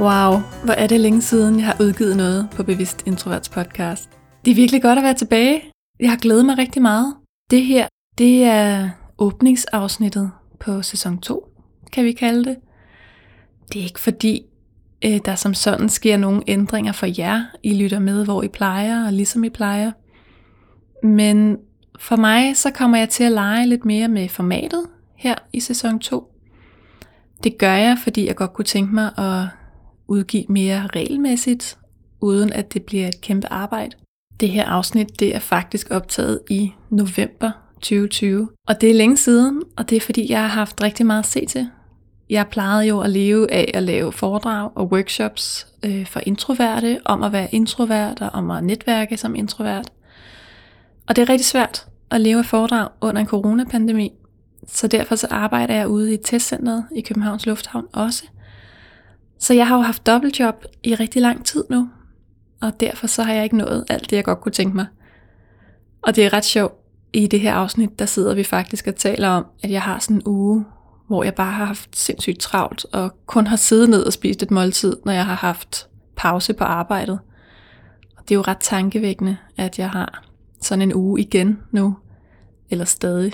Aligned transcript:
Wow, 0.00 0.40
hvor 0.64 0.72
er 0.72 0.86
det 0.86 1.00
længe 1.00 1.22
siden, 1.22 1.56
jeg 1.56 1.66
har 1.66 1.76
udgivet 1.80 2.16
noget 2.16 2.48
på 2.52 2.62
Bevidst 2.62 3.06
Introverts 3.06 3.48
podcast. 3.48 4.10
Det 4.44 4.50
er 4.50 4.54
virkelig 4.54 4.82
godt 4.82 4.98
at 4.98 5.04
være 5.04 5.14
tilbage. 5.14 5.62
Jeg 6.00 6.10
har 6.10 6.16
glædet 6.16 6.46
mig 6.46 6.58
rigtig 6.58 6.82
meget. 6.82 7.14
Det 7.50 7.64
her, 7.64 7.88
det 8.18 8.44
er 8.44 8.90
åbningsafsnittet 9.18 10.30
på 10.60 10.82
sæson 10.82 11.18
2, 11.18 11.48
kan 11.92 12.04
vi 12.04 12.12
kalde 12.12 12.44
det. 12.44 12.56
Det 13.72 13.80
er 13.80 13.84
ikke 13.84 14.00
fordi, 14.00 14.42
øh, 15.04 15.20
der 15.24 15.34
som 15.34 15.54
sådan 15.54 15.88
sker 15.88 16.16
nogle 16.16 16.42
ændringer 16.46 16.92
for 16.92 17.20
jer, 17.20 17.44
I 17.62 17.82
lytter 17.82 17.98
med, 17.98 18.24
hvor 18.24 18.42
I 18.42 18.48
plejer, 18.48 19.06
og 19.06 19.12
ligesom 19.12 19.44
I 19.44 19.48
plejer. 19.48 19.92
Men 21.02 21.56
for 21.98 22.16
mig, 22.16 22.56
så 22.56 22.70
kommer 22.70 22.98
jeg 22.98 23.08
til 23.08 23.24
at 23.24 23.32
lege 23.32 23.66
lidt 23.66 23.84
mere 23.84 24.08
med 24.08 24.28
formatet 24.28 24.86
her 25.16 25.34
i 25.52 25.60
sæson 25.60 25.98
2. 25.98 26.32
Det 27.44 27.58
gør 27.58 27.74
jeg, 27.74 27.98
fordi 28.02 28.26
jeg 28.26 28.36
godt 28.36 28.52
kunne 28.52 28.64
tænke 28.64 28.94
mig 28.94 29.18
at 29.18 29.59
udgive 30.10 30.44
mere 30.48 30.86
regelmæssigt, 30.96 31.78
uden 32.20 32.52
at 32.52 32.74
det 32.74 32.82
bliver 32.82 33.08
et 33.08 33.20
kæmpe 33.20 33.52
arbejde. 33.52 33.96
Det 34.40 34.48
her 34.48 34.64
afsnit, 34.64 35.20
det 35.20 35.34
er 35.34 35.38
faktisk 35.38 35.90
optaget 35.90 36.40
i 36.50 36.72
november 36.90 37.50
2020. 37.74 38.48
Og 38.68 38.80
det 38.80 38.90
er 38.90 38.94
længe 38.94 39.16
siden, 39.16 39.62
og 39.76 39.90
det 39.90 39.96
er 39.96 40.00
fordi, 40.00 40.32
jeg 40.32 40.40
har 40.40 40.48
haft 40.48 40.82
rigtig 40.82 41.06
meget 41.06 41.22
at 41.22 41.26
se 41.26 41.46
til. 41.46 41.68
Jeg 42.30 42.46
plejede 42.50 42.88
jo 42.88 43.00
at 43.00 43.10
leve 43.10 43.52
af 43.52 43.70
at 43.74 43.82
lave 43.82 44.12
foredrag 44.12 44.70
og 44.74 44.92
workshops 44.92 45.66
øh, 45.84 46.06
for 46.06 46.20
introverte, 46.26 47.00
om 47.04 47.22
at 47.22 47.32
være 47.32 47.54
introvert 47.54 48.22
og 48.22 48.30
om 48.32 48.50
at 48.50 48.64
netværke 48.64 49.16
som 49.16 49.34
introvert. 49.34 49.90
Og 51.08 51.16
det 51.16 51.22
er 51.22 51.28
rigtig 51.28 51.46
svært 51.46 51.86
at 52.10 52.20
leve 52.20 52.38
af 52.38 52.46
foredrag 52.46 52.88
under 53.00 53.20
en 53.20 53.26
coronapandemi, 53.26 54.12
så 54.66 54.86
derfor 54.86 55.14
så 55.14 55.26
arbejder 55.30 55.74
jeg 55.74 55.88
ude 55.88 56.14
i 56.14 56.16
testcenteret 56.16 56.84
i 56.96 57.00
Københavns 57.00 57.46
Lufthavn 57.46 57.86
også– 57.92 58.24
så 59.40 59.54
jeg 59.54 59.68
har 59.68 59.76
jo 59.76 59.82
haft 59.82 60.06
dobbeltjob 60.06 60.64
i 60.82 60.94
rigtig 60.94 61.22
lang 61.22 61.44
tid 61.44 61.64
nu, 61.70 61.88
og 62.62 62.80
derfor 62.80 63.06
så 63.06 63.22
har 63.22 63.32
jeg 63.32 63.44
ikke 63.44 63.56
nået 63.56 63.84
alt 63.88 64.10
det, 64.10 64.16
jeg 64.16 64.24
godt 64.24 64.40
kunne 64.40 64.52
tænke 64.52 64.76
mig. 64.76 64.86
Og 66.02 66.16
det 66.16 66.24
er 66.24 66.32
ret 66.32 66.44
sjovt, 66.44 66.74
i 67.12 67.26
det 67.26 67.40
her 67.40 67.54
afsnit, 67.54 67.98
der 67.98 68.06
sidder 68.06 68.34
vi 68.34 68.44
faktisk 68.44 68.86
og 68.86 68.96
taler 68.96 69.28
om, 69.28 69.46
at 69.62 69.70
jeg 69.70 69.82
har 69.82 69.98
sådan 69.98 70.16
en 70.16 70.22
uge, 70.26 70.64
hvor 71.06 71.24
jeg 71.24 71.34
bare 71.34 71.52
har 71.52 71.64
haft 71.64 71.96
sindssygt 71.96 72.38
travlt, 72.38 72.86
og 72.92 73.12
kun 73.26 73.46
har 73.46 73.56
siddet 73.56 73.90
ned 73.90 74.02
og 74.02 74.12
spist 74.12 74.42
et 74.42 74.50
måltid, 74.50 74.96
når 75.04 75.12
jeg 75.12 75.26
har 75.26 75.34
haft 75.34 75.88
pause 76.16 76.52
på 76.52 76.64
arbejdet. 76.64 77.18
Og 78.16 78.22
det 78.22 78.30
er 78.30 78.36
jo 78.36 78.42
ret 78.42 78.58
tankevækkende, 78.60 79.36
at 79.56 79.78
jeg 79.78 79.90
har 79.90 80.24
sådan 80.62 80.82
en 80.82 80.94
uge 80.94 81.20
igen 81.20 81.58
nu, 81.70 81.96
eller 82.70 82.84
stadig. 82.84 83.32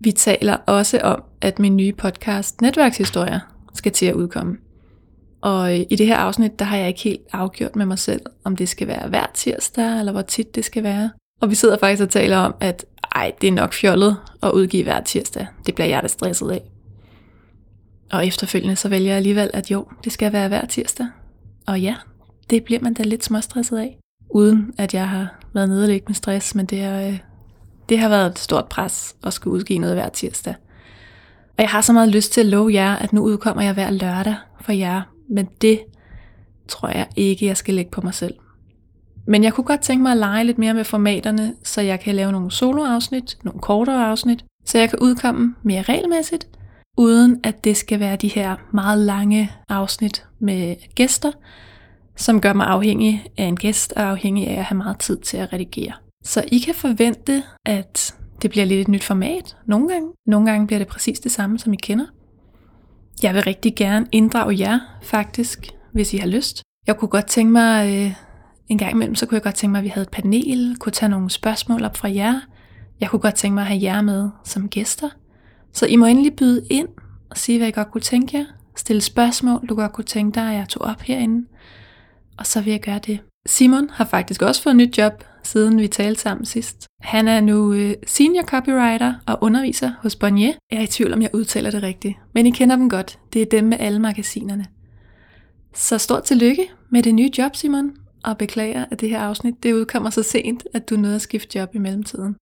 Vi 0.00 0.12
taler 0.12 0.56
også 0.56 1.00
om, 1.00 1.22
at 1.40 1.58
min 1.58 1.76
nye 1.76 1.92
podcast, 1.92 2.60
Netværkshistorier, 2.60 3.40
skal 3.74 3.92
til 3.92 4.06
at 4.06 4.14
udkomme. 4.14 4.56
Og 5.40 5.78
øh, 5.78 5.86
i 5.90 5.96
det 5.96 6.06
her 6.06 6.16
afsnit, 6.16 6.58
der 6.58 6.64
har 6.64 6.76
jeg 6.76 6.88
ikke 6.88 7.00
helt 7.00 7.20
afgjort 7.32 7.76
med 7.76 7.86
mig 7.86 7.98
selv, 7.98 8.20
om 8.44 8.56
det 8.56 8.68
skal 8.68 8.86
være 8.86 9.08
hver 9.08 9.26
tirsdag, 9.34 9.98
eller 9.98 10.12
hvor 10.12 10.22
tit 10.22 10.54
det 10.54 10.64
skal 10.64 10.82
være. 10.82 11.10
Og 11.40 11.50
vi 11.50 11.54
sidder 11.54 11.78
faktisk 11.78 12.02
og 12.02 12.10
taler 12.10 12.36
om, 12.36 12.54
at 12.60 12.84
ej, 13.14 13.32
det 13.40 13.48
er 13.48 13.52
nok 13.52 13.72
fjollet 13.72 14.16
at 14.42 14.50
udgive 14.50 14.82
hver 14.82 15.00
tirsdag. 15.00 15.46
Det 15.66 15.74
bliver 15.74 15.88
jeg 15.88 16.02
da 16.02 16.08
stresset 16.08 16.50
af. 16.50 16.62
Og 18.12 18.26
efterfølgende 18.26 18.76
så 18.76 18.88
vælger 18.88 19.08
jeg 19.08 19.16
alligevel, 19.16 19.50
at 19.54 19.70
jo, 19.70 19.86
det 20.04 20.12
skal 20.12 20.32
være 20.32 20.48
hver 20.48 20.66
tirsdag. 20.66 21.06
Og 21.66 21.80
ja, 21.80 21.94
det 22.50 22.64
bliver 22.64 22.80
man 22.80 22.94
da 22.94 23.02
lidt 23.02 23.24
småstresset 23.24 23.78
af. 23.78 23.98
Uden 24.30 24.74
at 24.78 24.94
jeg 24.94 25.08
har 25.08 25.40
været 25.54 25.68
nederlæg 25.68 26.02
med 26.06 26.14
stress, 26.14 26.54
men 26.54 26.66
det, 26.66 26.80
er, 26.80 27.08
øh, 27.08 27.18
det 27.88 27.98
har 27.98 28.08
været 28.08 28.30
et 28.30 28.38
stort 28.38 28.68
pres 28.68 29.16
at 29.24 29.32
skulle 29.32 29.54
udgive 29.54 29.78
noget 29.78 29.96
hver 29.96 30.08
tirsdag. 30.08 30.54
Og 31.56 31.62
jeg 31.62 31.68
har 31.68 31.80
så 31.80 31.92
meget 31.92 32.08
lyst 32.08 32.32
til 32.32 32.40
at 32.40 32.46
love 32.46 32.72
jer, 32.72 32.96
at 32.96 33.12
nu 33.12 33.22
udkommer 33.22 33.62
jeg 33.62 33.74
hver 33.74 33.90
lørdag 33.90 34.34
for 34.60 34.72
jer 34.72 35.02
men 35.28 35.48
det 35.60 35.80
tror 36.68 36.88
jeg 36.88 37.06
ikke, 37.16 37.46
jeg 37.46 37.56
skal 37.56 37.74
lægge 37.74 37.90
på 37.90 38.00
mig 38.00 38.14
selv. 38.14 38.34
Men 39.26 39.44
jeg 39.44 39.52
kunne 39.52 39.64
godt 39.64 39.80
tænke 39.80 40.02
mig 40.02 40.12
at 40.12 40.18
lege 40.18 40.44
lidt 40.44 40.58
mere 40.58 40.74
med 40.74 40.84
formaterne, 40.84 41.54
så 41.62 41.80
jeg 41.80 42.00
kan 42.00 42.14
lave 42.14 42.32
nogle 42.32 42.50
soloafsnit, 42.50 43.38
nogle 43.42 43.60
kortere 43.60 44.06
afsnit, 44.06 44.44
så 44.64 44.78
jeg 44.78 44.90
kan 44.90 44.98
udkomme 44.98 45.54
mere 45.62 45.82
regelmæssigt, 45.82 46.48
uden 46.98 47.40
at 47.44 47.64
det 47.64 47.76
skal 47.76 48.00
være 48.00 48.16
de 48.16 48.28
her 48.28 48.56
meget 48.72 48.98
lange 48.98 49.52
afsnit 49.68 50.26
med 50.38 50.76
gæster, 50.94 51.32
som 52.16 52.40
gør 52.40 52.52
mig 52.52 52.66
afhængig 52.66 53.26
af 53.36 53.44
en 53.44 53.56
gæst 53.56 53.92
og 53.92 54.02
afhængig 54.02 54.48
af 54.48 54.58
at 54.58 54.64
have 54.64 54.78
meget 54.78 54.98
tid 54.98 55.16
til 55.16 55.36
at 55.36 55.52
redigere. 55.52 55.92
Så 56.24 56.44
I 56.52 56.58
kan 56.58 56.74
forvente, 56.74 57.42
at 57.66 58.14
det 58.42 58.50
bliver 58.50 58.66
lidt 58.66 58.80
et 58.80 58.88
nyt 58.88 59.04
format 59.04 59.56
nogle 59.66 59.88
gange. 59.88 60.08
Nogle 60.26 60.50
gange 60.50 60.66
bliver 60.66 60.78
det 60.78 60.88
præcis 60.88 61.20
det 61.20 61.32
samme, 61.32 61.58
som 61.58 61.72
I 61.72 61.76
kender. 61.76 62.06
Jeg 63.22 63.34
vil 63.34 63.42
rigtig 63.42 63.74
gerne 63.76 64.06
inddrage 64.12 64.58
jer, 64.58 64.80
faktisk, 65.02 65.70
hvis 65.92 66.14
I 66.14 66.16
har 66.16 66.26
lyst. 66.26 66.62
Jeg 66.86 66.96
kunne 66.96 67.08
godt 67.08 67.26
tænke 67.26 67.52
mig, 67.52 67.94
øh, 67.94 68.14
en 68.68 68.78
gang 68.78 68.92
imellem, 68.92 69.14
så 69.14 69.26
kunne 69.26 69.34
jeg 69.34 69.42
godt 69.42 69.54
tænke 69.54 69.72
mig, 69.72 69.78
at 69.78 69.84
vi 69.84 69.88
havde 69.88 70.02
et 70.02 70.10
panel, 70.10 70.76
kunne 70.78 70.92
tage 70.92 71.08
nogle 71.08 71.30
spørgsmål 71.30 71.84
op 71.84 71.96
fra 71.96 72.10
jer. 72.10 72.40
Jeg 73.00 73.08
kunne 73.08 73.20
godt 73.20 73.34
tænke 73.34 73.54
mig 73.54 73.62
at 73.62 73.68
have 73.68 73.82
jer 73.82 74.02
med 74.02 74.30
som 74.44 74.68
gæster. 74.68 75.08
Så 75.72 75.86
I 75.86 75.96
må 75.96 76.06
endelig 76.06 76.36
byde 76.36 76.66
ind 76.70 76.88
og 77.30 77.36
sige, 77.36 77.58
hvad 77.58 77.68
I 77.68 77.70
godt 77.70 77.90
kunne 77.90 78.00
tænke 78.00 78.38
jer. 78.38 78.44
Stille 78.76 79.02
spørgsmål, 79.02 79.66
du 79.68 79.74
godt 79.74 79.92
kunne 79.92 80.04
tænke 80.04 80.34
dig, 80.34 80.48
at 80.50 80.54
jeg 80.58 80.68
tog 80.68 80.82
op 80.82 81.00
herinde. 81.00 81.46
Og 82.38 82.46
så 82.46 82.60
vil 82.60 82.70
jeg 82.70 82.80
gøre 82.80 83.00
det. 83.06 83.20
Simon 83.46 83.90
har 83.90 84.04
faktisk 84.04 84.42
også 84.42 84.62
fået 84.62 84.72
et 84.72 84.76
nyt 84.76 84.98
job, 84.98 85.24
siden 85.42 85.80
vi 85.80 85.88
talte 85.88 86.20
sammen 86.20 86.44
sidst. 86.44 86.86
Han 87.00 87.28
er 87.28 87.40
nu 87.40 87.72
øh, 87.72 87.94
senior 88.06 88.42
copywriter 88.42 89.14
og 89.26 89.38
underviser 89.40 89.92
hos 90.02 90.16
Bonnier. 90.16 90.52
Jeg 90.70 90.78
er 90.78 90.82
i 90.82 90.86
tvivl 90.86 91.12
om, 91.12 91.22
jeg 91.22 91.30
udtaler 91.34 91.70
det 91.70 91.82
rigtigt, 91.82 92.14
men 92.34 92.46
I 92.46 92.50
kender 92.50 92.76
dem 92.76 92.90
godt. 92.90 93.18
Det 93.32 93.42
er 93.42 93.46
dem 93.46 93.64
med 93.64 93.76
alle 93.80 93.98
magasinerne. 93.98 94.66
Så 95.74 95.98
stort 95.98 96.24
tillykke 96.24 96.70
med 96.90 97.02
det 97.02 97.14
nye 97.14 97.30
job, 97.38 97.56
Simon, 97.56 97.96
og 98.24 98.38
beklager, 98.38 98.84
at 98.90 99.00
det 99.00 99.10
her 99.10 99.20
afsnit 99.20 99.62
det 99.62 99.72
udkommer 99.72 100.10
så 100.10 100.22
sent, 100.22 100.66
at 100.74 100.90
du 100.90 100.96
nåede 100.96 101.14
at 101.14 101.22
skifte 101.22 101.58
job 101.58 101.74
i 101.74 101.78
mellemtiden. 101.78 102.36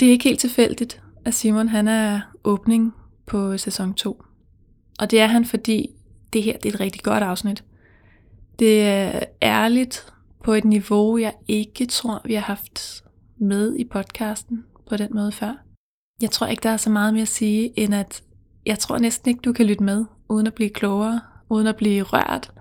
Det 0.00 0.08
er 0.08 0.12
ikke 0.12 0.24
helt 0.24 0.40
tilfældigt, 0.40 1.02
at 1.24 1.34
Simon 1.34 1.68
han 1.68 1.88
er 1.88 2.20
åbning 2.44 2.94
på 3.26 3.58
sæson 3.58 3.94
2. 3.94 4.22
Og 4.98 5.10
det 5.10 5.20
er 5.20 5.26
han, 5.26 5.44
fordi 5.44 5.90
det 6.32 6.42
her 6.42 6.58
det 6.58 6.68
er 6.68 6.74
et 6.74 6.80
rigtig 6.80 7.02
godt 7.02 7.22
afsnit. 7.22 7.64
Det 8.58 8.82
er 8.82 9.20
ærligt 9.42 10.06
på 10.48 10.54
et 10.54 10.64
niveau, 10.64 11.18
jeg 11.18 11.32
ikke 11.48 11.86
tror, 11.86 12.20
vi 12.24 12.34
har 12.34 12.40
haft 12.40 13.04
med 13.36 13.76
i 13.76 13.84
podcasten 13.84 14.64
på 14.88 14.96
den 14.96 15.08
måde 15.14 15.32
før. 15.32 15.54
Jeg 16.22 16.30
tror 16.30 16.46
ikke, 16.46 16.62
der 16.62 16.70
er 16.70 16.76
så 16.76 16.90
meget 16.90 17.14
mere 17.14 17.22
at 17.22 17.28
sige, 17.28 17.72
end 17.76 17.94
at 17.94 18.22
jeg 18.66 18.78
tror 18.78 18.98
næsten 18.98 19.28
ikke, 19.28 19.40
du 19.40 19.52
kan 19.52 19.66
lytte 19.66 19.84
med, 19.84 20.04
uden 20.28 20.46
at 20.46 20.54
blive 20.54 20.70
klogere, 20.70 21.20
uden 21.50 21.66
at 21.66 21.76
blive 21.76 22.02
rørt. 22.02 22.52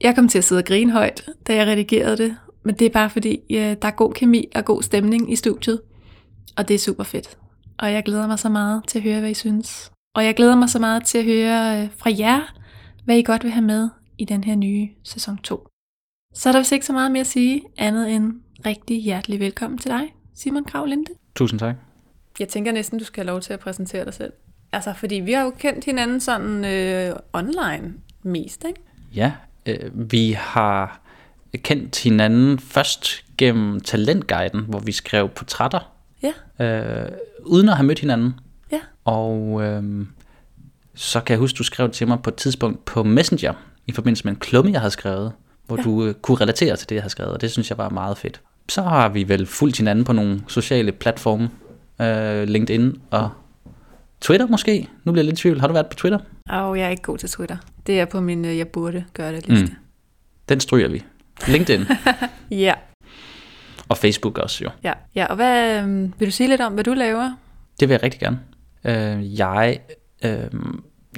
Jeg 0.00 0.14
kom 0.14 0.28
til 0.28 0.38
at 0.38 0.44
sidde 0.44 0.58
og 0.58 0.64
grine 0.64 0.92
højt, 0.92 1.28
da 1.46 1.54
jeg 1.54 1.66
redigerede 1.66 2.16
det, 2.16 2.36
men 2.64 2.74
det 2.74 2.86
er 2.86 2.90
bare 2.90 3.10
fordi, 3.10 3.40
ja, 3.50 3.74
der 3.82 3.88
er 3.88 3.92
god 3.92 4.12
kemi 4.12 4.44
og 4.54 4.64
god 4.64 4.82
stemning 4.82 5.32
i 5.32 5.36
studiet, 5.36 5.80
og 6.56 6.68
det 6.68 6.74
er 6.74 6.78
super 6.78 7.04
fedt. 7.04 7.38
Og 7.78 7.92
jeg 7.92 8.02
glæder 8.02 8.26
mig 8.26 8.38
så 8.38 8.48
meget 8.48 8.82
til 8.88 8.98
at 8.98 9.02
høre, 9.02 9.20
hvad 9.20 9.30
I 9.30 9.34
synes. 9.34 9.92
Og 10.14 10.24
jeg 10.24 10.34
glæder 10.34 10.56
mig 10.56 10.68
så 10.68 10.78
meget 10.78 11.04
til 11.04 11.18
at 11.18 11.24
høre 11.24 11.82
øh, 11.82 11.88
fra 11.96 12.10
jer, 12.18 12.54
hvad 13.04 13.16
I 13.16 13.22
godt 13.22 13.44
vil 13.44 13.52
have 13.52 13.64
med 13.64 13.88
i 14.18 14.24
den 14.24 14.44
her 14.44 14.56
nye 14.56 14.88
sæson 15.04 15.38
2. 15.38 15.67
Så 16.38 16.48
er 16.48 16.52
der 16.52 16.60
vist 16.60 16.72
ikke 16.72 16.86
så 16.86 16.92
meget 16.92 17.12
mere 17.12 17.20
at 17.20 17.26
sige, 17.26 17.62
andet 17.76 18.14
end 18.14 18.32
rigtig 18.66 19.02
hjertelig 19.02 19.40
velkommen 19.40 19.78
til 19.78 19.90
dig, 19.90 20.14
Simon 20.34 20.64
Kravlinde. 20.64 21.10
Tusind 21.34 21.60
tak. 21.60 21.76
Jeg 22.38 22.48
tænker 22.48 22.72
næsten, 22.72 22.98
du 22.98 23.04
skal 23.04 23.24
have 23.24 23.32
lov 23.32 23.40
til 23.40 23.52
at 23.52 23.60
præsentere 23.60 24.04
dig 24.04 24.14
selv. 24.14 24.32
Altså, 24.72 24.92
fordi 24.92 25.14
vi 25.14 25.32
har 25.32 25.42
jo 25.42 25.50
kendt 25.50 25.84
hinanden 25.84 26.20
sådan 26.20 26.64
øh, 26.64 27.16
online 27.32 27.94
mest, 28.22 28.64
ikke? 28.64 28.80
Ja, 29.14 29.32
øh, 29.66 30.10
vi 30.12 30.32
har 30.32 31.00
kendt 31.54 32.02
hinanden 32.02 32.58
først 32.58 33.24
gennem 33.38 33.80
Talentguiden, 33.80 34.64
hvor 34.68 34.78
vi 34.78 34.92
skrev 34.92 35.28
portrætter. 35.28 35.92
Ja. 36.22 36.64
Øh, 36.64 37.12
uden 37.44 37.68
at 37.68 37.76
have 37.76 37.86
mødt 37.86 37.98
hinanden. 37.98 38.34
Ja. 38.72 38.80
Og 39.04 39.62
øh, 39.62 40.06
så 40.94 41.20
kan 41.20 41.32
jeg 41.32 41.38
huske, 41.38 41.56
du 41.56 41.64
skrev 41.64 41.90
til 41.90 42.08
mig 42.08 42.22
på 42.22 42.30
et 42.30 42.36
tidspunkt 42.36 42.84
på 42.84 43.02
Messenger, 43.02 43.54
i 43.86 43.92
forbindelse 43.92 44.24
med 44.24 44.32
en 44.32 44.38
klumme, 44.38 44.72
jeg 44.72 44.80
havde 44.80 44.90
skrevet 44.90 45.32
hvor 45.68 45.76
ja. 45.76 45.82
du 45.82 46.04
øh, 46.04 46.14
kunne 46.14 46.36
relatere 46.40 46.76
til 46.76 46.88
det, 46.88 46.94
jeg 46.94 47.02
har 47.02 47.08
skrevet, 47.08 47.32
og 47.32 47.40
det 47.40 47.50
synes 47.50 47.70
jeg 47.70 47.78
var 47.78 47.88
meget 47.88 48.18
fedt. 48.18 48.40
Så 48.68 48.82
har 48.82 49.08
vi 49.08 49.28
vel 49.28 49.46
fulgt 49.46 49.76
hinanden 49.76 50.04
på 50.04 50.12
nogle 50.12 50.42
sociale 50.48 50.92
platforme, 50.92 51.50
øh, 52.00 52.42
LinkedIn 52.42 53.00
og 53.10 53.30
Twitter 54.20 54.46
måske? 54.46 54.88
Nu 55.04 55.12
bliver 55.12 55.24
jeg 55.24 55.28
lidt 55.28 55.38
i 55.38 55.42
tvivl. 55.42 55.60
Har 55.60 55.66
du 55.66 55.72
været 55.72 55.86
på 55.86 55.94
Twitter? 55.94 56.18
Åh, 56.52 56.62
oh, 56.64 56.78
jeg 56.78 56.86
er 56.86 56.90
ikke 56.90 57.02
god 57.02 57.18
til 57.18 57.28
Twitter. 57.28 57.56
Det 57.86 58.00
er 58.00 58.04
på 58.04 58.20
min, 58.20 58.44
øh, 58.44 58.58
jeg 58.58 58.68
burde 58.68 59.04
gøre 59.14 59.32
det 59.32 59.48
liste. 59.48 59.66
Mm. 59.66 59.72
Den 60.48 60.60
stryger 60.60 60.88
vi. 60.88 61.04
LinkedIn. 61.48 61.86
ja. 62.50 62.74
Og 63.88 63.96
Facebook 63.96 64.38
også 64.38 64.64
jo. 64.64 64.70
Ja, 64.84 64.92
ja. 65.14 65.26
og 65.26 65.36
hvad, 65.36 65.82
øh, 65.82 66.20
vil 66.20 66.28
du 66.28 66.32
sige 66.32 66.48
lidt 66.48 66.60
om, 66.60 66.72
hvad 66.72 66.84
du 66.84 66.92
laver? 66.92 67.32
Det 67.80 67.88
vil 67.88 67.94
jeg 67.94 68.02
rigtig 68.02 68.20
gerne. 68.20 68.40
Øh, 68.84 69.38
jeg, 69.38 69.78
øh, 70.24 70.30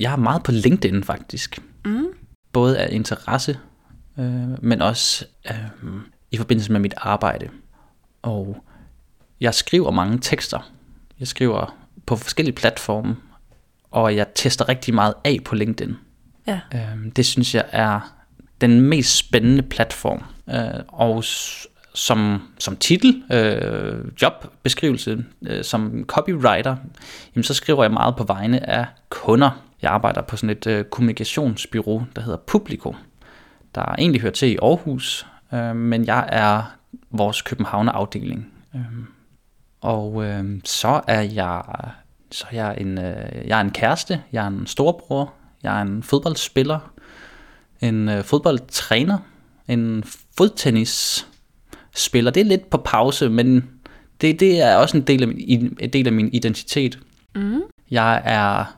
jeg 0.01 0.13
er 0.13 0.17
meget 0.17 0.43
på 0.43 0.53
LinkedIn 0.53 1.05
faktisk. 1.05 1.63
Mm. 1.85 2.07
Både 2.53 2.79
af 2.79 2.89
interesse, 2.93 3.59
øh, 4.21 4.65
men 4.65 4.83
også 4.83 5.25
øh, 5.51 5.57
i 6.31 6.37
forbindelse 6.37 6.73
med 6.73 6.81
mit 6.81 6.95
arbejde. 6.97 7.49
Og 8.23 8.65
jeg 9.41 9.55
skriver 9.55 9.91
mange 9.91 10.19
tekster. 10.19 10.71
Jeg 11.21 11.29
skriver 11.29 11.77
på 12.07 12.17
forskellige 12.17 12.55
platforme, 12.55 13.17
og 13.91 14.17
jeg 14.17 14.27
tester 14.35 14.69
rigtig 14.69 14.95
meget 14.95 15.15
af 15.25 15.39
på 15.45 15.55
LinkedIn. 15.55 15.97
Ja. 16.47 16.61
Øh, 16.75 17.13
det 17.17 17.27
synes 17.27 17.55
jeg 17.55 17.65
er 17.71 18.15
den 18.61 18.81
mest 18.81 19.17
spændende 19.17 19.63
platform. 19.63 20.23
Øh, 20.51 20.85
og 20.89 21.25
som, 21.95 22.43
som 22.59 22.77
titel, 22.77 23.23
øh, 23.33 24.05
jobbeskrivelse, 24.23 25.25
øh, 25.43 25.65
som 25.65 26.05
copywriter, 26.07 26.77
jamen 27.35 27.45
så 27.45 27.55
skriver 27.55 27.85
jeg 27.85 27.93
meget 27.93 28.17
på 28.17 28.25
vegne 28.25 28.71
af 28.71 28.87
kunder. 29.09 29.51
Jeg 29.83 29.91
arbejder 29.91 30.23
på 30.23 30.37
sådan 30.37 30.51
et 30.51 30.67
øh, 30.67 30.85
kommunikationsbyrå, 30.85 32.03
der 32.17 32.23
hedder 32.23 32.39
Publico, 32.47 32.95
der 33.75 33.95
egentlig 33.99 34.21
hører 34.21 34.33
til 34.33 34.49
i 34.49 34.57
Aarhus, 34.63 35.27
øh, 35.53 35.77
men 35.77 36.07
jeg 36.07 36.29
er 36.33 36.77
vores 37.11 37.43
Københavner 37.43 37.93
afdeling. 37.93 38.53
Øh, 38.75 38.81
og 39.81 40.25
øh, 40.25 40.61
så 40.65 41.01
er 41.07 41.21
jeg 41.21 41.63
så 42.31 42.47
er 42.51 42.57
jeg 42.57 42.81
en 42.81 42.99
øh, 42.99 43.49
jeg 43.49 43.57
er 43.57 43.61
en 43.61 43.71
kæreste, 43.71 44.23
jeg 44.33 44.45
er 44.45 44.49
en 44.49 44.67
storbror, 44.67 45.33
jeg 45.63 45.79
er 45.79 45.83
en 45.83 46.03
fodboldspiller, 46.03 46.93
en 47.81 48.09
øh, 48.09 48.25
fodboldtræner, 48.25 49.19
en 49.69 50.05
fodtennis 50.37 51.27
spiller. 51.95 52.31
Det 52.31 52.41
er 52.41 52.45
lidt 52.45 52.71
på 52.71 52.79
pause, 52.79 53.29
men 53.29 53.71
det, 54.21 54.41
det 54.41 54.61
er 54.61 54.77
også 54.77 54.97
en 54.97 55.03
del 55.03 55.23
af 55.23 55.29
min, 55.29 55.77
en 55.81 55.91
del 55.93 56.07
af 56.07 56.13
min 56.13 56.31
identitet. 56.33 56.99
Mm. 57.35 57.63
Jeg 57.91 58.23
er 58.25 58.77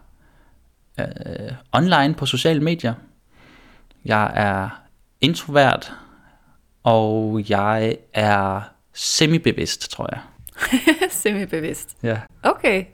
øh, 0.98 1.52
online 1.72 2.14
på 2.14 2.26
sociale 2.26 2.60
medier. 2.60 2.94
Jeg 4.04 4.32
er 4.34 4.81
introvert, 5.22 5.92
og 6.82 7.44
jeg 7.48 7.96
er 8.14 8.60
semi-bevidst, 8.94 9.90
tror 9.90 10.08
jeg. 10.12 10.20
semi-bevidst? 11.22 11.96
Ja. 12.02 12.16
Okay. 12.42 12.84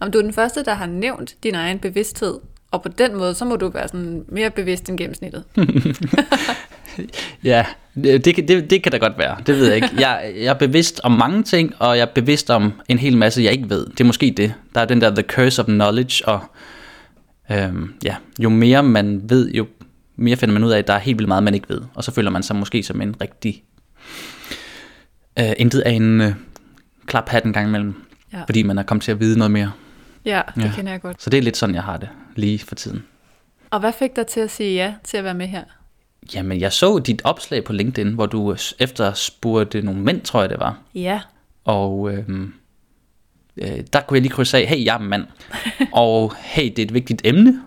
Om 0.00 0.10
du 0.10 0.18
er 0.18 0.22
den 0.22 0.32
første, 0.32 0.64
der 0.64 0.74
har 0.74 0.86
nævnt 0.86 1.36
din 1.42 1.54
egen 1.54 1.78
bevidsthed, 1.78 2.38
og 2.70 2.82
på 2.82 2.88
den 2.88 3.16
måde, 3.16 3.34
så 3.34 3.44
må 3.44 3.56
du 3.56 3.68
være 3.68 3.88
sådan 3.88 4.24
mere 4.28 4.50
bevidst 4.50 4.88
end 4.88 4.98
gennemsnittet. 4.98 5.44
ja, 7.44 7.66
det, 7.94 8.24
det, 8.24 8.70
det 8.70 8.82
kan 8.82 8.92
da 8.92 8.98
godt 8.98 9.18
være. 9.18 9.36
Det 9.46 9.56
ved 9.56 9.66
jeg 9.66 9.76
ikke. 9.76 9.88
Jeg, 9.98 10.32
jeg 10.36 10.46
er 10.46 10.54
bevidst 10.54 11.00
om 11.04 11.12
mange 11.12 11.42
ting, 11.42 11.74
og 11.78 11.96
jeg 11.96 12.02
er 12.02 12.12
bevidst 12.14 12.50
om 12.50 12.72
en 12.88 12.98
hel 12.98 13.16
masse, 13.16 13.42
jeg 13.42 13.52
ikke 13.52 13.70
ved. 13.70 13.86
Det 13.86 14.00
er 14.00 14.04
måske 14.04 14.34
det. 14.36 14.54
Der 14.74 14.80
er 14.80 14.84
den 14.84 15.00
der 15.00 15.10
the 15.10 15.22
curse 15.22 15.62
of 15.62 15.66
knowledge, 15.66 16.28
og 16.28 16.40
øhm, 17.52 17.94
ja, 18.04 18.16
jo 18.38 18.48
mere 18.48 18.82
man 18.82 19.20
ved, 19.24 19.50
jo 19.50 19.66
mere 20.16 20.36
finder 20.36 20.52
man 20.52 20.64
ud 20.64 20.70
af, 20.70 20.78
at 20.78 20.86
der 20.86 20.92
er 20.94 20.98
helt 20.98 21.18
vildt 21.18 21.28
meget, 21.28 21.42
man 21.42 21.54
ikke 21.54 21.68
ved. 21.68 21.80
Og 21.94 22.04
så 22.04 22.12
føler 22.12 22.30
man 22.30 22.42
sig 22.42 22.56
måske 22.56 22.82
som 22.82 23.00
en 23.00 23.20
rigtig 23.20 23.64
øh, 25.38 25.52
intet 25.56 25.80
af 25.80 25.90
en 25.90 26.20
øh, 26.20 26.34
klaphat 27.06 27.44
en 27.44 27.52
gang 27.52 27.68
imellem. 27.68 27.94
Ja. 28.32 28.42
Fordi 28.46 28.62
man 28.62 28.78
er 28.78 28.82
kommet 28.82 29.02
til 29.02 29.12
at 29.12 29.20
vide 29.20 29.38
noget 29.38 29.50
mere. 29.50 29.72
Ja, 30.24 30.42
det 30.54 30.64
ja. 30.64 30.72
kender 30.74 30.92
jeg 30.92 31.00
godt. 31.00 31.22
Så 31.22 31.30
det 31.30 31.38
er 31.38 31.42
lidt 31.42 31.56
sådan, 31.56 31.74
jeg 31.74 31.82
har 31.82 31.96
det 31.96 32.08
lige 32.36 32.58
for 32.58 32.74
tiden. 32.74 33.04
Og 33.70 33.80
hvad 33.80 33.92
fik 33.92 34.16
dig 34.16 34.26
til 34.26 34.40
at 34.40 34.50
sige 34.50 34.74
ja 34.74 34.94
til 35.04 35.16
at 35.16 35.24
være 35.24 35.34
med 35.34 35.46
her? 35.46 35.62
Jamen, 36.34 36.60
jeg 36.60 36.72
så 36.72 36.98
dit 36.98 37.22
opslag 37.24 37.64
på 37.64 37.72
LinkedIn, 37.72 38.12
hvor 38.12 38.26
du 38.26 38.56
efterspurgte 38.78 39.82
nogle 39.82 40.00
mænd, 40.00 40.20
tror 40.20 40.40
jeg 40.40 40.50
det 40.50 40.60
var. 40.60 40.78
Ja. 40.94 41.20
Og 41.64 42.12
øhm, 42.12 42.54
øh, 43.56 43.80
der 43.92 44.00
kunne 44.00 44.16
jeg 44.16 44.22
lige 44.22 44.32
krydse 44.32 44.58
af, 44.58 44.66
hey, 44.66 44.84
jeg 44.84 44.94
er 44.94 44.98
mand. 44.98 45.26
og 45.92 46.34
hey, 46.36 46.64
det 46.64 46.78
er 46.78 46.82
et 46.82 46.94
vigtigt 46.94 47.22
emne. 47.24 47.62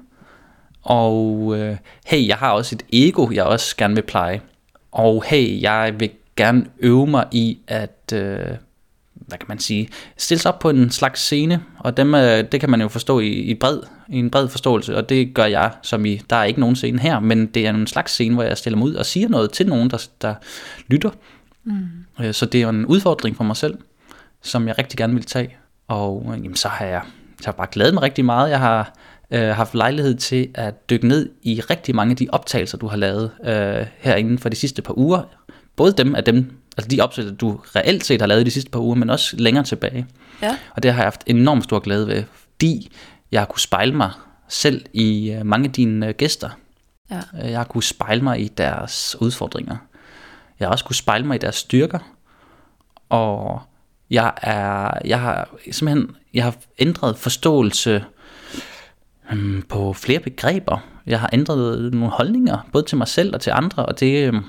Og 0.84 1.54
øh, 1.58 1.78
hey, 2.06 2.28
jeg 2.28 2.38
har 2.38 2.52
også 2.52 2.76
et 2.76 3.08
ego, 3.08 3.30
jeg 3.32 3.44
også 3.44 3.76
gerne 3.78 3.96
vil 3.96 4.02
pleje. 4.02 4.42
Og 4.92 5.24
hey, 5.28 5.62
jeg 5.62 5.96
vil 6.00 6.10
gerne 6.36 6.66
øve 6.80 7.08
mig 7.08 7.26
i 7.32 7.58
at, 7.68 8.14
øh, 8.14 8.38
hvad 9.14 9.38
kan 9.38 9.46
man 9.48 9.60
sige, 9.60 9.90
stille 10.18 10.42
sig 10.42 10.54
op 10.54 10.60
på 10.60 10.70
en 10.70 10.90
slags 10.90 11.22
scene. 11.22 11.64
Og 11.80 11.98
dem, 11.98 12.16
øh, 12.16 12.44
det 12.52 12.60
kan 12.60 12.70
man 12.70 12.82
jo 12.82 12.88
forstå 12.88 13.20
i, 13.20 13.30
i 13.30 13.54
bred 13.54 13.80
i 14.10 14.20
en 14.20 14.30
bred 14.30 14.48
forståelse, 14.48 14.98
og 14.98 15.10
det 15.10 15.34
gør 15.34 15.46
jeg, 15.46 15.72
som 15.82 16.06
i, 16.06 16.22
der 16.30 16.36
er 16.36 16.44
ikke 16.44 16.60
nogen 16.60 16.76
scene 16.76 17.00
her, 17.00 17.20
men 17.20 17.46
det 17.46 17.66
er 17.66 17.70
en 17.70 17.88
slags 17.88 18.12
scene, 18.12 18.36
hvor 18.36 18.44
jeg 18.44 18.58
stiller 18.58 18.78
mig 18.78 18.86
ud 18.86 18.94
og 18.94 19.06
siger 19.06 19.30
noget 19.30 19.52
til 19.52 19.68
nogen, 19.68 19.90
der, 19.90 20.08
der 20.22 20.36
lytter. 20.88 21.10
Mm. 21.64 21.88
Øh, 22.22 22.34
så 22.34 22.46
det 22.46 22.62
er 22.62 22.70
en 22.70 22.86
udfordring 22.86 23.38
for 23.38 23.44
mig 23.44 23.58
selv, 23.58 23.78
som 24.42 24.68
jeg 24.68 24.78
rigtig 24.78 24.98
gerne 24.98 25.14
vil 25.14 25.24
tage. 25.24 25.58
Og 25.88 26.26
øh, 26.28 26.44
jamen, 26.44 26.56
så 26.56 26.68
har 26.68 26.86
jeg, 26.86 27.02
jeg 27.40 27.46
har 27.46 27.52
bare 27.52 27.68
glædet 27.72 27.94
mig 27.94 28.04
rigtig 28.04 28.26
meget. 28.26 28.50
Jeg 28.50 28.60
har 28.60 28.94
øh, 29.32 29.50
haft 29.50 29.76
lejlighed 29.76 30.16
til 30.16 30.50
at 30.54 30.90
dykke 30.90 31.08
ned 31.08 31.30
i 31.42 31.62
rigtig 31.62 31.96
mange 31.96 32.12
af 32.12 32.18
de 32.18 32.28
optagelser, 32.32 32.78
du 32.78 32.88
har 32.88 32.98
lavet 32.98 33.32
øh, 33.46 33.86
herinde 33.98 34.38
for 34.38 34.50
de 34.50 34.56
sidste 34.56 34.82
par 34.82 34.98
uger. 34.98 35.24
Både 35.76 35.94
dem 35.94 36.16
af 36.16 36.24
dem, 36.24 36.58
altså 36.78 36.88
de 36.88 37.02
optagelser, 37.02 37.36
du 37.36 37.60
reelt 37.76 38.06
set 38.06 38.22
har 38.22 38.28
lavet 38.28 38.46
de 38.46 38.52
sidste 38.52 38.72
par 38.72 38.80
uger, 38.80 38.96
men 38.96 39.10
også 39.10 39.38
længere 39.38 39.64
tilbage. 39.64 40.08
Ja. 40.42 40.58
Og 40.76 40.84
det 40.84 40.94
har 40.94 41.00
jeg 41.00 41.06
haft 41.06 41.24
enormt 41.28 41.64
stor 41.64 41.80
glæde 41.80 42.08
ved, 42.08 42.24
fordi 42.34 42.92
jeg 43.32 43.42
har 43.42 43.46
kunne 43.46 43.60
spejle 43.60 43.96
mig 43.96 44.12
selv 44.48 44.86
i 44.94 45.32
øh, 45.32 45.46
mange 45.46 45.66
af 45.66 45.74
dine 45.74 46.08
øh, 46.08 46.14
gæster. 46.14 46.50
Ja. 47.12 47.22
Øh, 47.44 47.52
jeg 47.52 47.60
har 47.60 47.66
kunne 47.66 47.84
spejle 47.84 48.22
mig 48.22 48.42
i 48.42 48.48
deres 48.48 49.16
udfordringer. 49.20 49.78
Jeg 50.60 50.68
har 50.68 50.72
også 50.72 50.86
kunne 50.86 50.96
spejle 50.96 51.26
mig 51.26 51.36
i 51.36 51.40
deres 51.40 51.56
styrker. 51.56 52.00
Og 53.10 53.62
jeg 54.10 54.34
er, 54.42 54.92
jeg 55.06 55.20
har 55.20 55.50
simpelthen, 55.72 56.16
jeg 56.34 56.44
har 56.44 56.56
ændret 56.80 57.18
forståelse 57.18 58.04
um, 59.32 59.64
på 59.70 59.94
flere 59.94 60.20
begreber. 60.20 60.78
Jeg 61.06 61.20
har 61.20 61.30
ændret 61.34 61.94
nogle 61.94 62.10
holdninger, 62.10 62.70
både 62.72 62.84
til 62.84 62.98
mig 62.98 63.08
selv 63.08 63.34
og 63.34 63.42
til 63.42 63.52
andre, 63.56 63.86
og 63.86 64.00
det 64.00 64.30
um, 64.30 64.46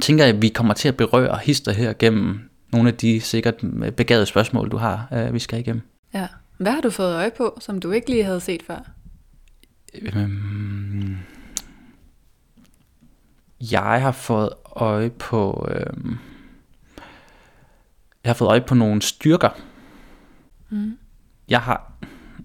tænker 0.00 0.24
jeg, 0.24 0.34
at 0.34 0.42
vi 0.42 0.48
kommer 0.48 0.74
til 0.74 0.88
at 0.88 0.96
berøre 0.96 1.38
hister 1.42 1.72
her 1.72 1.92
gennem 1.92 2.40
nogle 2.72 2.88
af 2.88 2.94
de 2.94 3.20
sikkert 3.20 3.54
begavede 3.96 4.26
spørgsmål, 4.26 4.70
du 4.70 4.76
har, 4.76 5.08
uh, 5.10 5.34
vi 5.34 5.38
skal 5.38 5.58
igennem. 5.58 5.82
Ja. 6.14 6.26
Hvad 6.58 6.72
har 6.72 6.80
du 6.80 6.90
fået 6.90 7.14
øje 7.14 7.30
på, 7.36 7.58
som 7.60 7.80
du 7.80 7.90
ikke 7.90 8.10
lige 8.10 8.24
havde 8.24 8.40
set 8.40 8.62
før? 8.62 8.90
Øhm, 10.02 11.16
jeg 13.60 14.02
har 14.02 14.12
fået 14.12 14.50
øje 14.76 15.10
på... 15.10 15.68
Øhm, 15.70 16.18
jeg 18.24 18.30
har 18.30 18.34
fået 18.34 18.48
øje 18.48 18.60
på 18.60 18.74
nogle 18.74 19.02
styrker. 19.02 19.50
Mm. 20.70 20.98
Jeg 21.48 21.60
har, 21.60 21.92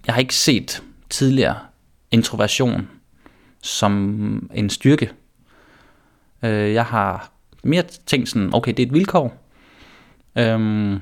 jeg 0.07 0.13
har 0.15 0.19
ikke 0.19 0.35
set 0.35 0.83
tidligere 1.09 1.57
introversion 2.11 2.87
som 3.61 4.49
en 4.53 4.69
styrke. 4.69 5.11
Øh, 6.43 6.73
jeg 6.73 6.85
har 6.85 7.31
mere 7.63 7.83
tænkt 8.05 8.29
sådan, 8.29 8.49
okay, 8.53 8.71
det 8.71 8.83
er 8.83 8.87
et 8.87 8.93
vilkår. 8.93 9.45
Øhm, 10.35 10.99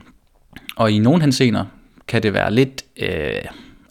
og 0.76 0.92
i 0.92 1.00
nogle 1.00 1.22
henseender, 1.22 1.66
kan 2.08 2.24
det 2.24 2.34
være 2.34 2.54
lidt 2.54 2.86
øh, 2.98 3.42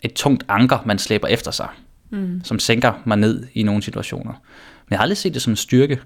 et 0.03 0.13
tungt 0.13 0.45
anker, 0.49 0.79
man 0.87 0.99
slæber 0.99 1.29
efter 1.29 1.51
sig, 1.51 1.69
mm. 2.11 2.41
som 2.45 2.59
sænker 2.59 2.93
mig 3.05 3.17
ned 3.19 3.47
i 3.55 3.63
nogle 3.63 3.83
situationer. 3.83 4.33
Men 4.33 4.91
jeg 4.91 4.99
har 4.99 5.03
aldrig 5.03 5.17
set 5.17 5.35
det 5.35 5.43
som 5.43 5.53
en 5.53 5.57
styrke, 5.57 6.01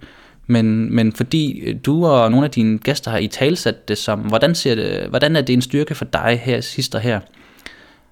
men, 0.47 0.95
men 0.95 1.13
fordi 1.13 1.73
du 1.87 2.07
og 2.07 2.31
nogle 2.31 2.45
af 2.45 2.51
dine 2.51 2.79
gæster 2.79 3.11
har 3.11 3.19
i 3.19 3.29
talsat 3.29 3.89
det 3.89 3.99
som, 3.99 4.21
hvordan, 4.21 4.55
ser 4.55 4.75
det, 4.75 5.09
hvordan 5.09 5.37
er 5.37 5.41
det 5.41 5.53
en 5.53 5.63
styrke 5.63 5.95
for 5.95 6.05
dig 6.05 6.41
her, 6.45 6.61
sidste 6.61 6.99
her, 6.99 7.21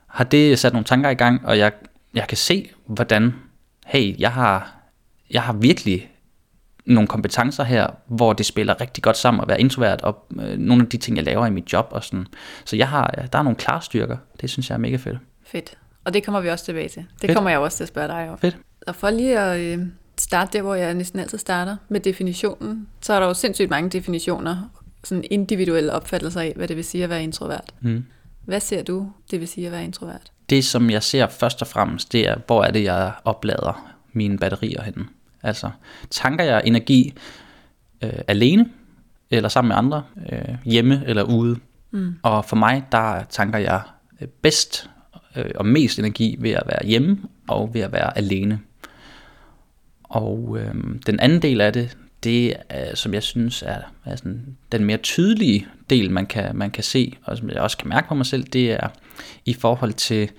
har 0.06 0.24
det 0.24 0.58
sat 0.58 0.72
nogle 0.72 0.84
tanker 0.84 1.10
i 1.10 1.14
gang, 1.14 1.46
og 1.46 1.58
jeg, 1.58 1.72
jeg 2.18 2.28
kan 2.28 2.36
se, 2.36 2.70
hvordan, 2.86 3.34
hey, 3.86 4.20
jeg 4.20 4.32
har, 4.32 4.74
jeg 5.30 5.42
har 5.42 5.52
virkelig 5.52 6.10
nogle 6.86 7.08
kompetencer 7.08 7.64
her, 7.64 7.86
hvor 8.06 8.32
det 8.32 8.46
spiller 8.46 8.80
rigtig 8.80 9.02
godt 9.02 9.16
sammen 9.16 9.40
at 9.40 9.48
være 9.48 9.60
introvert, 9.60 10.00
og 10.02 10.26
øh, 10.40 10.58
nogle 10.58 10.82
af 10.82 10.88
de 10.88 10.96
ting, 10.96 11.16
jeg 11.16 11.24
laver 11.24 11.46
i 11.46 11.50
mit 11.50 11.72
job 11.72 11.88
og 11.90 12.04
sådan. 12.04 12.26
Så 12.64 12.76
jeg 12.76 12.88
har, 12.88 13.06
der 13.32 13.38
er 13.38 13.42
nogle 13.42 13.56
klare 13.56 13.82
styrker. 13.82 14.16
Det 14.40 14.50
synes 14.50 14.70
jeg 14.70 14.74
er 14.74 14.78
mega 14.78 14.96
fedt. 14.96 15.18
Fedt. 15.46 15.78
Og 16.04 16.14
det 16.14 16.24
kommer 16.24 16.40
vi 16.40 16.48
også 16.48 16.64
tilbage 16.64 16.88
til. 16.88 17.02
Det 17.02 17.20
fedt. 17.20 17.34
kommer 17.34 17.50
jeg 17.50 17.58
også 17.58 17.76
til 17.76 17.84
at 17.84 17.88
spørge 17.88 18.08
dig 18.08 18.30
om. 18.30 18.38
Fedt. 18.38 18.56
Og 18.86 18.94
for 18.94 19.10
lige 19.10 19.38
at 19.38 19.60
øh, 19.60 19.86
starte 20.18 20.58
der, 20.58 20.62
hvor 20.62 20.74
jeg 20.74 20.94
næsten 20.94 21.18
altid 21.18 21.38
starter 21.38 21.76
med 21.88 22.00
definitionen, 22.00 22.88
så 23.00 23.12
er 23.12 23.20
der 23.20 23.26
jo 23.26 23.34
sindssygt 23.34 23.70
mange 23.70 23.90
definitioner, 23.90 24.70
sådan 25.04 25.24
individuelle 25.30 25.92
opfattelser 25.92 26.40
af, 26.40 26.52
hvad 26.56 26.68
det 26.68 26.76
vil 26.76 26.84
sige 26.84 27.04
at 27.04 27.10
være 27.10 27.22
introvert. 27.22 27.74
Mm. 27.80 28.04
Hvad 28.44 28.60
ser 28.60 28.82
du, 28.82 29.12
det 29.30 29.40
vil 29.40 29.48
sige 29.48 29.66
at 29.66 29.72
være 29.72 29.84
introvert? 29.84 30.32
Det, 30.50 30.64
som 30.64 30.90
jeg 30.90 31.02
ser 31.02 31.26
først 31.26 31.62
og 31.62 31.68
fremmest, 31.68 32.12
det 32.12 32.28
er, 32.28 32.36
hvor 32.46 32.64
er 32.64 32.70
det, 32.70 32.84
jeg 32.84 33.12
oplader 33.24 33.94
mine 34.12 34.38
batterier 34.38 34.82
henne. 34.82 35.04
Altså, 35.42 35.70
tanker 36.10 36.44
jeg 36.44 36.62
energi 36.64 37.14
øh, 38.02 38.20
alene, 38.28 38.66
eller 39.30 39.48
sammen 39.48 39.68
med 39.68 39.76
andre, 39.76 40.02
øh, 40.32 40.54
hjemme 40.64 41.02
eller 41.06 41.22
ude. 41.22 41.58
Mm. 41.90 42.14
Og 42.22 42.44
for 42.44 42.56
mig, 42.56 42.84
der 42.92 43.24
tanker 43.24 43.58
jeg 43.58 43.82
bedst 44.42 44.90
øh, 45.36 45.50
og 45.54 45.66
mest 45.66 45.98
energi 45.98 46.36
ved 46.38 46.50
at 46.50 46.62
være 46.66 46.86
hjemme 46.86 47.18
og 47.48 47.74
ved 47.74 47.80
at 47.80 47.92
være 47.92 48.18
alene. 48.18 48.60
Og 50.02 50.58
øh, 50.60 50.74
den 51.06 51.20
anden 51.20 51.42
del 51.42 51.60
af 51.60 51.72
det, 51.72 51.96
det 52.24 52.54
er, 52.68 52.96
som 52.96 53.14
jeg 53.14 53.22
synes 53.22 53.62
er, 53.62 53.78
er 54.04 54.16
sådan, 54.16 54.56
den 54.72 54.84
mere 54.84 54.96
tydelige 54.96 55.66
del, 55.90 56.10
man 56.10 56.26
kan, 56.26 56.56
man 56.56 56.70
kan 56.70 56.84
se, 56.84 57.16
og 57.24 57.38
som 57.38 57.50
jeg 57.50 57.60
også 57.60 57.76
kan 57.76 57.88
mærke 57.88 58.08
på 58.08 58.14
mig 58.14 58.26
selv, 58.26 58.44
det 58.44 58.72
er 58.72 58.88
i 59.44 59.54
forhold 59.54 59.92
til, 59.92 60.30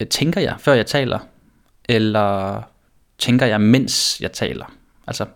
øh, 0.00 0.06
tænker 0.06 0.40
jeg, 0.40 0.56
før 0.58 0.72
jeg 0.72 0.86
taler, 0.86 1.18
eller 1.88 2.62
tænker 3.18 3.46
jeg, 3.46 3.60
mens 3.60 4.20
jeg 4.20 4.32
taler? 4.32 4.72
Altså, 5.06 5.26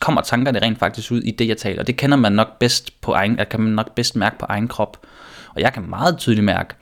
kommer 0.00 0.22
tankerne 0.22 0.62
rent 0.62 0.78
faktisk 0.78 1.12
ud 1.12 1.20
i 1.20 1.30
det, 1.30 1.48
jeg 1.48 1.56
taler? 1.56 1.82
Det 1.82 1.96
kender 1.96 2.16
man 2.16 2.32
nok 2.32 2.58
bedst 2.58 3.00
på 3.00 3.12
egen, 3.12 3.38
kan 3.50 3.60
man 3.60 3.72
nok 3.72 3.94
bedst 3.94 4.16
mærke 4.16 4.38
på 4.38 4.46
egen 4.48 4.68
krop. 4.68 5.06
Og 5.48 5.60
jeg 5.60 5.72
kan 5.72 5.82
meget 5.82 6.18
tydeligt 6.18 6.44
mærke, 6.44 6.74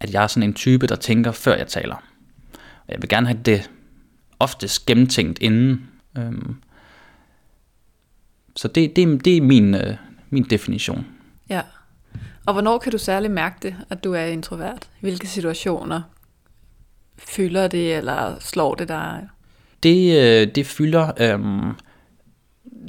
at 0.00 0.12
jeg 0.12 0.22
er 0.22 0.26
sådan 0.26 0.48
en 0.48 0.54
type, 0.54 0.86
der 0.86 0.96
tænker, 0.96 1.32
før 1.32 1.56
jeg 1.56 1.66
taler. 1.66 1.94
Og 2.86 2.92
jeg 2.92 3.02
vil 3.02 3.08
gerne 3.08 3.26
have 3.26 3.40
det 3.44 3.70
oftest 4.38 4.86
gennemtænkt 4.86 5.38
inden. 5.38 5.90
Øhm, 6.18 6.56
så 8.56 8.68
det, 8.68 8.96
det, 8.96 9.24
det 9.24 9.36
er 9.36 9.40
min, 9.40 9.74
øh, 9.74 9.96
min 10.30 10.42
definition. 10.42 11.06
Ja. 11.50 11.62
Og 12.46 12.52
hvornår 12.52 12.78
kan 12.78 12.92
du 12.92 12.98
særligt 12.98 13.32
mærke 13.32 13.56
det, 13.62 13.76
at 13.90 14.04
du 14.04 14.12
er 14.12 14.24
introvert? 14.24 14.88
Hvilke 15.00 15.26
situationer 15.26 16.02
fylder 17.18 17.68
det, 17.68 17.96
eller 17.96 18.38
slår 18.40 18.74
det 18.74 18.88
dig? 18.88 19.28
Det, 19.82 20.22
øh, 20.22 20.54
det 20.54 20.66
fylder 20.66 21.12
øhm, 21.20 21.72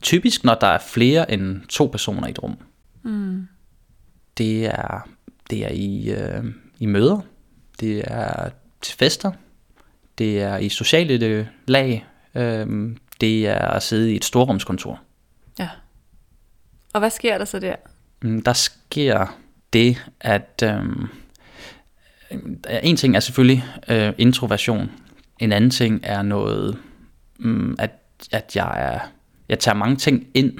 typisk, 0.01 0.43
når 0.43 0.55
der 0.55 0.67
er 0.67 0.79
flere 0.79 1.31
end 1.31 1.61
to 1.67 1.85
personer 1.85 2.27
i 2.27 2.31
et 2.31 2.43
rum. 2.43 2.57
Mm. 3.03 3.47
Det 4.37 4.65
er, 4.65 5.09
det 5.49 5.65
er 5.65 5.69
i, 5.69 6.11
øh, 6.11 6.45
i 6.79 6.85
møder, 6.85 7.19
det 7.79 8.03
er 8.07 8.49
til 8.81 8.97
fester, 8.97 9.31
det 10.17 10.41
er 10.41 10.57
i 10.57 10.69
sociale 10.69 11.49
lag, 11.67 12.05
øh, 12.35 12.95
det 13.21 13.47
er 13.47 13.67
at 13.67 13.83
sidde 13.83 14.13
i 14.13 14.15
et 14.15 14.25
storrumskontor. 14.25 15.01
Ja. 15.59 15.69
Og 16.93 16.99
hvad 16.99 17.09
sker 17.09 17.37
der 17.37 17.45
så 17.45 17.59
der? 17.59 17.75
Mm, 18.21 18.41
der 18.41 18.53
sker 18.53 19.37
det, 19.75 20.05
at 20.21 20.63
øh, 20.63 20.83
en 22.83 22.97
ting 22.97 23.15
er 23.15 23.19
selvfølgelig 23.19 23.65
øh, 23.87 24.13
introversion. 24.17 24.91
En 25.39 25.51
anden 25.51 25.69
ting 25.69 25.99
er 26.03 26.21
noget, 26.21 26.77
øh, 27.39 27.75
at, 27.79 27.91
at 28.31 28.55
jeg 28.55 28.93
er, 28.93 28.99
jeg 29.49 29.59
tager 29.59 29.75
mange 29.75 29.95
ting 29.95 30.27
ind. 30.33 30.53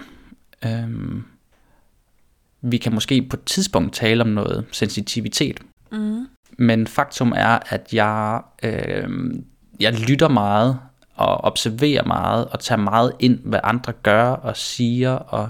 Øh, 0.66 1.22
vi 2.62 2.78
kan 2.78 2.94
måske 2.94 3.22
på 3.30 3.36
et 3.36 3.44
tidspunkt 3.44 3.94
tale 3.94 4.22
om 4.22 4.30
noget 4.30 4.66
sensitivitet. 4.72 5.60
Mm. 5.92 6.28
Men 6.58 6.88
faktum 6.88 7.34
er, 7.36 7.60
at 7.70 7.94
jeg, 7.94 8.42
øh, 8.64 9.10
jeg 9.80 9.94
lytter 9.94 10.28
meget 10.28 10.80
og 11.16 11.44
observerer 11.44 12.04
meget 12.04 12.46
og 12.48 12.60
tager 12.60 12.80
meget 12.80 13.12
ind, 13.20 13.40
hvad 13.44 13.60
andre 13.64 13.94
gør 14.04 14.30
og 14.30 14.58
siger. 14.58 15.12
Og 15.12 15.50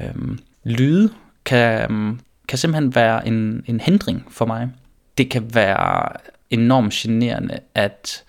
øh, 0.00 0.38
lyde 0.64 1.10
kan, 1.44 2.20
kan 2.48 2.58
simpelthen 2.58 2.94
være 2.94 3.26
en, 3.26 3.64
en 3.66 3.80
hindring 3.80 4.26
for 4.30 4.46
mig. 4.46 4.68
Det 5.18 5.30
kan 5.30 5.54
være 5.54 6.08
enormt 6.50 6.92
generende 6.92 7.58
at, 7.74 8.24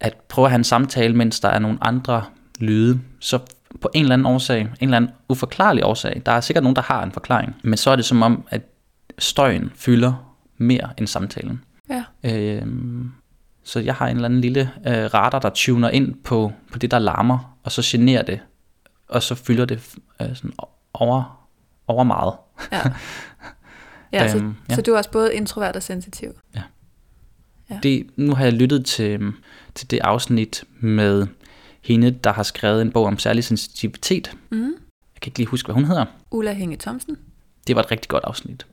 at 0.00 0.14
prøve 0.28 0.46
at 0.46 0.50
have 0.50 0.58
en 0.58 0.64
samtale, 0.64 1.16
mens 1.16 1.40
der 1.40 1.48
er 1.48 1.58
nogle 1.58 1.78
andre 1.80 2.24
lyde. 2.58 3.00
Så 3.20 3.38
på 3.80 3.90
en 3.94 4.02
eller 4.02 4.14
anden 4.14 4.26
årsag, 4.26 4.60
en 4.60 4.68
eller 4.80 4.96
anden 4.96 5.10
uforklarlig 5.28 5.84
årsag, 5.84 6.22
der 6.26 6.32
er 6.32 6.40
sikkert 6.40 6.64
nogen, 6.64 6.76
der 6.76 6.82
har 6.82 7.02
en 7.02 7.12
forklaring, 7.12 7.56
men 7.62 7.76
så 7.76 7.90
er 7.90 7.96
det 7.96 8.04
som 8.04 8.22
om, 8.22 8.44
at 8.50 8.62
støjen 9.18 9.72
fylder 9.74 10.36
mere 10.56 10.90
end 10.98 11.06
samtalen. 11.06 11.64
Ja. 11.90 12.04
Øhm, 12.24 13.12
så 13.64 13.80
jeg 13.80 13.94
har 13.94 14.08
en 14.08 14.16
eller 14.16 14.28
anden 14.28 14.40
lille 14.40 14.70
øh, 14.86 15.14
radar, 15.14 15.38
der 15.38 15.50
tuner 15.54 15.90
ind 15.90 16.14
på, 16.24 16.52
på 16.72 16.78
det, 16.78 16.90
der 16.90 16.98
larmer, 16.98 17.56
og 17.62 17.72
så 17.72 17.82
generer 17.84 18.22
det, 18.22 18.40
og 19.08 19.22
så 19.22 19.34
fylder 19.34 19.64
det 19.64 19.94
øh, 20.22 20.34
sådan 20.34 20.52
over, 20.94 21.46
over 21.86 22.04
meget. 22.04 22.34
Ja, 22.72 22.82
ja, 24.12 24.28
så, 24.28 24.38
øhm, 24.38 24.54
ja. 24.68 24.74
så 24.74 24.82
du 24.82 24.92
er 24.92 24.96
også 24.96 25.10
både 25.10 25.34
introvert 25.34 25.76
og 25.76 25.82
sensitiv. 25.82 26.30
Ja. 26.54 26.62
ja. 27.70 27.78
Det, 27.82 28.06
nu 28.16 28.34
har 28.34 28.44
jeg 28.44 28.52
lyttet 28.52 28.86
til, 28.86 29.32
til 29.74 29.90
det 29.90 29.98
afsnit 29.98 30.64
med 30.80 31.26
hende, 31.82 32.10
der 32.10 32.32
har 32.32 32.42
skrevet 32.42 32.82
en 32.82 32.92
bog 32.92 33.04
om 33.04 33.18
særlig 33.18 33.44
sensitivitet. 33.44 34.36
Mm. 34.50 34.58
Jeg 35.14 35.20
kan 35.20 35.30
ikke 35.30 35.38
lige 35.38 35.48
huske, 35.48 35.66
hvad 35.66 35.74
hun 35.74 35.84
hedder. 35.84 36.04
Ulla 36.30 36.52
Hænge 36.52 36.76
Thomsen. 36.76 37.16
Det 37.66 37.76
var 37.76 37.82
et 37.82 37.90
rigtig 37.90 38.08
godt 38.08 38.24
afsnit. 38.24 38.66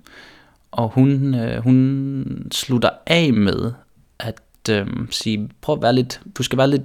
Og 0.71 0.89
hun, 0.89 1.35
øh, 1.35 1.63
hun 1.63 2.47
slutter 2.51 2.89
af 3.05 3.33
med 3.33 3.73
at 4.19 4.41
øh, 4.69 4.87
sige, 5.09 5.49
prøv 5.61 5.75
at 5.75 5.81
være 5.81 5.93
lidt, 5.93 6.21
du 6.37 6.43
skal 6.43 6.57
være 6.57 6.69
lidt, 6.69 6.83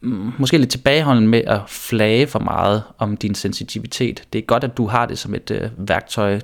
Mm. 0.00 0.32
måske 0.38 0.58
lidt 0.58 0.70
tilbageholden 0.70 1.28
med 1.28 1.42
at 1.46 1.60
flage 1.66 2.26
for 2.26 2.38
meget 2.38 2.82
om 2.98 3.16
din 3.16 3.34
sensitivitet. 3.34 4.22
Det 4.32 4.38
er 4.38 4.42
godt, 4.42 4.64
at 4.64 4.76
du 4.76 4.86
har 4.86 5.06
det 5.06 5.18
som 5.18 5.34
et 5.34 5.50
øh, 5.50 5.88
værktøj 5.88 6.40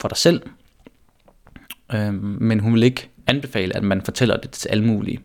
for 0.00 0.08
dig 0.08 0.16
selv, 0.16 0.42
øh, 1.94 2.14
men 2.22 2.60
hun 2.60 2.74
vil 2.74 2.82
ikke 2.82 3.08
anbefale, 3.26 3.76
at 3.76 3.82
man 3.82 4.02
fortæller 4.02 4.36
det 4.36 4.50
til 4.50 4.68
alle 4.68 4.84
mulige. 4.84 5.20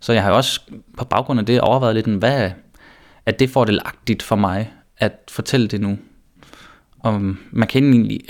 Så 0.00 0.12
jeg 0.12 0.22
har 0.22 0.30
også 0.30 0.60
på 0.96 1.04
baggrund 1.04 1.40
af 1.40 1.46
det 1.46 1.60
overvejet 1.60 1.94
lidt, 1.94 2.06
hvad 2.06 2.50
er 3.26 3.32
det 3.32 3.50
fordelagtigt 3.50 4.22
for 4.22 4.36
mig 4.36 4.72
at 4.96 5.12
fortælle 5.28 5.68
det 5.68 5.80
nu. 5.80 5.98
Og 6.98 7.20
man 7.50 7.68
kan 7.68 7.84
egentlig... 7.84 8.20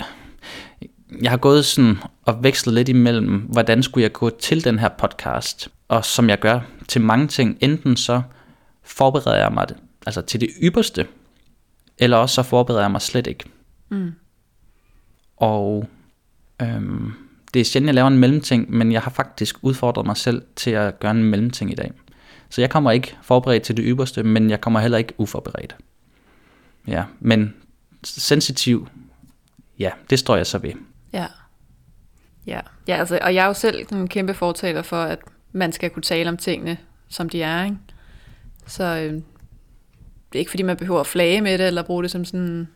Jeg 1.23 1.31
har 1.31 1.37
gået 1.37 1.65
sådan 1.65 1.97
og 2.25 2.45
vekslet 2.45 2.75
lidt 2.75 2.89
imellem, 2.89 3.37
hvordan 3.39 3.83
skulle 3.83 4.03
jeg 4.03 4.13
gå 4.13 4.31
til 4.31 4.65
den 4.65 4.79
her 4.79 4.89
podcast, 4.89 5.69
og 5.89 6.05
som 6.05 6.29
jeg 6.29 6.39
gør 6.39 6.61
til 6.89 7.01
mange 7.01 7.27
ting, 7.27 7.59
enten 7.61 7.97
så 7.97 8.23
forbereder 8.89 9.37
jeg 9.37 9.53
mig 9.53 9.67
altså 10.07 10.23
til 10.23 10.41
det 10.41 10.49
ypperste, 10.63 11.07
eller 11.99 12.17
også 12.17 12.35
så 12.35 12.43
forbereder 12.43 12.83
jeg 12.83 12.91
mig 12.91 13.03
slet 13.03 13.27
ikke. 13.27 13.45
Mm. 13.89 14.13
Og 15.37 15.89
øhm, 16.63 17.13
det 17.55 17.61
er 17.61 17.65
sjældent, 17.65 17.87
jeg 17.87 17.95
laver 17.95 18.09
en 18.09 18.19
mellemting, 18.19 18.71
men 18.71 18.93
jeg 18.93 19.03
har 19.03 19.11
faktisk 19.11 19.57
udfordret 19.63 20.07
mig 20.07 20.17
selv 20.17 20.43
til 20.57 20.71
at 20.71 21.01
gøre 21.01 21.11
en 21.11 21.25
mellemting 21.25 21.73
i 21.73 21.75
dag. 21.75 21.93
Så 22.51 22.61
jeg 22.61 22.71
kommer 22.71 22.91
ikke 22.91 23.17
forberedt 23.23 23.63
til 23.63 23.77
det 23.77 23.85
ypperste, 23.87 24.23
men 24.23 24.51
jeg 24.51 24.61
kommer 24.61 24.81
heller 24.81 24.99
ikke 24.99 25.13
uforberedt. 25.19 25.77
Ja, 26.87 27.05
men 27.21 27.55
sensitiv, 28.05 28.89
ja, 29.79 29.91
det 30.11 30.19
står 30.19 30.37
jeg 30.37 30.47
så 30.47 30.59
ved. 30.59 30.73
Ja. 31.13 31.27
Ja, 32.47 32.61
ja 32.89 32.97
altså, 32.97 33.19
og 33.23 33.35
jeg 33.35 33.43
er 33.43 33.47
jo 33.47 33.55
selv 33.55 33.87
en 33.93 34.09
kæmpe 34.09 34.35
fortaler 34.35 34.83
for, 34.83 35.03
at 35.03 35.19
man 35.53 35.73
skal 35.73 35.91
kunne 35.91 36.03
tale 36.03 36.29
om 36.29 36.37
tingene, 36.37 36.77
som 37.09 37.29
de 37.29 37.43
er. 37.43 37.65
Ikke? 37.65 37.77
Så 38.69 38.85
øh, 38.85 39.13
det 40.33 40.35
er 40.35 40.39
ikke 40.39 40.51
fordi, 40.51 40.63
man 40.63 40.77
behøver 40.77 41.01
at 41.01 41.07
flage 41.07 41.41
med 41.41 41.59
det, 41.59 41.67
eller 41.67 41.83
bruge 41.83 42.03
det 42.03 42.11
som 42.11 42.25
sådan 42.25 42.41
en 42.41 42.69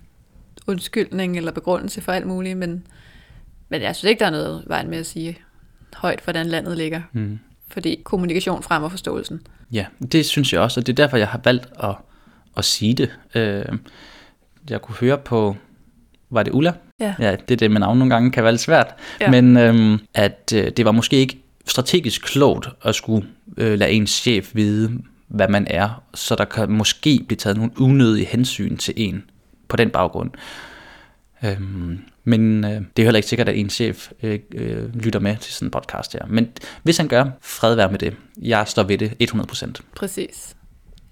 undskyldning 0.66 1.36
eller 1.36 1.52
begrundelse 1.52 2.00
for 2.00 2.12
alt 2.12 2.26
muligt, 2.26 2.58
men 2.58 2.86
men 3.68 3.82
jeg 3.82 3.96
synes 3.96 4.10
ikke, 4.10 4.20
der 4.20 4.26
er 4.26 4.30
noget 4.30 4.64
vejen 4.66 4.90
med 4.90 4.98
at 4.98 5.06
sige 5.06 5.38
højt, 5.94 6.20
hvordan 6.24 6.46
landet 6.46 6.76
ligger. 6.76 7.00
Mm. 7.12 7.38
Fordi 7.68 8.00
kommunikation 8.04 8.62
fremmer 8.62 8.88
forståelsen. 8.88 9.40
Ja, 9.72 9.86
det 10.12 10.26
synes 10.26 10.52
jeg 10.52 10.60
også, 10.60 10.80
og 10.80 10.86
det 10.86 10.92
er 10.92 10.96
derfor, 10.96 11.16
jeg 11.16 11.28
har 11.28 11.40
valgt 11.44 11.66
at, 11.82 11.94
at 12.56 12.64
sige 12.64 12.94
det. 12.94 13.10
Øh, 13.34 13.64
jeg 14.70 14.82
kunne 14.82 14.94
høre 14.94 15.18
på, 15.18 15.56
var 16.30 16.42
det 16.42 16.52
Ulla? 16.52 16.72
Ja. 17.00 17.14
ja 17.18 17.36
det 17.48 17.50
er 17.50 17.56
det 17.56 17.70
med 17.70 17.80
navn 17.80 17.98
nogle 17.98 18.14
gange 18.14 18.30
kan 18.30 18.42
være 18.42 18.52
lidt 18.52 18.62
svært. 18.62 18.94
Ja. 19.20 19.30
Men 19.30 19.56
øh, 19.56 19.98
at 20.14 20.52
øh, 20.54 20.70
det 20.76 20.84
var 20.84 20.92
måske 20.92 21.16
ikke 21.16 21.42
strategisk 21.66 22.22
klogt 22.22 22.68
at 22.82 22.94
skulle 22.94 23.26
øh, 23.56 23.78
lade 23.78 23.90
ens 23.90 24.10
chef 24.10 24.50
vide, 24.54 24.98
hvad 25.32 25.48
man 25.48 25.66
er, 25.70 26.02
så 26.14 26.34
der 26.34 26.44
kan 26.44 26.70
måske 26.70 27.24
blive 27.26 27.36
taget 27.36 27.56
nogle 27.56 27.72
unødige 27.80 28.26
hensyn 28.26 28.76
til 28.76 28.94
en 28.96 29.24
på 29.68 29.76
den 29.76 29.90
baggrund. 29.90 30.30
Øhm, 31.44 31.98
men 32.24 32.64
øh, 32.64 32.70
det 32.70 33.02
er 33.02 33.04
heller 33.04 33.16
ikke 33.16 33.28
sikkert, 33.28 33.48
at 33.48 33.58
en 33.58 33.70
chef 33.70 34.10
øh, 34.22 34.38
øh, 34.54 34.94
lytter 34.94 35.20
med 35.20 35.36
til 35.36 35.52
sådan 35.52 35.66
en 35.66 35.70
podcast 35.70 36.12
her. 36.12 36.26
Men 36.28 36.48
hvis 36.82 36.96
han 36.96 37.08
gør, 37.08 37.24
fred 37.40 37.74
være 37.74 37.90
med 37.90 37.98
det. 37.98 38.16
Jeg 38.42 38.68
står 38.68 38.82
ved 38.82 38.98
det 38.98 39.32
100%. 39.32 39.72
Præcis. 39.96 40.56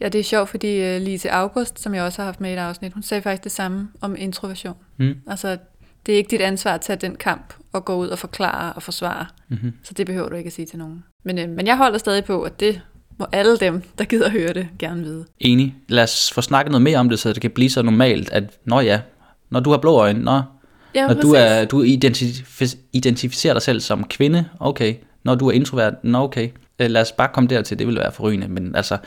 Ja, 0.00 0.09
det 0.09 0.19
er 0.19 0.25
sjovt, 0.25 0.49
fordi 0.49 0.97
uh, 0.97 1.03
Lise 1.03 1.31
August, 1.31 1.81
som 1.81 1.95
jeg 1.95 2.03
også 2.03 2.23
har 2.23 2.25
haft 2.27 2.41
med 2.41 2.50
i 2.50 2.53
et 2.53 2.59
afsnit, 2.59 2.93
hun 2.93 3.03
sagde 3.03 3.23
faktisk 3.23 3.45
det 3.45 3.53
samme 3.53 3.89
om 4.00 4.17
introversion. 4.19 4.77
Mm. 4.97 5.15
Altså, 5.27 5.59
det 6.07 6.12
er 6.12 6.17
ikke 6.17 6.31
dit 6.31 6.41
ansvar 6.41 6.75
at 6.75 6.81
tage 6.81 6.97
den 6.97 7.17
kamp 7.17 7.55
og 7.73 7.85
gå 7.85 7.97
ud 7.97 8.09
og 8.09 8.19
forklare 8.19 8.73
og 8.73 8.83
forsvare. 8.83 9.27
Mm-hmm. 9.49 9.73
Så 9.83 9.95
det 9.95 10.07
behøver 10.07 10.29
du 10.29 10.37
ikke 10.37 10.47
at 10.47 10.53
sige 10.53 10.67
til 10.67 10.79
nogen. 10.79 11.05
Men, 11.25 11.39
øh, 11.39 11.49
men 11.49 11.67
jeg 11.67 11.77
holder 11.77 11.99
stadig 11.99 12.25
på, 12.25 12.43
at 12.43 12.61
det 12.61 12.83
må 13.21 13.27
alle 13.33 13.57
dem, 13.57 13.83
der 13.99 14.05
gider 14.05 14.27
at 14.27 14.33
høre 14.33 14.53
det, 14.53 14.69
gerne 14.79 15.03
vide. 15.03 15.25
Enig. 15.39 15.75
Lad 15.89 16.03
os 16.03 16.33
få 16.33 16.41
snakket 16.41 16.71
noget 16.71 16.83
mere 16.83 16.99
om 16.99 17.09
det, 17.09 17.19
så 17.19 17.33
det 17.33 17.43
kan 17.43 17.50
blive 17.50 17.71
så 17.71 17.83
normalt, 17.83 18.31
at 18.31 18.45
når 18.65 18.81
ja, 18.81 19.00
når 19.50 19.61
du 19.61 19.71
har 19.71 19.79
blå 19.79 19.93
øjne, 19.93 20.23
når, 20.23 20.62
ja, 20.95 21.07
når 21.07 21.15
du, 21.15 21.33
er, 21.33 21.65
du 21.65 21.85
identif- 21.85 22.77
identificerer 22.93 23.55
dig 23.55 23.62
selv 23.62 23.81
som 23.81 24.05
kvinde, 24.05 24.49
okay. 24.61 24.95
Når 25.25 25.35
du 25.35 25.49
er 25.49 25.53
introvert, 25.53 25.95
nå 26.05 26.19
okay. 26.19 26.49
Øh, 26.79 26.91
lad 26.91 27.00
os 27.00 27.12
bare 27.12 27.29
komme 27.35 27.49
dertil, 27.49 27.79
det 27.79 27.87
vil 27.87 27.97
være 27.97 28.12
forrygende. 28.12 28.49
Men 28.49 28.77
altså, 28.77 28.99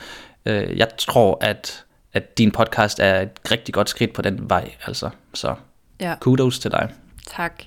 øh, 0.46 0.78
jeg 0.78 0.88
tror, 0.98 1.38
at, 1.40 1.84
at 2.12 2.38
din 2.38 2.50
podcast 2.50 3.00
er 3.00 3.20
et 3.20 3.30
rigtig 3.50 3.74
godt 3.74 3.88
skridt 3.88 4.12
på 4.12 4.22
den 4.22 4.50
vej. 4.50 4.70
Altså. 4.86 5.10
Så 5.34 5.54
ja. 6.00 6.14
kudos 6.20 6.58
til 6.58 6.70
dig. 6.70 6.88
Tak. 7.26 7.62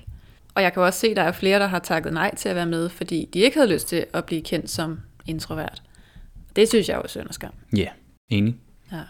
Og 0.54 0.62
jeg 0.62 0.72
kan 0.72 0.82
også 0.82 1.00
se, 1.00 1.06
at 1.06 1.16
der 1.16 1.22
er 1.22 1.32
flere, 1.32 1.58
der 1.58 1.66
har 1.66 1.78
takket 1.78 2.12
nej 2.12 2.34
til 2.34 2.48
at 2.48 2.56
være 2.56 2.66
med, 2.66 2.88
fordi 2.88 3.28
de 3.34 3.38
ikke 3.38 3.56
havde 3.56 3.72
lyst 3.72 3.88
til 3.88 4.06
at 4.12 4.24
blive 4.24 4.42
kendt 4.42 4.70
som 4.70 5.00
introvert. 5.26 5.82
Det 6.56 6.68
synes 6.68 6.88
jeg 6.88 6.94
er 6.94 6.98
jo 6.98 7.08
synd 7.08 7.26
og 7.26 7.34
skam. 7.34 7.52
Ja, 7.76 7.78
yeah, 7.78 7.92
enig. 8.28 8.56
Ja. 8.92 9.02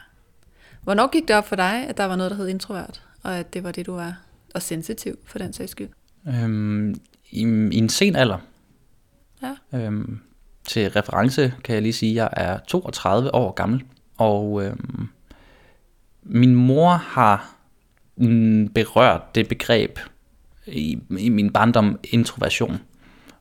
Hvornår 0.83 1.11
gik 1.11 1.28
det 1.28 1.37
op 1.37 1.49
for 1.49 1.57
dig, 1.57 1.87
at 1.88 1.97
der 1.97 2.04
var 2.04 2.16
noget, 2.16 2.30
der 2.30 2.37
hed 2.37 2.49
introvert, 2.49 3.02
og 3.23 3.38
at 3.38 3.54
det 3.54 3.64
var 3.64 3.73
det, 3.73 3.87
du 3.87 3.92
var, 3.95 4.21
og 4.54 4.62
sensitiv 4.62 5.18
for 5.25 5.38
den 5.38 5.52
sags 5.52 5.71
skyld? 5.71 5.88
Øhm, 6.28 6.95
i, 7.30 7.40
I 7.73 7.76
en 7.76 7.88
sen 7.88 8.16
alder. 8.16 8.38
Ja. 9.42 9.78
Øhm, 9.78 10.21
til 10.64 10.90
reference 10.90 11.54
kan 11.64 11.75
jeg 11.75 11.83
lige 11.83 11.92
sige, 11.92 12.11
at 12.11 12.16
jeg 12.16 12.30
er 12.33 12.59
32 12.59 13.35
år 13.35 13.52
gammel, 13.52 13.85
og 14.16 14.64
øhm, 14.64 15.09
min 16.23 16.54
mor 16.54 16.90
har 16.90 17.54
berørt 18.75 19.35
det 19.35 19.49
begreb 19.49 19.99
i, 20.66 20.99
i 21.18 21.28
min 21.28 21.52
barndom 21.52 21.99
introversion 22.04 22.78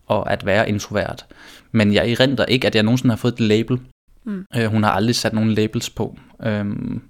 og 0.08 0.32
at 0.32 0.46
være 0.46 0.70
introvert. 0.70 1.26
Men 1.72 1.94
jeg 1.94 2.12
erindrer 2.12 2.46
ikke, 2.46 2.68
at 2.68 2.76
jeg 2.76 2.84
nogensinde 2.84 3.12
har 3.12 3.18
fået 3.18 3.34
et 3.34 3.40
label. 3.40 3.80
Mm. 4.24 4.46
Øh, 4.56 4.66
hun 4.66 4.84
har 4.84 4.92
aldrig 4.92 5.16
sat 5.16 5.34
nogen 5.34 5.52
labels 5.52 5.90
på. 5.90 6.18
Øhm, 6.44 7.02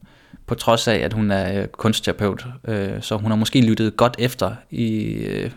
på 0.47 0.55
trods 0.55 0.87
af, 0.87 0.95
at 0.95 1.13
hun 1.13 1.31
er 1.31 1.61
øh, 1.61 1.67
kunstterapeut. 1.67 2.45
Øh, 2.67 3.01
så 3.01 3.17
hun 3.17 3.31
har 3.31 3.37
måske 3.37 3.61
lyttet 3.61 3.97
godt 3.97 4.15
efter. 4.19 4.55
i 4.71 5.13
øh, 5.13 5.51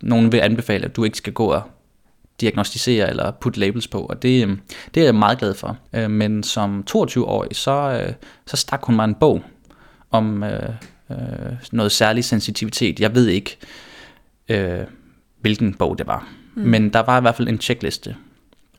Nogen 0.00 0.32
vil 0.32 0.38
anbefale, 0.38 0.84
at 0.84 0.96
du 0.96 1.04
ikke 1.04 1.18
skal 1.18 1.32
gå 1.32 1.46
og 1.46 1.62
diagnostisere 2.40 3.10
eller 3.10 3.30
putte 3.30 3.60
labels 3.60 3.88
på, 3.88 4.00
og 4.00 4.22
det, 4.22 4.48
øh, 4.48 4.56
det 4.94 5.00
er 5.00 5.04
jeg 5.04 5.14
meget 5.14 5.38
glad 5.38 5.54
for. 5.54 5.78
Øh, 5.92 6.10
men 6.10 6.42
som 6.42 6.84
22-årig, 6.90 7.56
så, 7.56 8.02
øh, 8.02 8.14
så 8.46 8.56
stak 8.56 8.84
hun 8.84 8.96
mig 8.96 9.04
en 9.04 9.14
bog 9.14 9.42
om 10.10 10.42
øh, 10.42 10.68
øh, 11.10 11.16
noget 11.72 11.92
særlig 11.92 12.24
sensitivitet. 12.24 13.00
Jeg 13.00 13.14
ved 13.14 13.26
ikke, 13.26 13.56
øh, 14.48 14.80
hvilken 15.40 15.74
bog 15.74 15.98
det 15.98 16.06
var, 16.06 16.28
mm. 16.54 16.62
men 16.62 16.92
der 16.92 17.00
var 17.00 17.18
i 17.18 17.20
hvert 17.20 17.36
fald 17.36 17.48
en 17.48 17.60
checkliste. 17.60 18.16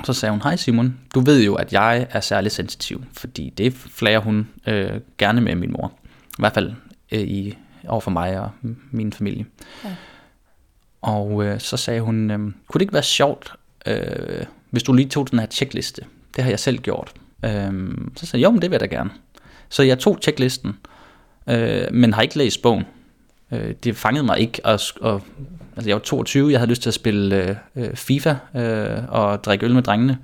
Så 0.04 0.14
sagde 0.14 0.32
hun, 0.32 0.42
hej 0.42 0.56
Simon, 0.56 0.98
du 1.16 1.20
ved 1.20 1.44
jo, 1.44 1.56
at 1.56 1.74
jeg 1.74 2.08
er 2.10 2.20
særlig 2.20 2.52
sensitiv, 2.52 3.04
fordi 3.14 3.50
det 3.50 3.74
flager 3.74 4.20
hun 4.20 4.48
øh, 4.68 4.92
gerne 5.18 5.42
med 5.42 5.56
min 5.56 5.72
mor. 5.72 5.94
I 6.30 6.36
hvert 6.40 6.54
fald 6.54 6.74
øh, 7.12 7.22
i, 7.22 7.58
over 7.88 8.02
for 8.02 8.12
mig 8.12 8.40
og 8.40 8.52
min 8.92 9.14
familie. 9.14 9.46
Ja. 9.84 9.96
Og 11.02 11.46
øh, 11.46 11.60
så 11.60 11.78
sagde 11.78 12.02
hun, 12.02 12.32
øh, 12.32 12.38
kunne 12.40 12.54
det 12.74 12.82
ikke 12.82 12.94
være 12.94 13.04
sjovt, 13.04 13.54
øh, 13.86 14.46
hvis 14.70 14.84
du 14.84 14.94
lige 14.94 15.10
tog 15.10 15.32
den 15.32 15.40
her 15.40 15.48
checkliste? 15.48 16.02
Det 16.36 16.44
har 16.44 16.52
jeg 16.52 16.60
selv 16.60 16.78
gjort. 16.78 17.14
Øh, 17.46 17.52
så 18.16 18.26
sagde 18.26 18.42
jeg, 18.42 18.48
jo, 18.48 18.52
men 18.52 18.62
det 18.62 18.72
vil 18.72 18.76
jeg 18.76 18.92
da 18.92 18.96
gerne. 18.96 19.10
Så 19.70 19.84
jeg 19.84 20.00
tog 20.00 20.20
checklisten, 20.22 20.78
øh, 21.50 21.94
men 21.94 22.14
har 22.14 22.22
ikke 22.22 22.38
læst 22.38 22.62
bogen. 22.62 22.84
Øh, 23.52 23.74
det 23.84 23.96
fangede 23.96 24.26
mig 24.26 24.40
ikke. 24.40 24.66
Og, 24.66 24.80
og, 25.02 25.22
altså 25.76 25.90
jeg 25.90 25.96
var 25.96 26.02
22, 26.02 26.52
jeg 26.52 26.60
havde 26.60 26.70
lyst 26.70 26.82
til 26.82 26.90
at 26.90 26.94
spille 26.94 27.36
øh, 27.36 27.56
øh, 27.76 27.96
FIFA 27.96 28.36
øh, 28.56 29.04
og 29.10 29.44
drikke 29.44 29.66
øl 29.66 29.74
med 29.74 29.84
drengene. 29.84 30.18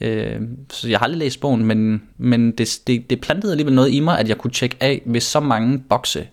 Øh, 0.00 0.40
så 0.70 0.88
jeg 0.88 0.98
har 0.98 1.04
aldrig 1.04 1.18
læst 1.18 1.40
bogen, 1.40 1.64
men, 1.64 2.02
men 2.18 2.50
det, 2.50 2.78
det, 2.86 3.10
det 3.10 3.20
plantede 3.20 3.52
alligevel 3.52 3.74
noget 3.74 3.90
i 3.92 4.00
mig, 4.00 4.18
at 4.18 4.28
jeg 4.28 4.38
kunne 4.38 4.50
tjekke 4.50 4.76
af 4.80 5.02
ved 5.06 5.20
så 5.20 5.40
mange 5.40 5.78
bokse. 5.78 6.28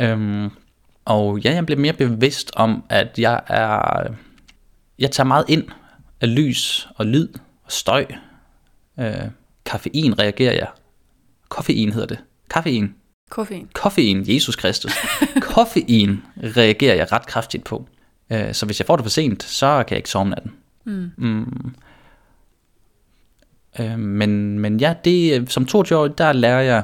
Øhm, 0.00 0.50
og 1.04 1.38
ja, 1.38 1.54
jeg 1.54 1.66
blev 1.66 1.78
mere 1.78 1.92
bevidst 1.92 2.52
om, 2.56 2.84
at 2.88 3.18
jeg 3.18 3.40
er... 3.46 4.02
Jeg 4.98 5.10
tager 5.10 5.26
meget 5.26 5.44
ind 5.48 5.64
af 6.20 6.34
lys 6.34 6.88
og 6.96 7.06
lyd 7.06 7.28
og 7.64 7.72
støj. 7.72 8.06
Øh, 9.00 9.14
kaffein 9.66 10.18
reagerer 10.18 10.52
jeg. 10.52 10.68
Koffein 11.48 11.92
hedder 11.92 12.06
det. 12.06 12.18
Kaffein. 12.50 12.94
Koffein. 13.30 13.68
Koffein, 13.74 14.24
Jesus 14.34 14.56
Kristus. 14.56 14.92
Koffein 15.54 16.22
reagerer 16.36 16.94
jeg 16.94 17.12
ret 17.12 17.26
kraftigt 17.26 17.64
på. 17.64 17.88
Øh, 18.30 18.54
så 18.54 18.66
hvis 18.66 18.80
jeg 18.80 18.86
får 18.86 18.96
det 18.96 19.04
for 19.04 19.10
sent, 19.10 19.42
så 19.42 19.84
kan 19.88 19.90
jeg 19.90 19.98
ikke 19.98 20.10
sove 20.10 20.28
natten. 20.28 20.52
Mm. 20.84 21.10
Mm. 21.16 21.74
Øh, 23.80 23.98
men, 23.98 24.58
men 24.58 24.80
ja, 24.80 24.94
det, 25.04 25.52
som 25.52 25.66
22-årig, 25.70 26.18
der 26.18 26.32
lærer 26.32 26.60
jeg 26.60 26.82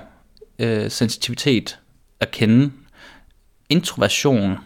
øh, 0.59 0.90
sensitivitet 0.90 1.79
at 2.20 2.31
kende 2.31 2.73
introversion 3.68 4.57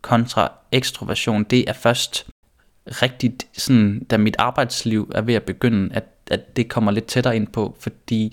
kontra 0.00 0.52
ekstroversion, 0.72 1.44
det 1.44 1.68
er 1.68 1.72
først 1.72 2.26
rigtigt, 2.86 3.46
sådan, 3.52 4.04
da 4.10 4.16
mit 4.16 4.36
arbejdsliv 4.38 5.10
er 5.14 5.20
ved 5.20 5.34
at 5.34 5.42
begynde, 5.42 5.94
at, 5.94 6.04
at 6.30 6.56
det 6.56 6.68
kommer 6.68 6.90
lidt 6.90 7.06
tættere 7.06 7.36
ind 7.36 7.46
på, 7.46 7.76
fordi 7.80 8.32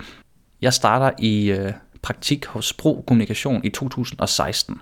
jeg 0.62 0.74
starter 0.74 1.12
i 1.20 1.52
øh, 1.52 1.74
praktik 2.06 2.46
hos 2.46 2.74
Bro 2.74 3.04
Kommunikation 3.08 3.62
i 3.64 3.70
2016. 3.70 4.82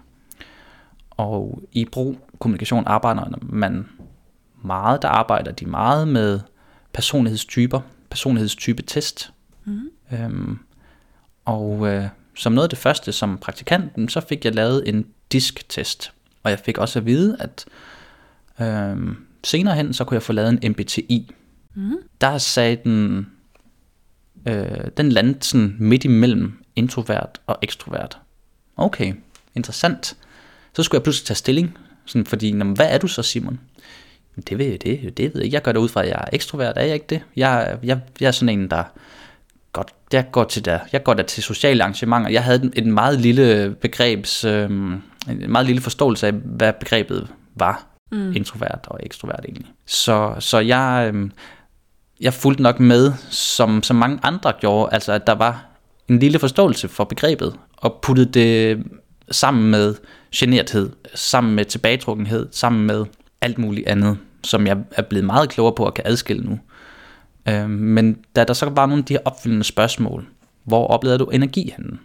Og 1.09 1.61
i 1.71 1.85
Bro 1.85 2.17
Kommunikation 2.39 2.83
arbejder 2.87 3.39
man 3.41 3.85
meget, 4.63 5.01
der 5.01 5.07
arbejder 5.07 5.51
de 5.51 5.65
meget 5.65 6.07
med 6.07 6.39
personlighedstyper, 6.93 7.81
personlighedstype 8.09 8.81
test. 8.81 9.33
Mm. 9.65 9.89
Øhm, 10.13 10.59
og 11.45 11.87
øh, 11.87 12.05
som 12.35 12.53
noget 12.53 12.65
af 12.65 12.69
det 12.69 12.79
første 12.79 13.11
som 13.11 13.37
praktikant, 13.37 14.11
så 14.11 14.21
fik 14.21 14.45
jeg 14.45 14.55
lavet 14.55 14.89
en 14.89 15.05
disktest. 15.31 16.11
Og 16.43 16.51
jeg 16.51 16.59
fik 16.59 16.77
også 16.77 16.99
at 16.99 17.05
vide, 17.05 17.37
at 17.39 17.65
øh, 18.61 19.15
senere 19.43 19.75
hen, 19.75 19.93
så 19.93 20.03
kunne 20.03 20.15
jeg 20.15 20.23
få 20.23 20.33
lavet 20.33 20.63
en 20.63 20.71
MBTI. 20.71 21.31
Mm. 21.73 21.95
Der 22.21 22.37
sagde 22.37 22.77
den, 22.83 23.27
øh, 24.47 24.87
den 24.97 25.09
landede 25.09 25.43
sådan 25.43 25.75
midt 25.79 26.05
imellem 26.05 26.62
introvert 26.75 27.41
og 27.47 27.57
ekstrovert. 27.61 28.17
Okay, 28.77 29.13
interessant. 29.55 30.17
Så 30.73 30.83
skulle 30.83 30.99
jeg 30.99 31.03
pludselig 31.03 31.25
tage 31.25 31.35
stilling, 31.35 31.77
sådan, 32.05 32.25
fordi, 32.25 32.61
hvad 32.61 32.87
er 32.89 32.97
du 32.97 33.07
så, 33.07 33.23
Simon? 33.23 33.59
Det 34.49 34.57
ved 34.57 34.65
jeg, 34.65 34.81
det, 34.81 35.17
det 35.17 35.25
ved 35.25 35.31
jeg 35.35 35.43
ikke. 35.43 35.55
Jeg 35.55 35.61
gør 35.61 35.71
det 35.71 35.79
ud 35.79 35.89
fra, 35.89 36.01
at 36.01 36.09
jeg 36.09 36.15
er 36.15 36.29
ekstrovert, 36.33 36.77
er 36.77 36.81
jeg 36.81 36.93
ikke 36.93 37.05
det? 37.09 37.21
Jeg, 37.35 37.77
jeg, 37.83 37.99
jeg 38.19 38.27
er 38.27 38.31
sådan 38.31 38.59
en, 38.59 38.69
der 38.69 38.83
godt, 39.73 39.93
jeg 40.13 40.31
går 40.31 40.43
til 40.43 40.65
der, 40.65 40.79
jeg 40.91 41.03
går 41.03 41.13
der 41.13 41.23
til 41.23 41.43
sociale 41.43 41.83
arrangementer. 41.83 42.29
Jeg 42.29 42.43
havde 42.43 42.71
en 42.75 42.91
meget 42.91 43.21
lille 43.21 43.75
begrebs, 43.81 44.43
øh, 44.43 44.69
en 44.71 45.01
meget 45.47 45.65
lille 45.65 45.81
forståelse 45.81 46.27
af, 46.27 46.33
hvad 46.33 46.73
begrebet 46.73 47.27
var, 47.55 47.85
mm. 48.11 48.35
introvert 48.35 48.87
og 48.87 48.99
ekstrovert 49.03 49.45
egentlig. 49.45 49.67
Så, 49.85 50.35
så 50.39 50.59
jeg, 50.59 51.11
øh, 51.13 51.29
jeg 52.21 52.33
fulgte 52.33 52.63
nok 52.63 52.79
med, 52.79 53.13
som, 53.29 53.83
som 53.83 53.95
mange 53.95 54.19
andre 54.23 54.53
gjorde, 54.59 54.93
altså 54.93 55.11
at 55.11 55.27
der 55.27 55.35
var 55.35 55.65
en 56.13 56.19
lille 56.19 56.39
forståelse 56.39 56.87
for 56.87 57.03
begrebet, 57.03 57.55
og 57.77 57.99
puttede 58.01 58.29
det 58.29 58.83
sammen 59.31 59.71
med 59.71 59.95
generthed, 60.35 60.89
sammen 61.15 61.55
med 61.55 61.65
tilbagetrukkenhed, 61.65 62.47
sammen 62.51 62.87
med 62.87 63.05
alt 63.41 63.57
muligt 63.57 63.87
andet, 63.87 64.17
som 64.43 64.67
jeg 64.67 64.77
er 64.91 65.01
blevet 65.01 65.25
meget 65.25 65.49
klogere 65.49 65.75
på 65.75 65.85
at 65.85 65.93
kan 65.93 66.03
adskille 66.07 66.43
nu. 66.43 66.59
Øh, 67.49 67.69
men 67.69 68.17
da 68.35 68.43
der 68.43 68.53
så 68.53 68.69
var 68.69 68.85
nogle 68.85 69.01
af 69.01 69.05
de 69.05 69.13
her 69.13 69.21
opfølgende 69.25 69.63
spørgsmål, 69.63 70.25
hvor 70.63 70.87
oplevede 70.87 71.19
du 71.19 71.25
energi 71.25 71.73
henne? 71.77 71.97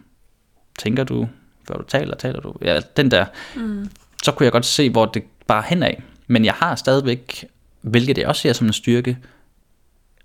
Tænker 0.79 1.03
du, 1.03 1.27
før 1.67 1.75
du 1.75 1.83
taler, 1.83 2.15
taler 2.15 2.41
du? 2.41 2.53
Ja, 2.61 2.79
den 2.97 3.11
der. 3.11 3.25
Mm. 3.55 3.89
Så 4.23 4.31
kunne 4.31 4.43
jeg 4.43 4.51
godt 4.51 4.65
se, 4.65 4.89
hvor 4.89 5.05
det 5.05 5.23
bare 5.47 5.63
hen 5.67 5.83
af. 5.83 6.03
Men 6.27 6.45
jeg 6.45 6.53
har 6.53 6.75
stadigvæk, 6.75 7.45
hvilket 7.81 8.17
jeg 8.17 8.27
også 8.27 8.41
ser 8.41 8.53
som 8.53 8.67
en 8.67 8.73
styrke, 8.73 9.17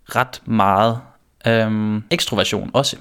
ret 0.04 0.42
meget 0.44 0.98
øhm, 1.46 2.02
ekstroversion 2.10 2.70
også. 2.72 2.96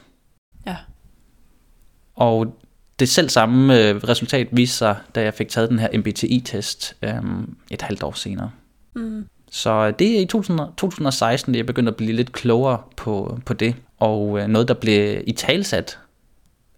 Og 2.15 2.59
det 2.99 3.09
selv 3.09 3.29
samme 3.29 3.79
øh, 3.79 3.95
resultat 3.95 4.47
viste 4.51 4.77
sig, 4.77 4.95
da 5.15 5.21
jeg 5.21 5.33
fik 5.33 5.49
taget 5.49 5.69
den 5.69 5.79
her 5.79 5.97
MBTI-test 5.97 6.95
øhm, 7.01 7.55
et 7.71 7.81
halvt 7.81 8.03
år 8.03 8.11
senere. 8.11 8.51
Mm. 8.95 9.25
Så 9.51 9.91
det 9.91 10.17
er 10.17 10.21
i 10.21 10.25
2016, 10.25 11.55
at 11.55 11.57
jeg 11.57 11.65
begyndte 11.65 11.89
at 11.89 11.95
blive 11.95 12.13
lidt 12.13 12.31
klogere 12.31 12.81
på, 12.97 13.39
på 13.45 13.53
det, 13.53 13.75
og 13.99 14.39
øh, 14.39 14.47
noget, 14.47 14.67
der 14.67 14.73
blev 14.73 15.23
i 15.27 15.31
talsat. 15.31 15.99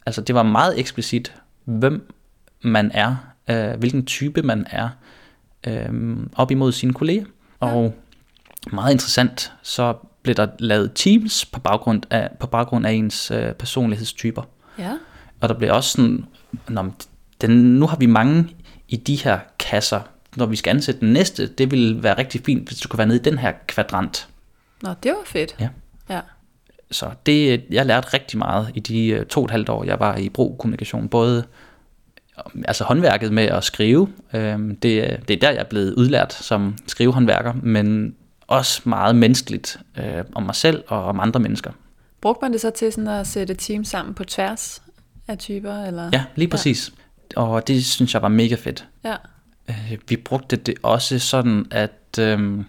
Altså 0.06 0.22
det 0.22 0.36
var 0.36 0.44
meget 0.44 0.80
eksplicit, 0.80 1.34
hvem 1.66 2.14
man 2.62 2.92
er, 2.94 3.16
øh, 3.50 3.80
hvilken 3.80 4.06
type 4.06 4.42
man 4.42 4.66
er, 4.70 4.90
øh, 5.68 6.18
op 6.36 6.52
imod 6.52 6.72
sine 6.72 6.94
kolleger. 6.94 7.26
Og 7.60 7.96
meget 8.72 8.92
interessant, 8.92 9.52
så 9.62 9.94
blev 10.22 10.36
der 10.36 10.48
lavet 10.60 10.92
teams 10.96 11.46
på 11.46 11.60
baggrund 11.60 12.04
af, 12.10 12.30
på 12.40 12.48
baggrund 12.48 12.86
af 12.86 12.92
ens 12.92 13.32
øh, 13.32 13.54
personlighedstyper. 13.54 14.42
Ja. 14.80 14.94
Og 15.46 15.50
der 15.50 15.56
blev 15.56 15.74
også 15.74 15.90
sådan, 15.90 16.26
når, 16.68 16.96
den, 17.42 17.52
nu 17.52 17.88
har 17.88 17.98
vi 17.98 18.06
mange 18.06 18.48
i 18.88 18.96
de 18.96 19.16
her 19.16 19.40
kasser, 19.60 20.02
når 20.36 20.46
vi 20.46 20.56
skal 20.56 20.70
ansætte 20.70 21.00
den 21.00 21.14
næste, 21.14 21.48
det 21.48 21.72
ville 21.72 22.04
være 22.04 22.18
rigtig 22.18 22.42
fint, 22.46 22.68
hvis 22.68 22.80
du 22.80 22.90
kunne 22.90 22.98
være 22.98 23.08
nede 23.08 23.20
i 23.20 23.22
den 23.22 23.38
her 23.38 23.54
kvadrant. 23.68 24.28
Nå, 24.82 24.90
det 25.04 25.12
var 25.12 25.18
fedt. 25.26 25.56
Ja. 25.60 25.70
ja. 26.10 26.20
Så 26.92 27.12
det, 27.26 27.64
jeg 27.70 27.86
lærte 27.86 28.14
rigtig 28.14 28.38
meget 28.38 28.72
i 28.76 28.80
de 28.80 29.08
øh, 29.08 29.26
to 29.26 29.40
og 29.40 29.46
et 29.46 29.52
halvt 29.52 29.70
år, 29.70 29.84
jeg 29.84 30.00
var 30.00 30.16
i 30.18 30.30
brug 30.30 30.58
kommunikation. 30.58 31.10
Både 31.10 31.44
altså 32.66 32.84
håndværket 32.84 33.34
med 33.34 33.44
at 33.44 33.64
skrive, 33.64 34.08
øh, 34.34 34.60
det, 34.60 34.82
det 34.82 35.30
er 35.30 35.40
der, 35.42 35.50
jeg 35.50 35.60
er 35.60 35.64
blevet 35.64 35.94
udlært 35.94 36.34
som 36.34 36.78
skrivehåndværker, 36.88 37.54
men 37.54 38.16
også 38.48 38.82
meget 38.86 39.16
menneskeligt 39.16 39.80
øh, 39.98 40.24
om 40.36 40.44
mig 40.44 40.56
selv 40.56 40.84
og 40.88 41.04
om 41.04 41.20
andre 41.20 41.40
mennesker. 41.40 41.72
Brugte 42.22 42.40
man 42.42 42.54
det 42.54 42.62
så 42.62 42.70
til 42.70 42.94
sådan 42.94 43.08
at 43.08 43.28
sætte 43.28 43.54
team 43.54 43.84
sammen 43.84 44.14
på 44.14 44.24
tværs 44.24 44.82
af 45.28 45.38
typer? 45.38 45.74
Eller? 45.74 46.10
Ja, 46.14 46.24
lige 46.36 46.48
præcis. 46.48 46.94
Ja. 47.36 47.42
Og 47.42 47.68
det 47.68 47.86
synes 47.86 48.14
jeg 48.14 48.22
var 48.22 48.28
mega 48.28 48.56
fedt. 48.56 48.88
Ja. 49.04 49.16
Øh, 49.70 49.98
vi 50.10 50.16
brugte 50.16 50.56
det 50.56 50.76
også 50.84 51.20
sådan, 51.20 51.66
at 51.72 52.20
øh, 52.20 52.64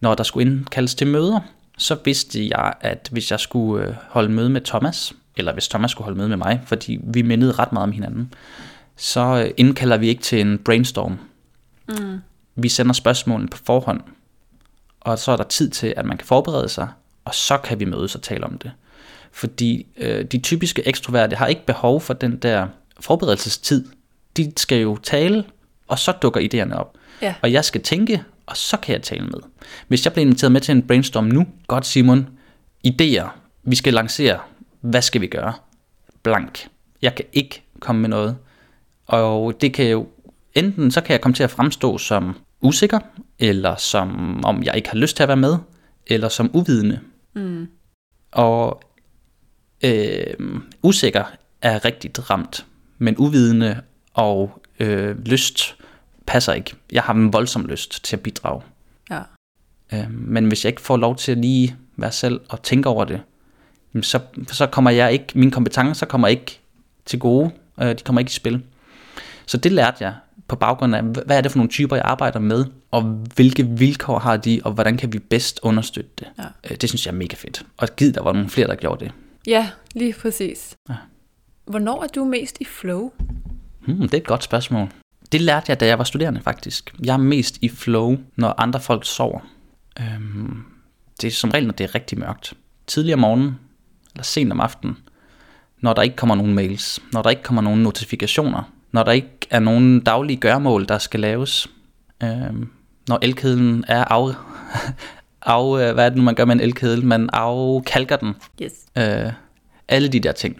når 0.00 0.14
der 0.14 0.24
skulle 0.24 0.50
indkaldes 0.50 0.94
til 0.94 1.06
møder, 1.06 1.40
så 1.78 1.96
vidste 2.04 2.48
jeg, 2.48 2.74
at 2.80 3.08
hvis 3.12 3.30
jeg 3.30 3.40
skulle 3.40 3.86
øh, 3.86 3.94
holde 4.08 4.28
møde 4.28 4.50
med 4.50 4.60
Thomas, 4.60 5.12
eller 5.36 5.52
hvis 5.52 5.68
Thomas 5.68 5.90
skulle 5.90 6.04
holde 6.04 6.18
møde 6.18 6.28
med 6.28 6.36
mig, 6.36 6.60
fordi 6.66 6.98
vi 7.02 7.22
mindede 7.22 7.52
ret 7.52 7.72
meget 7.72 7.82
om 7.82 7.92
hinanden, 7.92 8.34
så 8.96 9.44
øh, 9.44 9.50
indkalder 9.56 9.96
vi 9.96 10.08
ikke 10.08 10.22
til 10.22 10.40
en 10.40 10.58
brainstorm. 10.58 11.18
Mm. 11.88 12.20
Vi 12.54 12.68
sender 12.68 12.92
spørgsmålene 12.92 13.48
på 13.48 13.58
forhånd, 13.64 14.00
og 15.00 15.18
så 15.18 15.32
er 15.32 15.36
der 15.36 15.44
tid 15.44 15.70
til, 15.70 15.94
at 15.96 16.04
man 16.06 16.18
kan 16.18 16.26
forberede 16.26 16.68
sig, 16.68 16.88
og 17.24 17.34
så 17.34 17.58
kan 17.58 17.80
vi 17.80 17.84
mødes 17.84 18.14
og 18.14 18.22
tale 18.22 18.44
om 18.44 18.58
det. 18.58 18.72
Fordi 19.32 19.86
øh, 19.96 20.24
de 20.24 20.38
typiske 20.38 20.88
ekstroverte 20.88 21.36
har 21.36 21.46
ikke 21.46 21.66
behov 21.66 22.00
for 22.00 22.14
den 22.14 22.36
der 22.36 22.66
forberedelsestid. 23.00 23.84
De 24.36 24.52
skal 24.56 24.80
jo 24.80 24.96
tale, 24.96 25.44
og 25.88 25.98
så 25.98 26.12
dukker 26.12 26.40
idéerne 26.40 26.74
op. 26.74 26.96
Ja. 27.22 27.34
Og 27.42 27.52
jeg 27.52 27.64
skal 27.64 27.82
tænke, 27.82 28.22
og 28.46 28.56
så 28.56 28.76
kan 28.76 28.92
jeg 28.92 29.02
tale 29.02 29.24
med. 29.24 29.40
Hvis 29.88 30.04
jeg 30.04 30.12
bliver 30.12 30.26
inviteret 30.26 30.52
med 30.52 30.60
til 30.60 30.72
en 30.72 30.82
brainstorm 30.82 31.24
nu, 31.24 31.46
godt 31.66 31.86
Simon, 31.86 32.28
idéer, 32.86 33.28
vi 33.62 33.76
skal 33.76 33.94
lancere, 33.94 34.38
hvad 34.80 35.02
skal 35.02 35.20
vi 35.20 35.26
gøre? 35.26 35.52
Blank. 36.22 36.68
Jeg 37.02 37.14
kan 37.14 37.24
ikke 37.32 37.62
komme 37.80 38.00
med 38.00 38.08
noget. 38.08 38.36
Og 39.06 39.60
det 39.60 39.74
kan 39.74 39.86
jo, 39.86 40.06
enten 40.54 40.90
så 40.90 41.00
kan 41.00 41.12
jeg 41.12 41.20
komme 41.20 41.34
til 41.34 41.42
at 41.42 41.50
fremstå 41.50 41.98
som 41.98 42.36
usikker, 42.60 42.98
eller 43.38 43.76
som 43.76 44.40
om 44.44 44.62
jeg 44.62 44.76
ikke 44.76 44.88
har 44.88 44.96
lyst 44.96 45.16
til 45.16 45.22
at 45.22 45.28
være 45.28 45.36
med, 45.36 45.56
eller 46.06 46.28
som 46.28 46.50
uvidende. 46.52 47.00
Mm. 47.34 47.68
Og 48.32 48.82
øh, 49.82 50.60
usikker 50.82 51.24
er 51.62 51.84
rigtig 51.84 52.30
ramt, 52.30 52.66
men 52.98 53.16
uvidende 53.18 53.80
og 54.14 54.60
øh, 54.80 55.18
lyst 55.26 55.76
passer 56.26 56.52
ikke. 56.52 56.74
Jeg 56.92 57.02
har 57.02 57.14
en 57.14 57.32
voldsom 57.32 57.66
lyst 57.66 58.04
til 58.04 58.16
at 58.16 58.22
bidrage. 58.22 58.62
Ja. 59.10 59.20
Øh, 59.92 60.10
men 60.10 60.46
hvis 60.46 60.64
jeg 60.64 60.70
ikke 60.70 60.82
får 60.82 60.96
lov 60.96 61.16
til 61.16 61.32
at 61.32 61.38
lige 61.38 61.76
være 61.96 62.12
selv 62.12 62.40
og 62.48 62.62
tænke 62.62 62.88
over 62.88 63.04
det, 63.04 63.20
så, 64.02 64.20
så 64.52 64.66
kommer 64.66 64.90
jeg 64.90 65.12
ikke, 65.12 65.26
mine 65.34 65.50
kompetencer 65.50 66.06
kommer 66.06 66.28
ikke 66.28 66.60
til 67.04 67.18
gode, 67.18 67.50
øh, 67.80 67.88
de 67.88 68.02
kommer 68.04 68.20
ikke 68.20 68.30
i 68.30 68.32
spil. 68.32 68.62
Så 69.46 69.56
det 69.56 69.72
lærte 69.72 69.96
jeg 70.00 70.14
på 70.48 70.56
baggrund 70.56 70.94
af, 70.94 71.02
hvad 71.02 71.36
er 71.36 71.40
det 71.40 71.52
for 71.52 71.58
nogle 71.58 71.70
typer, 71.70 71.96
jeg 71.96 72.04
arbejder 72.04 72.38
med, 72.38 72.64
og 72.90 73.02
hvilke 73.34 73.66
vilkår 73.66 74.18
har 74.18 74.36
de, 74.36 74.60
og 74.64 74.72
hvordan 74.72 74.96
kan 74.96 75.12
vi 75.12 75.18
bedst 75.18 75.60
understøtte 75.62 76.10
det. 76.18 76.28
Ja. 76.38 76.44
Øh, 76.70 76.76
Det 76.76 76.88
synes 76.88 77.06
jeg 77.06 77.12
er 77.12 77.16
mega 77.16 77.36
fedt. 77.36 77.66
Og 77.76 77.88
givet, 77.96 78.14
der 78.14 78.22
var 78.22 78.32
nogle 78.32 78.48
flere, 78.48 78.66
der 78.66 78.74
gjorde 78.74 79.04
det. 79.04 79.12
Ja, 79.46 79.70
lige 79.94 80.14
præcis. 80.20 80.76
Ja. 80.88 80.94
Hvornår 81.64 82.02
er 82.02 82.06
du 82.06 82.24
mest 82.24 82.56
i 82.60 82.64
flow? 82.64 83.12
Hmm, 83.86 83.98
det 84.00 84.14
er 84.14 84.18
et 84.18 84.26
godt 84.26 84.44
spørgsmål. 84.44 84.88
Det 85.32 85.40
lærte 85.40 85.66
jeg, 85.68 85.80
da 85.80 85.86
jeg 85.86 85.98
var 85.98 86.04
studerende 86.04 86.40
faktisk. 86.40 86.94
Jeg 87.04 87.12
er 87.12 87.18
mest 87.18 87.58
i 87.62 87.68
flow, 87.68 88.16
når 88.36 88.54
andre 88.58 88.80
folk 88.80 89.06
sover. 89.06 89.40
Øhm, 90.00 90.64
det 91.20 91.26
er 91.26 91.30
som 91.30 91.50
regel, 91.50 91.66
når 91.66 91.72
det 91.72 91.84
er 91.84 91.94
rigtig 91.94 92.18
mørkt. 92.18 92.54
Tidlig 92.86 93.14
om 93.14 93.20
morgenen, 93.20 93.58
eller 94.14 94.24
sent 94.24 94.52
om 94.52 94.60
aftenen, 94.60 94.98
når 95.80 95.92
der 95.92 96.02
ikke 96.02 96.16
kommer 96.16 96.34
nogen 96.34 96.54
mails, 96.54 97.00
når 97.12 97.22
der 97.22 97.30
ikke 97.30 97.42
kommer 97.42 97.62
nogen 97.62 97.82
notifikationer, 97.82 98.72
når 98.92 99.02
der 99.02 99.12
ikke 99.12 99.46
er 99.50 99.60
nogen 99.60 100.00
daglige 100.00 100.36
gørmål, 100.36 100.88
der 100.88 100.98
skal 100.98 101.20
laves, 101.20 101.70
øhm, 102.22 102.70
når 103.08 103.18
elkedlen 103.22 103.84
er 103.88 104.04
af, 104.04 104.34
af, 105.46 105.88
øh, 105.88 105.94
hvad 105.94 106.04
er 106.04 106.08
det 106.08 106.18
nu, 106.18 106.24
man 106.24 106.34
gør 106.34 106.44
med 106.44 106.54
en 106.54 106.60
elkedel? 106.60 107.04
Man 107.06 107.30
afkalker 107.32 108.16
den. 108.16 108.34
Yes. 108.62 108.72
Øh, 108.98 109.32
alle 109.88 110.08
de 110.08 110.20
der 110.20 110.32
ting. 110.32 110.56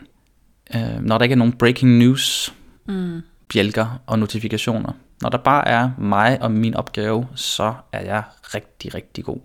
Øh, 0.74 1.00
når 1.00 1.18
der 1.18 1.22
ikke 1.22 1.32
er 1.32 1.36
nogen 1.38 1.52
breaking 1.52 1.98
news, 1.98 2.54
Mm. 2.88 3.20
bjælker 3.52 4.00
og 4.06 4.18
notifikationer. 4.18 4.92
Når 5.22 5.28
der 5.28 5.38
bare 5.38 5.68
er 5.68 5.90
mig 5.98 6.42
og 6.42 6.50
min 6.52 6.74
opgave, 6.74 7.26
så 7.34 7.74
er 7.92 8.00
jeg 8.04 8.22
rigtig, 8.54 8.94
rigtig 8.94 9.24
god. 9.24 9.38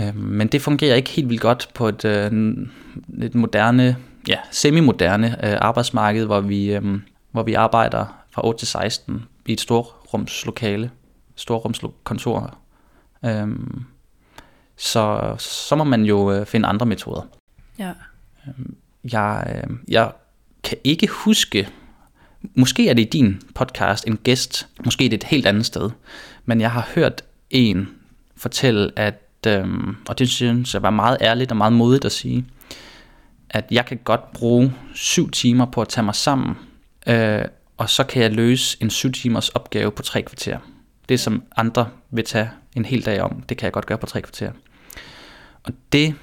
Øh, 0.00 0.16
men 0.16 0.48
det 0.48 0.62
fungerer 0.62 0.94
ikke 0.94 1.10
helt 1.10 1.28
vildt 1.28 1.42
godt 1.42 1.68
på 1.74 1.88
et, 1.88 2.04
øh, 2.04 2.32
et 3.22 3.34
moderne, 3.34 3.96
ja, 4.28 4.38
semi-moderne 4.50 5.46
øh, 5.46 5.56
arbejdsmarked, 5.60 6.24
hvor 6.24 6.40
vi, 6.40 6.74
øh, 6.74 6.82
hvor 7.32 7.42
vi 7.42 7.54
arbejder 7.54 8.24
fra 8.30 8.46
8 8.46 8.58
til 8.60 8.68
16 8.68 9.24
i 9.46 9.52
et 9.52 9.60
storrumslokale, 9.60 10.90
storrumskontor. 11.36 12.58
Øh, 13.24 13.48
så, 14.84 15.34
så 15.38 15.76
må 15.76 15.84
man 15.84 16.04
jo 16.04 16.32
øh, 16.32 16.46
finde 16.46 16.68
andre 16.68 16.86
metoder. 16.86 17.22
Ja. 17.78 17.92
Jeg, 19.12 19.62
øh, 19.64 19.76
jeg 19.88 20.12
kan 20.64 20.78
ikke 20.84 21.06
huske, 21.06 21.68
måske 22.54 22.88
er 22.88 22.94
det 22.94 23.02
i 23.02 23.08
din 23.08 23.42
podcast 23.54 24.06
en 24.06 24.16
gæst, 24.16 24.68
måske 24.84 25.04
er 25.04 25.08
det 25.08 25.16
et 25.16 25.24
helt 25.24 25.46
andet 25.46 25.66
sted, 25.66 25.90
men 26.44 26.60
jeg 26.60 26.70
har 26.70 26.88
hørt 26.94 27.22
en 27.50 27.88
fortælle, 28.36 28.90
at, 28.96 29.46
øh, 29.46 29.68
og 30.08 30.18
det 30.18 30.28
synes 30.28 30.74
jeg 30.74 30.82
var 30.82 30.90
meget 30.90 31.18
ærligt 31.20 31.50
og 31.50 31.56
meget 31.56 31.72
modigt 31.72 32.04
at 32.04 32.12
sige, 32.12 32.46
at 33.50 33.64
jeg 33.70 33.86
kan 33.86 34.00
godt 34.04 34.32
bruge 34.32 34.74
syv 34.94 35.30
timer 35.30 35.66
på 35.66 35.80
at 35.80 35.88
tage 35.88 36.04
mig 36.04 36.14
sammen, 36.14 36.56
øh, 37.06 37.44
og 37.76 37.90
så 37.90 38.04
kan 38.04 38.22
jeg 38.22 38.32
løse 38.32 38.78
en 38.80 38.90
syv 38.90 39.12
timers 39.12 39.48
opgave 39.48 39.90
på 39.90 40.02
tre 40.02 40.22
kvarter. 40.22 40.58
Det, 41.08 41.20
som 41.20 41.42
andre 41.56 41.88
vil 42.10 42.24
tage 42.24 42.50
en 42.76 42.84
hel 42.84 43.04
dag 43.04 43.20
om, 43.20 43.42
det 43.48 43.56
kan 43.56 43.64
jeg 43.64 43.72
godt 43.72 43.86
gøre 43.86 43.98
på 43.98 44.06
tre 44.06 44.22
kvarter. 44.22 44.52
Og 45.64 45.72
det 45.92 46.14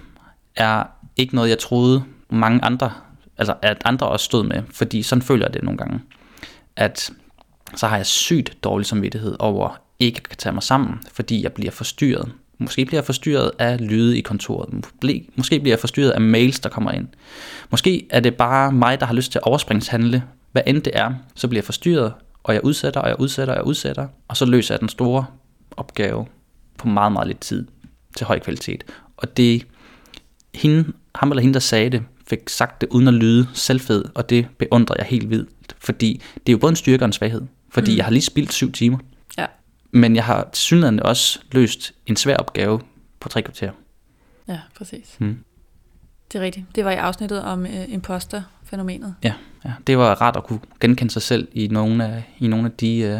er 0.56 0.84
ikke 1.17 1.36
noget, 1.36 1.49
jeg 1.49 1.60
troede 1.60 2.04
mange 2.30 2.63
andre, 2.63 2.91
altså 3.38 3.56
at 3.62 3.82
andre 3.86 4.08
også 4.08 4.23
stod 4.23 4.43
med, 4.43 4.63
fordi 4.73 5.04
sådan 5.04 5.21
føler 5.21 5.45
jeg 5.45 5.54
det 5.54 5.63
nogle 5.63 5.77
gange, 5.77 5.99
at 6.75 7.12
så 7.75 7.88
har 7.88 7.97
jeg 7.97 8.06
sygt 8.06 8.58
dårlig 8.63 8.86
samvittighed 8.86 9.36
over 9.39 9.82
ikke 9.99 10.17
at 10.17 10.30
kan 10.30 10.38
tage 10.38 10.54
mig 10.54 10.63
sammen, 10.63 10.99
fordi 11.13 11.43
jeg 11.43 11.54
bliver 11.54 11.71
forstyrret. 11.71 12.32
Måske 12.58 12.86
bliver 12.86 12.97
jeg 12.97 13.06
forstyrret 13.06 13.51
af 13.60 13.88
lyde 13.89 14.17
i 14.17 14.21
kontoret. 14.21 14.86
Måske 15.36 15.60
bliver 15.60 15.73
jeg 15.73 15.80
forstyrret 15.80 16.12
af 16.12 16.21
mails, 16.21 16.60
der 16.60 16.69
kommer 16.69 16.91
ind. 16.91 17.08
Måske 17.69 18.08
er 18.10 18.19
det 18.19 18.36
bare 18.36 18.71
mig, 18.71 18.99
der 18.99 19.06
har 19.06 19.13
lyst 19.13 19.32
til 19.32 19.39
at 19.39 19.43
overspringshandle. 19.43 20.23
Hvad 20.51 20.62
end 20.65 20.82
det 20.82 20.97
er, 20.97 21.13
så 21.36 21.47
bliver 21.47 21.60
jeg 21.60 21.65
forstyrret, 21.65 22.13
og 22.43 22.54
jeg 22.54 22.63
udsætter, 22.63 23.01
og 23.01 23.10
jeg 23.10 23.19
udsætter, 23.19 23.54
og 23.54 23.58
jeg 23.58 23.65
udsætter. 23.65 24.08
Og 24.27 24.38
så 24.38 24.45
løser 24.45 24.75
jeg 24.75 24.80
den 24.80 24.89
store 24.89 25.25
opgave 25.77 26.25
på 26.77 26.88
meget, 26.88 27.12
meget 27.12 27.27
lidt 27.27 27.39
tid 27.39 27.67
til 28.17 28.25
høj 28.25 28.39
kvalitet. 28.39 28.84
Og 29.21 29.38
det 29.38 29.67
hende, 30.55 30.93
ham 31.15 31.31
eller 31.31 31.41
hende, 31.41 31.53
der 31.53 31.60
sagde 31.60 31.89
det, 31.89 32.03
fik 32.27 32.49
sagt 32.49 32.81
det 32.81 32.89
uden 32.89 33.07
at 33.07 33.13
lyde 33.13 33.47
selvfed, 33.53 34.05
og 34.15 34.29
det 34.29 34.47
beundrer 34.57 34.95
jeg 34.99 35.05
helt 35.05 35.29
vildt, 35.29 35.75
fordi 35.79 36.21
det 36.34 36.49
er 36.49 36.53
jo 36.53 36.57
både 36.57 36.69
en 36.69 36.75
styrke 36.75 37.03
og 37.03 37.05
en 37.05 37.13
svaghed, 37.13 37.41
fordi 37.69 37.91
mm. 37.91 37.97
jeg 37.97 38.05
har 38.05 38.12
lige 38.12 38.21
spildt 38.21 38.53
syv 38.53 38.71
timer, 38.71 38.97
Ja. 39.38 39.45
men 39.91 40.15
jeg 40.15 40.25
har 40.25 40.49
til 40.53 41.01
også 41.03 41.39
løst 41.51 41.93
en 42.05 42.15
svær 42.15 42.38
opgave 42.38 42.81
på 43.19 43.29
tre 43.29 43.41
kvarter. 43.41 43.71
Ja, 44.47 44.60
præcis. 44.77 45.15
Mm. 45.19 45.38
Det 46.31 46.39
er 46.39 46.43
rigtigt. 46.43 46.65
Det 46.75 46.86
var 46.86 46.91
i 46.91 46.95
afsnittet 46.95 47.41
om 47.41 47.65
øh, 47.65 47.93
imposter-fænomenet. 47.93 49.15
Ja, 49.23 49.34
ja, 49.65 49.73
det 49.88 49.97
var 49.97 50.21
rart 50.21 50.36
at 50.36 50.43
kunne 50.43 50.60
genkende 50.79 51.13
sig 51.13 51.21
selv 51.21 51.47
i 51.53 51.67
nogle 51.67 52.05
af, 52.05 52.23
i 52.39 52.47
nogle 52.47 52.65
af 52.65 52.71
de 52.71 52.97
øh, 52.97 53.19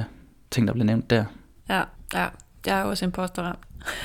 ting, 0.52 0.68
der 0.68 0.74
blev 0.74 0.86
nævnt 0.86 1.10
der. 1.10 1.26
Ja, 1.70 1.84
ja. 2.14 2.28
Jeg 2.66 2.80
er 2.80 2.84
også 2.84 3.06
imposterramt. 3.06 3.60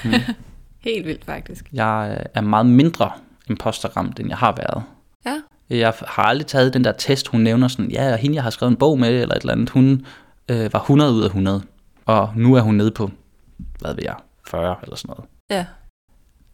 Mm. 0.04 0.12
Helt 0.87 1.07
vildt, 1.07 1.25
faktisk. 1.25 1.68
Jeg 1.72 2.16
øh, 2.20 2.27
er 2.35 2.40
meget 2.40 2.66
mindre 2.66 3.11
imposterramt, 3.51 4.20
end 4.20 4.29
jeg 4.29 4.38
har 4.38 4.55
været. 4.57 4.83
Ja. 5.27 5.40
Jeg 5.70 5.94
har 6.07 6.22
aldrig 6.22 6.46
taget 6.46 6.75
den 6.75 6.85
der 6.85 6.92
test, 6.92 7.29
hun 7.29 7.40
nævner 7.40 7.68
sådan, 7.68 7.90
ja, 7.90 8.12
og 8.12 8.18
hende 8.18 8.35
jeg 8.35 8.42
har 8.42 8.51
skrevet 8.51 8.70
en 8.70 8.77
bog 8.77 8.99
med, 8.99 9.22
eller 9.22 9.35
et 9.35 9.40
eller 9.40 9.53
andet, 9.53 9.70
hun 9.70 10.07
øh, 10.49 10.72
var 10.72 10.81
100 10.81 11.12
ud 11.12 11.22
af 11.22 11.27
100, 11.27 11.62
og 12.05 12.33
nu 12.37 12.55
er 12.55 12.61
hun 12.61 12.75
nede 12.75 12.90
på, 12.90 13.11
hvad 13.81 13.94
ved 13.94 14.03
jeg, 14.05 14.14
40 14.49 14.77
eller 14.83 14.96
sådan 14.96 15.14
noget. 15.16 15.31
Ja. 15.51 15.66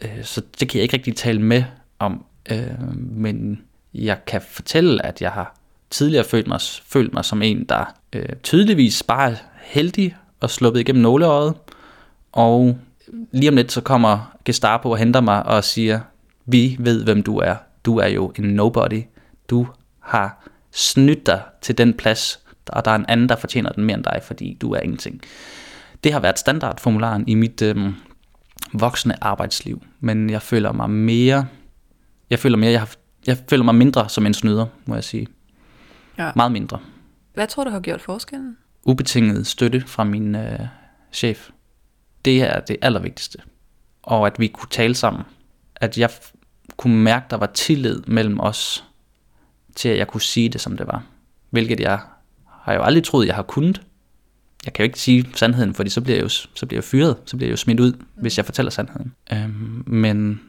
Øh, 0.03 0.25
så 0.25 0.42
det 0.61 0.68
kan 0.68 0.79
jeg 0.79 0.83
ikke 0.83 0.97
rigtig 0.97 1.16
tale 1.16 1.42
med 1.42 1.64
om, 1.99 2.25
øh, 2.51 2.97
men 2.97 3.62
jeg 3.95 4.25
kan 4.27 4.42
fortælle, 4.49 5.07
at 5.07 5.23
jeg 5.23 5.31
har 5.31 5.57
tidligere 5.90 6.25
følt 6.25 6.47
mig, 6.47 6.61
følt 6.87 7.14
mig 7.14 7.25
som 7.25 7.42
en, 7.42 7.64
der 7.64 7.85
øh, 8.12 8.29
tydeligvis 8.42 9.03
bare 9.03 9.31
er 9.31 9.37
heldig 9.62 10.16
og 10.40 10.51
sluppet 10.51 10.81
igennem 10.81 11.03
nåleøjet, 11.03 11.55
og 12.33 12.79
lige 13.33 13.48
om 13.48 13.57
lidt 13.57 13.72
så 13.72 13.81
kommer 13.81 14.37
Gestapo 14.44 14.90
og 14.90 14.98
henter 14.98 15.20
mig 15.20 15.46
og 15.46 15.64
siger, 15.64 16.01
vi 16.46 16.77
ved, 16.79 17.05
hvem 17.05 17.22
du 17.22 17.38
er. 17.38 17.57
Du 17.85 17.98
er 17.98 18.07
jo 18.07 18.33
en 18.38 18.44
nobody. 18.44 19.03
Du 19.51 19.66
har 20.01 20.48
snydt 20.70 21.27
dig 21.27 21.42
til 21.61 21.79
den 21.79 21.94
plads, 21.94 22.40
og 22.68 22.85
der 22.85 22.90
er 22.90 22.94
en 22.94 23.07
anden, 23.09 23.29
der 23.29 23.37
fortjener 23.37 23.72
den 23.72 23.85
mere 23.85 23.96
end 23.96 24.05
dig, 24.05 24.20
fordi 24.22 24.59
du 24.61 24.72
er 24.72 24.81
ingenting. 24.81 25.20
Det 26.05 26.12
har 26.12 26.20
været 26.20 26.38
standardformularen 26.38 27.29
i 27.29 27.35
mit 27.35 27.62
øh, 27.62 27.77
voksne 28.72 29.25
arbejdsliv, 29.25 29.83
men 30.01 30.31
jeg 30.31 30.42
føler 30.42 30.72
mig 30.72 30.90
mere, 30.90 31.46
jeg 32.31 32.38
føler 32.38 32.57
mere, 32.57 32.70
jeg, 32.70 32.81
har, 32.81 32.90
jeg 33.27 33.38
føler 33.51 33.64
mig 33.64 33.75
mindre 33.75 34.09
som 34.09 34.27
en 34.27 34.35
snyder, 34.35 34.66
må 34.87 34.94
jeg 34.94 35.05
sige. 35.05 35.27
Ja. 36.18 36.31
Meget 36.37 36.53
mindre. 36.53 36.79
Hvad 37.35 37.46
tror 37.46 37.64
du 37.64 37.70
har 37.70 37.81
gjort 37.81 38.01
forskellen? 38.01 38.57
Ubetinget 38.85 39.46
støtte 39.46 39.81
fra 39.87 40.05
min 40.05 40.35
øh, 40.35 40.59
chef. 41.12 41.51
Det 42.25 42.43
er 42.43 42.61
det 42.61 42.77
allervigtigste. 42.83 43.39
Og 44.03 44.27
at 44.27 44.39
vi 44.39 44.47
kunne 44.47 44.69
tale 44.71 44.95
sammen. 44.95 45.23
At 45.77 45.99
jeg 45.99 46.11
kunne 46.77 46.97
mærke, 46.97 47.27
der 47.31 47.37
var 47.37 47.47
tillid 47.47 48.03
mellem 48.07 48.41
os, 48.41 48.85
til 49.77 49.89
at 49.89 49.99
jeg 49.99 50.09
kunne 50.09 50.21
sige 50.21 50.49
det, 50.49 50.61
som 50.61 50.77
det 50.77 50.87
var. 50.87 51.05
Hvilket 51.51 51.81
jeg 51.81 52.01
har 52.47 52.75
jo 52.75 52.83
aldrig 52.83 53.05
troet, 53.05 53.27
jeg 53.27 53.35
har 53.35 53.43
kunnet. 53.43 53.83
jeg 54.65 54.73
kan 54.73 54.83
jo 54.83 54.87
ikke 54.87 55.01
sige 55.01 55.31
sandheden, 55.35 55.75
fordi 55.75 55.91
så 55.91 56.01
bliver 56.01 56.17
jeg 56.17 56.23
jo, 56.23 56.29
så 56.29 56.67
bliver 56.67 56.79
jeg 56.79 56.85
fyret, 56.85 57.17
så 57.25 57.37
bliver 57.37 57.49
jeg 57.49 57.53
jo 57.53 57.57
smidt 57.57 57.81
ud, 57.81 57.93
hvis 58.15 58.37
jeg 58.37 58.45
fortæller 58.45 58.71
sandheden. 58.71 59.15
Øhm, 59.33 59.85
men 59.87 60.41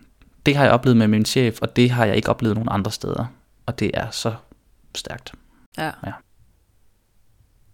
det 0.45 0.55
har 0.55 0.63
jeg 0.63 0.73
oplevet 0.73 0.97
med 0.97 1.07
min 1.07 1.25
chef, 1.25 1.61
og 1.61 1.75
det 1.75 1.89
har 1.91 2.05
jeg 2.05 2.15
ikke 2.15 2.29
oplevet 2.29 2.55
nogen 2.55 2.69
andre 2.71 2.91
steder. 2.91 3.25
Og 3.65 3.79
det 3.79 3.91
er 3.93 4.11
så 4.11 4.33
stærkt. 4.95 5.33
Ja. 5.77 5.91
Ja. 6.05 6.11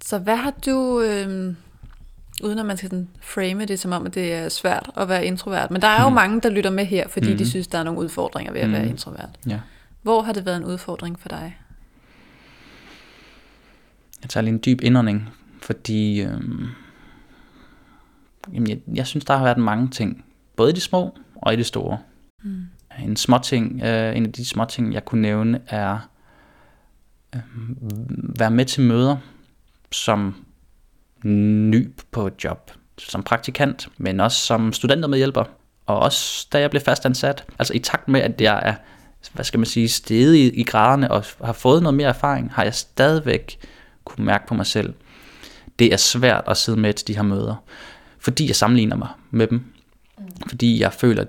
Så 0.02 0.18
hvad 0.18 0.36
har 0.36 0.54
du, 0.66 1.02
øh, 1.02 1.56
uden 2.41 2.60
at 2.60 2.65
man 2.65 2.78
skal 2.78 2.89
sådan 2.89 3.08
frame 3.21 3.65
det 3.65 3.80
som 3.80 3.91
om, 3.91 4.06
at 4.06 4.15
det 4.15 4.34
er 4.34 4.49
svært 4.49 4.89
at 4.97 5.10
være 5.10 5.25
introvert, 5.25 5.71
men 5.71 5.82
der 5.82 5.88
er 5.88 6.02
jo 6.04 6.10
Mhm. 6.10 6.15
mange, 6.15 6.41
der 6.41 6.49
lytter 6.49 6.69
med 6.71 6.86
her, 6.86 7.08
fordi 7.08 7.30
Mhm. 7.30 7.38
de 7.38 7.49
synes, 7.49 7.67
der 7.67 7.78
er 7.78 7.84
nogle 7.84 7.99
udfordringer 7.99 8.54
ved 8.54 8.62
at 8.62 8.71
være 8.71 8.82
Mhm. 8.82 8.89
introvert. 8.89 9.30
Ja. 9.47 9.60
Hvor 10.02 10.21
har 10.21 10.34
det 10.34 10.45
været 10.45 10.58
en 10.58 10.63
udfordring 10.65 11.19
for 11.19 11.30
dig? 11.30 11.58
Jeg 14.21 14.30
tager 14.30 14.41
lige 14.43 14.54
en 14.54 14.62
dyb 14.65 14.82
indånding, 14.82 15.30
fordi 15.62 16.21
øhm, 16.21 16.67
jamen 18.54 18.69
jeg, 18.69 18.80
jeg 18.95 19.08
synes, 19.08 19.25
der 19.25 19.38
har 19.38 19.43
været 19.43 19.58
mange 19.58 19.88
ting. 19.89 20.25
Både 20.56 20.71
i 20.71 20.73
de 20.73 20.82
små 20.82 21.17
og 21.36 21.54
i 21.54 21.56
de 21.56 21.63
store. 21.63 21.97
Mm. 22.43 22.62
En 22.99 23.15
små 23.15 23.38
ting, 23.43 23.82
øh, 23.84 24.17
en 24.17 24.25
af 24.25 24.32
de 24.34 24.45
små 24.45 24.65
ting, 24.65 24.93
jeg 24.93 25.06
kunne 25.06 25.21
nævne, 25.21 25.62
er 25.67 26.10
øh, 27.36 27.41
være 28.39 28.52
med 28.52 28.65
til 28.65 28.84
møder 28.84 29.17
som 29.91 30.36
ny 31.23 31.91
på 32.12 32.27
et 32.27 32.43
job. 32.43 32.71
Som 32.97 33.23
praktikant, 33.23 33.88
men 33.97 34.19
også 34.19 34.45
som 34.45 34.73
studentermedhjælper. 34.73 35.43
Og 35.86 35.99
også 35.99 36.47
da 36.53 36.60
jeg 36.60 36.69
blev 36.69 36.82
fastansat. 36.82 37.45
Altså 37.60 37.73
i 37.73 37.79
takt 37.79 38.08
med, 38.08 38.21
at 38.21 38.41
jeg 38.41 38.62
er, 38.63 38.75
hvad 39.34 39.45
skal 39.45 39.60
man 39.60 39.65
sige, 39.65 39.89
steget 39.89 40.36
i, 40.36 40.49
i 40.49 40.63
graderne 40.63 41.12
og 41.12 41.25
har 41.43 41.53
fået 41.53 41.84
noget 41.84 41.93
mere 41.97 42.08
erfaring, 42.08 42.51
har 42.53 42.63
jeg 42.63 42.75
stadigvæk 42.75 43.60
kunne 44.05 44.25
mærke 44.25 44.47
på 44.47 44.53
mig 44.53 44.65
selv. 44.65 44.93
Det 45.79 45.93
er 45.93 45.97
svært 45.97 46.43
at 46.47 46.58
sidde 46.58 46.79
med 46.79 46.93
til 46.93 47.08
de 47.08 47.15
her 47.15 47.23
møder. 47.23 47.55
Fordi 48.19 48.47
jeg 48.47 48.55
sammenligner 48.55 48.95
mig 48.95 49.10
med 49.32 49.47
dem. 49.47 49.63
Fordi 50.47 50.79
jeg 50.79 50.93
føler, 50.93 51.25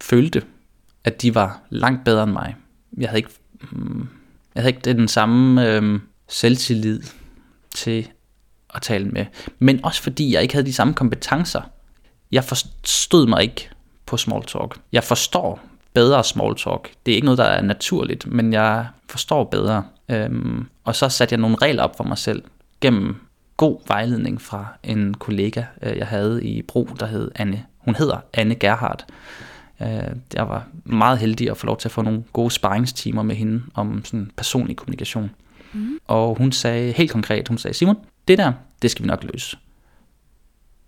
følte, 0.00 0.42
at 1.04 1.22
de 1.22 1.34
var 1.34 1.60
langt 1.70 2.04
bedre 2.04 2.22
end 2.22 2.32
mig. 2.32 2.56
Jeg 2.98 3.08
havde 3.08 3.18
ikke, 3.18 3.30
mm, 3.70 4.08
jeg 4.54 4.62
havde 4.62 4.74
ikke 4.74 4.92
den 4.92 5.08
samme 5.08 5.68
øh, 5.68 6.00
selvtillid 6.28 7.02
til 7.74 8.08
at 8.74 8.82
tale 8.82 9.04
med. 9.04 9.26
Men 9.58 9.84
også 9.84 10.02
fordi 10.02 10.34
jeg 10.34 10.42
ikke 10.42 10.54
havde 10.54 10.66
de 10.66 10.72
samme 10.72 10.94
kompetencer. 10.94 11.62
Jeg 12.32 12.44
forstod 12.44 13.26
mig 13.26 13.42
ikke 13.42 13.68
på 14.06 14.16
small 14.16 14.44
talk. 14.44 14.80
Jeg 14.92 15.04
forstår 15.04 15.60
bedre 15.94 16.24
small 16.24 16.54
talk. 16.56 16.90
Det 17.06 17.12
er 17.12 17.16
ikke 17.16 17.24
noget, 17.24 17.38
der 17.38 17.44
er 17.44 17.62
naturligt, 17.62 18.26
men 18.26 18.52
jeg 18.52 18.86
forstår 19.08 19.44
bedre. 19.44 19.84
Øhm, 20.08 20.66
og 20.84 20.96
så 20.96 21.08
satte 21.08 21.32
jeg 21.32 21.40
nogle 21.40 21.56
regler 21.62 21.82
op 21.82 21.96
for 21.96 22.04
mig 22.04 22.18
selv 22.18 22.42
gennem 22.80 23.16
god 23.56 23.78
vejledning 23.86 24.42
fra 24.42 24.66
en 24.82 25.14
kollega, 25.14 25.62
øh, 25.82 25.96
jeg 25.96 26.06
havde 26.06 26.44
i 26.44 26.62
Bro, 26.62 26.88
der 27.00 27.06
hed 27.06 27.30
Anne. 27.34 27.64
Hun 27.78 27.94
hedder 27.94 28.16
Anne 28.34 28.54
Gerhardt. 28.54 29.06
Øh, 29.82 30.16
jeg 30.34 30.48
var 30.48 30.66
meget 30.84 31.18
heldig 31.18 31.50
at 31.50 31.56
få 31.56 31.66
lov 31.66 31.78
til 31.78 31.88
at 31.88 31.92
få 31.92 32.02
nogle 32.02 32.24
gode 32.32 32.50
sparringstimer 32.50 33.22
med 33.22 33.36
hende 33.36 33.62
om 33.74 34.04
sådan 34.04 34.30
personlig 34.36 34.76
kommunikation. 34.76 35.30
Mm. 35.72 35.98
Og 36.06 36.34
hun 36.38 36.52
sagde 36.52 36.92
helt 36.92 37.10
konkret, 37.10 37.48
hun 37.48 37.58
sagde, 37.58 37.74
Simon, 37.74 37.96
det 38.28 38.38
der, 38.38 38.52
det 38.82 38.90
skal 38.90 39.02
vi 39.02 39.06
nok 39.06 39.24
løse. 39.24 39.58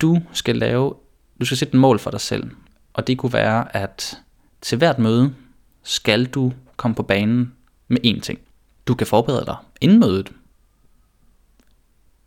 Du 0.00 0.22
skal 0.32 0.56
lave, 0.56 0.94
du 1.40 1.44
skal 1.44 1.56
sætte 1.56 1.74
et 1.74 1.80
mål 1.80 1.98
for 1.98 2.10
dig 2.10 2.20
selv. 2.20 2.50
Og 2.94 3.06
det 3.06 3.18
kunne 3.18 3.32
være, 3.32 3.76
at 3.76 4.18
til 4.60 4.78
hvert 4.78 4.98
møde 4.98 5.34
skal 5.82 6.24
du 6.24 6.52
komme 6.76 6.94
på 6.94 7.02
banen 7.02 7.52
med 7.88 7.98
én 8.06 8.20
ting. 8.20 8.38
Du 8.86 8.94
kan 8.94 9.06
forberede 9.06 9.46
dig 9.46 9.56
inden 9.80 10.00
mødet. 10.00 10.32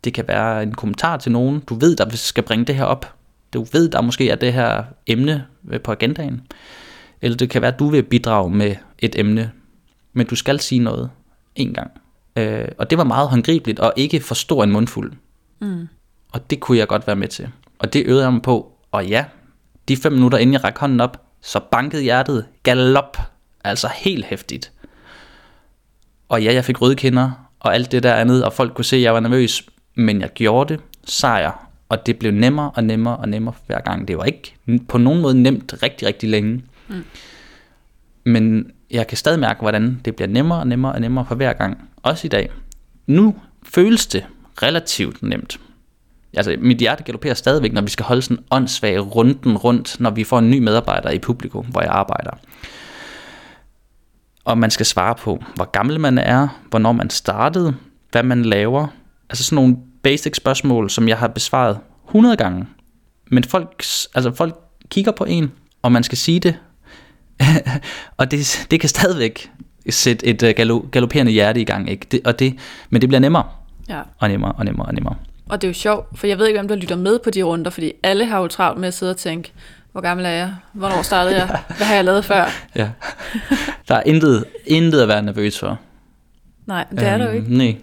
Det 0.04 0.14
kan 0.14 0.28
være 0.28 0.62
en 0.62 0.74
kommentar 0.74 1.16
til 1.16 1.32
nogen, 1.32 1.60
du 1.60 1.74
ved, 1.74 1.96
der 1.96 2.16
skal 2.16 2.44
bringe 2.44 2.64
det 2.64 2.74
her 2.74 2.84
op. 2.84 3.14
Du 3.52 3.66
ved, 3.72 3.88
der 3.90 4.00
måske 4.00 4.30
er 4.30 4.36
det 4.36 4.52
her 4.52 4.84
emne 5.06 5.46
øh, 5.70 5.80
på 5.80 5.92
agendaen. 5.92 6.40
Eller 7.20 7.36
det 7.36 7.50
kan 7.50 7.62
være, 7.62 7.72
at 7.72 7.78
du 7.78 7.88
vil 7.88 8.02
bidrage 8.02 8.50
med 8.50 8.76
et 8.98 9.18
emne, 9.18 9.52
men 10.12 10.26
du 10.26 10.34
skal 10.34 10.60
sige 10.60 10.78
noget 10.78 11.10
en 11.54 11.74
gang. 11.74 11.90
Øh, 12.38 12.68
og 12.78 12.90
det 12.90 12.98
var 12.98 13.04
meget 13.04 13.28
håndgribeligt, 13.28 13.80
og 13.80 13.92
ikke 13.96 14.20
for 14.20 14.34
stor 14.34 14.64
en 14.64 14.70
mundfuld. 14.70 15.12
Mm. 15.60 15.88
Og 16.32 16.50
det 16.50 16.60
kunne 16.60 16.78
jeg 16.78 16.88
godt 16.88 17.06
være 17.06 17.16
med 17.16 17.28
til. 17.28 17.48
Og 17.78 17.92
det 17.92 18.02
øvede 18.06 18.22
jeg 18.22 18.32
mig 18.32 18.42
på. 18.42 18.72
Og 18.92 19.06
ja, 19.06 19.24
de 19.88 19.96
fem 19.96 20.12
minutter 20.12 20.38
inden 20.38 20.52
jeg 20.52 20.64
rakte 20.64 20.80
hånden 20.80 21.00
op, 21.00 21.22
så 21.40 21.60
bankede 21.70 22.02
hjertet 22.02 22.46
galop. 22.62 23.16
Altså 23.64 23.88
helt 23.96 24.24
hæftigt. 24.24 24.72
Og 26.28 26.42
ja, 26.42 26.54
jeg 26.54 26.64
fik 26.64 26.80
røde 26.80 26.96
kinder 26.96 27.30
og 27.60 27.74
alt 27.74 27.92
det 27.92 28.02
der 28.02 28.14
andet, 28.14 28.44
og 28.44 28.52
folk 28.52 28.74
kunne 28.74 28.84
se, 28.84 28.96
at 28.96 29.02
jeg 29.02 29.14
var 29.14 29.20
nervøs. 29.20 29.66
Men 29.94 30.20
jeg 30.20 30.30
gjorde 30.34 30.74
det 30.74 30.82
sejr, 31.04 31.68
og 31.88 32.06
det 32.06 32.18
blev 32.18 32.32
nemmere 32.32 32.70
og 32.70 32.84
nemmere 32.84 33.16
og 33.16 33.28
nemmere 33.28 33.54
hver 33.66 33.80
gang. 33.80 34.08
Det 34.08 34.18
var 34.18 34.24
ikke 34.24 34.54
på 34.88 34.98
nogen 34.98 35.22
måde 35.22 35.42
nemt 35.42 35.74
rigtig, 35.82 36.08
rigtig 36.08 36.28
længe. 36.28 36.62
Mm. 36.88 37.04
Men 38.24 38.72
jeg 38.90 39.06
kan 39.06 39.16
stadig 39.16 39.40
mærke, 39.40 39.60
hvordan 39.60 40.00
det 40.04 40.16
bliver 40.16 40.28
nemmere 40.28 40.58
og 40.58 40.66
nemmere 40.66 40.92
og 40.92 41.00
nemmere 41.00 41.24
for 41.24 41.34
hver 41.34 41.52
gang. 41.52 41.88
Også 42.02 42.26
i 42.26 42.28
dag. 42.28 42.50
Nu 43.06 43.36
føles 43.62 44.06
det 44.06 44.26
relativt 44.62 45.22
nemt. 45.22 45.60
Altså, 46.36 46.56
mit 46.58 46.78
hjerte 46.78 47.02
galopperer 47.04 47.34
stadigvæk, 47.34 47.72
når 47.72 47.82
vi 47.82 47.90
skal 47.90 48.04
holde 48.04 48.22
sådan 48.22 48.36
en 48.36 48.44
åndssvag 48.50 49.14
runden 49.16 49.56
rundt, 49.56 50.00
når 50.00 50.10
vi 50.10 50.24
får 50.24 50.38
en 50.38 50.50
ny 50.50 50.58
medarbejder 50.58 51.10
i 51.10 51.18
publikum, 51.18 51.66
hvor 51.66 51.80
jeg 51.80 51.90
arbejder. 51.90 52.30
Og 54.44 54.58
man 54.58 54.70
skal 54.70 54.86
svare 54.86 55.14
på, 55.14 55.44
hvor 55.54 55.64
gammel 55.64 56.00
man 56.00 56.18
er, 56.18 56.48
hvornår 56.70 56.92
man 56.92 57.10
startede, 57.10 57.74
hvad 58.10 58.22
man 58.22 58.42
laver. 58.42 58.86
Altså 59.30 59.44
sådan 59.44 59.56
nogle 59.56 59.76
basic 60.02 60.36
spørgsmål, 60.36 60.90
som 60.90 61.08
jeg 61.08 61.18
har 61.18 61.28
besvaret 61.28 61.78
100 62.06 62.36
gange. 62.36 62.66
Men 63.30 63.44
folk, 63.44 63.84
altså 64.14 64.32
folk 64.34 64.54
kigger 64.88 65.12
på 65.12 65.24
en, 65.24 65.52
og 65.82 65.92
man 65.92 66.02
skal 66.02 66.18
sige 66.18 66.40
det. 66.40 66.56
og 68.18 68.30
det, 68.30 68.66
det 68.70 68.80
kan 68.80 68.88
stadigvæk 68.88 69.50
sætte 69.90 70.26
et 70.26 70.42
uh, 70.42 70.80
galopperende 70.90 71.32
hjerte 71.32 71.60
i 71.60 71.64
gang. 71.64 71.90
Ikke? 71.90 72.06
Det, 72.10 72.20
og 72.24 72.38
det, 72.38 72.54
men 72.90 73.00
det 73.00 73.08
bliver 73.08 73.20
nemmere 73.20 73.44
Ja. 73.88 74.00
og 74.18 74.28
nemmere 74.28 74.52
og 74.52 74.64
nemmere 74.64 74.86
og 74.86 74.94
nemmere. 74.94 75.14
Og 75.48 75.62
det 75.62 75.66
er 75.68 75.70
jo 75.70 75.74
sjovt, 75.74 76.18
for 76.18 76.26
jeg 76.26 76.38
ved 76.38 76.46
ikke, 76.46 76.58
hvem 76.58 76.68
der 76.68 76.74
lytter 76.76 76.96
med 76.96 77.18
på 77.18 77.30
de 77.30 77.42
runder, 77.42 77.70
fordi 77.70 77.92
alle 78.02 78.24
har 78.26 78.38
jo 78.40 78.48
travlt 78.48 78.80
med 78.80 78.88
at 78.88 78.94
sidde 78.94 79.10
og 79.10 79.16
tænke, 79.16 79.52
hvor 79.92 80.00
gammel 80.00 80.26
er 80.26 80.30
jeg? 80.30 80.54
Hvornår 80.72 81.02
startede 81.02 81.36
jeg? 81.36 81.46
Hvad 81.76 81.86
har 81.86 81.94
jeg 81.94 82.04
lavet 82.04 82.24
før? 82.24 82.44
Ja. 82.76 82.88
Der 83.88 83.94
er 83.94 84.02
intet, 84.06 84.44
intet 84.66 85.00
at 85.02 85.08
være 85.08 85.22
nervøs 85.22 85.58
for. 85.58 85.78
Nej, 86.66 86.84
det 86.90 87.02
er 87.02 87.18
der 87.18 87.24
jo 87.26 87.32
ikke. 87.32 87.56
Nej. 87.56 87.76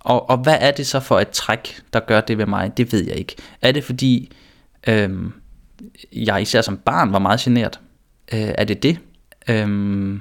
Og, 0.00 0.30
og 0.30 0.38
hvad 0.38 0.56
er 0.60 0.70
det 0.70 0.86
så 0.86 1.00
for 1.00 1.20
et 1.20 1.28
træk, 1.28 1.80
der 1.92 2.00
gør 2.00 2.20
det 2.20 2.38
ved 2.38 2.46
mig? 2.46 2.76
Det 2.76 2.92
ved 2.92 3.06
jeg 3.06 3.16
ikke. 3.16 3.36
Er 3.62 3.72
det 3.72 3.84
fordi, 3.84 4.32
øhm, 4.86 5.32
jeg 6.12 6.42
især 6.42 6.60
som 6.62 6.76
barn 6.76 7.12
var 7.12 7.18
meget 7.18 7.40
generet? 7.40 7.80
Øh, 8.34 8.54
er 8.58 8.64
det 8.64 8.82
det? 8.82 8.98
Øhm, 9.48 10.20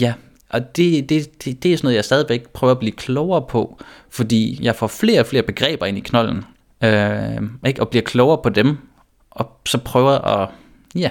ja, 0.00 0.14
og 0.48 0.76
det, 0.76 1.08
det, 1.08 1.44
det, 1.44 1.62
det 1.62 1.72
er 1.72 1.76
sådan 1.76 1.86
noget, 1.86 1.96
jeg 1.96 2.04
stadigvæk 2.04 2.48
prøver 2.48 2.70
at 2.70 2.78
blive 2.78 2.92
klogere 2.92 3.42
på, 3.48 3.80
fordi 4.10 4.58
jeg 4.62 4.76
får 4.76 4.86
flere 4.86 5.20
og 5.20 5.26
flere 5.26 5.42
begreber 5.42 5.86
ind 5.86 5.98
i 5.98 6.00
knollen, 6.00 6.44
øh, 6.84 7.42
ikke? 7.66 7.80
og 7.80 7.88
bliver 7.88 8.02
klogere 8.02 8.38
på 8.42 8.48
dem, 8.48 8.78
og 9.30 9.60
så 9.66 9.78
prøver 9.78 10.18
at, 10.18 10.48
ja, 10.94 11.10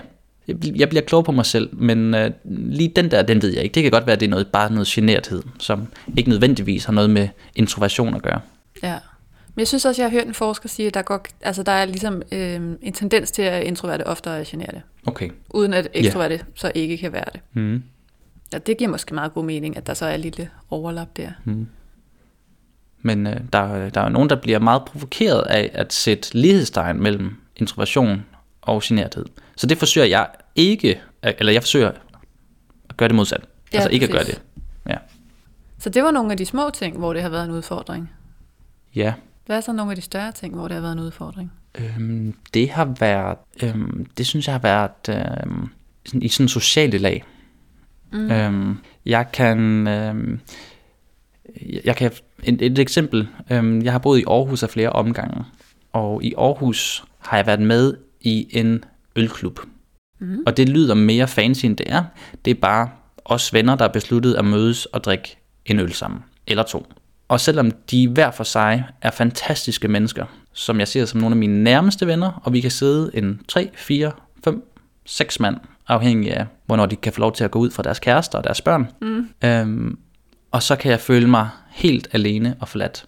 jeg 0.75 0.89
bliver 0.89 1.01
klogere 1.01 1.23
på 1.23 1.31
mig 1.31 1.45
selv, 1.45 1.69
men 1.75 2.13
øh, 2.13 2.31
lige 2.45 2.91
den 2.95 3.11
der, 3.11 3.21
den 3.21 3.41
ved 3.41 3.53
jeg 3.53 3.63
ikke. 3.63 3.73
Det 3.73 3.83
kan 3.83 3.91
godt 3.91 4.05
være, 4.05 4.13
at 4.13 4.19
det 4.19 4.25
er 4.25 4.29
noget, 4.29 4.47
bare 4.47 4.71
noget 4.71 4.87
generthed, 4.87 5.43
som 5.59 5.87
ikke 6.17 6.29
nødvendigvis 6.29 6.85
har 6.85 6.93
noget 6.93 7.09
med 7.09 7.27
introversion 7.55 8.15
at 8.15 8.21
gøre. 8.21 8.41
Ja. 8.83 8.97
Men 9.59 9.61
jeg 9.61 9.67
synes 9.67 9.85
også, 9.85 10.01
jeg 10.01 10.11
har 10.11 10.17
hørt 10.17 10.27
en 10.27 10.33
forsker 10.33 10.69
sige, 10.69 10.87
at 10.87 10.93
der, 10.93 11.01
går, 11.01 11.25
altså, 11.41 11.63
der 11.63 11.71
er 11.71 11.85
ligesom 11.85 12.21
øh, 12.31 12.61
en 12.81 12.93
tendens 12.93 13.31
til, 13.31 13.41
at 13.41 13.63
introverte 13.63 14.07
oftere 14.07 14.39
er 14.39 14.43
generte, 14.47 14.81
Okay. 15.07 15.29
uden 15.49 15.73
at 15.73 15.87
ekstroverte 15.93 16.35
yeah. 16.35 16.45
så 16.55 16.71
ikke 16.75 16.97
kan 16.97 17.13
være 17.13 17.25
det. 17.33 17.41
Mm. 17.53 17.83
Ja, 18.53 18.57
det 18.57 18.77
giver 18.77 18.89
måske 18.89 19.13
meget 19.13 19.33
god 19.33 19.43
mening, 19.43 19.77
at 19.77 19.87
der 19.87 19.93
så 19.93 20.05
er 20.05 20.13
et 20.13 20.19
lille 20.19 20.49
overlap 20.69 21.17
der. 21.17 21.31
Mm. 21.43 21.67
Men 23.01 23.27
øh, 23.27 23.35
der, 23.53 23.89
der 23.89 24.01
er 24.01 24.09
nogen, 24.09 24.29
der 24.29 24.35
bliver 24.35 24.59
meget 24.59 24.85
provokeret 24.85 25.41
af 25.41 25.71
at 25.73 25.93
sætte 25.93 26.37
lighedstegn 26.37 27.01
mellem 27.01 27.35
introversion 27.55 28.25
og 28.61 28.81
generthed. 28.83 29.25
Så 29.55 29.67
det 29.67 29.77
forsøger 29.77 30.07
jeg 30.07 30.27
ikke, 30.55 31.01
eller 31.23 31.53
jeg 31.53 31.63
forsøger 31.63 31.91
at 32.89 32.97
gøre 32.97 33.09
det 33.09 33.15
modsat. 33.15 33.41
Ja, 33.73 33.77
altså 33.77 33.89
ikke 33.89 34.07
præcis. 34.07 34.19
at 34.19 34.25
gøre 34.25 34.35
det. 34.35 34.41
Ja. 34.89 34.97
Så 35.79 35.89
det 35.89 36.03
var 36.03 36.11
nogle 36.11 36.31
af 36.31 36.37
de 36.37 36.45
små 36.45 36.69
ting, 36.73 36.97
hvor 36.97 37.13
det 37.13 37.21
har 37.21 37.29
været 37.29 37.45
en 37.45 37.51
udfordring. 37.51 38.09
ja. 38.95 39.13
Hvad 39.49 39.57
er 39.57 39.61
så 39.61 39.73
nogle 39.73 39.91
af 39.91 39.95
de 39.95 40.01
større 40.01 40.31
ting, 40.31 40.55
hvor 40.55 40.67
det 40.67 40.75
har 40.75 40.81
været 40.81 40.93
en 40.93 40.99
udfordring? 40.99 41.51
Øhm, 41.75 42.33
det 42.53 42.69
har 42.69 42.95
været, 42.99 43.37
øhm, 43.63 44.05
det 44.17 44.27
synes 44.27 44.47
jeg 44.47 44.53
har 44.53 44.59
været 44.59 45.09
øhm, 45.09 45.69
sådan, 46.05 46.23
i 46.23 46.27
sådan 46.27 46.47
sociale 46.47 46.97
lag. 46.97 47.23
Mm. 48.11 48.31
Øhm, 48.31 48.77
jeg 49.05 49.31
kan, 49.31 49.87
øhm, 49.87 50.39
jeg 51.83 51.95
kan 51.95 52.11
et, 52.43 52.61
et 52.61 52.79
eksempel. 52.79 53.27
Øhm, 53.51 53.81
jeg 53.81 53.91
har 53.91 53.99
boet 53.99 54.19
i 54.19 54.23
Aarhus 54.27 54.63
af 54.63 54.69
flere 54.69 54.89
omgange, 54.89 55.45
og 55.93 56.23
i 56.23 56.33
Aarhus 56.37 57.03
har 57.19 57.37
jeg 57.37 57.45
været 57.45 57.61
med 57.61 57.97
i 58.21 58.47
en 58.51 58.83
ølklub. 59.15 59.59
Mm. 60.19 60.43
Og 60.45 60.57
det 60.57 60.69
lyder 60.69 60.93
mere 60.93 61.27
fancy 61.27 61.65
end 61.65 61.77
det 61.77 61.91
er. 61.91 62.03
Det 62.45 62.51
er 62.51 62.59
bare 62.61 62.89
os 63.25 63.53
venner, 63.53 63.75
der 63.75 63.83
har 63.83 63.91
besluttet 63.91 64.33
at 64.33 64.45
mødes 64.45 64.85
og 64.85 65.03
drikke 65.03 65.37
en 65.65 65.79
øl 65.79 65.93
sammen. 65.93 66.23
Eller 66.47 66.63
to. 66.63 66.93
Og 67.29 67.39
selvom 67.39 67.71
de 67.71 68.07
hver 68.07 68.31
for 68.31 68.43
sig 68.43 68.83
er 69.01 69.11
fantastiske 69.11 69.87
mennesker, 69.87 70.25
som 70.53 70.79
jeg 70.79 70.87
ser 70.87 71.05
som 71.05 71.19
nogle 71.19 71.33
af 71.33 71.37
mine 71.37 71.63
nærmeste 71.63 72.07
venner, 72.07 72.41
og 72.43 72.53
vi 72.53 72.61
kan 72.61 72.71
sidde 72.71 73.11
en 73.13 73.41
3, 73.47 73.69
4, 73.75 74.11
5, 74.43 74.63
6 75.05 75.39
mand, 75.39 75.57
afhængig 75.87 76.33
af, 76.33 76.45
hvornår 76.65 76.85
de 76.85 76.95
kan 76.95 77.13
få 77.13 77.19
lov 77.19 77.33
til 77.33 77.43
at 77.43 77.51
gå 77.51 77.59
ud 77.59 77.71
fra 77.71 77.83
deres 77.83 77.99
kærester 77.99 78.37
og 78.37 78.43
deres 78.43 78.61
børn. 78.61 78.91
Mm. 79.01 79.29
Øhm, 79.43 79.97
og 80.51 80.63
så 80.63 80.75
kan 80.75 80.91
jeg 80.91 80.99
føle 80.99 81.29
mig 81.29 81.49
helt 81.71 82.07
alene 82.11 82.55
og 82.59 82.67
forladt. 82.67 83.05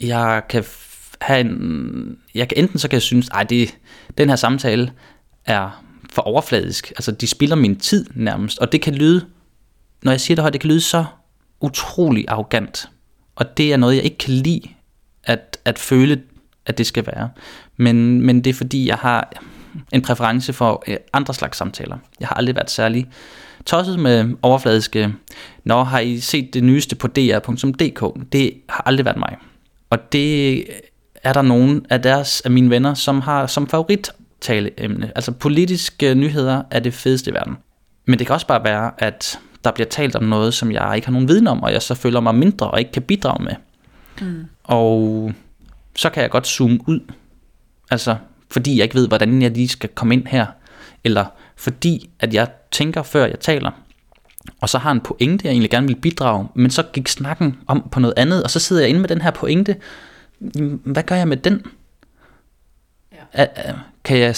Jeg 0.00 0.42
kan 0.48 0.64
have 1.20 1.40
en, 1.40 2.18
jeg 2.34 2.48
kan 2.48 2.58
enten 2.58 2.78
så 2.78 2.88
kan 2.88 2.94
jeg 2.94 3.02
synes, 3.02 3.28
at 3.34 3.52
den 4.18 4.28
her 4.28 4.36
samtale 4.36 4.92
er 5.44 5.84
for 6.12 6.22
overfladisk. 6.22 6.90
Altså, 6.90 7.12
de 7.12 7.26
spilder 7.26 7.56
min 7.56 7.76
tid 7.76 8.06
nærmest. 8.14 8.58
Og 8.58 8.72
det 8.72 8.80
kan 8.80 8.94
lyde, 8.94 9.26
når 10.02 10.12
jeg 10.12 10.20
siger 10.20 10.36
det 10.36 10.42
højt, 10.42 10.52
det 10.52 10.60
kan 10.60 10.70
lyde 10.70 10.80
så 10.80 11.04
utrolig 11.60 12.24
arrogant. 12.28 12.88
Og 13.36 13.56
det 13.56 13.72
er 13.72 13.76
noget, 13.76 13.96
jeg 13.96 14.04
ikke 14.04 14.18
kan 14.18 14.34
lide 14.34 14.60
at, 15.24 15.58
at 15.64 15.78
føle, 15.78 16.22
at 16.66 16.78
det 16.78 16.86
skal 16.86 17.06
være. 17.06 17.30
Men, 17.76 18.20
men 18.20 18.44
det 18.44 18.50
er 18.50 18.54
fordi, 18.54 18.88
jeg 18.88 18.96
har 18.96 19.32
en 19.92 20.02
præference 20.02 20.52
for 20.52 20.84
øh, 20.88 20.96
andre 21.12 21.34
slags 21.34 21.58
samtaler. 21.58 21.98
Jeg 22.20 22.28
har 22.28 22.34
aldrig 22.34 22.56
været 22.56 22.70
særlig 22.70 23.06
tosset 23.66 23.98
med 23.98 24.34
overfladiske, 24.42 25.14
når 25.64 25.84
har 25.84 26.00
I 26.00 26.20
set 26.20 26.54
det 26.54 26.64
nyeste 26.64 26.96
på 26.96 27.06
dr.dk? 27.06 28.32
Det 28.32 28.52
har 28.68 28.82
aldrig 28.86 29.04
været 29.04 29.16
mig. 29.16 29.36
Og 29.90 30.12
det 30.12 30.64
er 31.22 31.32
der 31.32 31.42
nogen 31.42 31.86
af 31.90 32.02
deres 32.02 32.40
af 32.40 32.50
mine 32.50 32.70
venner, 32.70 32.94
som 32.94 33.20
har 33.20 33.46
som 33.46 33.68
favorit 33.68 34.10
taleemne. 34.40 35.12
Altså 35.14 35.32
politiske 35.32 36.14
nyheder 36.14 36.62
er 36.70 36.80
det 36.80 36.94
fedeste 36.94 37.30
i 37.30 37.34
verden. 37.34 37.56
Men 38.06 38.18
det 38.18 38.26
kan 38.26 38.34
også 38.34 38.46
bare 38.46 38.64
være, 38.64 38.90
at 38.98 39.38
der 39.64 39.70
bliver 39.70 39.88
talt 39.88 40.16
om 40.16 40.22
noget, 40.22 40.54
som 40.54 40.72
jeg 40.72 40.92
ikke 40.96 41.06
har 41.06 41.12
nogen 41.12 41.28
viden 41.28 41.46
om, 41.46 41.62
og 41.62 41.72
jeg 41.72 41.82
så 41.82 41.94
føler 41.94 42.20
mig 42.20 42.34
mindre 42.34 42.70
og 42.70 42.78
ikke 42.78 42.92
kan 42.92 43.02
bidrage 43.02 43.44
med. 43.44 43.52
Mm. 44.20 44.44
Og 44.64 45.32
så 45.96 46.10
kan 46.10 46.22
jeg 46.22 46.30
godt 46.30 46.46
zoome 46.46 46.78
ud. 46.86 47.00
Altså, 47.90 48.16
fordi 48.50 48.76
jeg 48.76 48.82
ikke 48.84 48.94
ved, 48.94 49.08
hvordan 49.08 49.42
jeg 49.42 49.50
lige 49.50 49.68
skal 49.68 49.88
komme 49.88 50.14
ind 50.14 50.26
her. 50.26 50.46
Eller 51.04 51.24
fordi, 51.56 52.10
at 52.20 52.34
jeg 52.34 52.48
tænker, 52.70 53.02
før 53.02 53.26
jeg 53.26 53.40
taler. 53.40 53.70
Og 54.60 54.68
så 54.68 54.78
har 54.78 54.92
en 54.92 55.00
pointe, 55.00 55.46
jeg 55.46 55.52
egentlig 55.52 55.70
gerne 55.70 55.86
vil 55.86 55.96
bidrage, 55.96 56.46
men 56.54 56.70
så 56.70 56.82
gik 56.82 57.08
snakken 57.08 57.56
om 57.66 57.88
på 57.92 58.00
noget 58.00 58.14
andet, 58.16 58.42
og 58.42 58.50
så 58.50 58.58
sidder 58.58 58.82
jeg 58.82 58.88
inde 58.88 59.00
med 59.00 59.08
den 59.08 59.20
her 59.20 59.30
pointe. 59.30 59.76
Hvad 60.84 61.02
gør 61.02 61.16
jeg 61.16 61.28
med 61.28 61.36
den? 61.36 61.62
Ja. 63.12 63.46
Kan, 64.04 64.18
jeg, 64.18 64.34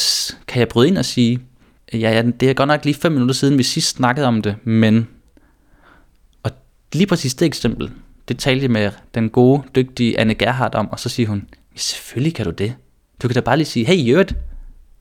kan 0.46 0.60
jeg 0.60 0.68
bryde 0.68 0.88
ind 0.88 0.98
og 0.98 1.04
sige, 1.04 1.40
ja, 1.92 1.98
ja, 1.98 2.22
det 2.40 2.50
er 2.50 2.54
godt 2.54 2.68
nok 2.68 2.84
lige 2.84 2.94
fem 2.94 3.12
minutter 3.12 3.34
siden, 3.34 3.58
vi 3.58 3.62
sidst 3.62 3.96
snakkede 3.96 4.26
om 4.26 4.42
det, 4.42 4.56
men... 4.64 5.08
Lige 6.92 7.06
præcis 7.06 7.34
det 7.34 7.46
eksempel, 7.46 7.90
det 8.28 8.38
talte 8.38 8.62
jeg 8.62 8.70
med 8.70 8.90
den 9.14 9.30
gode, 9.30 9.62
dygtige 9.74 10.20
Anne 10.20 10.34
Gerhardt 10.34 10.74
om, 10.74 10.90
og 10.90 11.00
så 11.00 11.08
siger 11.08 11.28
hun, 11.28 11.44
selvfølgelig 11.76 12.34
kan 12.34 12.44
du 12.44 12.50
det. 12.50 12.74
Du 13.22 13.28
kan 13.28 13.34
da 13.34 13.40
bare 13.40 13.56
lige 13.56 13.66
sige, 13.66 13.86
hey 13.86 14.08
Jørgen, 14.08 14.36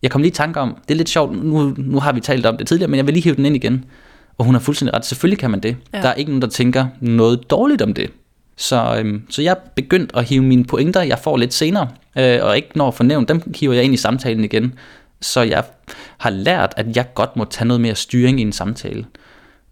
jeg 0.01 0.11
kom 0.11 0.21
lige 0.21 0.31
i 0.31 0.33
tanke 0.33 0.59
om, 0.59 0.77
det 0.87 0.93
er 0.93 0.97
lidt 0.97 1.09
sjovt, 1.09 1.43
nu, 1.43 1.73
nu 1.77 1.99
har 1.99 2.11
vi 2.11 2.19
talt 2.19 2.45
om 2.45 2.57
det 2.57 2.67
tidligere, 2.67 2.89
men 2.89 2.97
jeg 2.97 3.05
vil 3.05 3.13
lige 3.13 3.23
hive 3.23 3.35
den 3.35 3.45
ind 3.45 3.55
igen. 3.55 3.85
Og 4.37 4.45
hun 4.45 4.55
har 4.55 4.59
fuldstændig 4.59 4.95
ret, 4.95 5.05
selvfølgelig 5.05 5.39
kan 5.39 5.51
man 5.51 5.59
det. 5.59 5.77
Ja. 5.93 6.01
Der 6.01 6.07
er 6.07 6.13
ikke 6.13 6.31
nogen, 6.31 6.41
der 6.41 6.47
tænker 6.47 6.87
noget 7.01 7.49
dårligt 7.49 7.81
om 7.81 7.93
det. 7.93 8.11
Så, 8.57 8.95
øhm, 8.99 9.21
så 9.29 9.41
jeg 9.41 9.51
er 9.51 9.69
begyndt 9.75 10.11
at 10.13 10.25
hive 10.25 10.43
mine 10.43 10.65
pointer, 10.65 11.01
jeg 11.01 11.19
får 11.19 11.37
lidt 11.37 11.53
senere, 11.53 11.87
øh, 12.17 12.39
og 12.41 12.55
ikke 12.55 12.69
når 12.75 12.91
fornævnt, 12.91 13.29
dem 13.29 13.53
hiver 13.55 13.73
jeg 13.73 13.83
ind 13.83 13.93
i 13.93 13.97
samtalen 13.97 14.43
igen. 14.43 14.73
Så 15.21 15.41
jeg 15.41 15.63
har 16.17 16.29
lært, 16.29 16.73
at 16.77 16.95
jeg 16.95 17.13
godt 17.15 17.35
må 17.35 17.45
tage 17.45 17.67
noget 17.67 17.81
mere 17.81 17.95
styring 17.95 18.39
i 18.39 18.41
en 18.41 18.51
samtale. 18.51 19.05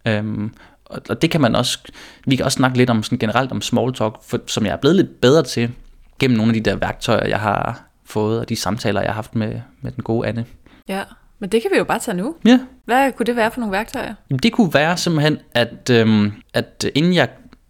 Øhm, 0.07 0.51
og 0.85 1.21
det 1.21 1.31
kan 1.31 1.41
man 1.41 1.55
også, 1.55 1.79
vi 2.25 2.35
kan 2.35 2.45
også 2.45 2.55
snakke 2.55 2.77
lidt 2.77 2.89
om 2.89 3.03
sådan 3.03 3.17
generelt 3.17 3.51
om 3.51 3.61
small 3.61 3.93
talk, 3.93 4.13
for, 4.23 4.39
som 4.47 4.65
jeg 4.65 4.71
er 4.71 4.77
blevet 4.77 4.95
lidt 4.95 5.21
bedre 5.21 5.43
til, 5.43 5.71
gennem 6.19 6.37
nogle 6.37 6.49
af 6.49 6.63
de 6.63 6.69
der 6.69 6.75
værktøjer, 6.75 7.27
jeg 7.27 7.39
har 7.39 7.83
fået, 8.05 8.39
og 8.39 8.49
de 8.49 8.55
samtaler, 8.55 9.01
jeg 9.01 9.09
har 9.09 9.15
haft 9.15 9.35
med, 9.35 9.59
med 9.81 9.91
den 9.91 10.03
gode 10.03 10.27
Anne. 10.27 10.45
Ja, 10.87 11.03
men 11.39 11.49
det 11.49 11.61
kan 11.61 11.71
vi 11.71 11.77
jo 11.77 11.83
bare 11.83 11.99
tage 11.99 12.17
nu. 12.17 12.35
Ja. 12.45 12.59
Hvad 12.85 13.11
kunne 13.11 13.25
det 13.25 13.35
være 13.35 13.51
for 13.51 13.59
nogle 13.59 13.71
værktøjer? 13.71 14.13
Jamen, 14.29 14.39
det 14.39 14.53
kunne 14.53 14.73
være 14.73 14.97
simpelthen, 14.97 15.37
at, 15.51 15.89
øhm, 15.91 16.31
at 16.53 16.85
inden 16.95 17.13
jeg 17.13 17.29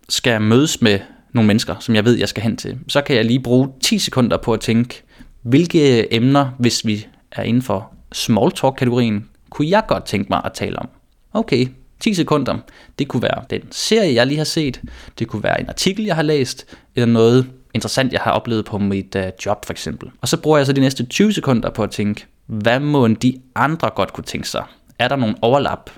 skal 0.09 0.41
mødes 0.41 0.81
med 0.81 0.99
nogle 1.33 1.47
mennesker, 1.47 1.75
som 1.79 1.95
jeg 1.95 2.05
ved, 2.05 2.17
jeg 2.17 2.29
skal 2.29 2.43
hen 2.43 2.57
til, 2.57 2.79
så 2.87 3.01
kan 3.01 3.15
jeg 3.15 3.25
lige 3.25 3.39
bruge 3.39 3.69
10 3.81 3.99
sekunder 3.99 4.37
på 4.37 4.53
at 4.53 4.59
tænke, 4.59 5.03
hvilke 5.41 6.13
emner, 6.13 6.49
hvis 6.59 6.85
vi 6.85 7.07
er 7.31 7.43
inden 7.43 7.61
for 7.61 7.93
small 8.11 8.51
talk-kategorien, 8.51 9.29
kunne 9.49 9.69
jeg 9.69 9.83
godt 9.87 10.05
tænke 10.05 10.27
mig 10.29 10.41
at 10.45 10.53
tale 10.53 10.79
om. 10.79 10.89
Okay, 11.33 11.67
10 11.99 12.13
sekunder. 12.13 12.57
Det 12.99 13.07
kunne 13.07 13.23
være 13.23 13.43
den 13.49 13.61
serie, 13.71 14.13
jeg 14.13 14.27
lige 14.27 14.37
har 14.37 14.43
set. 14.43 14.81
Det 15.19 15.27
kunne 15.27 15.43
være 15.43 15.61
en 15.61 15.69
artikel, 15.69 16.05
jeg 16.05 16.15
har 16.15 16.23
læst. 16.23 16.65
Eller 16.95 17.07
noget 17.07 17.47
interessant, 17.73 18.13
jeg 18.13 18.21
har 18.21 18.31
oplevet 18.31 18.65
på 18.65 18.77
mit 18.77 19.15
uh, 19.15 19.21
job 19.45 19.65
for 19.65 19.73
eksempel. 19.73 20.09
Og 20.21 20.27
så 20.27 20.37
bruger 20.37 20.57
jeg 20.57 20.65
så 20.65 20.73
de 20.73 20.81
næste 20.81 21.05
20 21.05 21.33
sekunder 21.33 21.69
på 21.69 21.83
at 21.83 21.91
tænke, 21.91 22.25
hvad 22.45 22.79
må 22.79 23.07
de 23.07 23.41
andre 23.55 23.89
godt 23.95 24.13
kunne 24.13 24.23
tænke 24.23 24.49
sig? 24.49 24.63
Er 24.99 25.07
der 25.07 25.15
nogen 25.15 25.35
overlap? 25.41 25.89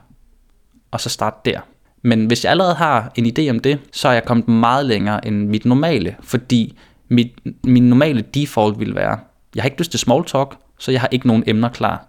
Og 0.92 1.02
så 1.02 1.10
starte 1.10 1.52
der. 1.52 1.60
Men 2.02 2.26
hvis 2.26 2.44
jeg 2.44 2.52
allerede 2.52 2.76
har 2.76 3.12
en 3.16 3.26
idé 3.26 3.50
om 3.50 3.60
det, 3.60 3.80
så 3.92 4.08
er 4.08 4.14
jeg 4.14 4.26
kommet 4.26 4.48
meget 4.48 4.86
længere 4.86 5.28
end 5.28 5.48
mit 5.48 5.66
normale, 5.66 6.16
fordi 6.22 6.78
mit, 7.10 7.28
min 7.64 7.90
normale 7.90 8.22
default 8.22 8.80
vil 8.80 8.96
være, 8.96 9.20
jeg 9.56 9.64
har 9.64 9.68
ikke 9.68 9.80
lyst 9.80 9.92
til 9.92 10.00
small 10.00 10.26
talk, 10.26 10.58
så 10.80 10.92
jeg 10.92 11.02
har 11.02 11.08
ikke 11.12 11.28
nogen 11.28 11.44
emner 11.48 11.70
klar. 11.70 12.08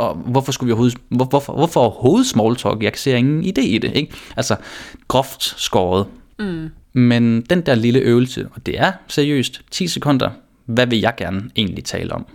Og 0.00 0.14
hvorfor 0.14 0.52
skulle 0.52 0.68
vi 0.68 0.72
overhovedet, 0.72 0.98
hvor, 1.08 1.24
hvorfor, 1.24 1.52
hvorfor 1.52 1.80
overhovedet 1.80 2.26
small 2.26 2.56
talk? 2.56 2.82
Jeg 2.82 2.92
ser 2.94 3.16
ingen 3.16 3.44
idé 3.44 3.60
i 3.60 3.78
det, 3.78 3.92
ikke? 3.94 4.12
Altså, 4.36 4.56
groft 5.08 5.42
skåret. 5.60 6.06
Mm. 6.38 6.68
Men 6.92 7.40
den 7.40 7.60
der 7.60 7.74
lille 7.74 8.00
øvelse, 8.00 8.48
og 8.54 8.66
det 8.66 8.80
er 8.80 8.92
seriøst, 9.08 9.62
10 9.70 9.86
sekunder, 9.86 10.30
hvad 10.64 10.86
vil 10.86 11.00
jeg 11.00 11.14
gerne 11.16 11.50
egentlig 11.56 11.84
tale 11.84 12.12
om? 12.12 12.26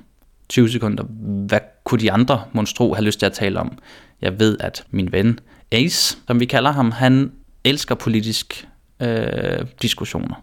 20 0.49 0.69
sekunder, 0.69 1.04
hvad 1.47 1.60
kunne 1.84 1.99
de 1.99 2.12
andre 2.12 2.41
monstro 2.54 2.93
have 2.93 3.06
lyst 3.06 3.19
til 3.19 3.25
at 3.25 3.34
tale 3.34 3.60
om? 3.60 3.78
Jeg 4.21 4.39
ved, 4.39 4.58
at 4.60 4.84
min 4.91 5.12
ven 5.12 5.39
Ace, 5.71 6.17
som 6.28 6.39
vi 6.39 6.45
kalder 6.45 6.71
ham, 6.71 6.91
han 6.91 7.32
elsker 7.63 7.95
politisk 7.95 8.67
øh, 8.99 9.65
diskussioner. 9.82 10.36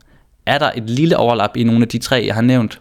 Er 0.46 0.58
der 0.58 0.70
et 0.76 0.90
lille 0.90 1.16
overlap 1.16 1.56
i 1.56 1.64
nogle 1.64 1.82
af 1.82 1.88
de 1.88 1.98
tre, 1.98 2.24
jeg 2.26 2.35
har 2.35 2.42
nævnt, 2.42 2.80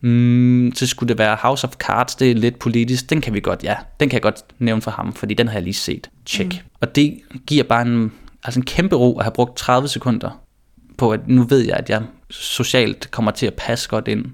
mm, 0.00 0.72
så 0.74 0.86
skulle 0.86 1.08
det 1.08 1.18
være 1.18 1.36
House 1.40 1.66
of 1.66 1.74
Cards, 1.74 2.14
det 2.14 2.30
er 2.30 2.34
lidt 2.34 2.58
politisk, 2.58 3.10
den 3.10 3.20
kan 3.20 3.34
vi 3.34 3.40
godt, 3.40 3.64
ja, 3.64 3.76
den 4.00 4.08
kan 4.08 4.14
jeg 4.14 4.22
godt 4.22 4.44
nævne 4.58 4.82
for 4.82 4.90
ham, 4.90 5.12
fordi 5.12 5.34
den 5.34 5.48
har 5.48 5.54
jeg 5.54 5.62
lige 5.62 5.74
set. 5.74 6.10
Check. 6.26 6.52
Mm. 6.52 6.70
Og 6.80 6.94
det 6.94 7.20
giver 7.46 7.64
bare 7.64 7.82
en, 7.82 8.12
altså 8.44 8.60
en 8.60 8.64
kæmpe 8.64 8.96
ro 8.96 9.18
at 9.18 9.24
have 9.24 9.32
brugt 9.32 9.56
30 9.56 9.88
sekunder 9.88 10.42
på, 10.98 11.10
at 11.10 11.28
nu 11.28 11.42
ved 11.42 11.60
jeg, 11.60 11.76
at 11.76 11.90
jeg 11.90 12.02
socialt 12.30 13.10
kommer 13.10 13.30
til 13.30 13.46
at 13.46 13.54
passe 13.54 13.88
godt 13.88 14.08
ind 14.08 14.24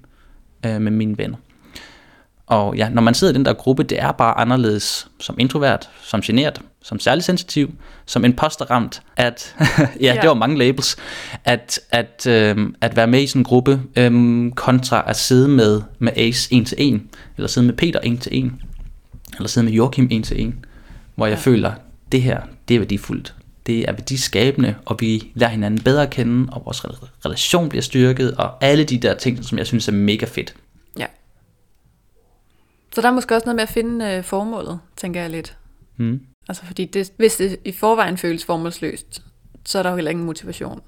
øh, 0.67 0.81
med 0.81 0.93
mine 0.93 1.19
venner. 1.19 1.37
Og 2.47 2.77
ja, 2.77 2.89
når 2.89 3.03
man 3.03 3.15
sidder 3.15 3.33
i 3.33 3.37
den 3.37 3.45
der 3.45 3.53
gruppe, 3.53 3.83
det 3.83 4.03
er 4.03 4.13
bare 4.13 4.39
anderledes 4.39 5.09
som 5.21 5.37
introvert, 5.39 5.91
som 6.03 6.21
generet, 6.21 6.61
som 6.87 7.01
særlig 7.01 7.25
sensitiv, 7.25 7.75
som 8.05 8.25
imposterramt, 8.25 9.03
at, 9.17 9.55
ja, 9.79 9.87
ja, 10.01 10.21
det 10.21 10.29
var 10.29 10.35
mange 10.35 10.59
labels, 10.59 10.97
at, 11.45 11.81
at, 11.91 12.27
øh, 12.27 12.57
at 12.81 12.97
være 12.97 13.07
med 13.07 13.23
i 13.23 13.27
sådan 13.27 13.41
en 13.41 13.45
gruppe, 13.45 13.81
øh, 13.97 14.53
kontra 14.53 15.05
at 15.07 15.17
sidde 15.17 15.49
med, 15.49 15.83
med 15.99 16.13
Ace 16.17 16.55
en 16.55 16.65
til 16.65 16.77
en, 16.81 17.11
eller 17.37 17.49
sidde 17.49 17.67
med 17.67 17.75
Peter 17.75 18.01
en 18.01 18.19
til 18.19 18.39
en, 18.39 18.63
eller 19.37 19.49
sidde 19.49 19.65
med 19.65 19.73
Joachim 19.73 20.09
en 20.11 20.23
til 20.23 20.41
en, 20.41 20.65
hvor 21.15 21.27
jeg 21.27 21.35
ja. 21.35 21.41
føler, 21.41 21.73
det 22.13 22.23
her, 22.23 22.41
det 22.69 22.75
er 22.75 22.79
værdifuldt. 22.79 23.35
Det 23.67 23.89
er 23.89 23.93
værdiskabende, 23.93 24.75
og 24.85 24.97
vi 25.01 25.33
lærer 25.35 25.51
hinanden 25.51 25.85
bedre 25.85 26.03
at 26.03 26.11
kende, 26.11 26.53
og 26.53 26.63
vores 26.65 26.85
relation 27.25 27.69
bliver 27.69 27.83
styrket, 27.83 28.35
og 28.35 28.65
alle 28.65 28.85
de 28.85 28.99
der 28.99 29.15
ting, 29.15 29.45
som 29.45 29.59
jeg 29.59 29.67
synes 29.67 29.89
er 29.89 29.93
mega 29.93 30.27
fedt. 30.27 30.55
Ja. 30.99 31.07
Så 32.95 33.01
der 33.01 33.09
er 33.09 33.13
måske 33.13 33.35
også 33.35 33.45
noget 33.45 33.57
med 33.57 33.63
at 33.63 33.69
finde 33.69 34.05
øh, 34.05 34.25
formålet, 34.25 34.79
tænker 34.97 35.21
jeg 35.21 35.31
lidt. 35.31 35.57
Mm. 35.97 36.21
Altså 36.49 36.65
fordi 36.65 36.85
det, 36.85 37.13
hvis 37.17 37.37
det 37.37 37.57
i 37.65 37.73
forvejen 37.73 38.17
føles 38.17 38.45
formålsløst, 38.45 39.23
så 39.65 39.79
er 39.79 39.83
der 39.83 39.91
jo 39.91 39.97
heller 39.97 40.11
ingen 40.11 40.27
motivation. 40.27 40.81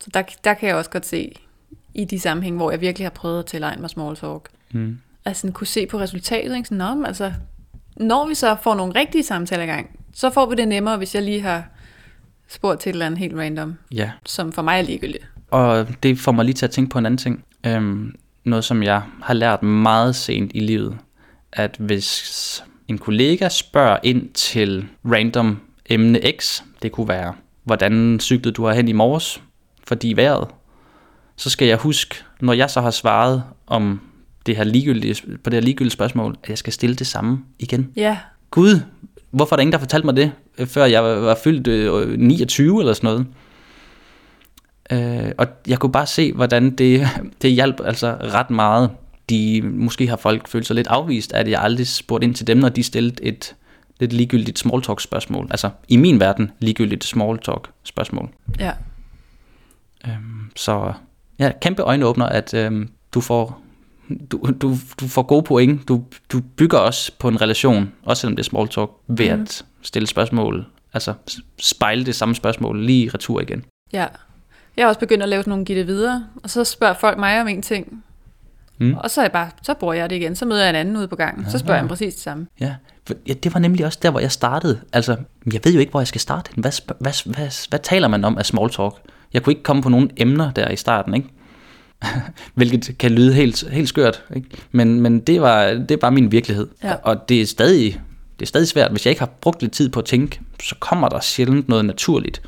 Så 0.00 0.10
der, 0.14 0.22
der 0.44 0.54
kan 0.54 0.68
jeg 0.68 0.76
også 0.76 0.90
godt 0.90 1.06
se 1.06 1.34
i 1.94 2.04
de 2.04 2.20
sammenhæng, 2.20 2.56
hvor 2.56 2.70
jeg 2.70 2.80
virkelig 2.80 3.04
har 3.04 3.10
prøvet 3.10 3.38
at 3.38 3.46
tilegne 3.46 3.80
mig 3.80 3.90
small 3.90 4.16
talk. 4.16 4.48
Mm. 4.70 4.98
Altså 5.24 5.50
kunne 5.52 5.66
se 5.66 5.86
på 5.86 5.98
resultatet, 5.98 6.56
ikke? 6.56 6.68
Sådan, 6.68 6.96
Nå, 6.96 7.04
altså, 7.04 7.32
når 7.96 8.28
vi 8.28 8.34
så 8.34 8.56
får 8.62 8.74
nogle 8.74 8.92
rigtige 8.94 9.22
samtaler 9.22 9.62
i 9.62 9.66
gang, 9.66 10.00
så 10.14 10.30
får 10.30 10.46
vi 10.46 10.54
det 10.54 10.68
nemmere, 10.68 10.96
hvis 10.96 11.14
jeg 11.14 11.22
lige 11.22 11.40
har 11.40 11.64
spurgt 12.48 12.80
til 12.80 12.90
et 12.90 12.92
eller 12.92 13.06
andet 13.06 13.18
helt 13.18 13.34
random, 13.36 13.74
ja. 13.92 14.10
som 14.26 14.52
for 14.52 14.62
mig 14.62 14.78
er 14.78 14.82
ligegyldigt. 14.82 15.26
Og 15.50 15.86
det 16.02 16.18
får 16.18 16.32
mig 16.32 16.44
lige 16.44 16.54
til 16.54 16.66
at 16.66 16.70
tænke 16.70 16.90
på 16.90 16.98
en 16.98 17.06
anden 17.06 17.18
ting. 17.18 17.44
Øhm, 17.66 18.14
noget, 18.44 18.64
som 18.64 18.82
jeg 18.82 19.02
har 19.22 19.34
lært 19.34 19.62
meget 19.62 20.16
sent 20.16 20.50
i 20.54 20.60
livet, 20.60 20.98
at 21.52 21.76
hvis 21.78 22.64
en 22.90 22.98
kollega 22.98 23.48
spørger 23.48 23.96
ind 24.02 24.28
til 24.28 24.86
random 25.04 25.60
emne 25.90 26.20
X, 26.38 26.62
det 26.82 26.92
kunne 26.92 27.08
være, 27.08 27.34
hvordan 27.64 28.20
cyklede 28.20 28.52
du 28.54 28.68
hen 28.68 28.88
i 28.88 28.92
morges, 28.92 29.42
fordi 29.84 30.12
vejret, 30.16 30.48
så 31.36 31.50
skal 31.50 31.68
jeg 31.68 31.76
huske, 31.76 32.14
når 32.40 32.52
jeg 32.52 32.70
så 32.70 32.80
har 32.80 32.90
svaret 32.90 33.42
om 33.66 34.00
det 34.46 34.56
her 34.56 34.64
ligegyldige, 34.64 35.36
på 35.44 35.50
det 35.50 35.54
her 35.54 35.60
ligegyldige 35.60 35.92
spørgsmål, 35.92 36.36
at 36.42 36.48
jeg 36.48 36.58
skal 36.58 36.72
stille 36.72 36.96
det 36.96 37.06
samme 37.06 37.44
igen. 37.58 37.92
Ja. 37.96 38.18
Gud, 38.50 38.80
hvorfor 39.30 39.54
er 39.54 39.56
der 39.56 39.60
ingen, 39.60 39.72
der 39.72 39.78
fortalte 39.78 40.06
mig 40.06 40.16
det, 40.16 40.32
før 40.68 40.84
jeg 40.84 41.02
var 41.04 41.38
fyldt 41.44 41.66
øh, 41.66 42.18
29 42.18 42.80
eller 42.80 42.92
sådan 42.92 43.24
noget? 44.90 45.26
Øh, 45.26 45.32
og 45.38 45.46
jeg 45.66 45.78
kunne 45.78 45.92
bare 45.92 46.06
se, 46.06 46.32
hvordan 46.32 46.70
det, 46.70 47.08
det 47.42 47.50
hjalp 47.52 47.80
altså 47.84 48.16
ret 48.20 48.50
meget. 48.50 48.90
De, 49.30 49.62
måske 49.62 50.06
har 50.06 50.16
folk 50.16 50.48
følt 50.48 50.66
sig 50.66 50.76
lidt 50.76 50.86
afvist, 50.86 51.32
at 51.32 51.48
jeg 51.48 51.62
aldrig 51.62 51.88
spurgte 51.88 52.24
ind 52.24 52.34
til 52.34 52.46
dem, 52.46 52.58
når 52.58 52.68
de 52.68 52.82
stillede 52.82 53.24
et 53.24 53.54
lidt 54.00 54.12
ligegyldigt 54.12 54.58
small 54.58 54.82
talk 54.82 55.00
spørgsmål. 55.00 55.46
Altså 55.50 55.70
i 55.88 55.96
min 55.96 56.20
verden 56.20 56.50
ligegyldigt 56.58 57.04
small 57.04 57.38
talk 57.38 57.70
spørgsmål. 57.84 58.28
Ja. 58.58 58.72
Øhm, 60.06 60.50
så 60.56 60.92
ja, 61.38 61.52
kæmpe 61.60 61.82
øjenåbner, 61.82 62.26
at 62.26 62.54
øhm, 62.54 62.90
du 63.14 63.20
får 63.20 63.62
du, 64.32 64.52
du, 64.60 64.76
du 65.00 65.08
får 65.08 65.22
gode 65.22 65.42
point. 65.42 65.88
Du, 65.88 66.04
du 66.32 66.40
bygger 66.56 66.78
også 66.78 67.12
på 67.18 67.28
en 67.28 67.40
relation, 67.40 67.92
også 68.02 68.20
selvom 68.20 68.36
det 68.36 68.42
er 68.42 68.48
small 68.48 68.68
talk, 68.68 68.90
ved 69.08 69.36
mm. 69.36 69.42
at 69.42 69.64
stille 69.82 70.06
spørgsmål, 70.06 70.66
altså 70.92 71.14
spejle 71.58 72.06
det 72.06 72.14
samme 72.14 72.34
spørgsmål 72.34 72.84
lige 72.84 73.10
retur 73.14 73.40
igen. 73.40 73.64
Ja. 73.92 74.06
Jeg 74.76 74.84
har 74.84 74.88
også 74.88 75.00
begyndt 75.00 75.22
at 75.22 75.28
lave 75.28 75.44
nogle 75.46 75.64
gitte 75.64 75.86
videre, 75.86 76.26
og 76.42 76.50
så 76.50 76.64
spørger 76.64 76.94
folk 76.94 77.18
mig 77.18 77.40
om 77.40 77.48
en 77.48 77.62
ting, 77.62 78.04
mm. 78.80 78.94
og 78.94 79.10
så, 79.10 79.20
er 79.20 79.24
jeg 79.24 79.32
bare, 79.32 79.50
så 79.62 79.74
bruger 79.74 79.94
jeg 79.94 80.10
det 80.10 80.16
igen. 80.16 80.36
Så 80.36 80.44
møder 80.44 80.60
jeg 80.60 80.70
en 80.70 80.76
anden 80.76 80.96
ude 80.96 81.08
på 81.08 81.16
gangen, 81.16 81.44
ja, 81.44 81.50
så 81.50 81.58
spørger 81.58 81.76
ja. 81.76 81.82
jeg 81.82 81.88
præcis 81.88 82.14
det 82.14 82.22
samme. 82.22 82.46
Ja. 82.60 82.74
ja, 83.28 83.32
det 83.32 83.54
var 83.54 83.60
nemlig 83.60 83.86
også 83.86 83.98
der, 84.02 84.10
hvor 84.10 84.20
jeg 84.20 84.32
startede. 84.32 84.80
Altså, 84.92 85.16
jeg 85.52 85.60
ved 85.64 85.72
jo 85.72 85.80
ikke, 85.80 85.90
hvor 85.90 86.00
jeg 86.00 86.06
skal 86.06 86.20
starte. 86.20 86.50
Hvad, 86.54 86.72
hvad, 86.86 86.96
hvad, 86.98 87.34
hvad, 87.34 87.68
hvad 87.68 87.78
taler 87.78 88.08
man 88.08 88.24
om 88.24 88.38
af 88.38 88.46
small 88.46 88.70
talk? 88.70 88.94
Jeg 89.32 89.42
kunne 89.42 89.52
ikke 89.52 89.62
komme 89.62 89.82
på 89.82 89.88
nogle 89.88 90.08
emner 90.16 90.52
der 90.52 90.68
i 90.68 90.76
starten, 90.76 91.14
ikke? 91.14 91.28
Hvilket 92.54 92.98
kan 92.98 93.10
lyde 93.10 93.34
helt, 93.34 93.70
helt 93.70 93.88
skørt, 93.88 94.24
ikke? 94.36 94.48
Men, 94.72 95.00
men 95.00 95.20
det, 95.20 95.40
var, 95.40 95.74
det 95.88 96.02
var 96.02 96.10
min 96.10 96.32
virkelighed. 96.32 96.68
Ja. 96.84 96.94
Og 96.94 97.28
det 97.28 97.40
er, 97.40 97.46
stadig, 97.46 98.00
det 98.38 98.46
er 98.46 98.48
stadig 98.48 98.68
svært. 98.68 98.90
Hvis 98.90 99.06
jeg 99.06 99.10
ikke 99.10 99.20
har 99.20 99.30
brugt 99.40 99.62
lidt 99.62 99.72
tid 99.72 99.88
på 99.88 100.00
at 100.00 100.06
tænke, 100.06 100.40
så 100.62 100.74
kommer 100.80 101.08
der 101.08 101.20
sjældent 101.20 101.68
noget 101.68 101.84
naturligt. 101.84 102.42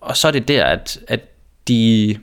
Og 0.00 0.16
så 0.16 0.28
er 0.28 0.32
det 0.32 0.48
der, 0.48 0.64
at, 0.64 0.98
at 1.08 1.20
de, 1.68 2.16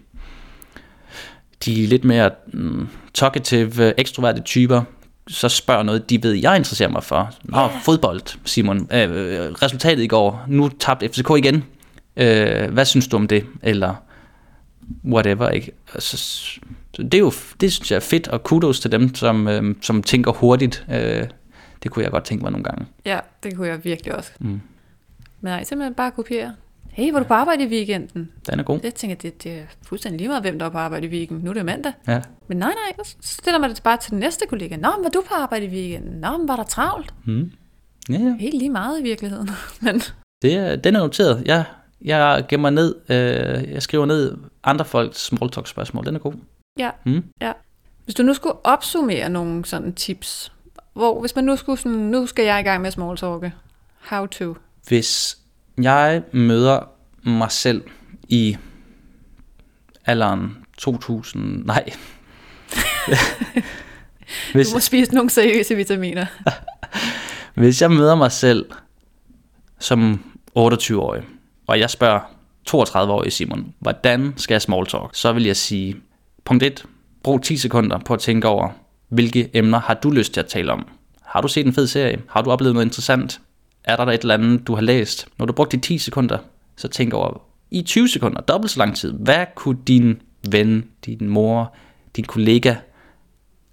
de 1.66 1.86
lidt 1.86 2.04
mere 2.04 2.32
mm, 2.54 2.88
talkative, 3.14 4.00
ekstroverte 4.00 4.42
typer, 4.42 4.82
så 5.28 5.50
spørger 5.50 5.84
noget, 5.84 6.10
de 6.10 6.24
ved, 6.24 6.34
jeg 6.34 6.56
interesserer 6.56 6.90
mig 6.90 7.04
for. 7.04 7.32
Nå, 7.44 7.58
yeah. 7.58 7.82
fodbold, 7.82 8.22
Simon. 8.46 8.78
Øh, 8.94 9.10
resultatet 9.62 10.04
i 10.04 10.08
går. 10.08 10.46
Nu 10.48 10.70
tabte 10.80 11.10
FCK 11.10 11.30
igen. 11.38 11.64
Øh, 12.18 12.72
hvad 12.74 12.86
synes 12.86 13.08
du 13.08 13.18
om 13.18 13.28
det? 13.28 13.46
Eller 13.62 13.96
whatever, 15.06 15.50
ikke? 15.50 15.72
Altså, 15.94 16.18
så 16.18 17.04
det 17.04 17.14
er 17.14 17.20
jo, 17.20 17.34
det 17.62 17.74
synes 17.74 17.92
jeg 17.92 17.96
er 17.96 18.02
fedt, 18.02 18.28
og 18.28 18.44
kudos 18.44 18.80
til 18.80 18.92
dem, 18.92 19.16
som, 19.16 19.48
øh, 19.48 19.76
som 19.82 20.04
tænker 20.04 20.32
hurtigt. 20.32 20.86
Øh, 20.92 21.28
det 21.84 21.92
kunne 21.92 22.04
jeg 22.04 22.12
godt 22.12 22.24
tænke 22.24 22.44
mig 22.44 22.52
nogle 22.52 22.64
gange. 22.64 22.86
Ja, 23.06 23.20
det 23.44 23.56
kunne 23.56 23.68
jeg 23.68 23.84
virkelig 23.84 24.16
også. 24.16 24.32
Mm. 24.40 24.48
Men 24.48 24.62
nej, 25.42 25.64
simpelthen 25.64 25.94
bare 25.94 26.12
kopiere. 26.12 26.54
Hey, 26.94 27.12
hvor 27.12 27.20
du 27.20 27.26
på 27.26 27.34
arbejde 27.34 27.64
i 27.64 27.68
weekenden? 27.68 28.32
Den 28.50 28.60
er 28.60 28.64
god. 28.64 28.80
Jeg 28.84 28.94
tænker, 28.94 29.16
det, 29.16 29.44
det 29.44 29.52
er 29.52 29.64
fuldstændig 29.88 30.20
lige 30.20 30.28
meget, 30.28 30.44
hvem 30.44 30.60
der 30.60 30.66
er 30.66 30.70
på 30.70 30.78
arbejde 30.78 31.08
i 31.08 31.10
weekenden. 31.10 31.44
Nu 31.44 31.50
er 31.50 31.54
det 31.54 31.66
mandag. 31.66 31.94
Ja. 32.08 32.22
Men 32.48 32.58
nej, 32.58 32.74
nej, 32.74 33.06
så 33.06 33.16
stiller 33.22 33.60
man 33.60 33.70
det 33.70 33.84
bare 33.84 33.98
til 33.98 34.12
den 34.12 34.20
næste 34.20 34.46
kollega. 34.48 34.76
Nå, 34.76 34.92
men 34.96 35.04
var 35.04 35.10
du 35.10 35.24
på 35.28 35.34
arbejde 35.34 35.66
i 35.66 35.70
weekenden? 35.70 36.20
Nå, 36.20 36.38
men 36.38 36.48
var 36.48 36.56
der 36.56 36.64
travlt? 36.64 37.14
Mm. 37.26 37.52
Ja, 38.10 38.14
ja. 38.14 38.36
Helt 38.40 38.58
lige 38.58 38.70
meget 38.70 39.00
i 39.00 39.04
virkeligheden. 39.04 39.50
men... 39.82 40.02
det 40.42 40.54
er, 40.54 40.76
den 40.76 40.96
er 40.96 41.00
noteret. 41.00 41.44
Jeg, 41.46 41.66
jeg 42.02 42.46
gemmer 42.50 42.70
ned, 42.70 42.96
øh, 43.10 43.72
jeg 43.72 43.82
skriver 43.82 44.06
ned 44.06 44.38
andre 44.64 44.86
folks 44.86 45.20
small 45.20 45.52
talk 45.52 45.68
spørgsmål. 45.68 46.06
Den 46.06 46.16
er 46.16 46.20
god. 46.20 46.34
Ja, 46.80 46.90
mm. 47.06 47.24
ja. 47.42 47.52
Hvis 48.04 48.16
du 48.16 48.24
nu 48.24 48.34
skulle 48.34 48.66
opsummere 48.66 49.30
nogle 49.30 49.66
sådan 49.66 49.94
tips, 49.94 50.52
hvor 50.94 51.20
hvis 51.20 51.36
man 51.36 51.44
nu 51.44 51.56
skulle 51.56 51.80
sådan, 51.80 51.98
nu 51.98 52.26
skal 52.26 52.46
jeg 52.46 52.60
i 52.60 52.64
gang 52.64 52.82
med 52.82 52.92
small 52.92 53.18
talk. 53.18 53.52
How 54.00 54.26
to? 54.26 54.56
Hvis 54.88 55.38
jeg 55.82 56.24
møder 56.32 56.80
mig 57.24 57.52
selv 57.52 57.84
i 58.30 58.58
alderen 60.06 60.58
2000, 60.78 61.66
nej. 61.66 61.90
Hvis, 64.54 64.68
du 64.70 64.76
må 64.76 64.80
spise 64.80 65.14
nogle 65.14 65.30
seriøse 65.30 65.76
vitaminer. 65.76 66.26
Hvis 67.62 67.82
jeg 67.82 67.92
møder 67.92 68.16
mig 68.16 68.32
selv 68.32 68.66
som 69.80 70.24
28-årig, 70.58 71.24
og 71.68 71.80
jeg 71.80 71.90
spørger 71.90 72.20
32-årige 72.70 73.32
Simon, 73.32 73.74
hvordan 73.80 74.34
skal 74.38 74.54
jeg 74.54 74.62
small 74.62 74.86
talk? 74.86 75.10
Så 75.14 75.34
vil 75.34 75.44
jeg 75.44 75.58
sige, 75.58 75.96
punkt 76.46 76.64
1, 76.64 76.86
brug 77.24 77.42
10 77.42 77.58
sekunder 77.58 78.00
på 78.00 78.14
at 78.14 78.20
tænke 78.20 78.48
over, 78.48 78.70
hvilke 79.10 79.50
emner 79.54 79.80
har 79.80 79.94
du 79.94 80.10
lyst 80.10 80.34
til 80.34 80.40
at 80.40 80.48
tale 80.48 80.72
om? 80.72 80.88
Har 81.22 81.42
du 81.42 81.48
set 81.48 81.66
en 81.66 81.74
fed 81.74 81.88
serie? 81.88 82.22
Har 82.30 82.42
du 82.42 82.52
oplevet 82.52 82.74
noget 82.74 82.86
interessant? 82.86 83.42
Er 83.84 83.96
der 83.96 84.06
et 84.06 84.22
eller 84.22 84.34
andet, 84.34 84.68
du 84.68 84.76
har 84.76 84.82
læst? 84.82 85.28
Når 85.38 85.46
du 85.46 85.54
brugt 85.54 85.72
de 85.72 85.78
10 85.78 85.98
sekunder, 85.98 86.38
så 86.76 86.88
tænk 86.88 87.14
over, 87.14 87.42
i 87.72 87.82
20 87.82 88.08
sekunder, 88.08 88.42
dobbelt 88.42 88.72
så 88.72 88.80
lang 88.80 88.96
tid, 88.96 89.14
hvad 89.14 89.46
kunne 89.56 89.78
din 89.88 90.22
ven, 90.50 90.86
din 91.06 91.30
mor, 91.30 91.74
din 92.16 92.26
kollega 92.26 92.76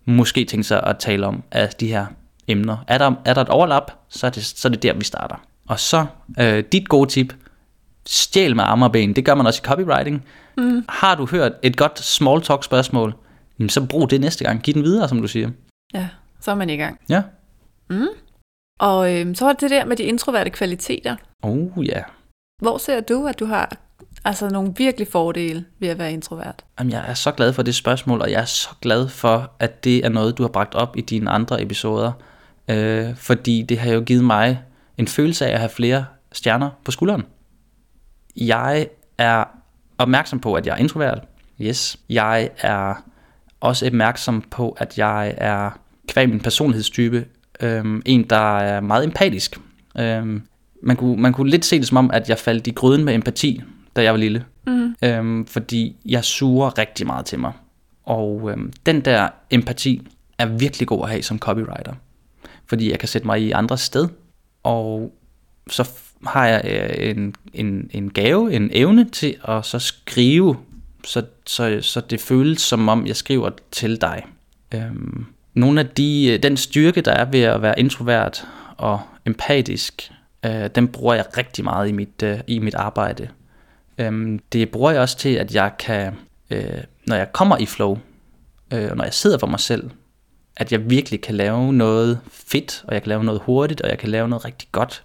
måske 0.04 0.44
tænke 0.44 0.64
sig 0.64 0.82
at 0.82 0.98
tale 0.98 1.26
om 1.26 1.42
af 1.50 1.68
de 1.68 1.86
her 1.86 2.06
emner? 2.48 2.76
Er 2.88 2.98
der, 2.98 3.12
er 3.24 3.34
der 3.34 3.40
et 3.40 3.48
overlap, 3.48 3.92
så 4.08 4.26
er, 4.26 4.30
det, 4.30 4.44
så 4.44 4.68
er 4.68 4.70
det 4.70 4.82
der, 4.82 4.94
vi 4.94 5.04
starter. 5.04 5.36
Og 5.68 5.80
så 5.80 6.06
øh, 6.40 6.64
dit 6.72 6.88
gode 6.88 7.11
tip, 7.11 7.34
stjæl 8.06 8.56
med 8.56 8.64
arme 8.64 8.84
og 8.84 8.92
ben. 8.92 9.16
Det 9.16 9.24
gør 9.24 9.34
man 9.34 9.46
også 9.46 9.61
i 9.64 9.66
copywriting. 9.66 10.24
Mm. 10.56 10.84
Har 10.88 11.14
du 11.14 11.26
hørt 11.26 11.52
et 11.62 11.76
godt 11.76 11.98
small 11.98 12.42
talk 12.42 12.64
spørgsmål, 12.64 13.14
så 13.68 13.86
brug 13.86 14.11
det 14.11 14.20
næste 14.20 14.44
gang. 14.44 14.62
Giv 14.62 14.74
den 14.74 14.82
videre, 14.82 15.08
som 15.08 15.20
du 15.20 15.28
siger. 15.28 15.50
Ja, 15.94 16.08
så 16.40 16.50
er 16.50 16.54
man 16.54 16.70
i 16.70 16.76
gang. 16.76 17.00
Ja. 17.08 17.22
Mm. 17.90 18.06
Og 18.81 19.14
øh, 19.14 19.37
så 19.37 19.45
var 19.45 19.53
det 19.53 19.61
det 19.61 19.70
der 19.70 19.85
med 19.85 19.97
de 19.97 20.03
introverte 20.03 20.51
kvaliteter. 20.51 21.16
Oh 21.43 21.87
ja. 21.87 21.93
Yeah. 21.93 22.05
Hvor 22.62 22.78
ser 22.78 23.01
du, 23.01 23.26
at 23.26 23.39
du 23.39 23.45
har 23.45 23.76
altså 24.24 24.49
nogle 24.49 24.72
virkelig 24.76 25.09
fordele 25.09 25.64
ved 25.78 25.89
at 25.89 25.99
være 25.99 26.12
introvert? 26.12 26.64
Jamen, 26.78 26.93
jeg 26.93 27.05
er 27.09 27.14
så 27.14 27.33
glad 27.33 27.53
for 27.53 27.62
det 27.62 27.74
spørgsmål, 27.74 28.20
og 28.20 28.31
jeg 28.31 28.41
er 28.41 28.45
så 28.45 28.68
glad 28.81 29.09
for, 29.09 29.51
at 29.59 29.85
det 29.85 30.05
er 30.05 30.09
noget, 30.09 30.39
du 30.39 30.43
har 30.43 30.49
bragt 30.49 30.74
op 30.74 30.97
i 30.97 31.01
dine 31.01 31.31
andre 31.31 31.62
episoder. 31.62 32.12
Øh, 32.68 33.16
fordi 33.16 33.62
det 33.62 33.78
har 33.78 33.93
jo 33.93 34.01
givet 34.01 34.24
mig 34.24 34.62
en 34.99 35.09
følelse 35.09 35.47
af 35.47 35.53
at 35.53 35.59
have 35.59 35.68
flere 35.68 36.05
stjerner 36.33 36.70
på 36.85 36.91
skulderen. 36.91 37.22
Jeg 38.37 38.87
er 39.18 39.45
opmærksom 39.99 40.41
på, 40.41 40.55
at 40.55 40.66
jeg 40.66 40.72
er 40.72 40.76
introvert. 40.76 41.22
Yes. 41.61 41.97
Jeg 42.09 42.51
er 42.59 42.95
også 43.61 43.87
opmærksom 43.87 44.43
på, 44.43 44.76
at 44.78 44.99
jeg 44.99 45.35
er 45.37 45.70
kvæg 46.09 46.28
min 46.28 46.41
personlighedstype 46.41 47.26
øhm, 47.62 48.02
en, 48.06 48.22
der 48.22 48.58
er 48.58 48.80
meget 48.80 49.04
empatisk. 49.04 49.61
Øhm, 49.98 50.42
man, 50.82 50.96
kunne, 50.96 51.22
man 51.22 51.32
kunne 51.32 51.50
lidt 51.50 51.64
se 51.64 51.78
det 51.78 51.86
som 51.86 51.96
om, 51.96 52.11
at 52.11 52.28
jeg 52.28 52.38
faldt 52.38 52.66
i 52.66 52.70
gryden 52.70 53.04
med 53.04 53.14
empati, 53.14 53.62
da 53.96 54.02
jeg 54.02 54.12
var 54.12 54.18
lille. 54.18 54.44
Mm. 54.66 54.94
Øhm, 55.04 55.46
fordi 55.46 55.96
jeg 56.04 56.24
suger 56.24 56.78
rigtig 56.78 57.06
meget 57.06 57.26
til 57.26 57.38
mig. 57.38 57.52
Og 58.04 58.50
øhm, 58.50 58.72
den 58.86 59.00
der 59.00 59.28
empati 59.50 60.08
er 60.38 60.46
virkelig 60.46 60.88
god 60.88 61.02
at 61.02 61.11
have 61.11 61.22
som 61.22 61.38
copywriter. 61.38 61.94
Fordi 62.66 62.90
jeg 62.90 62.98
kan 62.98 63.08
sætte 63.08 63.26
mig 63.26 63.42
i 63.42 63.50
andre 63.50 63.78
sted, 63.78 64.08
og 64.62 65.12
så 65.70 65.90
har 66.26 66.46
jeg 66.46 66.62
øh, 66.64 67.11
en, 67.11 67.34
en, 67.54 67.90
en 67.92 68.11
gave, 68.11 68.52
en 68.52 68.70
evne 68.72 69.08
til 69.11 69.36
at 69.48 69.64
så 69.64 69.78
skrive, 69.78 70.56
så, 71.04 71.24
så, 71.46 71.78
så 71.80 72.00
det 72.00 72.20
føles 72.20 72.61
som 72.61 72.88
om, 72.88 73.06
jeg 73.06 73.16
skriver 73.16 73.50
til 73.70 74.00
dig. 74.00 74.26
Øhm, 74.74 75.26
nogle 75.61 75.80
af 75.80 75.88
de, 75.88 76.32
øh, 76.32 76.42
den 76.42 76.56
styrke, 76.56 77.00
der 77.00 77.12
er 77.12 77.24
ved 77.24 77.40
at 77.40 77.62
være 77.62 77.78
introvert 77.80 78.46
og 78.76 79.00
empatisk, 79.26 80.12
øh, 80.46 80.70
den 80.74 80.88
bruger 80.88 81.14
jeg 81.14 81.24
rigtig 81.36 81.64
meget 81.64 81.88
i 81.88 81.92
mit, 81.92 82.22
øh, 82.22 82.40
i 82.46 82.58
mit 82.58 82.74
arbejde. 82.74 83.28
Øhm, 83.98 84.38
det 84.52 84.70
bruger 84.70 84.90
jeg 84.90 85.00
også 85.00 85.18
til, 85.18 85.34
at 85.34 85.54
jeg 85.54 85.72
kan, 85.78 86.12
øh, 86.50 86.64
når 87.06 87.16
jeg 87.16 87.32
kommer 87.32 87.56
i 87.56 87.66
flow, 87.66 87.98
øh, 88.72 88.90
og 88.90 88.96
når 88.96 89.04
jeg 89.04 89.14
sidder 89.14 89.38
for 89.38 89.46
mig 89.46 89.61
selv, 89.61 89.90
at 90.56 90.72
jeg 90.72 90.90
virkelig 90.90 91.20
kan 91.20 91.34
lave 91.34 91.72
noget 91.72 92.20
fedt, 92.30 92.84
og 92.88 92.94
jeg 92.94 93.02
kan 93.02 93.08
lave 93.08 93.24
noget 93.24 93.40
hurtigt, 93.44 93.80
og 93.80 93.90
jeg 93.90 93.98
kan 93.98 94.08
lave 94.08 94.28
noget 94.28 94.44
rigtig 94.44 94.68
godt. 94.72 95.04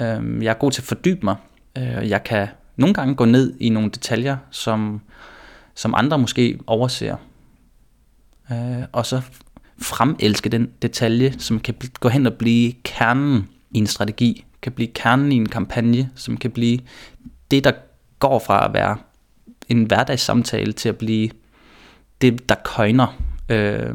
Øhm, 0.00 0.42
jeg 0.42 0.50
er 0.50 0.54
god 0.54 0.70
til 0.70 0.82
at 0.82 0.86
fordybe 0.86 1.20
mig. 1.22 1.36
Øh, 1.78 2.08
jeg 2.08 2.24
kan 2.24 2.48
nogle 2.76 2.94
gange 2.94 3.14
gå 3.14 3.24
ned 3.24 3.54
i 3.60 3.68
nogle 3.68 3.90
detaljer, 3.90 4.36
som, 4.50 5.00
som 5.74 5.94
andre 5.94 6.18
måske 6.18 6.58
overser. 6.66 7.16
Øh, 8.52 8.82
og 8.92 9.06
så 9.06 9.22
fremelske 9.80 10.48
den 10.48 10.70
detalje, 10.82 11.34
som 11.38 11.60
kan 11.60 11.74
gå 12.00 12.08
hen 12.08 12.26
og 12.26 12.34
blive 12.34 12.72
kernen 12.84 13.48
i 13.70 13.78
en 13.78 13.86
strategi, 13.86 14.44
kan 14.62 14.72
blive 14.72 14.88
kernen 14.94 15.32
i 15.32 15.34
en 15.34 15.48
kampagne, 15.48 16.10
som 16.14 16.36
kan 16.36 16.50
blive 16.50 16.78
det, 17.50 17.64
der 17.64 17.72
går 18.18 18.38
fra 18.38 18.66
at 18.66 18.72
være 18.72 18.96
en 19.68 19.84
hverdagssamtale 19.84 20.72
til 20.72 20.88
at 20.88 20.98
blive 20.98 21.30
det, 22.20 22.48
der 22.48 22.54
køjner 22.64 23.22
øh, 23.48 23.94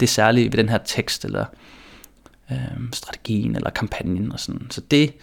det 0.00 0.08
særlige 0.08 0.52
ved 0.52 0.58
den 0.58 0.68
her 0.68 0.78
tekst, 0.78 1.24
eller 1.24 1.44
øh, 2.50 2.56
strategien, 2.92 3.56
eller 3.56 3.70
kampagnen 3.70 4.32
og 4.32 4.40
sådan. 4.40 4.70
Så 4.70 4.80
det, 4.80 5.14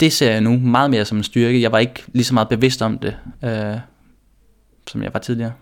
det 0.00 0.12
ser 0.12 0.30
jeg 0.30 0.40
nu 0.40 0.58
meget 0.58 0.90
mere 0.90 1.04
som 1.04 1.18
en 1.18 1.24
styrke. 1.24 1.62
Jeg 1.62 1.72
var 1.72 1.78
ikke 1.78 2.04
lige 2.06 2.24
så 2.24 2.34
meget 2.34 2.48
bevidst 2.48 2.82
om 2.82 2.98
det, 2.98 3.16
øh, 3.44 3.78
som 4.88 5.02
jeg 5.02 5.14
var 5.14 5.20
tidligere. 5.20 5.52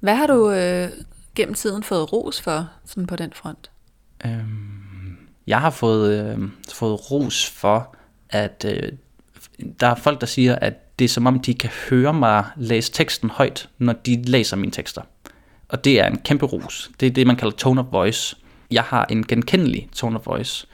Hvad 0.00 0.14
har 0.14 0.26
du 0.26 0.50
øh, 0.50 0.88
gennem 1.38 1.54
tiden 1.54 1.82
fået 1.82 2.12
ros 2.12 2.40
for, 2.40 2.70
sådan 2.84 3.06
på 3.06 3.16
den 3.16 3.32
front? 3.32 3.70
Øhm, 4.24 5.18
jeg 5.46 5.60
har 5.60 5.70
fået, 5.70 6.36
øh, 6.36 6.48
fået 6.72 7.10
ros 7.10 7.50
for, 7.50 7.96
at 8.30 8.64
øh, 8.68 8.92
der 9.80 9.86
er 9.86 9.94
folk, 9.94 10.20
der 10.20 10.26
siger, 10.26 10.54
at 10.54 10.98
det 10.98 11.04
er 11.04 11.08
som 11.08 11.26
om, 11.26 11.40
de 11.40 11.54
kan 11.54 11.70
høre 11.90 12.14
mig 12.14 12.44
læse 12.56 12.92
teksten 12.92 13.30
højt, 13.30 13.68
når 13.78 13.92
de 13.92 14.22
læser 14.22 14.56
mine 14.56 14.72
tekster. 14.72 15.02
Og 15.68 15.84
det 15.84 16.00
er 16.00 16.06
en 16.06 16.18
kæmpe 16.18 16.46
ros. 16.46 16.90
Det 17.00 17.06
er 17.06 17.10
det, 17.10 17.26
man 17.26 17.36
kalder 17.36 17.56
tone 17.56 17.80
of 17.80 17.86
voice. 17.92 18.36
Jeg 18.70 18.82
har 18.82 19.06
en 19.10 19.26
genkendelig 19.26 19.88
tone 19.92 20.18
of 20.18 20.26
voice. 20.26 20.66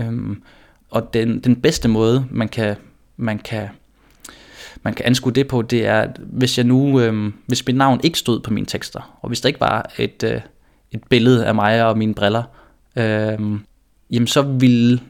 Øhm, 0.00 0.42
og 0.90 1.14
den, 1.14 1.40
den 1.40 1.60
bedste 1.60 1.88
måde, 1.88 2.26
man 2.30 2.48
kan, 2.48 2.76
man 3.16 3.38
kan 3.38 3.68
man 4.82 4.94
kan 4.94 5.06
anskue 5.06 5.32
det 5.32 5.48
på, 5.48 5.62
det 5.62 5.86
er, 5.86 6.00
at 6.00 6.20
hvis 6.20 6.58
jeg 6.58 6.66
nu, 6.66 7.00
øh, 7.00 7.32
hvis 7.46 7.66
mit 7.66 7.76
navn 7.76 8.00
ikke 8.04 8.18
stod 8.18 8.40
på 8.40 8.52
mine 8.52 8.66
tekster, 8.66 9.18
og 9.22 9.28
hvis 9.28 9.40
der 9.40 9.46
ikke 9.46 9.60
var 9.60 9.90
et, 9.98 10.22
øh, 10.22 10.40
et 10.90 11.04
billede 11.08 11.46
af 11.46 11.54
mig 11.54 11.86
og 11.86 11.98
mine 11.98 12.14
briller, 12.14 12.42
øh, 12.96 13.38
jamen 14.10 14.26
så 14.26 14.42
ville 14.42 15.00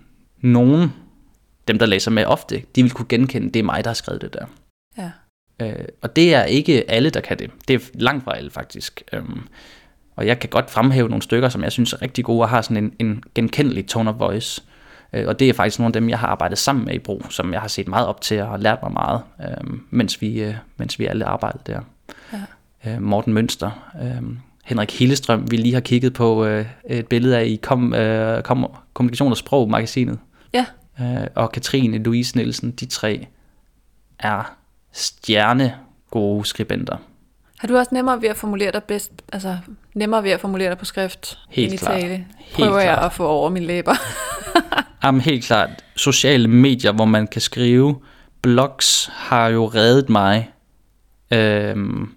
nogen, 0.40 0.92
dem 1.68 1.78
der 1.78 1.86
læser 1.86 2.10
med 2.10 2.24
ofte, 2.24 2.62
de 2.76 2.82
vil 2.82 2.92
kunne 2.92 3.08
genkende, 3.08 3.50
det 3.50 3.60
er 3.60 3.64
mig, 3.64 3.84
der 3.84 3.90
har 3.90 3.94
skrevet 3.94 4.22
det 4.22 4.34
der. 4.34 4.46
Ja. 4.98 5.10
Øh, 5.60 5.84
og 6.02 6.16
det 6.16 6.34
er 6.34 6.44
ikke 6.44 6.90
alle, 6.90 7.10
der 7.10 7.20
kan 7.20 7.38
det. 7.38 7.50
Det 7.68 7.76
er 7.76 7.80
langt 7.94 8.24
fra 8.24 8.36
alle, 8.36 8.50
faktisk. 8.50 9.02
Øhm, 9.12 9.40
og 10.16 10.26
jeg 10.26 10.38
kan 10.38 10.50
godt 10.50 10.70
fremhæve 10.70 11.08
nogle 11.08 11.22
stykker, 11.22 11.48
som 11.48 11.62
jeg 11.62 11.72
synes 11.72 11.92
er 11.92 12.02
rigtig 12.02 12.24
gode, 12.24 12.42
og 12.42 12.48
har 12.48 12.62
sådan 12.62 12.76
en, 12.76 12.92
en 12.98 13.22
genkendelig 13.34 13.86
tone 13.86 14.10
of 14.10 14.18
voice. 14.18 14.62
Øh, 15.12 15.28
og 15.28 15.38
det 15.38 15.48
er 15.48 15.52
faktisk 15.52 15.78
nogle 15.78 15.88
af 15.88 15.92
dem, 15.92 16.08
jeg 16.08 16.18
har 16.18 16.26
arbejdet 16.26 16.58
sammen 16.58 16.84
med 16.84 16.94
i 16.94 16.98
Bro, 16.98 17.22
som 17.30 17.52
jeg 17.52 17.60
har 17.60 17.68
set 17.68 17.88
meget 17.88 18.06
op 18.06 18.20
til 18.20 18.40
og 18.42 18.48
har 18.48 18.56
lært 18.56 18.78
mig 18.82 18.92
meget, 18.92 19.22
øh, 19.40 19.78
mens, 19.90 20.20
vi, 20.20 20.42
øh, 20.42 20.54
mens 20.76 20.98
vi 20.98 21.06
alle 21.06 21.24
arbejdede 21.24 21.62
der. 21.66 21.80
Ja. 22.32 22.92
Øh, 22.92 23.02
Morten 23.02 23.32
Mønster, 23.32 23.70
øh, 24.02 24.22
Henrik 24.64 24.98
Hillestrøm, 24.98 25.50
vi 25.50 25.56
lige 25.56 25.74
har 25.74 25.80
kigget 25.80 26.12
på 26.12 26.44
øh, 26.44 26.66
et 26.88 27.06
billede 27.06 27.38
af 27.38 27.44
i 27.44 27.56
Kom, 27.56 27.94
øh, 27.94 28.42
Kom, 28.42 28.66
Kommunikation 28.94 29.30
og 29.30 29.36
Sprog 29.36 29.70
magasinet. 29.70 30.18
Ja. 30.52 30.66
Øh, 31.00 31.26
og 31.34 31.52
Katrine 31.52 31.98
Louise 31.98 32.36
Nielsen, 32.36 32.70
de 32.70 32.86
tre 32.86 33.26
er 34.18 34.56
stjerne 34.92 35.74
gode 36.10 36.44
skribenter. 36.44 36.96
Har 37.58 37.68
du 37.68 37.76
også 37.76 37.94
nemmere 37.94 38.22
ved 38.22 38.28
at 38.28 38.36
formulere 38.36 38.72
dig 38.72 38.82
bedst, 38.84 39.12
altså 39.32 39.58
nemmere 39.94 40.22
ved 40.24 40.30
at 40.30 40.40
formulere 40.40 40.70
dig 40.70 40.78
på 40.78 40.84
skrift 40.84 41.38
Helt 41.50 41.72
end 41.72 41.74
i 41.74 41.76
klart. 41.84 42.00
tale? 42.00 42.14
Helt 42.38 42.54
Prøver 42.54 42.78
jeg 42.80 42.94
klart. 42.94 43.04
at 43.06 43.12
få 43.12 43.26
over 43.26 43.48
mine 43.50 43.66
læber. 43.66 43.92
Jamen 45.04 45.20
helt 45.20 45.44
klart, 45.44 45.84
sociale 45.96 46.48
medier, 46.48 46.92
hvor 46.92 47.04
man 47.04 47.26
kan 47.26 47.40
skrive, 47.40 48.00
blogs 48.42 49.10
har 49.12 49.48
jo 49.48 49.66
reddet 49.66 50.08
mig. 50.08 50.50
Øhm, 51.30 52.14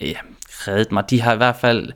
ja, 0.00 0.16
reddet 0.42 0.92
mig. 0.92 1.10
De 1.10 1.20
har 1.20 1.34
i 1.34 1.36
hvert 1.36 1.56
fald 1.56 1.92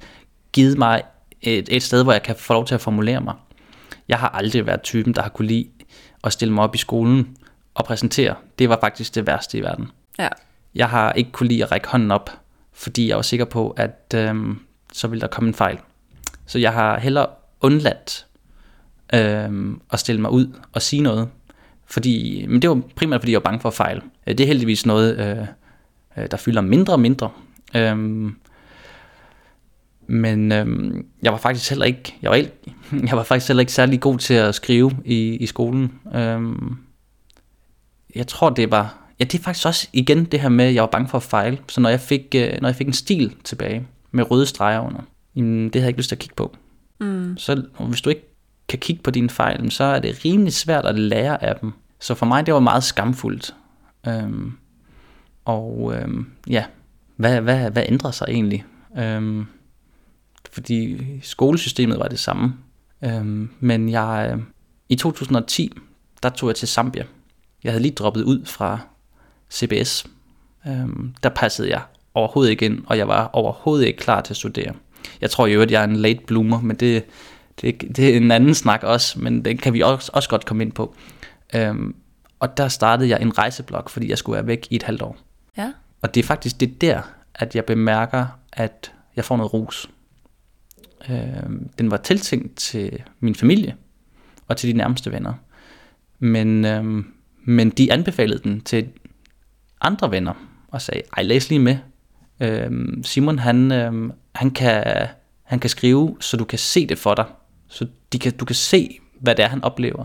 givet 0.53 0.79
mig 0.79 1.03
et, 1.43 1.69
et 1.71 1.83
sted, 1.83 2.03
hvor 2.03 2.13
jeg 2.13 2.23
kan 2.23 2.37
få 2.37 2.53
lov 2.53 2.67
til 2.67 2.75
at 2.75 2.81
formulere 2.81 3.21
mig. 3.21 3.35
Jeg 4.09 4.19
har 4.19 4.29
aldrig 4.29 4.67
været 4.67 4.83
typen, 4.83 5.15
der 5.15 5.23
har 5.23 5.29
kunne 5.29 5.49
lide 5.49 5.69
at 6.25 6.33
stille 6.33 6.55
mig 6.55 6.65
op 6.65 6.75
i 6.75 6.79
skolen 6.79 7.37
og 7.75 7.85
præsentere. 7.85 8.35
Det 8.59 8.69
var 8.69 8.79
faktisk 8.81 9.15
det 9.15 9.27
værste 9.27 9.59
i 9.59 9.63
verden. 9.63 9.91
ja. 10.19 10.29
Jeg 10.75 10.89
har 10.89 11.13
ikke 11.13 11.31
kunne 11.33 11.49
lide 11.49 11.65
at 11.65 11.73
række 11.73 11.89
hånden 11.89 12.11
op, 12.11 12.31
fordi 12.73 13.09
jeg 13.09 13.17
var 13.17 13.23
sikker 13.23 13.45
på, 13.45 13.71
at 13.71 14.15
øhm, 14.15 14.61
så 14.93 15.09
ville 15.09 15.21
der 15.21 15.27
komme 15.27 15.49
en 15.49 15.55
fejl. 15.55 15.79
Så 16.47 16.59
jeg 16.59 16.73
har 16.73 16.99
hellere 16.99 17.27
undladt 17.61 18.26
øhm, 19.15 19.81
at 19.93 19.99
stille 19.99 20.21
mig 20.21 20.31
ud 20.31 20.47
og 20.73 20.83
sige 20.83 21.03
noget. 21.03 21.29
Fordi, 21.87 22.47
men 22.49 22.63
det 22.63 22.71
var 22.71 22.81
primært, 22.97 23.21
fordi 23.21 23.33
jeg 23.33 23.37
var 23.37 23.51
bange 23.51 23.61
for 23.61 23.69
at 23.69 23.75
fejle. 23.75 24.01
Øh, 24.27 24.39
Det 24.39 24.41
er 24.41 24.47
heldigvis 24.47 24.87
noget, 24.87 25.19
øh, 25.19 25.47
øh, 26.19 26.31
der 26.31 26.37
fylder 26.37 26.61
mindre 26.61 26.93
og 26.95 27.01
mindre. 27.01 27.31
Øhm, 27.75 28.35
men 30.07 30.53
øhm, 30.53 31.07
jeg 31.23 31.33
var 31.33 31.39
faktisk 31.39 31.71
heller 31.71 31.85
ikke, 31.85 32.15
jeg 32.23 32.31
var, 32.31 32.37
jeg 33.09 33.17
var 33.17 33.23
faktisk 33.23 33.49
heller 33.49 33.61
ikke 33.61 33.73
særlig 33.73 34.01
god 34.01 34.19
til 34.19 34.35
at 34.35 34.55
skrive 34.55 34.91
i, 35.05 35.37
i 35.37 35.47
skolen. 35.47 35.93
Øhm, 36.15 36.77
jeg 38.15 38.27
tror, 38.27 38.51
det 38.51 38.71
var... 38.71 39.03
Ja, 39.21 39.25
det 39.25 39.39
er 39.39 39.43
faktisk 39.43 39.67
også 39.67 39.89
igen 39.93 40.25
det 40.25 40.41
her 40.41 40.49
med, 40.49 40.65
at 40.65 40.75
jeg 40.75 40.83
var 40.83 40.89
bange 40.89 41.09
for 41.09 41.19
at 41.19 41.23
fejle. 41.23 41.59
Så 41.69 41.81
når 41.81 41.89
jeg 41.89 42.01
fik, 42.01 42.35
øh, 42.37 42.53
når 42.61 42.69
jeg 42.69 42.77
fik 42.77 42.87
en 42.87 42.93
stil 42.93 43.35
tilbage 43.45 43.87
med 44.11 44.31
røde 44.31 44.47
streger 44.47 44.81
under, 44.81 45.01
jamen, 45.37 45.65
det 45.65 45.75
havde 45.75 45.83
jeg 45.85 45.89
ikke 45.89 45.99
lyst 45.99 46.09
til 46.09 46.15
at 46.15 46.21
kigge 46.21 46.35
på. 46.35 46.57
Mm. 47.01 47.37
Så 47.39 47.63
hvis 47.89 48.01
du 48.01 48.11
ikke 48.11 48.36
kan 48.69 48.79
kigge 48.79 49.03
på 49.03 49.11
dine 49.11 49.31
fejl, 49.31 49.71
så 49.71 49.85
er 49.85 49.99
det 49.99 50.25
rimelig 50.25 50.53
svært 50.53 50.87
at 50.87 50.99
lære 50.99 51.45
af 51.45 51.57
dem. 51.57 51.73
Så 52.01 52.15
for 52.15 52.27
mig, 52.27 52.47
det 52.47 52.55
var 52.55 52.61
meget 52.61 52.85
skamfuldt. 52.85 53.55
Øhm, 54.09 54.53
og 55.45 55.95
øhm, 55.95 56.27
ja, 56.47 56.65
hvad, 57.17 57.41
hvad, 57.41 57.71
hvad 57.71 57.83
ændrer 57.89 58.11
sig 58.11 58.27
egentlig? 58.29 58.65
Øhm, 58.99 59.47
fordi 60.53 61.03
skolesystemet 61.23 61.99
var 61.99 62.09
det 62.09 62.19
samme. 62.19 62.55
Øhm, 63.05 63.51
men 63.61 63.89
jeg, 63.89 64.31
øh, 64.33 64.43
i 64.89 64.97
2010, 64.97 65.73
der 66.23 66.29
tog 66.29 66.49
jeg 66.49 66.57
til 66.57 66.69
Zambia. 66.69 67.05
Jeg 67.65 67.73
havde 67.73 67.83
lige 67.83 67.95
droppet 67.95 68.23
ud 68.23 68.45
fra 68.45 68.79
CBS. 69.53 70.07
Øhm, 70.67 71.15
der 71.23 71.29
passede 71.29 71.71
jeg 71.71 71.83
overhovedet 72.15 72.51
ikke 72.51 72.65
ind, 72.65 72.85
og 72.87 72.99
jeg 72.99 73.09
var 73.09 73.31
overhovedet 73.33 73.87
ikke 73.87 73.99
klar 73.99 74.21
til 74.21 74.33
at 74.33 74.37
studere. 74.37 74.75
Jeg 75.21 75.31
tror 75.31 75.47
jo, 75.47 75.63
at 75.63 75.71
jeg 75.71 75.81
er 75.81 75.85
en 75.85 75.97
late 75.97 76.21
bloomer, 76.27 76.61
men 76.61 76.77
det, 76.77 77.05
det, 77.61 77.97
det 77.97 78.13
er 78.13 78.17
en 78.17 78.31
anden 78.31 78.55
snak 78.55 78.83
også, 78.83 79.21
men 79.21 79.45
det 79.45 79.61
kan 79.61 79.73
vi 79.73 79.81
også, 79.81 80.11
også 80.15 80.29
godt 80.29 80.47
komme 80.47 80.63
ind 80.63 80.73
på. 80.73 80.95
Øhm, 81.55 81.95
og 82.41 82.57
der 82.57 82.69
startede 82.69 83.09
jeg 83.09 83.23
en 83.23 83.39
rejseblog, 83.39 83.91
fordi 83.91 84.11
jeg 84.11 84.19
skulle 84.19 84.37
være 84.37 84.47
væk 84.47 84.67
i 84.71 84.77
et 84.77 84.83
halvt 84.83 85.03
år. 85.03 85.17
Ja. 85.57 85.73
Og 86.03 86.15
det 86.15 86.23
er 86.23 86.27
faktisk 86.27 86.61
det 86.61 86.81
der, 86.81 87.03
at 87.35 87.57
jeg 87.57 87.65
bemærker, 87.65 88.27
at 88.53 88.93
jeg 89.17 89.25
får 89.25 89.37
noget 89.37 89.55
ros. 89.55 89.91
Øhm, 91.11 91.69
den 91.79 91.91
var 91.91 91.97
tiltænkt 91.97 92.57
til 92.57 93.03
min 93.21 93.35
familie 93.35 93.77
og 94.49 94.57
til 94.57 94.73
de 94.73 94.79
nærmeste 94.79 95.13
venner. 95.13 95.33
Men, 96.19 96.65
øhm, 96.65 97.07
men 97.45 97.71
de 97.71 97.93
anbefalede 97.93 98.39
den 98.39 98.61
til 98.61 98.89
andre 99.81 100.11
venner 100.11 100.35
og 100.69 100.83
sagde, 100.83 101.03
ej 101.17 101.23
læs 101.23 101.49
lige 101.49 101.59
med. 101.59 101.77
Øhm, 102.41 103.03
Simon 103.05 103.39
han, 103.39 103.73
øhm, 103.73 104.13
han, 104.35 104.51
kan, 104.51 105.07
han 105.43 105.59
kan 105.59 105.71
skrive, 105.71 106.17
så 106.21 106.37
du 106.37 106.45
kan 106.45 106.59
se 106.59 106.87
det 106.87 106.99
for 106.99 107.15
dig. 107.15 107.25
Så 107.69 107.87
de 108.13 108.19
kan, 108.19 108.33
du 108.33 108.45
kan 108.45 108.57
se, 108.57 108.99
hvad 109.21 109.35
det 109.35 109.45
er, 109.45 109.49
han 109.49 109.65
oplever. 109.65 110.05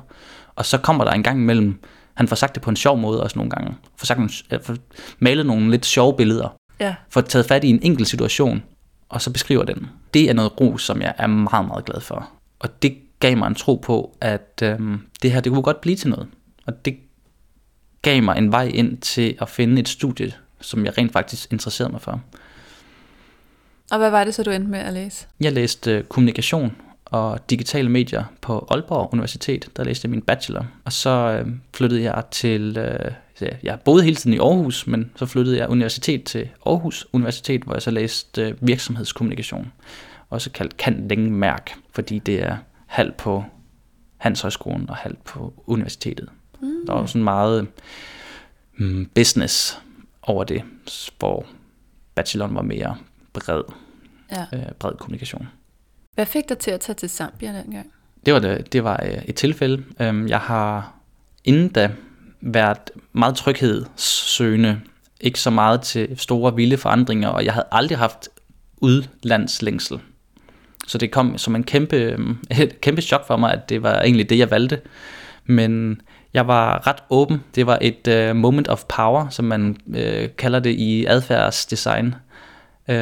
Og 0.56 0.66
så 0.66 0.78
kommer 0.78 1.04
der 1.04 1.12
en 1.12 1.24
gang 1.24 1.40
imellem, 1.40 1.80
han 2.14 2.28
får 2.28 2.36
sagt 2.36 2.56
det 2.56 2.64
på 2.64 2.70
en 2.70 2.76
sjov 2.76 2.98
måde 2.98 3.24
også 3.24 3.40
nogle 3.40 3.52
gange. 3.52 3.76
Får, 3.96 4.06
sagt 4.06 4.20
nogle, 4.20 4.32
øh, 4.52 4.62
får 4.62 4.78
malet 5.20 5.46
nogle 5.46 5.72
lidt 5.72 5.86
sjove 5.86 6.18
billeder. 6.18 6.56
Ja. 6.80 6.96
Får 7.10 7.22
taget 7.22 7.46
fat 7.46 7.64
i 7.64 7.70
en 7.70 7.80
enkelt 7.84 8.08
situation, 8.08 8.64
og 9.10 9.22
så 9.22 9.32
beskriver 9.34 9.64
den. 9.64 9.88
Det 10.14 10.30
er 10.30 10.34
noget 10.34 10.62
ros, 10.62 10.84
som 10.84 11.02
jeg 11.02 11.14
er 11.18 11.28
meget, 11.28 11.68
meget 11.68 11.86
glad 11.86 12.02
for. 12.02 12.30
Og 12.60 12.82
det 12.82 12.98
gav 13.20 13.38
mig 13.38 13.48
en 13.48 13.56
tro 13.56 13.76
på, 13.76 14.18
at 14.22 14.62
øhm, 14.64 15.02
det 15.22 15.32
her, 15.32 15.40
det 15.40 15.52
kunne 15.52 15.64
godt 15.64 15.82
blive 15.82 15.96
til 15.96 16.10
noget. 16.10 16.28
Og 16.66 16.86
det 16.86 16.98
gav 18.02 18.24
mig 18.24 18.38
en 18.38 18.52
vej 18.52 18.68
ind 18.74 18.98
til 18.98 19.36
at 19.42 19.50
finde 19.50 19.82
et 19.82 19.90
studie, 19.90 20.34
som 20.62 20.86
jeg 20.86 20.98
rent 20.98 21.14
faktisk 21.14 21.54
interesserede 21.54 21.92
mig 21.92 22.02
for. 22.02 22.22
Og 23.92 23.98
hvad 23.98 24.10
var 24.10 24.24
det 24.24 24.36
så, 24.36 24.44
du 24.44 24.50
endte 24.50 24.70
med 24.70 24.80
at 24.80 24.94
læse? 24.94 25.28
Jeg 25.40 25.52
læste 25.52 25.92
øh, 25.92 26.04
kommunikation 26.04 26.76
og 27.12 27.50
digitale 27.50 27.90
medier 27.90 28.24
på 28.42 28.68
Aalborg 28.72 29.14
Universitet. 29.14 29.70
Der 29.78 29.84
læste 29.84 30.06
jeg 30.06 30.10
min 30.10 30.22
bachelor. 30.22 30.66
Og 30.86 30.94
så 30.94 31.10
øh, 31.10 31.48
flyttede 31.74 32.04
jeg 32.04 32.24
til... 32.32 32.78
Øh, 32.78 33.12
jeg 33.64 33.80
boede 33.86 34.04
hele 34.04 34.16
tiden 34.16 34.34
i 34.34 34.38
Aarhus, 34.40 34.88
men 34.88 35.12
så 35.16 35.26
flyttede 35.26 35.58
jeg 35.58 35.70
universitet 35.70 36.24
til 36.24 36.50
Aarhus 36.66 37.08
Universitet, 37.14 37.62
hvor 37.62 37.74
jeg 37.74 37.82
så 37.82 37.92
læste 37.92 38.42
øh, 38.42 38.54
virksomhedskommunikation. 38.68 39.72
Også 40.30 40.52
kaldt 40.52 40.78
kan 40.78 41.08
længe 41.08 41.32
mærk, 41.32 41.72
fordi 41.92 42.20
det 42.20 42.44
er 42.44 42.58
halv 42.86 43.12
på 43.12 43.44
Handelshøjskolen 44.18 44.90
og 44.90 44.96
halv 44.96 45.16
på 45.26 45.54
universitetet. 45.68 46.30
Mm. 46.62 46.74
Der 46.88 46.94
var 46.94 47.06
sådan 47.06 47.24
meget 47.24 47.68
mm, 48.78 49.10
business 49.16 49.80
over 50.22 50.44
det, 50.44 50.64
hvor 51.20 51.46
bacheloren 52.16 52.56
var 52.56 52.62
mere 52.62 52.98
bred, 53.34 53.62
Ja. 54.32 54.46
øh, 54.54 54.72
bred 54.80 54.92
kommunikation. 55.00 55.48
Hvad 56.16 56.26
fik 56.26 56.50
dig 56.50 56.58
til 56.58 56.72
at 56.72 56.80
tage 56.80 56.96
til 56.96 57.10
Zambia 57.10 57.48
dengang? 57.48 57.92
Det 58.26 58.34
var, 58.34 58.40
det, 58.40 58.74
det 58.74 58.84
var 58.84 59.04
øh, 59.06 59.22
et 59.26 59.36
tilfælde. 59.36 59.84
Øhm, 60.00 60.28
jeg 60.28 60.40
har 60.40 60.94
inden 61.44 61.70
da 61.70 61.92
været 62.42 62.92
meget 63.14 63.36
tryghedssøgende, 63.36 64.82
ikke 65.22 65.40
så 65.40 65.50
meget 65.50 65.82
til 65.82 66.20
store 66.20 66.56
vilde 66.56 66.78
forandringer, 66.78 67.30
og 67.30 67.46
jeg 67.46 67.54
havde 67.54 67.68
aldrig 67.72 67.98
haft 67.98 68.30
udlandslængsel. 68.78 70.00
Så 70.88 70.98
det 70.98 71.12
kom 71.12 71.38
som 71.38 71.56
en 71.56 71.64
kæmpe, 71.64 71.96
øhm, 71.96 72.38
et 72.62 72.82
kæmpe 72.82 73.02
chok 73.02 73.28
for 73.28 73.38
mig, 73.38 73.54
at 73.54 73.70
det 73.70 73.84
var 73.84 74.02
egentlig 74.02 74.30
det, 74.30 74.38
jeg 74.38 74.52
valgte. 74.52 74.82
Men 75.46 76.02
jeg 76.34 76.48
var 76.48 76.88
ret 76.88 77.04
åben. 77.10 77.44
Det 77.56 77.66
var 77.66 77.78
et 77.82 78.30
uh, 78.30 78.36
moment 78.36 78.68
of 78.68 78.84
power, 78.86 79.30
som 79.30 79.46
man 79.46 79.78
uh, 79.86 80.36
kalder 80.38 80.60
det 80.60 80.72
i 80.72 81.06
adfærdsdesign. 81.06 82.16
Uh, 82.88 82.96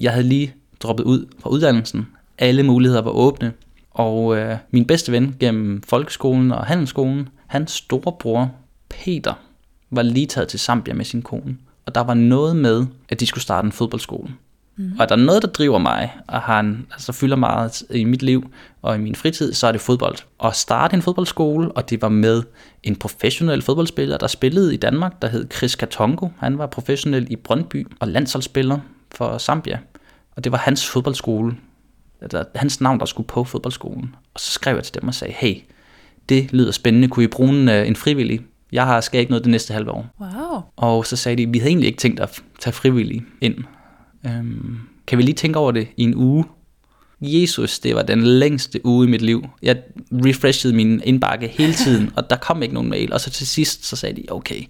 jeg 0.00 0.12
havde 0.12 0.28
lige 0.28 0.54
droppet 0.80 1.04
ud 1.04 1.26
fra 1.42 1.50
uddannelsen. 1.50 2.06
Alle 2.40 2.62
muligheder 2.62 3.02
var 3.02 3.10
åbne. 3.10 3.52
Og 3.90 4.24
uh, 4.24 4.56
min 4.70 4.84
bedste 4.84 5.12
ven 5.12 5.36
gennem 5.40 5.82
folkeskolen 5.82 6.52
og 6.52 6.66
handelsskolen, 6.66 7.28
hans 7.46 7.72
storebror 7.72 8.50
Peter, 8.88 9.34
var 9.90 10.02
lige 10.02 10.26
taget 10.26 10.48
til 10.48 10.60
Zambia 10.60 10.94
med 10.94 11.04
sin 11.04 11.22
kone. 11.22 11.56
Og 11.86 11.94
der 11.94 12.00
var 12.00 12.14
noget 12.14 12.56
med, 12.56 12.86
at 13.08 13.20
de 13.20 13.26
skulle 13.26 13.42
starte 13.42 13.66
en 13.66 13.72
fodboldskole. 13.72 14.30
Mm. 14.76 14.92
Og 14.98 15.02
er 15.02 15.06
der 15.06 15.16
noget, 15.16 15.42
der 15.42 15.48
driver 15.48 15.78
mig, 15.78 16.12
og 16.26 16.40
har 16.40 16.60
en, 16.60 16.86
altså 16.92 17.12
fylder 17.12 17.36
meget 17.36 17.82
i 17.90 18.04
mit 18.04 18.22
liv 18.22 18.50
og 18.82 18.96
i 18.96 18.98
min 18.98 19.14
fritid, 19.14 19.52
så 19.52 19.66
er 19.66 19.72
det 19.72 19.80
fodbold. 19.80 20.16
Og 20.38 20.56
starte 20.56 20.94
en 20.94 21.02
fodboldskole, 21.02 21.72
og 21.72 21.90
det 21.90 22.02
var 22.02 22.08
med 22.08 22.42
en 22.82 22.96
professionel 22.96 23.62
fodboldspiller, 23.62 24.18
der 24.18 24.26
spillede 24.26 24.74
i 24.74 24.76
Danmark, 24.76 25.22
der 25.22 25.28
hed 25.28 25.46
Chris 25.52 25.74
Katongo. 25.74 26.28
Han 26.38 26.58
var 26.58 26.66
professionel 26.66 27.26
i 27.30 27.36
Brøndby 27.36 27.86
og 28.00 28.08
landsholdsspiller 28.08 28.78
for 29.12 29.38
Zambia. 29.38 29.78
Og 30.36 30.44
det 30.44 30.52
var 30.52 30.58
hans 30.58 30.88
fodboldskole, 30.88 31.56
eller 32.22 32.44
hans 32.54 32.80
navn, 32.80 33.00
der 33.00 33.06
skulle 33.06 33.26
på 33.26 33.44
fodboldskolen. 33.44 34.14
Og 34.34 34.40
så 34.40 34.50
skrev 34.50 34.74
jeg 34.74 34.84
til 34.84 34.94
dem 35.00 35.08
og 35.08 35.14
sagde, 35.14 35.34
hey, 35.36 35.54
det 36.28 36.52
lyder 36.52 36.72
spændende, 36.72 37.08
kunne 37.08 37.24
I 37.24 37.28
bruge 37.28 37.50
en, 37.50 37.68
øh, 37.68 37.88
en 37.88 37.96
frivillig? 37.96 38.40
Jeg 38.72 38.86
har 38.86 39.00
skal 39.00 39.20
ikke 39.20 39.30
noget 39.30 39.44
det 39.44 39.50
næste 39.50 39.74
halve 39.74 39.90
år. 39.90 40.06
Wow. 40.20 40.62
Og 40.76 41.06
så 41.06 41.16
sagde 41.16 41.36
de, 41.36 41.52
vi 41.52 41.58
havde 41.58 41.70
egentlig 41.70 41.86
ikke 41.86 41.98
tænkt 41.98 42.20
at 42.20 42.42
tage 42.60 42.72
frivillige 42.72 43.24
ind. 43.40 43.54
Øhm, 44.26 44.78
kan 45.06 45.18
vi 45.18 45.22
lige 45.22 45.34
tænke 45.34 45.58
over 45.58 45.72
det 45.72 45.88
i 45.96 46.02
en 46.02 46.14
uge? 46.14 46.44
Jesus, 47.20 47.78
det 47.78 47.94
var 47.94 48.02
den 48.02 48.22
længste 48.22 48.86
uge 48.86 49.06
i 49.06 49.10
mit 49.10 49.22
liv. 49.22 49.48
Jeg 49.62 49.76
refreshede 50.12 50.76
min 50.76 51.00
indbakke 51.04 51.48
hele 51.48 51.74
tiden, 51.74 52.10
og 52.16 52.30
der 52.30 52.36
kom 52.36 52.62
ikke 52.62 52.74
nogen 52.74 52.90
mail. 52.90 53.12
Og 53.12 53.20
så 53.20 53.30
til 53.30 53.46
sidst, 53.46 53.84
så 53.84 53.96
sagde 53.96 54.16
de, 54.16 54.26
okay, 54.30 54.62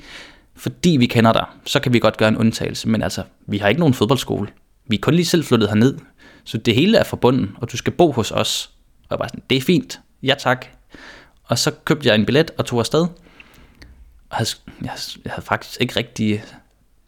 fordi 0.57 0.90
vi 0.90 1.07
kender 1.07 1.32
dig, 1.32 1.46
så 1.66 1.80
kan 1.80 1.92
vi 1.92 1.98
godt 1.98 2.16
gøre 2.16 2.28
en 2.28 2.36
undtagelse. 2.36 2.88
Men 2.88 3.03
altså, 3.03 3.22
vi 3.46 3.59
har 3.59 3.68
ikke 3.68 3.78
nogen 3.78 3.94
fodboldskole. 3.94 4.48
Vi 4.88 4.96
er 4.96 5.01
kun 5.01 5.14
lige 5.14 5.26
selv 5.26 5.44
flyttet 5.44 5.68
herned. 5.68 5.94
Så 6.45 6.59
det 6.59 6.74
hele 6.74 6.99
er 6.99 7.05
forbundet, 7.05 7.51
og 7.57 7.72
du 7.72 7.76
skal 7.76 7.93
bo 7.93 8.12
hos 8.12 8.30
os. 8.30 8.70
Og 9.03 9.07
jeg 9.11 9.18
var 9.18 9.26
sådan, 9.26 9.43
det 9.51 9.59
er 9.59 9.62
fint. 9.62 10.01
Ja 10.22 10.34
tak. 10.38 10.66
Og 11.45 11.59
så 11.59 11.70
købte 11.84 12.09
jeg 12.09 12.14
en 12.14 12.26
billet 12.26 12.51
og 12.59 12.66
tog 12.66 12.78
afsted. 12.78 13.07
Og 14.30 14.38
jeg, 14.38 14.47
jeg, 14.82 14.93
jeg 15.24 15.32
havde 15.32 15.47
faktisk 15.47 15.80
ikke 15.80 15.97
rigtig 15.97 16.45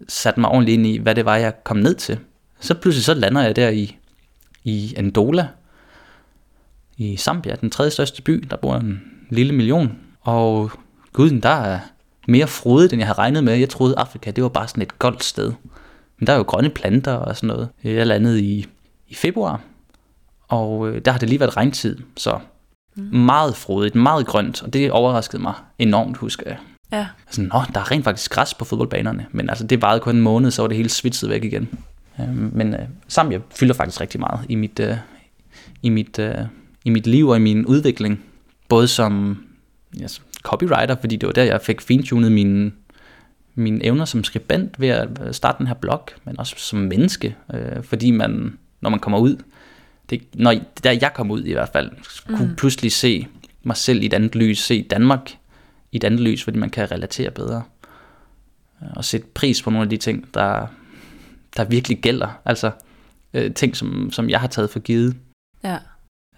sat 0.09 0.39
mig 0.39 0.51
ordentligt 0.51 0.79
ind 0.79 0.87
i, 0.87 0.99
hvad 0.99 1.15
det 1.15 1.25
var, 1.25 1.37
jeg 1.37 1.65
kom 1.65 1.77
ned 1.77 1.95
til. 1.95 2.19
Så 2.61 2.75
pludselig 2.75 3.05
så 3.05 3.15
lander 3.15 3.43
jeg 3.43 3.57
der 3.57 3.69
i, 3.69 3.99
i 4.65 4.95
Andola, 4.97 5.49
i 6.97 7.17
Zambia, 7.17 7.55
den 7.55 7.71
tredje 7.71 7.91
største 7.91 8.23
by, 8.23 8.45
der 8.51 8.57
bor 8.57 8.77
en 8.77 9.03
lille 9.31 9.55
million. 9.55 9.99
Og 10.21 10.71
guden, 11.13 11.41
der 11.41 11.49
er 11.49 11.79
mere 12.29 12.47
frodigt, 12.47 12.93
end 12.93 13.01
jeg 13.01 13.07
havde 13.07 13.19
regnet 13.19 13.45
med. 13.45 13.55
Jeg 13.55 13.69
troede, 13.69 13.95
Afrika, 13.99 14.31
det 14.31 14.43
var 14.43 14.49
bare 14.49 14.69
sådan 14.69 14.83
et 14.83 14.99
goldt 14.99 15.25
sted. 15.25 15.53
Men 16.19 16.27
der 16.27 16.33
er 16.33 16.37
jo 16.37 16.43
grønne 16.43 16.71
planter 16.71 17.13
og 17.13 17.37
sådan 17.37 17.47
noget. 17.47 17.69
Jeg 17.85 18.07
landede 18.07 18.43
i, 18.43 18.67
i 19.13 19.15
februar, 19.15 19.61
og 20.49 20.89
øh, 20.89 21.03
der 21.05 21.13
har 21.13 21.19
det 21.19 21.29
lige 21.29 21.41
været 21.41 21.57
regntid, 21.57 21.99
så 22.17 22.39
mm. 22.97 23.03
meget 23.03 23.57
frodigt, 23.57 23.95
meget 23.95 24.27
grønt, 24.27 24.63
og 24.63 24.73
det 24.73 24.91
overraskede 24.91 25.43
mig 25.43 25.55
enormt, 25.79 26.17
husker 26.17 26.45
jeg. 26.47 26.57
Ja. 26.93 27.07
Sådan, 27.31 27.51
Nå, 27.53 27.61
der 27.75 27.81
er 27.81 27.91
rent 27.91 28.05
faktisk 28.05 28.31
græs 28.31 28.55
på 28.55 28.65
fodboldbanerne, 28.65 29.27
men 29.31 29.49
altså 29.51 29.67
det 29.67 29.83
varede 29.83 30.01
kun 30.01 30.17
en 30.17 30.23
måned, 30.23 30.51
så 30.51 30.63
var 30.63 30.67
det 30.69 30.77
hele 30.77 30.89
svitset 30.89 31.31
væk 31.31 31.45
igen. 31.45 31.69
Øhm, 32.21 32.51
men 32.55 32.75
øh, 32.75 32.81
Zambia 33.11 33.41
fylder 33.51 33.75
faktisk 33.75 34.01
rigtig 34.01 34.21
meget 34.21 34.41
i 34.49 34.55
mit, 34.55 34.81
øh, 34.81 34.97
i, 35.83 35.89
mit, 35.89 36.19
øh, 36.19 36.35
i 36.85 36.91
mit 36.91 37.07
liv 37.07 37.29
og 37.29 37.37
i 37.37 37.41
min 37.41 37.67
udvikling. 37.67 38.25
Både 38.69 38.89
som 38.89 39.43
yes, 40.03 40.23
copywriter, 40.43 40.97
fordi 41.01 41.17
det 41.17 41.27
var 41.27 41.33
der, 41.33 41.43
jeg 41.43 41.61
fik 41.63 41.81
fintunet 41.81 42.33
mine, 42.33 42.73
mine 43.55 43.85
evner 43.85 44.05
som 44.05 44.25
skribent 44.25 44.81
ved 44.81 44.89
at 44.89 45.09
starte 45.33 45.59
den 45.59 45.67
her 45.67 45.75
blog, 45.75 46.09
men 46.25 46.39
også 46.39 46.55
som 46.59 46.79
menneske, 46.79 47.37
øh, 47.55 47.83
fordi 47.83 48.11
man, 48.11 48.59
når 48.83 48.91
man 48.91 49.01
kommer 49.01 49.19
ud, 49.19 49.37
det, 50.11 50.23
når 50.35 50.55
der 50.85 50.93
jeg 50.93 51.13
kom 51.15 51.31
ud 51.31 51.45
i 51.45 51.53
hvert 51.53 51.69
fald, 51.69 51.91
kunne 52.27 52.49
mm. 52.49 52.57
pludselig 52.57 52.93
se 52.93 53.27
mig 53.63 53.77
selv 53.77 54.03
i 54.03 54.07
et 54.07 54.15
andet 54.15 54.35
lys, 54.35 54.59
se 54.59 54.83
Danmark 54.83 55.31
i 55.93 55.97
et 55.97 56.05
andet 56.05 56.21
lys, 56.21 56.45
fordi 56.45 56.59
man 56.59 56.71
kan 56.71 56.91
relatere 56.91 57.31
bedre. 57.31 57.63
Og 58.97 59.05
sætte 59.05 59.27
pris 59.35 59.63
på 59.63 59.71
nogle 59.71 59.83
af 59.85 59.91
de 59.91 59.97
ting, 59.97 60.35
der, 60.35 60.67
der 61.57 61.65
virkelig 61.65 61.99
gælder. 61.99 62.41
Altså 62.45 62.71
øh, 63.35 63.55
ting, 63.55 63.77
som, 63.77 64.11
som 64.13 64.31
jeg 64.31 64.41
har 64.41 64.49
taget 64.49 64.71
for 64.71 64.81
givet. 64.81 65.17
Ja. 65.65 65.79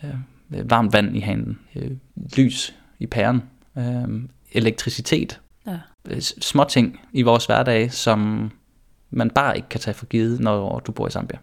Øh, 0.04 0.70
varmt 0.70 0.92
vand 0.92 1.16
i 1.16 1.20
hanen, 1.20 1.58
øh, 1.76 1.90
lys 2.36 2.74
i 2.98 3.06
pæren, 3.06 3.42
øh, 3.78 4.22
elektricitet. 4.52 5.40
Ja. 5.66 5.78
Øh, 6.08 6.20
små 6.20 6.64
ting 6.64 7.00
i 7.12 7.22
vores 7.22 7.46
hverdag, 7.46 7.92
som 7.92 8.50
man 9.10 9.30
bare 9.30 9.56
ikke 9.56 9.68
kan 9.68 9.80
tage 9.80 9.94
for 9.94 10.06
givet, 10.06 10.40
når 10.40 10.78
du 10.78 10.92
bor 10.92 11.06
i 11.06 11.10
Zambia. 11.10 11.38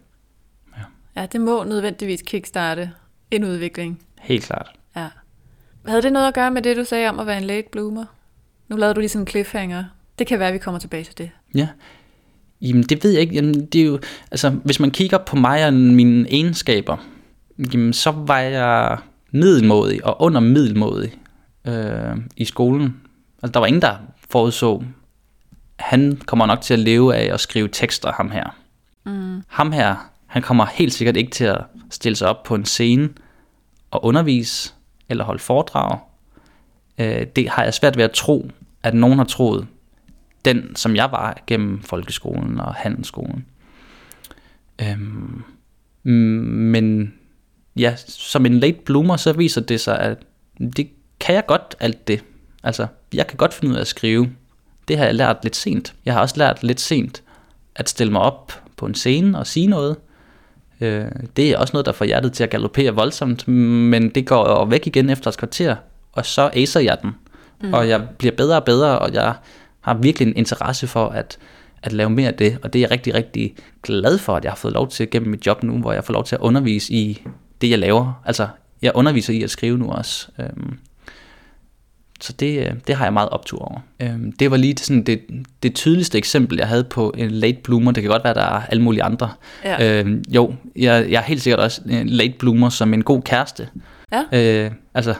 Ja, 1.16 1.26
det 1.26 1.40
må 1.40 1.64
nødvendigvis 1.64 2.22
kickstarte 2.22 2.90
en 3.30 3.44
udvikling. 3.44 4.02
Helt 4.20 4.44
klart. 4.44 4.70
Ja. 4.96 5.08
Havde 5.86 6.02
det 6.02 6.12
noget 6.12 6.28
at 6.28 6.34
gøre 6.34 6.50
med 6.50 6.62
det, 6.62 6.76
du 6.76 6.84
sagde 6.84 7.08
om 7.08 7.20
at 7.20 7.26
være 7.26 7.38
en 7.38 7.44
late 7.44 7.68
bloomer? 7.72 8.04
Nu 8.68 8.76
lavede 8.76 8.94
du 8.94 9.00
lige 9.00 9.08
sådan 9.08 9.22
en 9.22 9.26
cliffhanger. 9.26 9.84
Det 10.18 10.26
kan 10.26 10.38
være, 10.38 10.48
at 10.48 10.54
vi 10.54 10.58
kommer 10.58 10.78
tilbage 10.78 11.04
til 11.04 11.18
det. 11.18 11.30
Ja. 11.54 11.68
Jamen, 12.60 12.82
det 12.82 13.04
ved 13.04 13.10
jeg 13.10 13.20
ikke. 13.20 13.34
Jamen, 13.34 13.66
det 13.66 13.80
er 13.80 13.84
jo, 13.84 13.98
altså, 14.30 14.50
hvis 14.50 14.80
man 14.80 14.90
kigger 14.90 15.18
på 15.18 15.36
mig 15.36 15.66
og 15.66 15.74
mine 15.74 16.32
egenskaber, 16.32 16.96
jamen, 17.72 17.92
så 17.92 18.10
var 18.10 18.38
jeg 18.38 18.98
middelmådig 19.30 20.06
og 20.06 20.22
under 20.22 20.40
middelmådig 20.40 21.14
øh, 21.64 22.16
i 22.36 22.44
skolen. 22.44 23.00
Altså, 23.42 23.52
der 23.52 23.60
var 23.60 23.66
ingen, 23.66 23.82
der 23.82 23.96
forudså, 24.30 24.82
han 25.76 26.16
kommer 26.26 26.46
nok 26.46 26.60
til 26.60 26.74
at 26.74 26.80
leve 26.80 27.16
af 27.16 27.34
at 27.34 27.40
skrive 27.40 27.68
tekster, 27.68 28.12
ham 28.12 28.30
her. 28.30 28.56
Mm. 29.04 29.42
Ham 29.46 29.72
her, 29.72 30.11
han 30.32 30.42
kommer 30.42 30.66
helt 30.66 30.92
sikkert 30.92 31.16
ikke 31.16 31.30
til 31.30 31.44
at 31.44 31.64
stille 31.90 32.16
sig 32.16 32.28
op 32.28 32.42
på 32.42 32.54
en 32.54 32.64
scene 32.64 33.08
og 33.90 34.04
undervise 34.04 34.74
eller 35.08 35.24
holde 35.24 35.38
foredrag. 35.38 35.98
Øh, 36.98 37.26
det 37.36 37.48
har 37.48 37.64
jeg 37.64 37.74
svært 37.74 37.96
ved 37.96 38.04
at 38.04 38.12
tro, 38.12 38.50
at 38.82 38.94
nogen 38.94 39.18
har 39.18 39.24
troet, 39.24 39.66
den 40.44 40.76
som 40.76 40.96
jeg 40.96 41.10
var 41.10 41.42
gennem 41.46 41.82
folkeskolen 41.82 42.60
og 42.60 42.74
handelsskolen. 42.74 43.46
Øhm, 44.82 45.42
men 46.04 47.14
ja, 47.76 47.96
som 48.06 48.46
en 48.46 48.60
late 48.60 48.78
bloomer, 48.84 49.16
så 49.16 49.32
viser 49.32 49.60
det 49.60 49.80
sig, 49.80 49.98
at 49.98 50.18
det 50.76 50.90
kan 51.20 51.34
jeg 51.34 51.46
godt 51.46 51.74
alt 51.80 52.08
det. 52.08 52.24
Altså, 52.62 52.86
jeg 53.14 53.26
kan 53.26 53.36
godt 53.36 53.54
finde 53.54 53.72
ud 53.72 53.76
af 53.76 53.80
at 53.80 53.86
skrive. 53.86 54.32
Det 54.88 54.98
har 54.98 55.04
jeg 55.04 55.14
lært 55.14 55.38
lidt 55.42 55.56
sent. 55.56 55.94
Jeg 56.04 56.14
har 56.14 56.20
også 56.20 56.34
lært 56.38 56.62
lidt 56.62 56.80
sent 56.80 57.22
at 57.74 57.88
stille 57.88 58.12
mig 58.12 58.20
op 58.20 58.62
på 58.76 58.86
en 58.86 58.94
scene 58.94 59.38
og 59.38 59.46
sige 59.46 59.66
noget. 59.66 59.96
Øh, 60.82 61.06
det 61.36 61.50
er 61.50 61.58
også 61.58 61.72
noget, 61.72 61.86
der 61.86 61.92
får 61.92 62.04
hjertet 62.04 62.32
til 62.32 62.44
at 62.44 62.50
galopere 62.50 62.90
voldsomt, 62.90 63.48
men 63.48 64.08
det 64.08 64.26
går 64.26 64.64
væk 64.64 64.86
igen 64.86 65.10
efter 65.10 65.30
et 65.30 65.36
kvarter, 65.36 65.76
og 66.12 66.26
så 66.26 66.50
acer 66.52 66.80
jeg 66.80 66.98
den. 67.02 67.10
Mm. 67.62 67.74
Og 67.74 67.88
jeg 67.88 68.08
bliver 68.18 68.32
bedre 68.36 68.56
og 68.56 68.64
bedre, 68.64 68.98
og 68.98 69.14
jeg 69.14 69.34
har 69.80 69.94
virkelig 69.94 70.28
en 70.28 70.36
interesse 70.36 70.86
for 70.86 71.08
at, 71.08 71.38
at 71.82 71.92
lave 71.92 72.10
mere 72.10 72.28
af 72.28 72.34
det, 72.34 72.58
og 72.62 72.72
det 72.72 72.78
er 72.78 72.82
jeg 72.82 72.90
rigtig, 72.90 73.14
rigtig 73.14 73.54
glad 73.82 74.18
for, 74.18 74.36
at 74.36 74.44
jeg 74.44 74.52
har 74.52 74.56
fået 74.56 74.74
lov 74.74 74.88
til 74.88 75.10
gennem 75.10 75.30
mit 75.30 75.46
job 75.46 75.62
nu, 75.62 75.78
hvor 75.78 75.92
jeg 75.92 76.04
får 76.04 76.12
lov 76.12 76.24
til 76.24 76.34
at 76.34 76.40
undervise 76.40 76.92
i 76.92 77.22
det, 77.60 77.70
jeg 77.70 77.78
laver. 77.78 78.22
Altså, 78.24 78.48
jeg 78.82 78.92
underviser 78.94 79.32
i 79.32 79.42
at 79.42 79.50
skrive 79.50 79.78
nu 79.78 79.90
også. 79.90 80.28
Øhm, 80.38 80.78
så 82.22 82.32
det, 82.32 82.66
øh, 82.66 82.74
det 82.86 82.94
har 82.94 83.04
jeg 83.04 83.12
meget 83.12 83.28
optur 83.28 83.58
over. 83.58 83.80
Øhm, 84.00 84.32
det 84.32 84.50
var 84.50 84.56
lige 84.56 84.76
sådan 84.78 85.02
det, 85.02 85.20
det 85.62 85.74
tydeligste 85.74 86.18
eksempel, 86.18 86.58
jeg 86.58 86.68
havde 86.68 86.84
på 86.84 87.14
en 87.16 87.30
late 87.30 87.58
bloomer. 87.64 87.92
Det 87.92 88.02
kan 88.02 88.10
godt 88.10 88.24
være, 88.24 88.34
der 88.34 88.40
er 88.40 88.62
alle 88.68 88.82
mulige 88.82 89.02
andre. 89.02 89.30
Ja. 89.64 90.00
Øhm, 90.00 90.24
jo, 90.28 90.54
jeg, 90.76 91.10
jeg 91.10 91.18
er 91.18 91.22
helt 91.22 91.42
sikkert 91.42 91.60
også 91.60 91.82
en 91.90 92.08
late 92.08 92.34
bloomer 92.38 92.68
som 92.68 92.94
en 92.94 93.02
god 93.02 93.22
kæreste. 93.22 93.68
Ja. 94.12 94.64
Øh, 94.64 94.70
altså, 94.94 95.14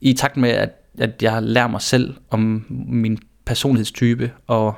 i 0.00 0.12
takt 0.12 0.36
med, 0.36 0.50
at, 0.50 0.70
at 0.98 1.22
jeg 1.22 1.42
lærer 1.42 1.68
mig 1.68 1.80
selv 1.80 2.14
om 2.30 2.66
min 2.68 3.18
personlighedstype, 3.44 4.30
og 4.46 4.74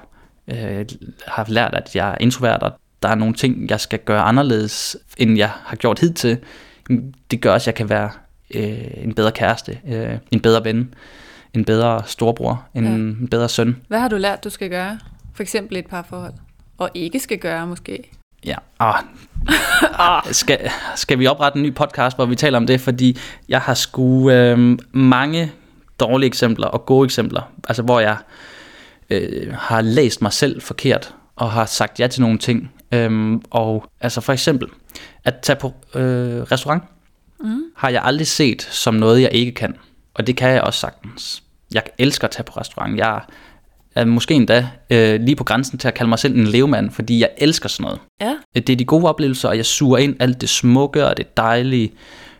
øh, 0.49 0.87
har 1.26 1.45
lært, 1.49 1.74
at 1.74 1.97
jeg 1.97 2.11
er 2.11 2.16
introvert, 2.20 2.62
og 2.62 2.72
der 3.03 3.09
er 3.09 3.14
nogle 3.14 3.35
ting, 3.35 3.70
jeg 3.70 3.81
skal 3.81 3.99
gøre 3.99 4.20
anderledes, 4.20 4.97
end 5.18 5.37
jeg 5.37 5.51
har 5.64 5.76
gjort 5.76 5.99
hidtil. 5.99 6.39
Det 7.31 7.41
gør 7.41 7.53
også, 7.53 7.64
at 7.64 7.66
jeg 7.66 7.74
kan 7.74 7.89
være 7.89 8.11
øh, 8.55 9.05
en 9.05 9.14
bedre 9.14 9.33
kæreste, 9.33 9.78
øh, 9.89 10.18
en 10.31 10.41
bedre 10.41 10.64
ven, 10.64 10.95
en 11.55 11.64
bedre 11.64 12.03
storbror, 12.07 12.64
en, 12.74 12.84
ja. 12.84 12.90
en 12.90 13.28
bedre 13.30 13.48
søn. 13.48 13.76
Hvad 13.88 14.01
har 14.01 14.09
du 14.09 14.16
lært, 14.16 14.44
du 14.44 14.51
skal 14.51 14.70
gøre? 14.70 14.98
For 15.34 15.42
eksempel 15.42 15.76
et 15.76 15.86
par 15.86 16.07
forhold. 16.09 16.32
Og 16.78 16.90
ikke 16.94 17.20
skal 17.20 17.38
gøre, 17.38 17.66
måske. 17.66 18.11
Ja, 18.44 18.57
ah, 18.78 19.03
ah. 20.16 20.22
skal, 20.32 20.70
skal 20.96 21.18
vi 21.18 21.26
oprette 21.26 21.57
en 21.57 21.62
ny 21.62 21.74
podcast, 21.74 22.16
hvor 22.16 22.26
vi 22.26 22.36
taler 22.36 22.59
om 22.59 22.66
det? 22.66 22.80
Fordi 22.80 23.18
jeg 23.48 23.61
har 23.61 23.74
sgu 23.74 24.30
øh, 24.30 24.78
mange 24.92 25.53
dårlige 26.01 26.26
eksempler 26.26 26.66
og 26.66 26.86
gode 26.86 27.05
eksempler. 27.05 27.53
Altså 27.68 27.82
hvor 27.82 28.01
jeg 28.01 28.16
øh, 29.11 29.55
har 29.55 29.80
læst 29.80 30.22
mig 30.22 30.32
selv 30.32 30.62
forkert 30.62 31.14
og 31.36 31.51
har 31.51 31.66
sagt 31.66 32.01
ja 32.01 32.07
til 32.07 32.22
nogle 32.22 32.38
ting. 32.38 32.72
Øhm, 32.92 33.42
og 33.51 33.90
altså 34.01 34.20
for 34.20 34.32
eksempel, 34.32 34.68
at 35.24 35.34
tage 35.42 35.57
på 35.57 35.72
øh, 35.94 36.42
restaurant, 36.42 36.82
mm. 37.40 37.62
har 37.76 37.88
jeg 37.88 38.03
aldrig 38.05 38.26
set 38.26 38.62
som 38.62 38.94
noget, 38.94 39.22
jeg 39.22 39.32
ikke 39.32 39.53
kan. 39.53 39.74
Og 40.21 40.27
det 40.27 40.37
kan 40.37 40.51
jeg 40.51 40.61
også 40.61 40.81
sagtens. 40.81 41.43
Jeg 41.75 41.83
elsker 41.99 42.29
at 42.29 42.31
tage 42.31 42.45
på 42.45 42.53
restaurant. 42.61 42.99
Jeg 42.99 43.21
er 43.95 44.05
måske 44.05 44.35
endda 44.35 44.68
øh, 44.91 45.21
lige 45.21 45.37
på 45.37 45.45
grænsen 45.45 45.79
til 45.79 45.89
at 45.89 45.95
kalde 45.95 46.09
mig 46.09 46.18
selv 46.18 46.37
en 46.37 46.47
levemand, 46.47 46.91
fordi 46.91 47.21
jeg 47.21 47.31
elsker 47.37 47.68
sådan 47.68 47.85
noget. 47.85 48.01
Ja. 48.21 48.61
Det 48.61 48.71
er 48.71 48.77
de 48.77 48.85
gode 48.85 49.09
oplevelser, 49.09 49.49
og 49.49 49.57
jeg 49.57 49.66
suger 49.66 49.99
ind 49.99 50.16
alt 50.21 50.41
det 50.41 50.49
smukke 50.49 51.07
og 51.07 51.16
det 51.16 51.37
dejlige, 51.37 51.93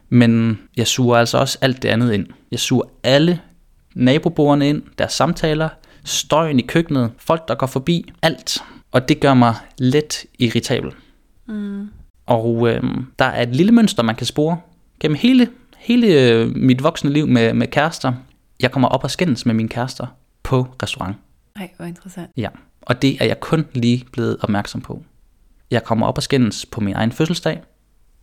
men 0.09 0.59
jeg 0.76 0.87
suger 0.87 1.16
altså 1.16 1.39
også 1.39 1.59
alt 1.61 1.83
det 1.83 1.89
andet 1.89 2.12
ind. 2.12 2.26
Jeg 2.51 2.61
suger 2.61 2.85
alle 3.03 3.41
naboborerne 3.95 4.68
ind, 4.68 4.83
deres 4.99 5.12
samtaler, 5.12 5.68
støjen 6.05 6.59
i 6.59 6.62
køkkenet, 6.62 7.12
folk 7.18 7.49
der 7.49 7.55
går 7.55 7.66
forbi, 7.66 8.12
alt. 8.22 8.62
Og 8.93 9.09
det 9.09 9.20
gør 9.20 9.35
mig 9.35 9.55
let 9.78 10.24
irritabel. 10.39 10.93
Mm. 11.47 11.89
Og 12.26 12.68
øh, 12.68 12.83
der 13.18 13.24
er 13.24 13.43
et 13.43 13.57
lille 13.57 13.72
mønster, 13.72 14.03
man 14.03 14.16
kan 14.16 14.26
spore 14.26 14.59
gennem 15.01 15.16
hele, 15.20 15.49
hele 15.81 16.07
øh, 16.07 16.57
mit 16.57 16.83
voksne 16.83 17.11
liv 17.11 17.26
med, 17.26 17.55
med 17.55 17.66
kærester. 17.66 18.12
Jeg 18.61 18.70
kommer 18.70 18.89
op 18.89 19.05
og 19.05 19.11
skændes 19.11 19.47
med 19.47 19.55
mine 19.55 19.68
kærester 19.68 20.07
på 20.43 20.66
restaurant. 20.83 21.16
Nej, 21.57 21.70
hvor 21.76 21.87
interessant. 21.87 22.31
Ja, 22.37 22.49
og 22.83 23.03
det 23.03 23.16
er 23.20 23.24
jeg 23.24 23.41
kun 23.41 23.66
lige 23.72 24.07
blevet 24.12 24.37
opmærksom 24.41 24.81
på. 24.81 25.03
Jeg 25.70 25.85
kommer 25.85 26.07
op 26.07 26.18
og 26.18 26.22
skændes 26.22 26.66
på 26.66 26.81
min 26.81 26.95
egen 26.95 27.12
fødselsdag, 27.12 27.62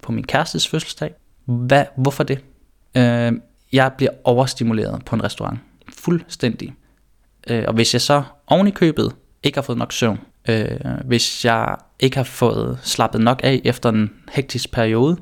på 0.01 0.11
min 0.11 0.23
kærestes 0.23 0.67
fødselsdag. 0.67 1.13
Hvad, 1.45 1.85
hvorfor 1.97 2.23
det? 2.23 2.39
Øh, 2.97 3.33
jeg 3.73 3.91
bliver 3.97 4.11
overstimuleret 4.23 5.05
på 5.05 5.15
en 5.15 5.23
restaurant. 5.23 5.59
Fuldstændig. 5.93 6.73
Øh, 7.49 7.63
og 7.67 7.73
hvis 7.73 7.93
jeg 7.93 8.01
så 8.01 8.23
oven 8.47 8.67
i 8.67 8.71
købet 8.71 9.15
ikke 9.43 9.57
har 9.57 9.61
fået 9.61 9.77
nok 9.77 9.93
søvn, 9.93 10.19
øh, 10.49 10.67
hvis 11.05 11.45
jeg 11.45 11.75
ikke 11.99 12.17
har 12.17 12.23
fået 12.23 12.79
slappet 12.83 13.21
nok 13.21 13.41
af 13.43 13.61
efter 13.63 13.89
en 13.89 14.13
hektisk 14.31 14.71
periode, 14.71 15.17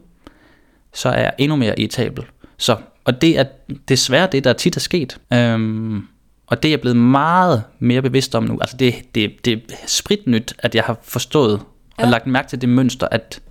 så 0.95 1.09
er 1.09 1.19
jeg 1.19 1.33
endnu 1.37 1.55
mere 1.55 1.79
irritabel. 1.79 2.25
Så, 2.57 2.77
og 3.05 3.21
det 3.21 3.39
er 3.39 3.43
desværre 3.87 4.27
det, 4.31 4.43
der 4.43 4.53
tit 4.53 4.75
er 4.75 4.79
sket. 4.79 5.17
Øhm, 5.33 6.07
og 6.47 6.63
det 6.63 6.69
er 6.69 6.71
jeg 6.71 6.81
blevet 6.81 6.97
meget 6.97 7.63
mere 7.79 8.01
bevidst 8.01 8.35
om 8.35 8.43
nu. 8.43 8.57
Altså 8.61 8.77
det, 8.77 9.15
det, 9.15 9.45
det 9.45 9.53
er 9.53 9.75
spritnyt, 9.87 10.53
at 10.59 10.75
jeg 10.75 10.83
har 10.83 10.97
forstået 11.03 11.61
ja. 11.99 12.03
og 12.03 12.09
lagt 12.09 12.27
mærke 12.27 12.47
til 12.47 12.61
det 12.61 12.69
mønster, 12.69 13.07
at, 13.11 13.41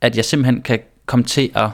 at 0.00 0.16
jeg 0.16 0.24
simpelthen 0.24 0.62
kan 0.62 0.78
komme 1.06 1.24
til 1.24 1.50
at 1.54 1.70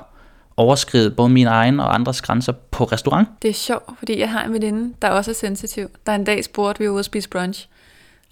overskride 0.56 1.10
både 1.10 1.28
mine 1.28 1.50
egne 1.50 1.84
og 1.84 1.94
andres 1.94 2.22
grænser 2.22 2.52
på 2.52 2.84
restaurant. 2.84 3.28
Det 3.42 3.48
er 3.48 3.54
sjovt, 3.54 3.98
fordi 3.98 4.18
jeg 4.18 4.30
har 4.30 4.44
en 4.44 4.52
veninde, 4.52 4.94
der 5.02 5.08
også 5.08 5.30
er 5.30 5.34
sensitiv. 5.34 5.90
Der 6.06 6.14
en 6.14 6.24
dag 6.24 6.44
spurgte 6.44 6.78
vi 6.78 6.88
ude 6.88 6.98
at 6.98 7.04
spise 7.04 7.28
brunch, 7.28 7.68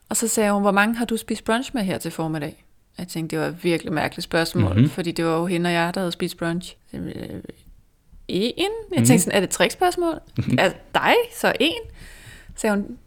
og 0.09 0.17
så 0.17 0.29
sagde 0.29 0.53
hun, 0.53 0.63
hvor 0.63 0.73
mange 0.73 0.97
har 0.97 1.05
du 1.05 1.17
spist 1.17 1.45
brunch 1.45 1.71
med 1.75 1.83
her 1.83 1.99
til 1.99 2.11
formiddag? 2.11 2.66
Jeg 2.99 3.09
tænkte, 3.09 3.37
det 3.37 3.43
var 3.43 3.51
et 3.51 3.65
virkelig 3.65 3.93
mærkeligt 3.93 4.25
spørgsmål, 4.25 4.73
mm-hmm. 4.73 4.91
fordi 4.91 5.13
det 5.13 5.25
var 5.25 5.39
jo 5.39 5.47
hende 5.47 5.69
og 5.69 5.73
jeg, 5.73 5.95
der 5.95 6.01
havde 6.01 6.13
spist 6.13 6.37
brunch. 6.37 6.77
En? 6.93 7.03
Jeg 8.29 8.97
tænkte 8.97 9.13
mhm. 9.13 9.19
sådan, 9.19 9.37
er 9.37 9.41
det 9.41 9.47
et 9.47 9.51
trickspørgsmål? 9.51 10.21
Er 10.59 10.73
dig 10.95 11.15
så 11.35 11.53
en? 11.61 11.83
Så 12.55 12.61
sagde 12.61 12.77
hun, 12.77 12.99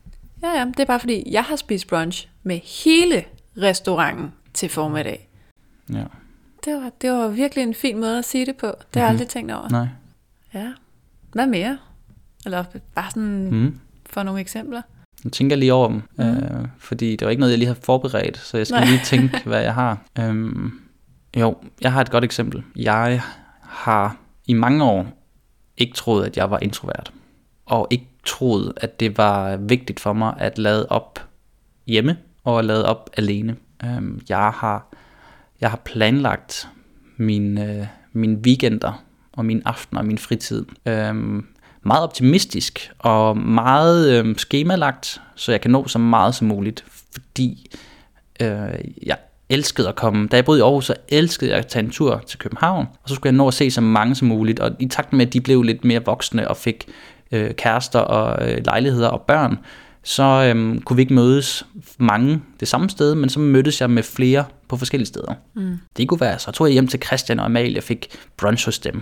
ja 0.42 0.60
ja, 0.60 0.66
det 0.66 0.80
er 0.80 0.86
bare 0.86 1.00
fordi, 1.00 1.24
jeg 1.32 1.44
har 1.44 1.56
spist 1.56 1.88
brunch 1.88 2.28
med 2.44 2.60
hele 2.86 3.24
restauranten 3.58 4.34
til 4.54 4.70
formiddag. 4.70 5.30
Ja. 5.94 6.04
Det 6.66 6.74
var, 6.74 6.92
det 7.02 7.12
var 7.12 7.28
virkelig 7.28 7.64
en 7.64 7.74
fin 7.74 8.00
måde 8.00 8.18
at 8.18 8.26
sige 8.26 8.46
det 8.46 8.56
på. 8.56 8.68
Det 8.68 8.76
har 8.94 9.02
jeg 9.02 9.04
mm-hmm. 9.04 9.14
aldrig 9.14 9.28
tænkt 9.28 9.52
over. 9.52 9.70
Nej. 9.70 9.88
Ja. 10.54 10.74
Hvad 11.34 11.48
mere? 11.48 11.78
Eller 12.46 12.64
bare 12.96 13.12
sådan 13.12 13.52
mm. 13.52 13.80
for 14.06 14.24
nogle 14.24 14.42
eksempler. 14.42 14.82
Jeg 15.24 15.32
tænker 15.32 15.56
lige 15.56 15.74
over 15.74 15.88
dem, 15.88 16.02
mm. 16.18 16.24
øh, 16.24 16.68
fordi 16.78 17.16
det 17.16 17.26
var 17.26 17.30
ikke 17.30 17.40
noget, 17.40 17.52
jeg 17.52 17.60
lige 17.60 17.68
har 17.68 17.78
forberedt, 17.84 18.38
så 18.38 18.58
jeg 18.58 18.68
skal 18.68 18.80
Nej. 18.80 18.90
lige 18.90 19.02
tænke, 19.06 19.42
hvad 19.46 19.62
jeg 19.62 19.74
har. 19.74 20.02
Øhm, 20.20 20.72
jo, 21.38 21.56
jeg 21.82 21.94
har 21.94 22.02
et 22.02 22.12
godt 22.12 22.24
eksempel. 22.24 22.64
Jeg 22.76 23.22
har 23.62 24.18
i 24.48 24.54
mange 24.54 24.84
år 24.84 25.08
ikke 25.78 25.94
troet, 25.94 26.26
at 26.26 26.38
jeg 26.38 26.52
var 26.52 26.60
introvert, 26.62 27.14
og 27.66 27.88
ikke 27.90 28.08
troet, 28.26 28.74
at 28.78 29.00
det 29.00 29.18
var 29.18 29.58
vigtigt 29.58 30.00
for 30.00 30.14
mig 30.14 30.34
at 30.38 30.58
lade 30.58 30.88
op 30.90 31.28
hjemme 31.88 32.18
og 32.44 32.60
at 32.60 32.66
lade 32.66 32.86
op 32.86 33.10
alene. 33.18 33.56
Øhm, 33.84 34.22
jeg 34.30 34.52
har 34.56 34.90
jeg 35.62 35.70
har 35.70 35.78
planlagt 35.86 36.70
mine, 37.18 37.74
øh, 37.74 37.86
mine 38.14 38.38
weekender 38.38 39.04
og 39.32 39.46
mine 39.46 39.62
aftener 39.66 40.02
og 40.02 40.08
min 40.08 40.18
fritid 40.18 40.66
øhm, 40.86 41.46
meget 41.90 42.04
optimistisk 42.04 42.92
og 43.00 43.38
meget 43.38 44.10
øh, 44.10 44.36
skemalagt, 44.38 45.22
så 45.36 45.52
jeg 45.52 45.62
kan 45.62 45.72
nå 45.72 45.88
så 45.88 46.00
meget 46.00 46.36
som 46.36 46.48
muligt, 46.48 46.86
fordi 47.12 47.72
øh, 48.42 48.80
jeg 49.04 49.18
elskede 49.50 49.88
at 49.88 49.96
komme, 49.96 50.28
da 50.28 50.36
jeg 50.36 50.46
boede 50.46 50.60
i 50.60 50.62
Aarhus, 50.62 50.86
så 50.86 50.94
elskede 51.10 51.52
jeg 51.52 51.60
at 51.60 51.68
tage 51.68 51.86
en 51.86 51.92
tur 51.92 52.24
til 52.28 52.40
København, 52.40 52.88
og 53.04 53.10
så 53.10 53.16
skulle 53.16 53.32
jeg 53.32 53.38
nå 53.38 53.48
at 53.48 53.54
se 53.54 53.72
så 53.72 53.82
mange 53.82 54.16
som 54.16 54.28
muligt, 54.28 54.60
og 54.60 54.72
i 54.80 54.88
takt 54.88 55.14
med, 55.14 55.28
at 55.28 55.34
de 55.34 55.42
blev 55.42 55.64
lidt 55.64 55.86
mere 55.86 56.06
voksne 56.06 56.48
og 56.48 56.58
fik 56.58 56.86
øh, 57.32 57.52
kærester 57.52 58.00
og 58.00 58.50
øh, 58.50 58.58
lejligheder 58.66 59.08
og 59.08 59.22
børn, 59.22 59.58
så 60.04 60.24
øhm, 60.24 60.82
kunne 60.82 60.96
vi 60.96 61.02
ikke 61.02 61.14
mødes 61.14 61.66
mange 61.98 62.42
det 62.60 62.68
samme 62.68 62.90
sted, 62.90 63.16
men 63.16 63.30
så 63.30 63.40
mødtes 63.40 63.82
jeg 63.82 63.90
med 63.90 64.04
flere 64.04 64.46
på 64.68 64.78
forskellige 64.78 65.08
steder. 65.08 65.34
Mm. 65.54 65.78
Det 65.98 66.08
kunne 66.08 66.22
være, 66.22 66.40
så 66.40 66.52
tog 66.52 66.68
jeg 66.68 66.74
hjem 66.74 66.88
til 66.88 67.02
Christian 67.06 67.40
og 67.40 67.46
Amalie 67.46 67.80
og 67.80 67.84
fik 67.84 68.08
brunch 68.38 68.66
hos 68.66 68.80
dem. 68.80 69.02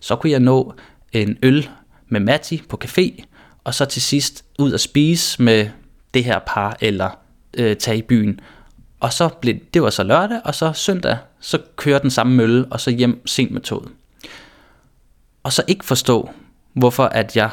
Så 0.00 0.16
kunne 0.16 0.30
jeg 0.30 0.40
nå 0.40 0.74
en 1.12 1.36
øl 1.42 1.68
med 2.08 2.20
Matti 2.20 2.62
på 2.68 2.80
café, 2.84 3.24
og 3.64 3.74
så 3.74 3.84
til 3.84 4.02
sidst 4.02 4.44
ud 4.58 4.72
at 4.72 4.80
spise 4.80 5.42
med 5.42 5.68
det 6.14 6.24
her 6.24 6.38
par, 6.46 6.76
eller 6.80 7.10
øh, 7.58 7.76
tage 7.76 7.98
i 7.98 8.02
byen. 8.02 8.40
Og 9.00 9.12
så 9.12 9.28
blev, 9.28 9.54
det 9.74 9.82
var 9.82 9.90
så 9.90 10.02
lørdag, 10.02 10.40
og 10.44 10.54
så 10.54 10.72
søndag, 10.72 11.18
så 11.40 11.58
kører 11.76 11.98
den 11.98 12.10
samme 12.10 12.34
mølle, 12.34 12.66
og 12.70 12.80
så 12.80 12.90
hjem 12.90 13.26
sent 13.26 13.50
med 13.50 13.60
toget. 13.60 13.88
Og 15.42 15.52
så 15.52 15.62
ikke 15.68 15.84
forstå, 15.84 16.30
hvorfor 16.72 17.04
at 17.04 17.36
jeg 17.36 17.50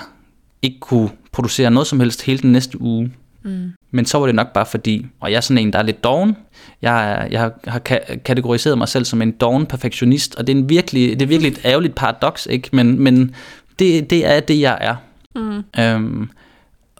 ikke 0.61 0.79
kunne 0.79 1.09
producere 1.31 1.71
noget 1.71 1.87
som 1.87 1.99
helst 1.99 2.21
hele 2.21 2.39
den 2.39 2.51
næste 2.51 2.81
uge. 2.81 3.13
Mm. 3.43 3.71
Men 3.91 4.05
så 4.05 4.17
var 4.17 4.25
det 4.25 4.35
nok 4.35 4.53
bare 4.53 4.65
fordi, 4.65 5.05
og 5.19 5.31
jeg 5.31 5.37
er 5.37 5.41
sådan 5.41 5.65
en, 5.65 5.73
der 5.73 5.79
er 5.79 5.83
lidt 5.83 6.03
doven. 6.03 6.37
Jeg, 6.81 7.27
jeg 7.31 7.51
har 7.67 7.79
kategoriseret 8.25 8.77
mig 8.77 8.87
selv 8.87 9.05
som 9.05 9.21
en 9.21 9.31
doven 9.31 9.65
perfektionist, 9.65 10.35
og 10.35 10.47
det 10.47 10.53
er, 10.53 10.57
en 10.57 10.69
virkelig, 10.69 11.09
det 11.09 11.21
er 11.21 11.27
virkelig 11.27 11.51
et 11.51 11.61
ærgerligt 11.65 11.95
paradoks, 11.95 12.45
ikke? 12.45 12.69
Men, 12.73 12.99
men 12.99 13.35
det, 13.81 14.09
det 14.09 14.25
er 14.25 14.39
det, 14.39 14.59
jeg 14.59 14.77
er. 14.81 14.95
Mm. 15.35 15.63
Øhm, 15.79 16.29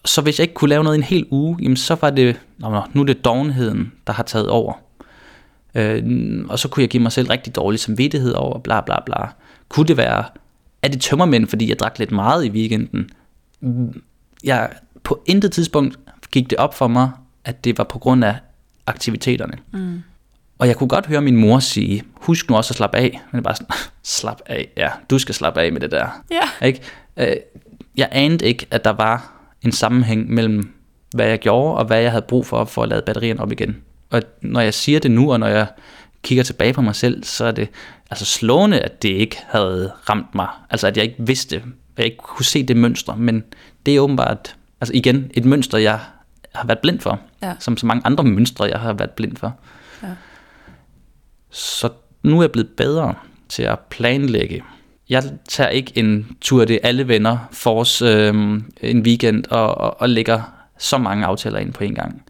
så 0.06 0.22
hvis 0.22 0.40
jeg 0.40 0.44
ikke 0.44 0.54
kunne 0.54 0.70
lave 0.70 0.84
noget 0.84 0.96
i 0.96 1.00
en 1.00 1.04
hel 1.04 1.26
uge, 1.32 1.58
jamen 1.62 1.78
så 1.78 1.96
var 2.02 2.10
det, 2.10 2.40
nå, 2.58 2.82
nu 2.94 3.02
er 3.02 3.06
det 3.06 3.26
dovenheden, 3.26 3.92
der 4.08 4.14
har 4.14 4.24
taget 4.24 4.50
over. 4.50 4.74
Øh, 5.76 6.04
og 6.50 6.60
så 6.60 6.68
kunne 6.68 6.82
jeg 6.82 6.90
give 6.90 7.04
mig 7.04 7.12
selv 7.12 7.28
rigtig 7.28 7.56
dårlig 7.56 7.80
samvittighed 7.80 8.34
over, 8.34 8.60
bla 8.60 8.82
bla 8.82 8.96
bla. 9.06 9.16
Kunne 9.70 9.88
det 9.88 9.98
være, 9.98 10.24
er 10.82 10.88
det 10.88 11.02
tømmermænd, 11.02 11.48
fordi 11.48 11.70
jeg 11.70 11.80
drak 11.80 12.00
lidt 12.00 12.12
meget 12.12 12.46
i 12.46 12.50
weekenden? 12.50 13.10
Jeg, 14.44 14.70
på 15.04 15.24
intet 15.26 15.52
tidspunkt 15.52 16.00
gik 16.32 16.50
det 16.50 16.58
op 16.58 16.76
for 16.76 16.88
mig, 16.88 17.12
at 17.46 17.64
det 17.64 17.78
var 17.78 17.84
på 17.84 18.00
grund 18.00 18.26
af 18.26 18.36
aktiviteterne. 18.88 19.54
Mm. 19.72 20.02
Og 20.62 20.68
jeg 20.68 20.76
kunne 20.76 20.88
godt 20.88 21.06
høre 21.06 21.22
min 21.22 21.36
mor 21.36 21.60
sige, 21.60 22.04
husk 22.16 22.50
nu 22.50 22.56
også 22.56 22.72
at 22.72 22.76
slappe 22.76 22.98
af. 22.98 23.22
Men 23.32 23.44
bare 23.44 23.56
sådan, 23.56 23.76
slap 24.04 24.42
af, 24.46 24.68
ja, 24.78 24.90
du 25.10 25.20
skal 25.20 25.36
slappe 25.36 25.62
af 25.62 25.72
med 25.72 25.82
det 25.82 25.92
der. 25.92 26.24
Ja. 26.32 26.68
Ikke? 26.68 26.82
Øh, 27.18 27.36
jeg 27.98 28.10
anede 28.12 28.46
ikke, 28.46 28.68
at 28.72 28.86
der 28.86 28.90
var 28.90 29.34
en 29.62 29.72
sammenhæng 29.72 30.34
mellem, 30.34 30.74
hvad 31.16 31.28
jeg 31.28 31.40
gjorde, 31.40 31.78
og 31.78 31.86
hvad 31.86 32.02
jeg 32.02 32.12
havde 32.12 32.26
brug 32.28 32.46
for, 32.46 32.66
for 32.66 32.84
at 32.84 32.90
lade 32.90 33.02
batterierne 33.02 33.42
op 33.42 33.52
igen. 33.52 33.78
Og 34.10 34.22
når 34.42 34.62
jeg 34.62 34.74
siger 34.74 35.00
det 35.00 35.12
nu, 35.12 35.32
og 35.32 35.40
når 35.40 35.48
jeg 35.48 35.68
kigger 36.24 36.44
tilbage 36.44 36.74
på 36.74 36.82
mig 36.82 36.96
selv, 36.96 37.24
så 37.24 37.46
er 37.46 37.52
det 37.52 37.70
altså 38.12 38.26
slående, 38.26 38.80
at 38.80 39.04
det 39.04 39.10
ikke 39.10 39.38
havde 39.48 39.92
ramt 40.10 40.36
mig. 40.36 40.48
Altså 40.70 40.88
at 40.88 40.98
jeg 40.98 41.06
ikke 41.06 41.18
vidste, 41.20 41.56
at 41.56 41.64
jeg 41.98 42.06
ikke 42.06 42.18
kunne 42.18 42.46
se 42.46 42.64
det 42.64 42.78
mønster. 42.78 43.16
Men 43.16 43.44
det 43.86 43.96
er 43.96 44.00
åbenbart, 44.00 44.56
altså 44.82 44.94
igen, 44.94 45.32
et 45.34 45.46
mønster, 45.46 45.78
jeg 45.78 46.00
har 46.56 46.68
været 46.68 46.80
blind 46.80 47.00
for. 47.00 47.20
Ja. 47.44 47.54
Som 47.60 47.78
så 47.78 47.86
mange 47.86 48.02
andre 48.06 48.24
mønstre, 48.24 48.66
jeg 48.66 48.80
har 48.80 48.94
været 48.94 49.12
blind 49.12 49.38
for. 49.38 49.56
Ja. 50.04 50.08
Så 51.52 51.90
nu 52.24 52.38
er 52.38 52.44
jeg 52.44 52.52
blevet 52.52 52.70
bedre 52.78 53.16
til 53.50 53.64
at 53.64 53.80
planlægge. 53.80 54.64
Jeg 55.10 55.24
tager 55.48 55.70
ikke 55.70 55.92
en 55.96 56.38
tur 56.42 56.66
det 56.66 56.80
alle 56.84 57.08
venner 57.08 57.38
for 57.52 58.04
øh, 58.04 58.62
en 58.82 59.02
weekend 59.02 59.46
og, 59.50 59.78
og, 59.78 60.02
og 60.02 60.10
lægger 60.10 60.42
så 60.80 60.98
mange 60.98 61.26
aftaler 61.26 61.60
ind 61.60 61.74
på 61.74 61.84
en 61.84 61.96
gang. 61.96 62.24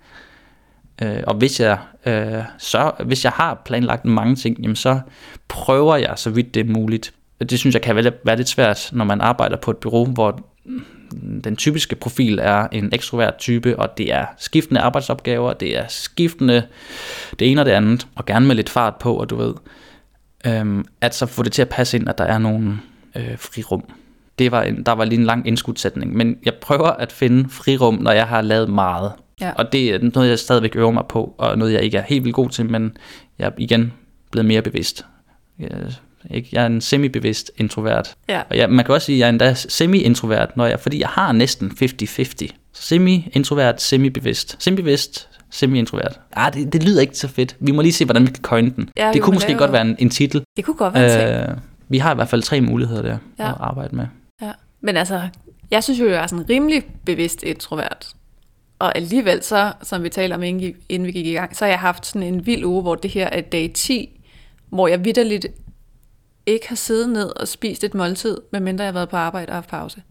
Øh, 1.02 1.24
og 1.28 1.36
hvis 1.36 1.60
jeg, 1.60 1.78
øh, 2.06 2.44
så, 2.58 2.92
hvis 3.06 3.24
jeg 3.24 3.32
har 3.32 3.62
planlagt 3.66 4.06
mange 4.06 4.36
ting, 4.36 4.60
jamen 4.60 4.76
så 4.76 5.00
prøver 5.48 5.96
jeg 5.96 6.14
så 6.16 6.30
vidt 6.30 6.54
det 6.54 6.60
er 6.60 6.74
muligt. 6.74 7.14
Det 7.50 7.60
synes 7.60 7.74
jeg 7.74 7.82
kan 7.82 7.96
være 7.96 8.38
lidt 8.38 8.50
svært, 8.50 8.90
når 8.94 9.06
man 9.06 9.22
arbejder 9.22 9.58
på 9.58 9.72
et 9.72 9.78
bureau, 9.78 10.06
hvor 10.06 10.40
den 11.44 11.56
typiske 11.56 11.96
profil 11.96 12.40
er 12.42 12.68
en 12.72 12.90
ekstrovert 12.94 13.38
type, 13.38 13.80
og 13.80 13.98
det 13.98 14.14
er 14.14 14.26
skiftende 14.38 14.82
arbejdsopgaver, 14.82 15.54
det 15.54 15.78
er 15.78 15.86
skiftende 15.88 16.64
det 17.40 17.52
ene 17.52 17.62
og 17.62 17.66
det 17.66 17.72
andet, 17.72 18.08
og 18.16 18.26
gerne 18.26 18.48
med 18.48 18.56
lidt 18.56 18.70
fart 18.70 18.96
på, 18.96 19.14
og 19.16 19.30
du 19.30 19.36
ved, 19.36 19.54
øhm, 20.46 20.86
at 21.02 21.16
så 21.16 21.26
få 21.26 21.44
det 21.44 21.52
til 21.52 21.62
at 21.62 21.70
passe 21.70 21.98
ind, 21.98 22.10
at 22.10 22.18
der 22.18 22.24
er 22.24 22.38
nogle 22.38 22.80
øh, 23.16 23.38
frirum. 23.38 23.84
Det 24.40 24.52
var 24.52 24.64
en, 24.64 24.84
der 24.84 24.92
var 24.92 25.06
lige 25.06 25.20
en 25.20 25.26
lang 25.26 25.48
indskudsætning, 25.48 26.16
men 26.16 26.38
jeg 26.46 26.54
prøver 26.62 26.90
at 26.90 27.12
finde 27.12 27.50
frirum, 27.50 27.96
når 27.96 28.12
jeg 28.12 28.28
har 28.28 28.42
lavet 28.42 28.70
meget. 28.70 29.12
Ja. 29.42 29.52
Og 29.56 29.72
det 29.72 29.90
er 29.90 30.00
noget, 30.14 30.30
jeg 30.30 30.40
stadigvæk 30.40 30.76
øver 30.76 30.92
mig 30.92 31.04
på, 31.10 31.36
og 31.38 31.58
noget, 31.58 31.74
jeg 31.74 31.82
ikke 31.82 31.98
er 31.98 32.02
helt 32.02 32.24
vildt 32.24 32.36
god 32.36 32.50
til, 32.50 32.70
men 32.70 32.98
jeg 33.40 33.46
er 33.48 33.52
igen 33.58 33.94
blevet 34.32 34.46
mere 34.46 34.62
bevidst. 34.62 35.06
Jeg 35.60 35.70
ikke? 36.30 36.50
Jeg 36.52 36.62
er 36.62 36.66
en 36.66 36.82
semi-bevidst 36.82 37.52
introvert. 37.58 38.16
Ja. 38.30 38.42
Og 38.50 38.58
jeg, 38.58 38.70
man 38.70 38.86
kan 38.86 38.94
også 38.94 39.06
sige, 39.06 39.16
at 39.16 39.20
jeg 39.20 39.26
er 39.26 39.30
endda 39.30 39.54
semi-introvert, 39.54 40.58
når 40.58 40.66
jeg, 40.66 40.80
fordi 40.80 41.00
jeg 41.00 41.10
har 41.10 41.32
næsten 41.32 41.72
50-50. 41.82 42.48
Semi-introvert, 42.74 43.82
semi-bevidst. 43.82 44.56
Semi-bevidst, 44.60 45.30
semi-introvert. 45.50 46.20
Ah, 46.34 46.54
det, 46.54 46.74
det 46.74 46.84
lyder 46.84 47.02
ikke 47.02 47.18
så 47.18 47.28
fedt. 47.28 47.56
Vi 47.60 47.72
må 47.72 47.82
lige 47.82 47.94
se, 47.94 48.06
hvordan 48.06 48.22
vi 48.22 48.32
kan 48.32 48.44
coin 48.44 48.70
den. 48.70 48.90
Ja, 48.98 49.12
det 49.14 49.22
kunne 49.22 49.34
måske 49.34 49.50
lave... 49.50 49.60
godt 49.60 49.72
være 49.72 49.82
en, 49.82 49.96
en 50.00 50.10
titel. 50.10 50.44
Det 50.58 50.66
kunne 50.66 50.76
godt 50.76 50.94
være 50.94 51.44
en 51.46 51.50
øh, 51.50 51.58
Vi 51.90 51.98
har 51.98 52.12
i 52.12 52.16
hvert 52.16 52.30
fald 52.30 52.42
tre 52.42 52.62
muligheder 52.62 53.02
der 53.02 53.18
ja. 53.40 53.50
at 53.50 53.56
arbejde 53.60 53.96
med. 53.96 54.06
Ja. 54.42 54.52
Men 54.82 54.98
altså, 54.98 55.22
jeg 55.72 55.84
synes 55.84 56.00
jo, 56.00 56.10
jeg 56.10 56.24
er 56.24 56.28
sådan 56.28 56.50
rimelig 56.50 56.84
bevidst 57.06 57.44
introvert. 57.44 58.08
Og 58.80 58.96
alligevel 58.98 59.44
så, 59.44 59.74
som 59.84 60.04
vi 60.04 60.10
taler 60.10 60.36
om, 60.36 60.44
inden 60.44 61.06
vi 61.06 61.12
gik 61.12 61.26
i 61.26 61.34
gang, 61.34 61.56
så 61.56 61.66
har 61.66 61.70
jeg 61.70 61.80
haft 61.80 62.06
sådan 62.06 62.24
en 62.24 62.46
vild 62.46 62.66
uge, 62.66 62.82
hvor 62.82 62.96
det 62.96 63.12
her 63.12 63.28
er 63.28 63.42
dag 63.42 63.72
10, 63.74 64.22
hvor 64.70 64.88
jeg 64.88 65.06
vidderligt 65.06 65.48
ikke 66.46 66.70
har 66.70 66.76
siddet 66.76 67.10
ned 67.10 67.40
og 67.40 67.48
spist 67.48 67.84
et 67.84 67.94
måltid, 67.94 68.38
medmindre 68.52 68.84
jeg 68.84 68.88
har 68.88 69.00
været 69.00 69.10
på 69.10 69.18
arbejde 69.18 69.50
og 69.50 69.56
haft 69.56 69.70
pause. 69.70 70.02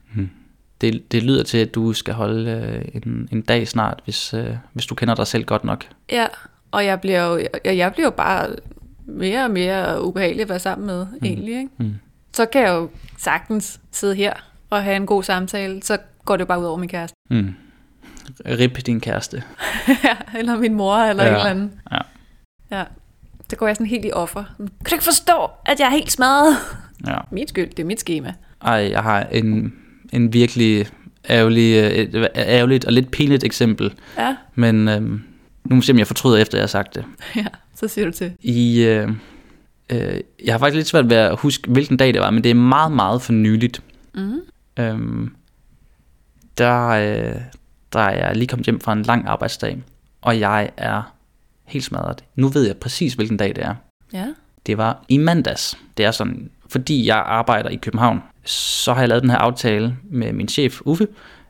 Det, 0.81 1.12
det 1.12 1.22
lyder 1.22 1.43
til, 1.43 1.59
at 1.59 1.74
du 1.74 1.93
skal 1.93 2.14
holde 2.14 2.51
øh, 2.51 3.03
en, 3.03 3.28
en 3.33 3.43
dag 3.43 3.68
snart, 3.68 4.01
hvis, 4.05 4.35
øh, 4.35 4.57
hvis 4.72 4.87
du 4.87 4.95
kender 4.95 5.14
dig 5.14 5.26
selv 5.26 5.45
godt 5.45 5.64
nok. 5.64 5.85
Ja, 6.12 6.26
og 6.70 6.85
jeg 6.85 7.01
bliver 7.01 7.24
jo, 7.24 7.49
jeg, 7.64 7.76
jeg 7.76 7.93
bliver 7.93 8.07
jo 8.07 8.11
bare 8.11 8.49
mere 9.07 9.45
og 9.45 9.51
mere 9.51 10.05
ubehagelig 10.05 10.43
at 10.43 10.49
være 10.49 10.59
sammen 10.59 10.87
med, 10.87 11.07
mm. 11.07 11.18
egentlig. 11.22 11.59
Ikke? 11.59 11.70
Mm. 11.78 11.95
Så 12.33 12.47
kan 12.47 12.62
jeg 12.62 12.70
jo 12.70 12.91
sagtens 13.18 13.81
sidde 13.91 14.14
her 14.14 14.35
og 14.70 14.85
have 14.85 14.97
en 14.97 15.07
god 15.07 15.22
samtale, 15.22 15.83
så 15.83 15.99
går 16.24 16.37
det 16.37 16.41
jo 16.41 16.47
bare 16.47 16.61
ud 16.61 16.64
over 16.64 16.76
min 16.76 16.89
kæreste. 16.89 17.16
Mm. 17.31 17.55
Rip 18.47 18.87
din 18.87 19.01
kæreste. 19.01 19.43
eller 20.39 20.59
min 20.59 20.74
mor, 20.74 20.97
eller 20.97 21.24
ja. 21.24 21.31
en 21.31 21.35
eller 21.35 21.51
anden. 21.51 21.81
Ja. 21.93 21.99
Ja. 22.70 22.85
Så 23.51 23.57
går 23.57 23.66
jeg 23.66 23.76
sådan 23.76 23.86
helt 23.86 24.05
i 24.05 24.11
offer. 24.12 24.44
Kan 24.59 24.68
du 24.90 24.94
ikke 24.94 25.05
forstå, 25.05 25.51
at 25.66 25.80
jeg 25.80 25.86
er 25.86 25.90
helt 25.90 26.12
smadret? 26.12 26.57
Ja. 27.07 27.18
Min 27.32 27.48
skyld, 27.48 27.70
det 27.70 27.78
er 27.78 27.84
mit 27.84 28.01
schema. 28.01 28.34
Ej, 28.62 28.72
jeg 28.90 29.03
har 29.03 29.22
en, 29.22 29.74
en 30.12 30.32
virkelig 30.32 30.86
ærgerlig, 31.30 31.78
et 31.78 32.28
ærgerligt 32.36 32.84
og 32.84 32.92
lidt 32.92 33.11
pinligt 33.11 33.44
eksempel. 33.44 33.94
Ja, 34.18 34.36
Men 34.55 34.88
øhm, 34.88 35.22
nu 35.64 35.74
må 35.74 35.80
vi 35.80 35.82
se, 35.82 35.92
om 35.92 35.98
jeg 35.98 36.07
fortryder, 36.07 36.38
efter 36.38 36.59
jeg 36.59 36.62
har 36.62 36.68
sagt 36.68 36.94
det. 36.94 37.05
ja. 37.36 37.46
så 37.74 37.88
siger 37.88 38.05
du 38.05 38.12
til. 38.12 38.32
I, 38.40 38.82
øh, 38.82 39.09
øh, 39.90 40.20
jeg 40.44 40.55
har 40.55 40.59
faktisk 40.59 40.76
lidt 40.76 40.88
svært 40.88 41.11
ved 41.11 41.16
at 41.16 41.38
huske, 41.38 41.70
hvilken 41.70 41.96
dag 41.96 42.14
det 42.14 42.20
var, 42.20 42.30
men 42.30 42.44
det 42.44 42.51
er 42.51 42.55
meget, 42.55 42.92
meget 42.92 43.22
for 43.22 43.32
nyligt. 43.32 43.82
Mm. 44.14 44.40
Øhm, 44.78 45.34
der, 46.59 46.86
øh, 46.88 47.40
der 47.92 48.01
er 48.01 48.26
jeg 48.26 48.36
lige 48.36 48.48
kommet 48.48 48.66
hjem 48.66 48.80
fra 48.80 48.92
en 48.92 49.03
lang 49.03 49.28
arbejdsdag, 49.28 49.82
og 50.22 50.40
jeg 50.40 50.70
er 50.76 51.14
helt 51.71 51.85
smadret. 51.85 52.25
Nu 52.37 52.49
ved 52.49 52.66
jeg 52.66 52.77
præcis, 52.77 53.14
hvilken 53.14 53.37
dag 53.37 53.57
det 53.57 53.64
er. 53.64 53.75
Ja. 54.12 54.27
Det 54.66 54.79
var 54.79 55.05
i 55.09 55.18
mandags. 55.18 55.79
Det 55.97 56.05
er 56.05 56.11
sådan, 56.11 56.51
fordi 56.68 57.07
jeg 57.07 57.16
arbejder 57.16 57.68
i 57.68 57.77
København, 57.77 58.23
så 58.45 58.93
har 58.93 59.01
jeg 59.01 59.09
lavet 59.09 59.23
den 59.23 59.31
her 59.31 59.39
aftale 59.39 59.97
med 60.05 60.33
min 60.33 60.49
chef 60.49 60.81
Uffe, 60.85 61.07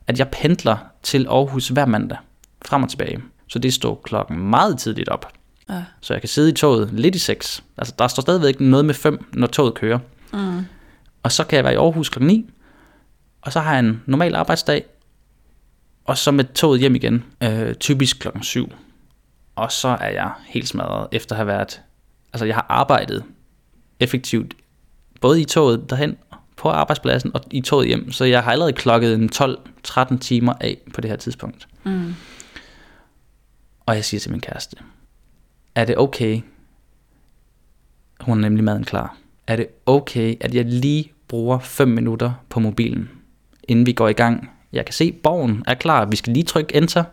at 0.07 0.19
jeg 0.19 0.29
pendler 0.29 0.77
til 1.03 1.27
Aarhus 1.27 1.67
hver 1.67 1.85
mandag, 1.85 2.17
frem 2.65 2.83
og 2.83 2.89
tilbage. 2.89 3.19
Så 3.47 3.59
det 3.59 3.73
står 3.73 4.01
klokken 4.03 4.37
meget 4.37 4.79
tidligt 4.79 5.09
op. 5.09 5.33
Ja. 5.69 5.83
Så 6.01 6.13
jeg 6.13 6.21
kan 6.21 6.29
sidde 6.29 6.49
i 6.49 6.53
toget 6.53 6.89
lidt 6.93 7.15
i 7.15 7.19
6. 7.19 7.63
Altså 7.77 7.93
der 7.99 8.07
står 8.07 8.21
stadigvæk 8.21 8.59
noget 8.59 8.85
med 8.85 8.93
5, 8.93 9.25
når 9.33 9.47
toget 9.47 9.73
kører. 9.73 9.99
Mm. 10.33 10.65
Og 11.23 11.31
så 11.31 11.43
kan 11.43 11.55
jeg 11.55 11.63
være 11.63 11.73
i 11.73 11.77
Aarhus 11.77 12.09
klokken 12.09 12.27
9, 12.27 12.49
og 13.41 13.53
så 13.53 13.59
har 13.59 13.71
jeg 13.71 13.79
en 13.79 14.01
normal 14.05 14.35
arbejdsdag, 14.35 14.85
og 16.05 16.17
så 16.17 16.31
med 16.31 16.43
toget 16.43 16.79
hjem 16.79 16.95
igen, 16.95 17.23
øh, 17.43 17.75
typisk 17.75 18.19
klokken 18.19 18.43
7. 18.43 18.71
Og 19.55 19.71
så 19.71 19.87
er 19.87 20.09
jeg 20.09 20.31
helt 20.45 20.67
smadret 20.67 21.07
efter 21.11 21.35
at 21.35 21.37
have 21.37 21.47
været, 21.47 21.81
altså 22.33 22.45
jeg 22.45 22.55
har 22.55 22.65
arbejdet 22.69 23.23
effektivt, 23.99 24.53
både 25.21 25.41
i 25.41 25.45
toget 25.45 25.89
derhen 25.89 26.17
på 26.57 26.69
arbejdspladsen 26.69 27.31
og 27.33 27.41
i 27.51 27.61
toget 27.61 27.87
hjem, 27.87 28.11
så 28.11 28.25
jeg 28.25 28.43
har 28.43 28.51
allerede 28.51 28.73
klokket 28.73 29.13
en 29.13 29.29
12-13 29.35 30.17
timer 30.17 30.53
af 30.61 30.77
på 30.93 31.01
det 31.01 31.09
her 31.09 31.17
tidspunkt. 31.17 31.67
Mm. 31.83 32.13
Og 33.85 33.95
jeg 33.95 34.05
siger 34.05 34.19
til 34.19 34.31
min 34.31 34.41
kæreste, 34.41 34.77
er 35.75 35.85
det 35.85 35.97
okay, 35.97 36.41
hun 38.19 38.37
er 38.37 38.41
nemlig 38.41 38.63
maden 38.63 38.83
klar, 38.83 39.17
er 39.47 39.55
det 39.55 39.67
okay, 39.85 40.35
at 40.41 40.53
jeg 40.53 40.65
lige 40.65 41.11
bruger 41.27 41.59
5 41.59 41.87
minutter 41.87 42.33
på 42.49 42.59
mobilen, 42.59 43.09
inden 43.63 43.85
vi 43.85 43.93
går 43.93 44.07
i 44.07 44.13
gang? 44.13 44.49
Jeg 44.73 44.85
kan 44.85 44.93
se, 44.93 45.11
borgen 45.11 45.63
er 45.67 45.73
klar, 45.73 46.05
vi 46.05 46.15
skal 46.15 46.33
lige 46.33 46.43
trykke 46.43 46.75
enter, 46.75 47.03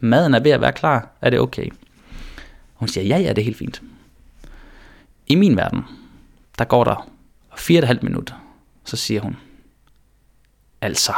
maden 0.00 0.34
er 0.34 0.40
ved 0.40 0.50
at 0.50 0.60
være 0.60 0.72
klar, 0.72 1.10
er 1.20 1.30
det 1.30 1.40
okay? 1.40 1.68
Hun 2.78 2.88
siger, 2.88 3.04
ja, 3.04 3.18
ja, 3.18 3.28
det 3.28 3.38
er 3.38 3.44
helt 3.44 3.56
fint. 3.56 3.82
I 5.26 5.34
min 5.34 5.56
verden, 5.56 5.82
der 6.58 6.64
går 6.64 6.84
der 6.84 7.08
4,5 7.52 7.98
minutter, 8.02 8.34
så 8.84 8.96
siger 8.96 9.20
hun, 9.20 9.36
altså, 10.80 11.12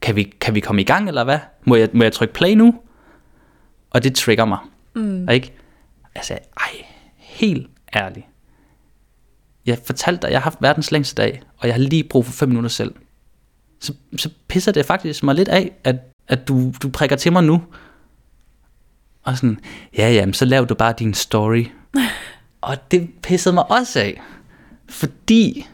kan 0.00 0.16
vi, 0.16 0.22
kan 0.40 0.54
vi 0.54 0.60
komme 0.60 0.80
i 0.82 0.84
gang, 0.84 1.08
eller 1.08 1.24
hvad? 1.24 1.38
Må 1.64 1.76
jeg, 1.76 1.88
må 1.92 2.02
jeg 2.02 2.12
trykke 2.12 2.34
play 2.34 2.54
nu? 2.54 2.74
Og 3.90 4.04
det 4.04 4.14
trigger 4.14 4.44
mig. 4.44 4.58
Mm. 4.94 5.28
Ikke? 5.28 5.52
Altså, 6.14 6.38
ej, 6.56 6.86
helt 7.16 7.70
ærligt. 7.96 8.26
Jeg 9.66 9.78
fortalte 9.84 10.22
dig, 10.22 10.28
at 10.28 10.32
jeg 10.32 10.40
har 10.40 10.44
haft 10.44 10.62
verdens 10.62 10.90
længste 10.90 11.22
dag, 11.22 11.42
og 11.58 11.66
jeg 11.66 11.74
har 11.74 11.80
lige 11.80 12.04
brug 12.04 12.24
for 12.24 12.32
5 12.32 12.48
minutter 12.48 12.70
selv. 12.70 12.94
Så, 13.80 13.94
så 14.16 14.30
pisser 14.48 14.72
det 14.72 14.86
faktisk 14.86 15.22
mig 15.22 15.34
lidt 15.34 15.48
af, 15.48 15.72
at, 15.84 15.96
at 16.28 16.48
du, 16.48 16.72
du 16.82 16.88
prikker 16.88 17.16
til 17.16 17.32
mig 17.32 17.44
nu. 17.44 17.62
Og 19.22 19.36
sådan, 19.36 19.58
ja, 19.98 20.12
jamen, 20.12 20.34
så 20.34 20.44
lav 20.44 20.66
du 20.66 20.74
bare 20.74 20.94
din 20.98 21.14
story. 21.14 21.64
og 22.60 22.90
det 22.90 23.10
pissede 23.22 23.54
mig 23.54 23.70
også 23.70 24.00
af. 24.00 24.22
Fordi 24.88 25.66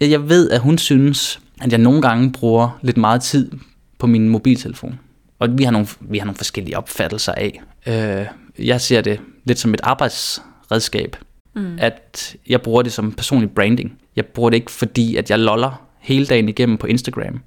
jeg 0.00 0.10
jeg 0.10 0.28
ved, 0.28 0.50
at 0.50 0.60
hun 0.60 0.78
synes, 0.78 1.40
at 1.60 1.72
jeg 1.72 1.78
nogle 1.78 2.02
gange 2.02 2.32
bruger 2.32 2.78
lidt 2.82 2.96
meget 2.96 3.22
tid 3.22 3.50
på 3.98 4.06
min 4.06 4.28
mobiltelefon. 4.28 4.98
Og 5.38 5.58
vi 5.58 5.64
har 5.64 5.70
nogle, 5.70 5.88
vi 6.00 6.18
har 6.18 6.24
nogle 6.24 6.36
forskellige 6.36 6.78
opfattelser 6.78 7.32
af. 7.32 7.62
Øh, 7.86 8.26
jeg 8.66 8.80
ser 8.80 9.00
det 9.00 9.20
lidt 9.44 9.58
som 9.58 9.74
et 9.74 9.80
arbejdsredskab. 9.82 11.16
Mm. 11.54 11.78
At 11.80 12.36
jeg 12.48 12.62
bruger 12.62 12.82
det 12.82 12.92
som 12.92 13.12
personlig 13.12 13.50
branding. 13.50 13.98
Jeg 14.16 14.26
bruger 14.26 14.50
det 14.50 14.56
ikke 14.56 14.70
fordi, 14.70 15.16
at 15.16 15.30
jeg 15.30 15.38
loller 15.38 15.88
hele 15.98 16.26
dagen 16.26 16.48
igennem 16.48 16.76
på 16.78 16.86
Instagram. 16.86 17.40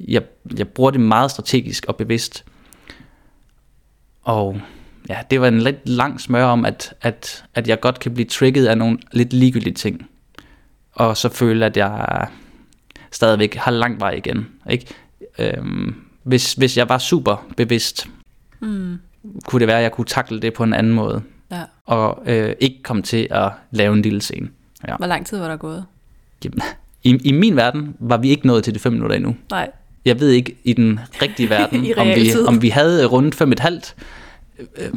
Jeg, 0.00 0.22
jeg 0.58 0.68
bruger 0.68 0.90
det 0.90 1.00
meget 1.00 1.30
strategisk 1.30 1.84
og 1.88 1.96
bevidst. 1.96 2.44
Og 4.22 4.60
ja, 5.08 5.18
det 5.30 5.40
var 5.40 5.48
en 5.48 5.58
lidt 5.60 5.88
lang 5.88 6.20
smør 6.20 6.44
om, 6.44 6.64
at, 6.64 6.94
at, 7.00 7.44
at 7.54 7.68
jeg 7.68 7.80
godt 7.80 8.00
kan 8.00 8.14
blive 8.14 8.26
trigget 8.26 8.66
af 8.66 8.78
nogle 8.78 8.98
lidt 9.12 9.32
ligegyldige 9.32 9.74
ting. 9.74 10.06
Og 10.92 11.16
så 11.16 11.28
føle, 11.28 11.66
at 11.66 11.76
jeg 11.76 12.26
stadigvæk 13.10 13.54
har 13.54 13.70
lang 13.70 14.00
vej 14.00 14.10
igen. 14.10 14.46
Ikke? 14.70 14.86
Øhm, 15.38 15.94
hvis, 16.22 16.52
hvis 16.54 16.76
jeg 16.76 16.88
var 16.88 16.98
super 16.98 17.46
bevidst, 17.56 18.08
Mm. 18.60 18.98
kunne 19.46 19.60
det 19.60 19.68
være, 19.68 19.76
at 19.76 19.82
jeg 19.82 19.92
kunne 19.92 20.04
takle 20.04 20.40
det 20.40 20.54
på 20.54 20.62
en 20.64 20.72
anden 20.72 20.92
måde. 20.92 21.22
Ja. 21.50 21.62
Og 21.86 22.22
øh, 22.26 22.54
ikke 22.60 22.82
komme 22.82 23.02
til 23.02 23.28
at 23.30 23.50
lave 23.70 23.92
en 23.94 24.02
lille 24.02 24.20
scene. 24.22 24.48
Ja. 24.88 24.96
Hvor 24.96 25.06
lang 25.06 25.26
tid 25.26 25.38
var 25.38 25.48
der 25.48 25.56
gået? 25.56 25.84
Jamen, 26.44 26.60
I, 27.02 27.10
I 27.24 27.32
min 27.32 27.56
verden 27.56 27.96
var 27.98 28.16
vi 28.16 28.28
ikke 28.28 28.46
nået 28.46 28.64
til 28.64 28.74
de 28.74 28.78
fem 28.78 28.92
minutter 28.92 29.16
endnu. 29.16 29.36
Nej. 29.50 29.70
Jeg 30.04 30.20
ved 30.20 30.28
ikke 30.30 30.56
i 30.64 30.72
den 30.72 31.00
rigtige 31.22 31.50
verden, 31.56 31.86
om, 31.96 32.06
vi, 32.06 32.32
om 32.46 32.62
vi 32.62 32.68
havde 32.68 33.06
rundt 33.06 33.34
fem 33.34 33.52
et 33.52 33.60
halvt. 33.60 33.94
Øh, 34.78 34.88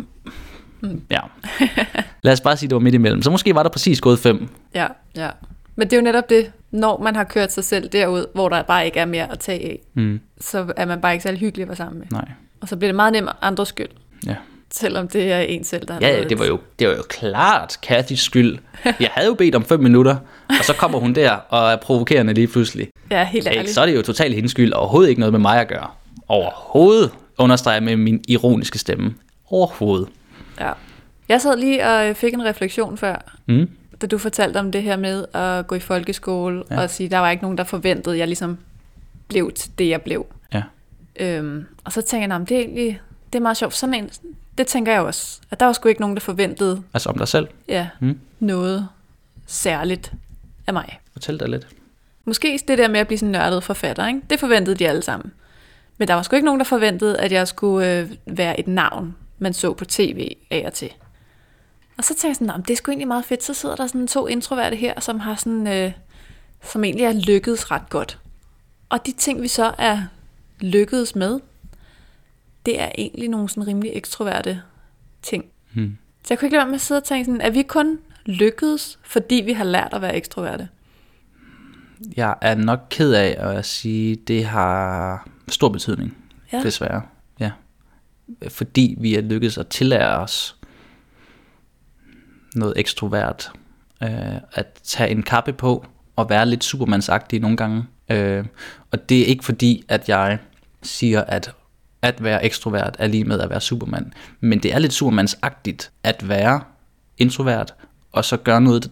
øh, 0.84 0.92
ja. 1.12 1.20
Lad 2.24 2.34
os 2.34 2.42
bare 2.42 2.58
sige, 2.58 2.70
det 2.70 2.76
var 2.76 2.80
midt 2.82 2.96
imellem. 2.96 3.22
Så 3.22 3.30
måske 3.32 3.56
var 3.56 3.64
der 3.64 3.70
præcis 3.70 4.02
gået 4.02 4.20
fem. 4.20 4.48
Ja, 4.76 4.88
ja. 5.16 5.30
Men 5.76 5.88
det 5.88 5.94
er 5.94 5.98
jo 5.98 6.04
netop 6.04 6.30
det, 6.30 6.52
når 6.72 7.02
man 7.04 7.16
har 7.16 7.24
kørt 7.24 7.52
sig 7.54 7.64
selv 7.64 7.90
derud, 7.90 8.26
hvor 8.34 8.50
der 8.50 8.64
bare 8.64 8.86
ikke 8.86 9.00
er 9.00 9.06
mere 9.06 9.32
at 9.32 9.40
tage 9.40 9.66
af, 9.66 9.80
Mm, 9.94 10.20
så 10.42 10.74
er 10.78 10.86
man 10.86 11.02
bare 11.02 11.14
ikke 11.14 11.24
særlig 11.24 11.40
hyggelig 11.40 11.62
at 11.62 11.68
være 11.68 11.76
sammen 11.78 12.00
med. 12.00 12.08
nej. 12.12 12.26
Og 12.62 12.68
så 12.68 12.76
bliver 12.76 12.88
det 12.88 12.96
meget 12.96 13.14
nemt 13.14 13.30
andres 13.42 13.68
skyld, 13.70 13.88
Ja. 14.28 14.36
selvom 14.74 15.08
det 15.08 15.32
er 15.32 15.40
en 15.40 15.64
selv, 15.64 15.88
der 15.88 15.94
har 15.94 16.02
Ja, 16.02 16.24
det 16.24 16.40
var 16.40 16.46
jo, 16.46 16.60
det 16.80 16.88
var 16.88 16.94
jo 16.96 17.04
klart 17.10 17.78
Kathys 17.82 18.20
skyld. 18.20 18.58
Jeg 18.86 19.10
havde 19.12 19.28
jo 19.28 19.34
bedt 19.34 19.56
om 19.56 19.66
fem 19.66 19.80
minutter, 19.80 20.16
og 20.50 20.66
så 20.66 20.74
kommer 20.74 21.00
hun 21.00 21.16
der 21.16 21.32
og 21.32 21.72
er 21.72 21.76
provokerende 21.76 22.34
lige 22.34 22.48
pludselig. 22.48 22.88
Ja, 23.12 23.24
helt 23.24 23.48
Ikke? 23.48 23.58
ærligt. 23.60 23.74
Så 23.74 23.82
er 23.82 23.86
det 23.86 23.96
jo 23.96 24.02
totalt 24.02 24.36
hendes 24.36 24.52
skyld, 24.52 24.74
og 24.74 24.80
overhovedet 24.82 25.10
ikke 25.10 25.20
noget 25.20 25.34
med 25.34 25.40
mig 25.40 25.60
at 25.62 25.68
gøre. 25.68 25.88
Overhovedet, 26.28 27.12
understreger 27.38 27.80
med 27.80 27.96
min 27.96 28.24
ironiske 28.28 28.80
stemme. 28.80 29.16
Overhovedet. 29.50 30.08
Ja. 30.60 30.72
Jeg 31.30 31.42
sad 31.42 31.58
lige 31.58 31.88
og 31.88 32.16
fik 32.16 32.34
en 32.34 32.46
refleksion 32.46 32.98
før, 32.98 33.36
Mm. 33.46 33.70
da 34.02 34.08
du 34.08 34.18
fortalte 34.18 34.58
om 34.58 34.72
det 34.72 34.84
her 34.84 34.96
med 34.98 35.26
at 35.34 35.68
gå 35.68 35.76
i 35.76 35.80
folkeskole, 35.80 36.64
Ja. 36.72 36.82
og 36.82 36.90
sige, 36.90 37.10
der 37.10 37.18
var 37.18 37.30
ikke 37.32 37.44
nogen, 37.44 37.58
der 37.58 37.64
forventede, 37.64 38.16
at 38.16 38.20
jeg 38.20 38.28
ligesom 38.28 38.58
blev 39.28 39.52
til 39.52 39.72
det, 39.80 39.90
jeg 39.90 40.02
blev. 40.02 40.26
Ja. 40.54 40.64
Øhm, 41.20 41.66
og 41.84 41.92
så 41.92 42.02
tænker 42.02 42.22
jeg, 42.22 42.28
"Nå, 42.28 42.38
men 42.38 42.48
det 42.48 42.58
er 42.58 42.62
egentlig, 42.62 43.00
det 43.34 43.40
er 43.40 43.44
meget 43.44 43.58
sjovt. 43.58 43.74
Sådan 43.76 43.94
en, 43.94 44.10
det 44.58 44.68
tænker 44.68 44.92
jeg 44.92 45.02
også. 45.02 45.40
At 45.52 45.60
der 45.60 45.66
var 45.66 45.74
sgu 45.74 45.90
ikke 45.90 46.02
nogen, 46.02 46.16
der 46.16 46.22
forventede 46.22 46.82
Altså 46.94 47.10
om 47.10 47.18
dig 47.18 47.28
selv. 47.28 47.48
ja, 47.68 47.88
Mm. 48.00 48.20
noget 48.40 48.88
særligt 49.48 50.12
af 50.68 50.74
mig. 50.74 51.00
Fortæl 51.14 51.40
dig 51.40 51.50
lidt. 51.50 51.68
Måske 52.26 52.60
det 52.68 52.78
der 52.78 52.88
med 52.88 53.00
at 53.00 53.08
blive 53.08 53.18
sådan 53.18 53.32
nørdet 53.32 53.64
forfatter, 53.64 54.08
ikke? 54.08 54.22
det 54.30 54.40
forventede 54.40 54.76
de 54.76 54.88
alle 54.88 55.02
sammen. 55.02 55.34
Men 55.98 56.08
der 56.08 56.14
var 56.14 56.22
sgu 56.22 56.36
ikke 56.36 56.46
nogen, 56.46 56.60
der 56.60 56.66
forventede, 56.66 57.20
at 57.20 57.32
jeg 57.32 57.48
skulle 57.48 58.00
øh, 58.00 58.12
være 58.26 58.60
et 58.60 58.68
navn, 58.68 59.16
man 59.40 59.54
så 59.54 59.74
på 59.74 59.86
tv 59.86 60.36
af 60.52 60.64
og 60.66 60.74
til. 60.74 60.90
Og 61.98 62.04
så 62.04 62.10
tænkte 62.14 62.28
jeg 62.28 62.36
sådan, 62.36 62.48
"Nå, 62.48 62.54
men 62.54 62.62
det 62.62 62.70
er 62.70 62.76
sgu 62.76 62.92
egentlig 62.92 63.08
meget 63.08 63.26
fedt, 63.26 63.44
så 63.44 63.54
sidder 63.54 63.76
der 63.76 63.88
sådan 63.88 64.08
to 64.08 64.28
introverte 64.28 64.76
her, 64.76 65.00
som 65.00 65.20
har 65.20 65.36
sådan, 65.36 65.68
øh, 65.68 65.92
som 66.64 66.84
egentlig 66.84 67.06
er 67.06 67.14
lykkedes 67.14 67.72
ret 67.72 67.90
godt. 67.90 68.20
Og 68.90 69.06
de 69.06 69.12
ting, 69.12 69.42
vi 69.42 69.48
så 69.48 69.74
er 69.78 70.02
lykkedes 70.60 71.16
med, 71.16 71.40
det 72.66 72.82
er 72.82 72.92
egentlig 72.98 73.30
nogle 73.30 73.50
sådan 73.50 73.68
rimelig 73.68 73.92
ekstroverte 73.94 74.62
ting. 75.22 75.46
Hmm. 75.74 75.98
Så 76.24 76.28
jeg 76.30 76.40
kunne 76.40 76.46
ikke 76.48 76.56
lade 76.56 76.66
være 76.66 76.70
med 76.72 76.76
at 76.76 76.82
sidde 76.82 77.00
og 77.00 77.04
tænke 77.04 77.26
sådan, 77.26 77.42
er 77.42 77.50
vi 77.50 77.62
kun 77.64 78.00
lykkedes, 78.26 79.00
fordi 79.04 79.36
vi 79.36 79.54
har 79.54 79.64
lært 79.64 79.90
at 79.94 80.02
være 80.02 80.16
ekstroverte? 80.16 80.70
Jeg 82.18 82.36
er 82.42 82.56
nok 82.56 82.80
ked 82.90 83.14
af 83.14 83.36
at 83.40 83.66
sige, 83.66 84.16
det 84.16 84.46
har 84.46 85.28
stor 85.48 85.70
betydning, 85.70 86.18
Ja. 86.54 86.62
desværre. 86.64 87.02
Ja. 87.40 87.52
Fordi 88.50 88.96
vi 89.00 89.16
er 89.16 89.22
lykkedes 89.22 89.58
at 89.58 89.68
tillære 89.68 90.18
os 90.20 90.56
noget 92.56 92.74
ekstrovert. 92.78 93.52
Øh, 94.04 94.10
at 94.54 94.80
tage 94.84 95.10
en 95.10 95.24
kappe 95.24 95.54
på 95.54 95.86
og 96.16 96.30
være 96.30 96.46
lidt 96.46 96.64
supermansagtig 96.64 97.40
nogle 97.40 97.58
gange. 97.58 97.84
Øh, 98.10 98.46
og 98.92 99.10
det 99.10 99.22
er 99.22 99.26
ikke 99.26 99.46
fordi, 99.46 99.86
at 99.88 100.10
jeg 100.10 100.40
siger, 100.84 101.22
at 101.22 101.54
at 102.02 102.24
være 102.24 102.46
ekstrovert 102.46 102.96
er 103.00 103.08
lige 103.08 103.24
med 103.24 103.40
at 103.40 103.50
være 103.50 103.62
supermand. 103.62 104.06
Men 104.40 104.60
det 104.64 104.74
er 104.74 104.80
lidt 104.80 104.94
supermandsagtigt 104.94 105.92
at 106.04 106.30
være 106.30 106.62
introvert, 107.18 107.74
og 108.12 108.26
så 108.26 108.38
gøre 108.38 108.62
noget, 108.62 108.92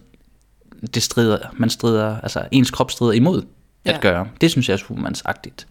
det 0.86 1.02
strider, 1.02 1.38
man 1.56 1.70
strider, 1.70 2.20
altså 2.20 2.44
ens 2.50 2.70
krop 2.70 2.90
strider 2.90 3.12
imod 3.12 3.42
at 3.84 3.94
Ja. 3.94 3.98
gøre. 4.00 4.28
Det 4.40 4.50
synes 4.50 4.68
jeg 4.68 4.74
er 4.74 4.78
supermandsagtigt. 4.78 5.66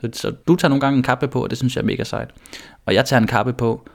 Så, 0.00 0.10
så 0.12 0.30
du 0.48 0.56
tager 0.56 0.68
nogle 0.68 0.80
gange 0.80 0.96
en 0.96 1.02
kappe 1.02 1.28
på, 1.28 1.42
og 1.42 1.50
det 1.50 1.58
synes 1.58 1.76
jeg 1.76 1.82
er 1.82 1.86
mega 1.86 2.04
sejt. 2.04 2.30
Og 2.86 2.94
jeg 2.94 3.04
tager 3.04 3.20
en 3.20 3.26
kappe 3.26 3.52
på, 3.52 3.88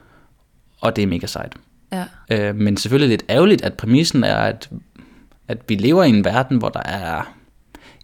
og 0.80 0.96
det 0.96 1.02
er 1.02 1.06
mega 1.06 1.26
sejt. 1.26 1.52
Ja. 1.92 2.04
Øh, 2.30 2.56
men 2.56 2.76
selvfølgelig 2.76 3.08
lidt 3.08 3.24
ærgerligt, 3.30 3.62
at 3.62 3.74
præmissen 3.74 4.24
er, 4.24 4.36
at, 4.36 4.70
at 5.48 5.58
vi 5.68 5.74
lever 5.74 6.04
i 6.04 6.08
en 6.08 6.24
verden, 6.24 6.58
hvor 6.58 6.68
der 6.68 6.82
er 6.82 7.34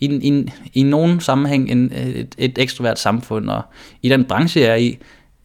i, 0.00 0.06
i, 0.06 0.52
i 0.74 0.82
nogen 0.82 1.20
sammenhæng 1.20 1.70
en, 1.70 1.92
et, 1.92 2.34
et 2.38 2.58
ekstrovert 2.58 2.98
samfund, 2.98 3.50
og 3.50 3.62
i 4.02 4.08
den 4.08 4.24
branche, 4.24 4.60
jeg 4.60 4.70
er 4.70 4.74
i, 4.74 4.98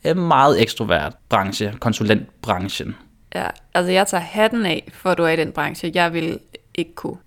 er 0.04 0.12
en 0.12 0.28
meget 0.28 0.62
ekstrovert 0.62 1.14
branche, 1.30 1.74
konsulentbranchen. 1.80 2.96
ja. 3.36 3.48
Altså, 3.74 3.92
jeg 3.92 4.08
tager 4.08 4.22
hatten 4.24 4.66
af, 4.66 4.90
for 4.94 5.10
at 5.10 5.18
du 5.18 5.24
er 5.24 5.30
i 5.30 5.36
den 5.36 5.52
branche. 5.52 5.92
Jeg 5.94 6.14
vil 6.14 6.40
ikke 6.76 6.96
kunne. 6.96 7.18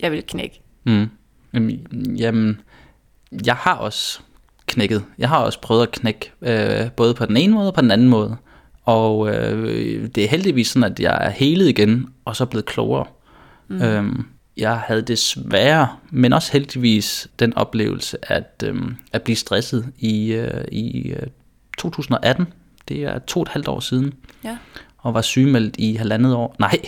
Jeg 0.00 0.12
vil 0.12 0.24
knække. 0.26 0.60
Mm. 0.84 1.08
Jamen, 2.16 2.60
jeg 3.46 3.54
har 3.54 3.74
også 3.74 4.20
knækket. 4.66 5.04
Jeg 5.18 5.28
har 5.28 5.38
også 5.38 5.60
prøvet 5.60 5.82
at 5.82 5.90
knække, 5.90 6.32
øh, 6.42 6.90
både 6.90 7.14
på 7.14 7.26
den 7.26 7.36
ene 7.36 7.54
måde 7.54 7.68
og 7.68 7.74
på 7.74 7.80
den 7.80 7.90
anden 7.90 8.08
måde. 8.08 8.36
Og 8.84 9.34
øh, 9.34 10.08
det 10.14 10.24
er 10.24 10.28
heldigvis 10.28 10.68
sådan, 10.68 10.92
at 10.92 11.00
jeg 11.00 11.18
er 11.26 11.30
helet 11.30 11.68
igen, 11.68 12.06
og 12.24 12.36
så 12.36 12.46
blevet 12.46 12.66
klogere. 12.66 13.06
Mm. 13.68 13.82
Øhm, 13.82 14.26
jeg 14.56 14.78
havde 14.78 15.02
desværre, 15.02 15.88
men 16.10 16.32
også 16.32 16.52
heldigvis 16.52 17.28
den 17.38 17.54
oplevelse 17.54 18.32
at, 18.32 18.62
øhm, 18.64 18.96
at 19.12 19.22
blive 19.22 19.36
stresset 19.36 19.92
i, 19.98 20.32
øh, 20.32 20.64
i 20.72 21.08
øh, 21.08 21.26
2018. 21.78 22.46
Det 22.88 23.04
er 23.04 23.18
to 23.18 23.40
og 23.40 23.42
et 23.42 23.48
halvt 23.48 23.68
år 23.68 23.80
siden. 23.80 24.14
Ja. 24.44 24.58
Og 24.98 25.14
var 25.14 25.22
sygemeldt 25.22 25.76
i 25.78 25.94
halvandet 25.94 26.34
år. 26.34 26.56
Nej, 26.58 26.80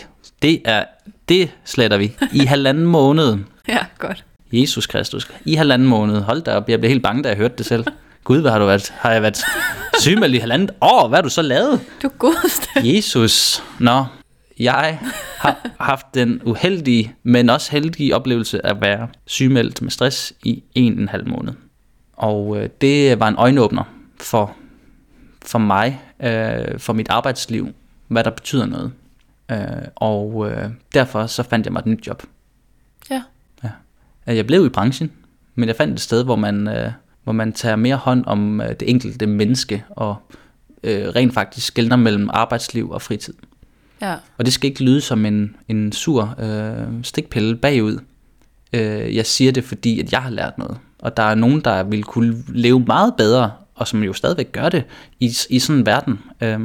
det 0.42 0.62
er 0.64 0.84
det 1.30 1.50
sletter 1.64 1.96
vi. 1.96 2.16
I 2.32 2.38
halvanden 2.38 2.86
måned. 2.86 3.38
Ja, 3.68 3.78
godt. 3.98 4.24
Jesus 4.52 4.86
Kristus. 4.86 5.30
I 5.44 5.54
halvanden 5.54 5.88
måned. 5.88 6.20
Hold 6.20 6.42
da 6.42 6.56
op, 6.56 6.68
jeg 6.68 6.80
blev 6.80 6.88
helt 6.88 7.02
bange, 7.02 7.22
da 7.22 7.28
jeg 7.28 7.36
hørte 7.36 7.54
det 7.58 7.66
selv. 7.66 7.84
Gud, 8.24 8.40
hvad 8.40 8.50
har 8.50 8.58
du 8.58 8.66
været? 8.66 8.92
Har 8.96 9.12
jeg 9.12 9.22
været 9.22 9.38
sygemeldt 10.00 10.34
i 10.34 10.38
halvandet 10.38 10.70
år? 10.80 11.08
Hvad 11.08 11.16
har 11.16 11.22
du 11.22 11.28
så 11.28 11.42
lavet? 11.42 11.80
Du 12.02 12.08
godeste. 12.18 12.68
Jesus. 12.76 13.62
Nå, 13.78 14.04
jeg 14.58 14.98
har 15.38 15.68
haft 15.80 16.06
den 16.14 16.40
uheldige, 16.44 17.14
men 17.22 17.50
også 17.50 17.72
heldige 17.72 18.16
oplevelse 18.16 18.66
at 18.66 18.80
være 18.80 19.08
sygemeldt 19.26 19.82
med 19.82 19.90
stress 19.90 20.32
i 20.44 20.62
en 20.74 20.94
og 20.94 21.00
en 21.00 21.08
halv 21.08 21.28
måned. 21.28 21.52
Og 22.12 22.56
øh, 22.58 22.68
det 22.80 23.20
var 23.20 23.28
en 23.28 23.36
øjenåbner 23.38 23.82
for, 24.20 24.56
for 25.42 25.58
mig, 25.58 26.00
øh, 26.22 26.78
for 26.78 26.92
mit 26.92 27.08
arbejdsliv, 27.08 27.68
hvad 28.08 28.24
der 28.24 28.30
betyder 28.30 28.66
noget. 28.66 28.92
Øh, 29.50 29.58
og 29.96 30.50
øh, 30.50 30.70
derfor 30.94 31.26
så 31.26 31.42
fandt 31.42 31.66
jeg 31.66 31.72
mig 31.72 31.80
et 31.80 31.86
nyt 31.86 32.06
job. 32.06 32.22
Ja. 33.10 33.22
Øh, 34.26 34.36
Jeg 34.36 34.46
blev 34.46 34.66
i 34.66 34.68
branchen, 34.68 35.12
men 35.54 35.68
jeg 35.68 35.76
fandt 35.76 35.94
et 35.94 36.00
sted, 36.00 36.24
hvor 36.24 36.36
man, 36.36 36.68
øh, 36.68 36.92
hvor 37.24 37.32
man 37.32 37.52
tager 37.52 37.76
mere 37.76 37.96
hånd 37.96 38.24
om 38.26 38.60
øh, 38.60 38.68
det 38.68 38.90
enkelte 38.90 39.26
menneske, 39.26 39.84
og 39.90 40.16
øh, 40.82 41.08
rent 41.08 41.34
faktisk 41.34 41.66
skældner 41.66 41.96
mellem 41.96 42.28
arbejdsliv 42.32 42.90
og 42.90 43.02
fritid. 43.02 43.34
Ja. 44.02 44.14
Og 44.38 44.44
det 44.44 44.52
skal 44.52 44.70
ikke 44.70 44.84
lyde 44.84 45.00
som 45.00 45.26
en, 45.26 45.56
en 45.68 45.92
sur 45.92 46.34
øh, 46.38 46.88
stikpille 47.02 47.56
bagud. 47.56 47.98
Øh, 48.72 49.16
jeg 49.16 49.26
siger 49.26 49.52
det, 49.52 49.64
fordi 49.64 50.00
at 50.00 50.12
jeg 50.12 50.22
har 50.22 50.30
lært 50.30 50.58
noget. 50.58 50.78
Og 50.98 51.16
der 51.16 51.22
er 51.22 51.34
nogen, 51.34 51.60
der 51.60 51.82
vil 51.82 52.04
kunne 52.04 52.44
leve 52.48 52.80
meget 52.80 53.14
bedre, 53.16 53.50
og 53.74 53.88
som 53.88 54.02
jo 54.02 54.12
stadigvæk 54.12 54.52
gør 54.52 54.68
det 54.68 54.84
i, 55.20 55.36
i 55.50 55.58
sådan 55.58 55.80
en 55.80 55.86
verden. 55.86 56.20
Øh, 56.40 56.60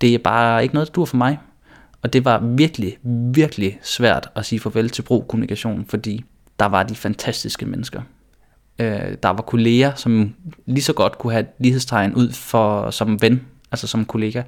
det 0.00 0.14
er 0.14 0.18
bare 0.18 0.62
ikke 0.62 0.74
noget, 0.74 0.88
der 0.88 0.92
dur 0.92 1.04
for 1.04 1.16
mig. 1.16 1.38
Og 2.02 2.12
det 2.12 2.24
var 2.24 2.38
virkelig, 2.38 2.98
virkelig 3.34 3.78
svært 3.82 4.28
at 4.34 4.46
sige 4.46 4.60
farvel 4.60 4.90
til 4.90 5.02
brug 5.02 5.28
kommunikation, 5.28 5.86
fordi 5.86 6.24
der 6.58 6.66
var 6.66 6.82
de 6.82 6.94
fantastiske 6.94 7.66
mennesker. 7.66 8.02
Øh, 8.78 9.16
der 9.22 9.28
var 9.28 9.42
kolleger, 9.42 9.94
som 9.94 10.34
lige 10.66 10.82
så 10.82 10.92
godt 10.92 11.18
kunne 11.18 11.32
have 11.32 11.40
et 11.40 11.48
lighedstegn 11.58 12.14
ud 12.14 12.32
for 12.32 12.90
som 12.90 13.22
ven, 13.22 13.46
altså 13.72 13.86
som 13.86 14.04
kollega. 14.04 14.42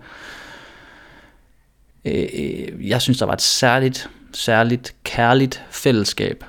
Øh, 2.04 2.88
jeg 2.88 3.02
synes, 3.02 3.18
der 3.18 3.26
var 3.26 3.32
et 3.32 3.42
særligt, 3.42 4.10
særligt 4.32 4.96
kærligt 5.04 5.64
fællesskab. 5.70 6.44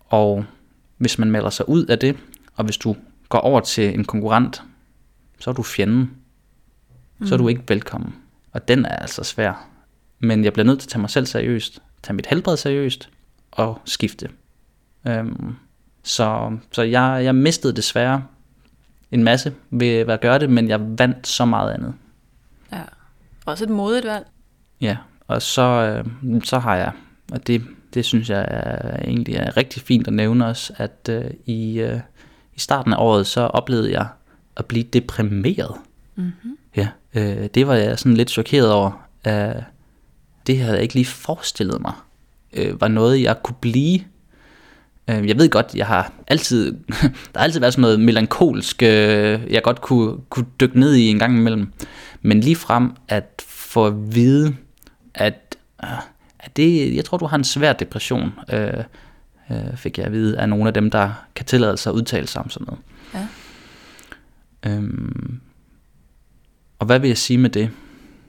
Og 0.00 0.44
hvis 0.98 1.18
man 1.18 1.30
melder 1.30 1.50
sig 1.50 1.68
ud 1.68 1.86
af 1.86 1.98
det, 1.98 2.16
og 2.56 2.64
hvis 2.64 2.76
du 2.76 2.96
går 3.28 3.38
over 3.38 3.60
til 3.60 3.94
en 3.94 4.04
konkurrent, 4.04 4.62
så 5.40 5.50
er 5.50 5.54
du 5.54 5.62
fjenden. 5.62 6.10
Så 7.24 7.34
er 7.34 7.38
du 7.38 7.48
ikke 7.48 7.62
velkommen. 7.68 8.14
Og 8.52 8.68
den 8.68 8.84
er 8.84 8.96
altså 8.96 9.24
svær. 9.24 9.71
Men 10.22 10.44
jeg 10.44 10.52
bliver 10.52 10.66
nødt 10.66 10.80
til 10.80 10.86
at 10.86 10.90
tage 10.90 11.00
mig 11.00 11.10
selv 11.10 11.26
seriøst, 11.26 11.82
tage 12.02 12.16
mit 12.16 12.26
helbred 12.26 12.56
seriøst 12.56 13.08
og 13.50 13.80
skifte. 13.84 14.28
Øhm, 15.06 15.54
så 16.02 16.56
så 16.72 16.82
jeg, 16.82 17.20
jeg 17.24 17.34
mistede 17.34 17.76
desværre 17.76 18.24
en 19.10 19.24
masse 19.24 19.54
ved 19.70 19.88
at 19.88 20.20
gøre 20.20 20.38
det, 20.38 20.50
men 20.50 20.68
jeg 20.68 20.98
vandt 20.98 21.26
så 21.26 21.44
meget 21.44 21.72
andet. 21.72 21.94
ja. 22.72 22.82
Også 23.46 23.64
et 23.64 23.70
modigt 23.70 24.06
valg. 24.06 24.26
Ja, 24.80 24.96
og 25.28 25.42
så, 25.42 25.62
øh, 25.62 26.04
så 26.44 26.58
har 26.58 26.76
jeg, 26.76 26.92
og 27.32 27.46
det, 27.46 27.62
det 27.94 28.04
synes 28.04 28.30
jeg 28.30 28.46
er, 28.48 28.96
egentlig 29.04 29.34
er 29.34 29.56
rigtig 29.56 29.82
fint 29.82 30.06
at 30.06 30.12
nævne 30.12 30.46
også, 30.46 30.72
at 30.76 31.08
øh, 31.10 31.30
i, 31.46 31.80
øh, 31.80 32.00
i 32.54 32.60
starten 32.60 32.92
af 32.92 32.96
året, 32.98 33.26
så 33.26 33.40
oplevede 33.40 33.92
jeg 33.92 34.06
at 34.56 34.66
blive 34.66 34.84
deprimeret. 34.84 35.76
Mm-hmm. 36.14 36.58
Ja, 36.76 36.88
øh, 37.14 37.48
det 37.54 37.66
var 37.66 37.74
jeg 37.74 37.98
sådan 37.98 38.16
lidt 38.16 38.30
chokeret 38.30 38.72
over. 38.72 39.08
Øh, 39.26 39.62
det 40.46 40.58
havde 40.58 40.74
jeg 40.74 40.82
ikke 40.82 40.94
lige 40.94 41.06
forestillet 41.06 41.80
mig, 41.80 41.92
øh, 42.52 42.80
var 42.80 42.88
noget, 42.88 43.22
jeg 43.22 43.42
kunne 43.42 43.56
blive. 43.60 44.00
Øh, 45.08 45.28
jeg 45.28 45.38
ved 45.38 45.50
godt, 45.50 45.74
jeg 45.74 45.86
har 45.86 46.12
altid, 46.26 46.72
der 47.32 47.38
har 47.38 47.44
altid 47.44 47.60
været 47.60 47.72
sådan 47.72 47.82
noget 47.82 48.00
melankolsk, 48.00 48.82
øh, 48.82 49.40
jeg 49.50 49.62
godt 49.62 49.80
kunne, 49.80 50.16
kunne 50.30 50.46
dykke 50.60 50.80
ned 50.80 50.94
i 50.94 51.08
en 51.08 51.18
gang 51.18 51.36
imellem. 51.36 51.72
Men 52.22 52.40
lige 52.40 52.56
frem 52.56 52.90
at 53.08 53.44
få 53.48 53.86
at 53.86 54.14
vide, 54.14 54.56
at, 55.14 55.56
øh, 55.84 55.90
at 56.38 56.56
det, 56.56 56.96
jeg 56.96 57.04
tror, 57.04 57.18
du 57.18 57.26
har 57.26 57.36
en 57.36 57.44
svær 57.44 57.72
depression, 57.72 58.32
øh, 58.52 58.84
øh, 59.50 59.76
fik 59.76 59.98
jeg 59.98 60.06
at 60.06 60.12
vide 60.12 60.38
af 60.38 60.48
nogle 60.48 60.66
af 60.66 60.74
dem, 60.74 60.90
der 60.90 61.26
kan 61.34 61.46
tillade 61.46 61.76
sig 61.76 61.90
at 61.90 61.94
udtale 61.94 62.26
sig 62.26 62.42
om 62.42 62.50
sådan 62.50 62.66
noget. 62.66 62.80
Ja. 63.14 63.26
Øhm, 64.70 65.40
og 66.78 66.86
hvad 66.86 66.98
vil 66.98 67.08
jeg 67.08 67.18
sige 67.18 67.38
med 67.38 67.50
det? 67.50 67.70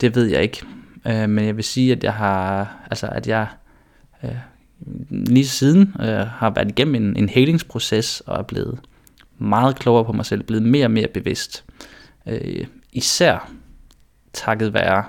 Det 0.01 0.15
ved 0.15 0.25
jeg 0.25 0.43
ikke. 0.43 0.65
Øh, 1.07 1.29
men 1.29 1.45
jeg 1.45 1.55
vil 1.55 1.63
sige, 1.63 1.91
at 1.91 2.03
jeg 2.03 2.13
har, 2.13 2.75
altså 2.91 3.07
at 3.07 3.27
jeg 3.27 3.47
øh, 4.23 4.35
lige 5.09 5.47
siden 5.47 5.95
øh, 5.99 6.27
har 6.27 6.49
været 6.49 6.69
igennem 6.69 6.95
en, 6.95 7.17
en 7.17 7.29
helingsproces 7.29 8.21
og 8.25 8.37
er 8.37 8.43
blevet 8.43 8.79
meget 9.37 9.75
klogere 9.75 10.05
på 10.05 10.11
mig 10.11 10.25
selv, 10.25 10.43
blevet 10.43 10.63
mere 10.63 10.85
og 10.85 10.91
mere 10.91 11.07
bevidst. 11.07 11.65
Øh, 12.25 12.65
især 12.93 13.49
takket 14.33 14.73
være, 14.73 15.03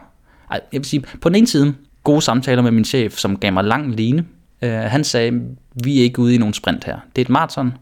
ej, 0.51 0.61
jeg 0.73 0.79
vil 0.79 0.85
sige, 0.85 1.05
på 1.21 1.29
den 1.29 1.37
ene 1.37 1.47
side, 1.47 1.75
gode 2.05 2.23
samtaler 2.23 2.63
med 2.63 2.71
min 2.71 2.85
chef, 2.85 3.17
som 3.17 3.37
gav 3.37 3.53
mig 3.53 3.65
lang 3.65 3.95
line. 3.95 4.27
Øh, 4.63 4.71
han 4.71 5.05
sagde, 5.05 5.41
vi 5.85 5.99
er 5.99 6.03
ikke 6.03 6.19
ude 6.19 6.35
i 6.35 6.39
nogen 6.39 6.55
sprint 6.55 6.85
her. 6.85 6.99
Det 7.17 7.23
er 7.23 7.27
et 7.27 7.31
maraton, 7.31 7.75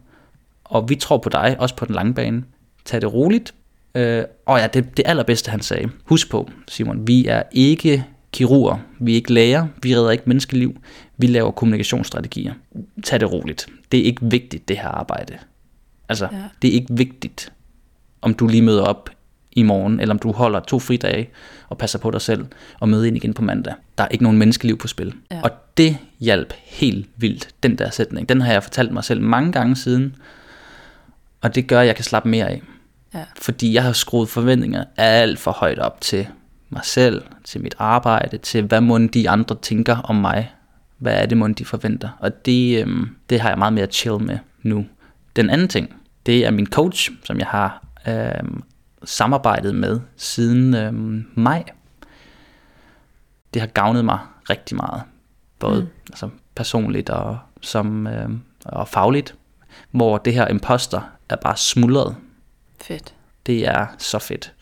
og 0.63 0.89
vi 0.89 0.95
tror 0.95 1.17
på 1.17 1.29
dig, 1.29 1.55
også 1.59 1.75
på 1.75 1.85
den 1.85 1.95
lange 1.95 2.13
bane. 2.13 2.43
Tag 2.85 3.01
det 3.01 3.13
roligt. 3.13 3.53
Øh, 3.95 4.23
og 4.45 4.59
ja, 4.59 4.67
det, 4.67 4.97
det 4.97 5.03
allerbedste, 5.07 5.51
han 5.51 5.61
sagde. 5.61 5.89
Husk 6.05 6.29
på, 6.29 6.49
Simon, 6.67 7.07
vi 7.07 7.25
er 7.27 7.43
ikke 7.51 8.05
kirurger, 8.31 8.77
vi 8.99 9.11
er 9.11 9.15
ikke 9.15 9.33
læger, 9.33 9.67
vi 9.83 9.95
redder 9.95 10.11
ikke 10.11 10.23
menneskeliv, 10.27 10.81
vi 11.17 11.27
laver 11.27 11.51
kommunikationsstrategier. 11.51 12.53
Tag 13.03 13.19
det 13.19 13.31
roligt. 13.31 13.67
Det 13.91 13.99
er 13.99 14.03
ikke 14.03 14.21
vigtigt, 14.25 14.67
det 14.67 14.77
her 14.77 14.87
arbejde. 14.87 15.37
Altså, 16.09 16.27
Ja. 16.31 16.37
det 16.61 16.67
er 16.69 16.73
ikke 16.73 16.93
vigtigt, 16.93 17.51
om 18.21 18.33
du 18.33 18.47
lige 18.47 18.61
møder 18.61 18.83
op 18.83 19.09
i 19.51 19.63
morgen, 19.63 19.99
eller 19.99 20.15
om 20.15 20.19
du 20.19 20.31
holder 20.31 20.59
to 20.59 20.79
fridage 20.79 21.29
og 21.69 21.77
passer 21.77 21.99
på 21.99 22.11
dig 22.11 22.21
selv 22.21 22.45
og 22.79 22.89
møder 22.89 23.03
ind 23.05 23.15
igen 23.17 23.33
på 23.33 23.41
mandag. 23.41 23.73
Der 23.97 24.03
er 24.03 24.07
ikke 24.07 24.23
nogen 24.23 24.37
menneskeliv 24.37 24.77
på 24.77 24.87
spil. 24.87 25.13
Ja. 25.31 25.41
Og 25.43 25.51
det 25.77 25.97
hjalp 26.19 26.53
helt 26.63 27.07
vildt, 27.17 27.47
den 27.63 27.77
der 27.77 27.89
sætning. 27.89 28.29
Den 28.29 28.41
har 28.41 28.51
jeg 28.53 28.63
fortalt 28.63 28.91
mig 28.91 29.03
selv 29.03 29.21
mange 29.21 29.51
gange 29.51 29.75
siden, 29.75 30.15
og 31.41 31.55
det 31.55 31.67
gør, 31.67 31.81
at 31.81 31.87
jeg 31.87 31.95
kan 31.95 32.03
slappe 32.05 32.29
mere 32.29 32.49
af. 32.49 32.61
Ja. 33.13 33.25
Fordi 33.41 33.73
jeg 33.73 33.83
har 33.83 33.91
skruet 33.91 34.29
forventninger 34.29 34.83
alt 34.97 35.39
for 35.39 35.51
højt 35.51 35.79
op 35.79 36.01
til 36.01 36.27
mig 36.69 36.81
selv, 36.85 37.23
til 37.43 37.61
mit 37.61 37.75
arbejde, 37.79 38.37
til 38.37 38.63
hvad 38.63 38.81
må 38.81 38.97
de 38.97 39.29
andre 39.29 39.55
tænker 39.61 39.97
om 39.97 40.15
mig. 40.15 40.53
Hvad 40.97 41.13
er 41.13 41.25
det, 41.25 41.37
må 41.37 41.47
de 41.47 41.65
forventer? 41.65 42.09
Og 42.19 42.45
det, 42.45 42.81
øhm, 42.81 43.15
det 43.29 43.39
har 43.39 43.49
jeg 43.49 43.57
meget 43.57 43.73
mere 43.73 43.85
chill 43.85 44.23
med 44.23 44.37
nu. 44.61 44.85
Den 45.35 45.49
anden 45.49 45.67
ting, 45.67 45.95
det 46.25 46.45
er 46.45 46.51
min 46.51 46.67
coach, 46.67 47.11
som 47.23 47.39
jeg 47.39 47.47
har 47.47 47.85
øhm, 48.07 48.63
samarbejdet 49.03 49.75
med 49.75 49.99
siden 50.17 50.73
øhm, 50.73 51.25
maj. 51.35 51.63
Det 53.53 53.61
har 53.61 53.67
gavnet 53.67 54.05
mig 54.05 54.19
rigtig 54.49 54.77
meget. 54.77 55.01
Både 55.59 55.81
mm. 55.81 55.87
altså, 56.09 56.29
personligt 56.55 57.09
og, 57.09 57.37
som, 57.61 58.07
øh, 58.07 58.29
og 58.65 58.87
fagligt. 58.87 59.35
Hvor 59.91 60.17
det 60.17 60.33
her 60.33 60.47
imposter 60.47 61.01
er 61.29 61.35
bare 61.35 61.57
smuldret. 61.57 62.15
Fedt. 62.83 63.13
Det 63.45 63.67
er 63.67 63.85
så 63.97 64.19
fedt. 64.19 64.53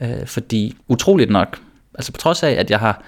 Øh, 0.00 0.26
fordi 0.26 0.76
utroligt 0.88 1.30
nok, 1.30 1.58
altså 1.94 2.12
på 2.12 2.18
trods 2.18 2.42
af, 2.42 2.50
at 2.50 2.70
jeg 2.70 2.80
har, 2.80 3.02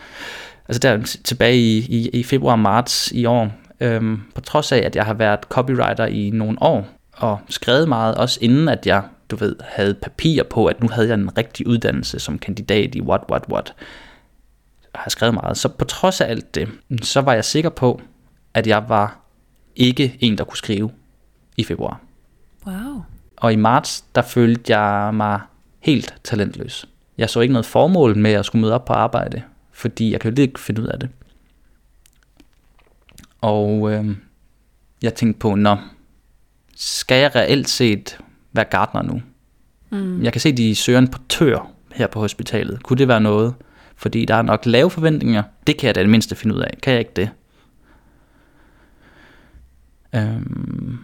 altså 0.68 0.80
der 0.80 1.18
tilbage 1.24 1.56
i, 1.56 1.78
i, 1.78 2.08
i 2.08 2.22
februar-marts 2.22 3.12
i 3.12 3.24
år, 3.24 3.52
øhm, 3.80 4.22
på 4.34 4.40
trods 4.40 4.72
af, 4.72 4.78
at 4.78 4.96
jeg 4.96 5.04
har 5.04 5.14
været 5.14 5.40
copywriter 5.40 6.06
i 6.06 6.30
nogle 6.30 6.62
år, 6.62 6.86
og 7.12 7.40
skrevet 7.48 7.88
meget, 7.88 8.14
også 8.14 8.38
inden 8.42 8.68
at 8.68 8.86
jeg, 8.86 9.02
du 9.30 9.36
ved, 9.36 9.56
havde 9.64 9.94
papir 9.94 10.42
på, 10.42 10.66
at 10.66 10.82
nu 10.82 10.88
havde 10.88 11.08
jeg 11.08 11.14
en 11.14 11.38
rigtig 11.38 11.66
uddannelse 11.66 12.18
som 12.18 12.38
kandidat 12.38 12.94
i 12.94 13.00
what, 13.00 13.20
what, 13.30 13.42
what, 13.48 13.74
har 14.94 15.10
skrevet 15.10 15.34
meget. 15.34 15.56
Så 15.56 15.68
på 15.68 15.84
trods 15.84 16.20
af 16.20 16.30
alt 16.30 16.54
det, 16.54 16.68
så 17.02 17.20
var 17.20 17.32
jeg 17.32 17.44
sikker 17.44 17.70
på, 17.70 18.00
at 18.54 18.66
jeg 18.66 18.84
var 18.88 19.20
ikke 19.76 20.16
en, 20.20 20.38
der 20.38 20.44
kunne 20.44 20.58
skrive 20.58 20.90
i 21.56 21.64
februar. 21.64 22.00
Wow. 22.66 23.02
Og 23.36 23.52
i 23.52 23.56
marts, 23.56 24.04
der 24.14 24.22
følte 24.22 24.76
jeg 24.76 25.14
mig 25.14 25.40
helt 25.80 26.14
talentløs. 26.24 26.88
Jeg 27.18 27.30
så 27.30 27.40
ikke 27.40 27.52
noget 27.52 27.66
formål 27.66 28.16
med 28.16 28.32
at 28.32 28.46
skulle 28.46 28.62
møde 28.62 28.74
op 28.74 28.84
på 28.84 28.92
arbejde, 28.92 29.42
fordi 29.72 30.12
jeg 30.12 30.20
kan 30.20 30.34
jo 30.34 30.42
ikke 30.42 30.60
finde 30.60 30.82
ud 30.82 30.86
af 30.86 31.00
det. 31.00 31.08
Og 33.40 33.92
øh, 33.92 34.16
jeg 35.02 35.14
tænkte 35.14 35.38
på, 35.38 35.54
nå, 35.54 35.76
skal 36.76 37.20
jeg 37.20 37.34
reelt 37.34 37.68
set 37.68 38.18
være 38.52 38.64
gartner 38.64 39.02
nu? 39.02 39.22
Mm. 39.90 40.22
Jeg 40.22 40.32
kan 40.32 40.40
se, 40.40 40.52
de 40.52 40.74
søger 40.74 40.98
en 40.98 41.08
portør 41.08 41.70
her 41.92 42.06
på 42.06 42.20
hospitalet. 42.20 42.82
Kunne 42.82 42.98
det 42.98 43.08
være 43.08 43.20
noget? 43.20 43.54
Fordi 43.96 44.24
der 44.24 44.34
er 44.34 44.42
nok 44.42 44.66
lave 44.66 44.90
forventninger. 44.90 45.42
Det 45.66 45.78
kan 45.78 45.86
jeg 45.86 45.94
da 45.94 46.00
det 46.00 46.10
mindste 46.10 46.36
finde 46.36 46.54
ud 46.54 46.60
af. 46.60 46.78
Kan 46.82 46.92
jeg 46.92 47.00
ikke 47.00 47.12
det? 47.16 47.30
Øhm, 50.14 50.98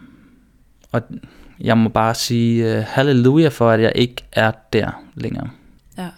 og 0.92 1.02
jeg 1.60 1.78
må 1.78 1.88
bare 1.88 2.14
sige 2.14 2.78
uh, 2.78 2.84
halleluja 2.86 3.48
for, 3.48 3.70
at 3.70 3.82
jeg 3.82 3.92
ikke 3.94 4.24
er 4.32 4.52
der 4.72 5.04
længere. 5.14 5.50
Ja. 5.98 6.08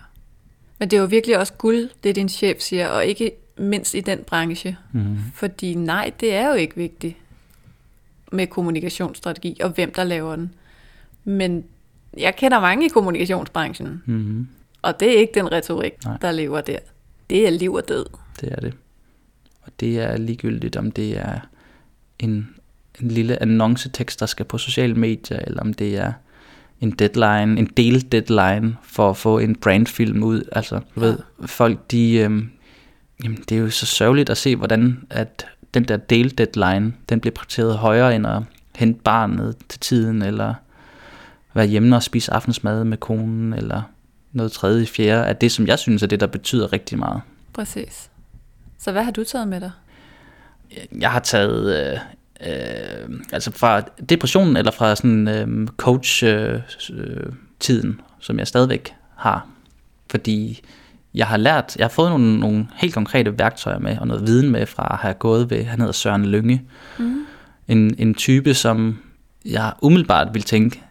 Men 0.78 0.90
det 0.90 0.96
er 0.96 1.00
jo 1.00 1.06
virkelig 1.06 1.38
også 1.38 1.52
guld, 1.52 1.88
det 2.04 2.16
din 2.16 2.28
chef 2.28 2.60
siger, 2.60 2.88
og 2.88 3.06
ikke 3.06 3.30
mindst 3.56 3.94
i 3.94 4.00
den 4.00 4.18
branche. 4.26 4.76
Mm. 4.92 5.16
Fordi 5.34 5.74
nej, 5.74 6.12
det 6.20 6.34
er 6.34 6.48
jo 6.48 6.54
ikke 6.54 6.76
vigtigt 6.76 7.16
med 8.32 8.46
kommunikationsstrategi, 8.46 9.56
og 9.62 9.70
hvem 9.70 9.92
der 9.92 10.04
laver 10.04 10.36
den. 10.36 10.54
Men 11.24 11.64
jeg 12.16 12.36
kender 12.36 12.60
mange 12.60 12.86
i 12.86 12.88
kommunikationsbranchen, 12.88 14.02
mm. 14.06 14.48
og 14.82 15.00
det 15.00 15.14
er 15.14 15.18
ikke 15.18 15.32
den 15.34 15.52
retorik, 15.52 16.04
nej. 16.04 16.16
der 16.22 16.32
lever 16.32 16.60
der. 16.60 16.78
Det 17.30 17.46
er 17.46 17.50
liv 17.50 17.74
og 17.74 17.88
død. 17.88 18.06
Det 18.40 18.52
er 18.52 18.60
det. 18.60 18.74
Og 19.62 19.72
det 19.80 20.00
er 20.00 20.16
ligegyldigt, 20.16 20.76
om 20.76 20.92
det 20.92 21.18
er 21.18 21.38
en, 22.18 22.53
en 23.00 23.08
lille 23.08 23.42
annoncetekst, 23.42 24.20
der 24.20 24.26
skal 24.26 24.46
på 24.46 24.58
sociale 24.58 24.94
medier, 24.94 25.38
eller 25.38 25.60
om 25.60 25.74
det 25.74 25.96
er 25.96 26.12
en 26.80 26.90
deadline, 26.90 27.58
en 27.58 27.66
del 27.76 28.12
deadline 28.12 28.76
for 28.82 29.10
at 29.10 29.16
få 29.16 29.38
en 29.38 29.56
brandfilm 29.56 30.22
ud. 30.22 30.42
Altså, 30.52 30.80
du 30.94 31.00
ved, 31.00 31.18
folk 31.46 31.90
de, 31.90 32.14
øhm, 32.14 32.50
jamen, 33.24 33.44
det 33.48 33.52
er 33.56 33.60
jo 33.60 33.70
så 33.70 33.86
sørgeligt 33.86 34.30
at 34.30 34.36
se, 34.36 34.56
hvordan 34.56 35.06
at 35.10 35.46
den 35.74 35.84
der 35.84 35.96
del 35.96 36.38
deadline, 36.38 36.92
den 37.08 37.20
bliver 37.20 37.34
prioriteret 37.34 37.78
højere 37.78 38.16
end 38.16 38.26
at 38.26 38.42
hente 38.76 39.00
barnet 39.04 39.56
til 39.68 39.80
tiden, 39.80 40.22
eller 40.22 40.54
være 41.54 41.66
hjemme 41.66 41.96
og 41.96 42.02
spise 42.02 42.32
aftensmad 42.32 42.84
med 42.84 42.96
konen, 42.96 43.52
eller 43.52 43.82
noget 44.32 44.52
tredje, 44.52 44.86
fjerde, 44.86 45.26
at 45.26 45.40
det, 45.40 45.52
som 45.52 45.66
jeg 45.66 45.78
synes 45.78 46.02
er 46.02 46.06
det, 46.06 46.20
der 46.20 46.26
betyder 46.26 46.72
rigtig 46.72 46.98
meget. 46.98 47.20
Præcis. 47.52 48.10
Så 48.78 48.92
hvad 48.92 49.04
har 49.04 49.10
du 49.10 49.24
taget 49.24 49.48
med 49.48 49.60
dig? 49.60 49.70
Jeg 51.00 51.10
har 51.10 51.20
taget, 51.20 51.92
øh, 51.92 51.98
øh, 52.40 53.20
altså 53.32 53.50
fra 53.50 53.80
depressionen, 54.08 54.56
eller 54.56 54.72
fra 54.72 54.96
sådan 54.96 55.28
øh, 55.28 55.68
coach-tiden, 55.76 57.88
øh, 57.88 57.94
som 58.20 58.38
jeg 58.38 58.46
stadigvæk 58.46 58.94
har. 59.16 59.46
Fordi 60.10 60.62
jeg 61.14 61.26
har 61.26 61.36
lært, 61.36 61.76
jeg 61.76 61.84
har 61.84 61.90
fået 61.90 62.10
nogle, 62.10 62.40
nogle 62.40 62.68
helt 62.74 62.94
konkrete 62.94 63.38
værktøjer 63.38 63.78
med, 63.78 63.98
og 63.98 64.06
noget 64.06 64.26
viden 64.26 64.50
med 64.50 64.66
fra 64.66 64.88
at 64.90 64.98
have 64.98 65.14
gået 65.14 65.50
ved, 65.50 65.64
han 65.64 65.78
hedder 65.78 65.92
Søren 65.92 66.24
Lønge. 66.24 66.62
Mm. 66.98 67.26
En, 67.68 67.94
en 67.98 68.14
type, 68.14 68.54
som 68.54 68.98
jeg 69.44 69.72
umiddelbart 69.82 70.34
vil 70.34 70.42
tænke, 70.42 70.82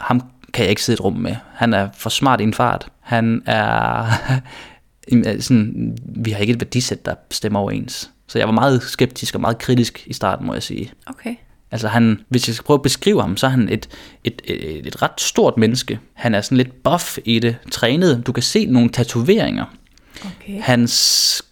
ham 0.00 0.22
kan 0.52 0.62
jeg 0.62 0.70
ikke 0.70 0.82
sidde 0.82 0.96
et 0.96 1.04
rum 1.04 1.16
med. 1.16 1.36
Han 1.54 1.74
er 1.74 1.88
for 1.94 2.10
smart 2.10 2.40
i 2.40 2.44
en 2.44 2.54
fart. 2.54 2.88
Han 3.00 3.42
er 3.46 4.06
sådan, 5.40 5.98
vi 6.02 6.30
har 6.30 6.38
ikke 6.38 6.52
et 6.52 6.60
værdisæt, 6.60 7.06
der 7.06 7.14
stemmer 7.30 7.60
overens. 7.60 8.10
Så 8.28 8.38
jeg 8.38 8.48
var 8.48 8.54
meget 8.54 8.82
skeptisk 8.82 9.34
og 9.34 9.40
meget 9.40 9.58
kritisk 9.58 10.04
i 10.06 10.12
starten, 10.12 10.46
må 10.46 10.52
jeg 10.52 10.62
sige. 10.62 10.92
Okay. 11.06 11.34
Altså 11.70 11.88
han, 11.88 12.20
hvis 12.28 12.48
jeg 12.48 12.54
skal 12.54 12.64
prøve 12.64 12.78
at 12.78 12.82
beskrive 12.82 13.20
ham, 13.20 13.36
så 13.36 13.46
er 13.46 13.50
han 13.50 13.68
et, 13.68 13.88
et, 14.24 14.42
et, 14.44 14.86
et 14.86 15.02
ret 15.02 15.20
stort 15.20 15.56
menneske. 15.56 16.00
Han 16.12 16.34
er 16.34 16.40
sådan 16.40 16.58
lidt 16.58 16.82
buff 16.82 17.18
i 17.24 17.38
det, 17.38 17.56
trænet. 17.70 18.26
Du 18.26 18.32
kan 18.32 18.42
se 18.42 18.66
nogle 18.66 18.88
tatoveringer. 18.88 19.64
Okay. 20.24 20.60
Hans 20.60 21.42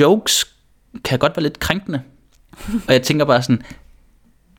jokes 0.00 0.44
kan 1.04 1.18
godt 1.18 1.36
være 1.36 1.42
lidt 1.42 1.58
krænkende. 1.58 2.02
og 2.88 2.92
jeg 2.92 3.02
tænker 3.02 3.24
bare 3.24 3.42
sådan, 3.42 3.62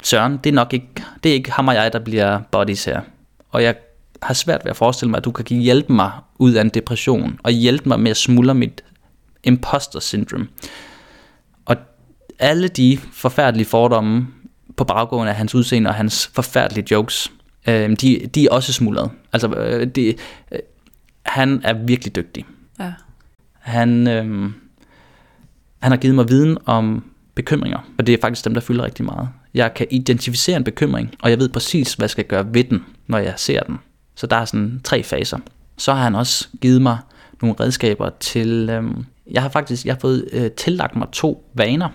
Søren, 0.03 0.37
det 0.43 0.49
er 0.49 0.53
nok 0.53 0.73
ikke, 0.73 0.87
det 1.23 1.29
er 1.29 1.33
ikke 1.33 1.51
ham 1.51 1.67
og 1.67 1.75
jeg, 1.75 1.93
der 1.93 1.99
bliver 1.99 2.39
buddies 2.51 2.85
her. 2.85 3.01
Og 3.49 3.63
jeg 3.63 3.75
har 4.21 4.33
svært 4.33 4.61
ved 4.65 4.69
at 4.69 4.77
forestille 4.77 5.09
mig, 5.09 5.17
at 5.17 5.25
du 5.25 5.31
kan 5.31 5.57
hjælpe 5.57 5.93
mig 5.93 6.11
ud 6.39 6.53
af 6.53 6.61
en 6.61 6.69
depression, 6.69 7.39
og 7.43 7.51
hjælpe 7.51 7.89
mig 7.89 7.99
med 7.99 8.11
at 8.11 8.17
smuldre 8.17 8.55
mit 8.55 8.83
imposter 9.43 9.99
syndrome. 9.99 10.47
Alle 12.43 12.67
de 12.67 12.97
forfærdelige 13.13 13.65
fordomme 13.65 14.27
på 14.77 14.83
baggrund 14.83 15.29
af 15.29 15.35
hans 15.35 15.55
udseende 15.55 15.89
og 15.89 15.93
hans 15.93 16.31
forfærdelige 16.33 16.87
jokes, 16.91 17.31
øh, 17.67 17.89
de, 17.89 18.29
de 18.35 18.45
er 18.45 18.49
også 18.51 18.73
smuldret. 18.73 19.11
Altså, 19.33 19.47
øh, 19.47 19.87
de, 19.87 20.07
øh, 20.51 20.59
han 21.25 21.61
er 21.63 21.73
virkelig 21.73 22.15
dygtig. 22.15 22.45
Ja. 22.79 22.93
Han, 23.59 24.07
øh, 24.07 24.51
han 25.79 25.91
har 25.91 25.97
givet 25.97 26.15
mig 26.15 26.29
viden 26.29 26.57
om 26.65 27.03
bekymringer, 27.35 27.79
og 27.97 28.07
det 28.07 28.13
er 28.13 28.17
faktisk 28.21 28.45
dem, 28.45 28.53
der 28.53 28.61
fylder 28.61 28.85
rigtig 28.85 29.05
meget. 29.05 29.29
Jeg 29.53 29.73
kan 29.73 29.87
identificere 29.91 30.57
en 30.57 30.63
bekymring, 30.63 31.13
og 31.21 31.29
jeg 31.29 31.39
ved 31.39 31.49
præcis, 31.49 31.93
hvad 31.93 32.05
jeg 32.05 32.09
skal 32.09 32.25
gøre 32.25 32.53
ved 32.53 32.63
den, 32.63 32.85
når 33.07 33.17
jeg 33.17 33.33
ser 33.37 33.63
den. 33.63 33.77
Så 34.15 34.27
der 34.27 34.35
er 34.35 34.45
sådan 34.45 34.81
tre 34.83 35.03
faser. 35.03 35.37
Så 35.77 35.93
har 35.93 36.03
han 36.03 36.15
også 36.15 36.47
givet 36.61 36.81
mig 36.81 36.97
nogle 37.41 37.55
redskaber 37.59 38.09
til... 38.19 38.69
Øhm, 38.69 39.05
jeg 39.31 39.41
har 39.41 39.49
faktisk 39.49 39.85
jeg 39.85 39.93
har 39.93 39.99
fået 39.99 40.29
øh, 40.33 40.51
tillagt 40.51 40.95
mig 40.95 41.07
to 41.11 41.49
vaner 41.53 41.89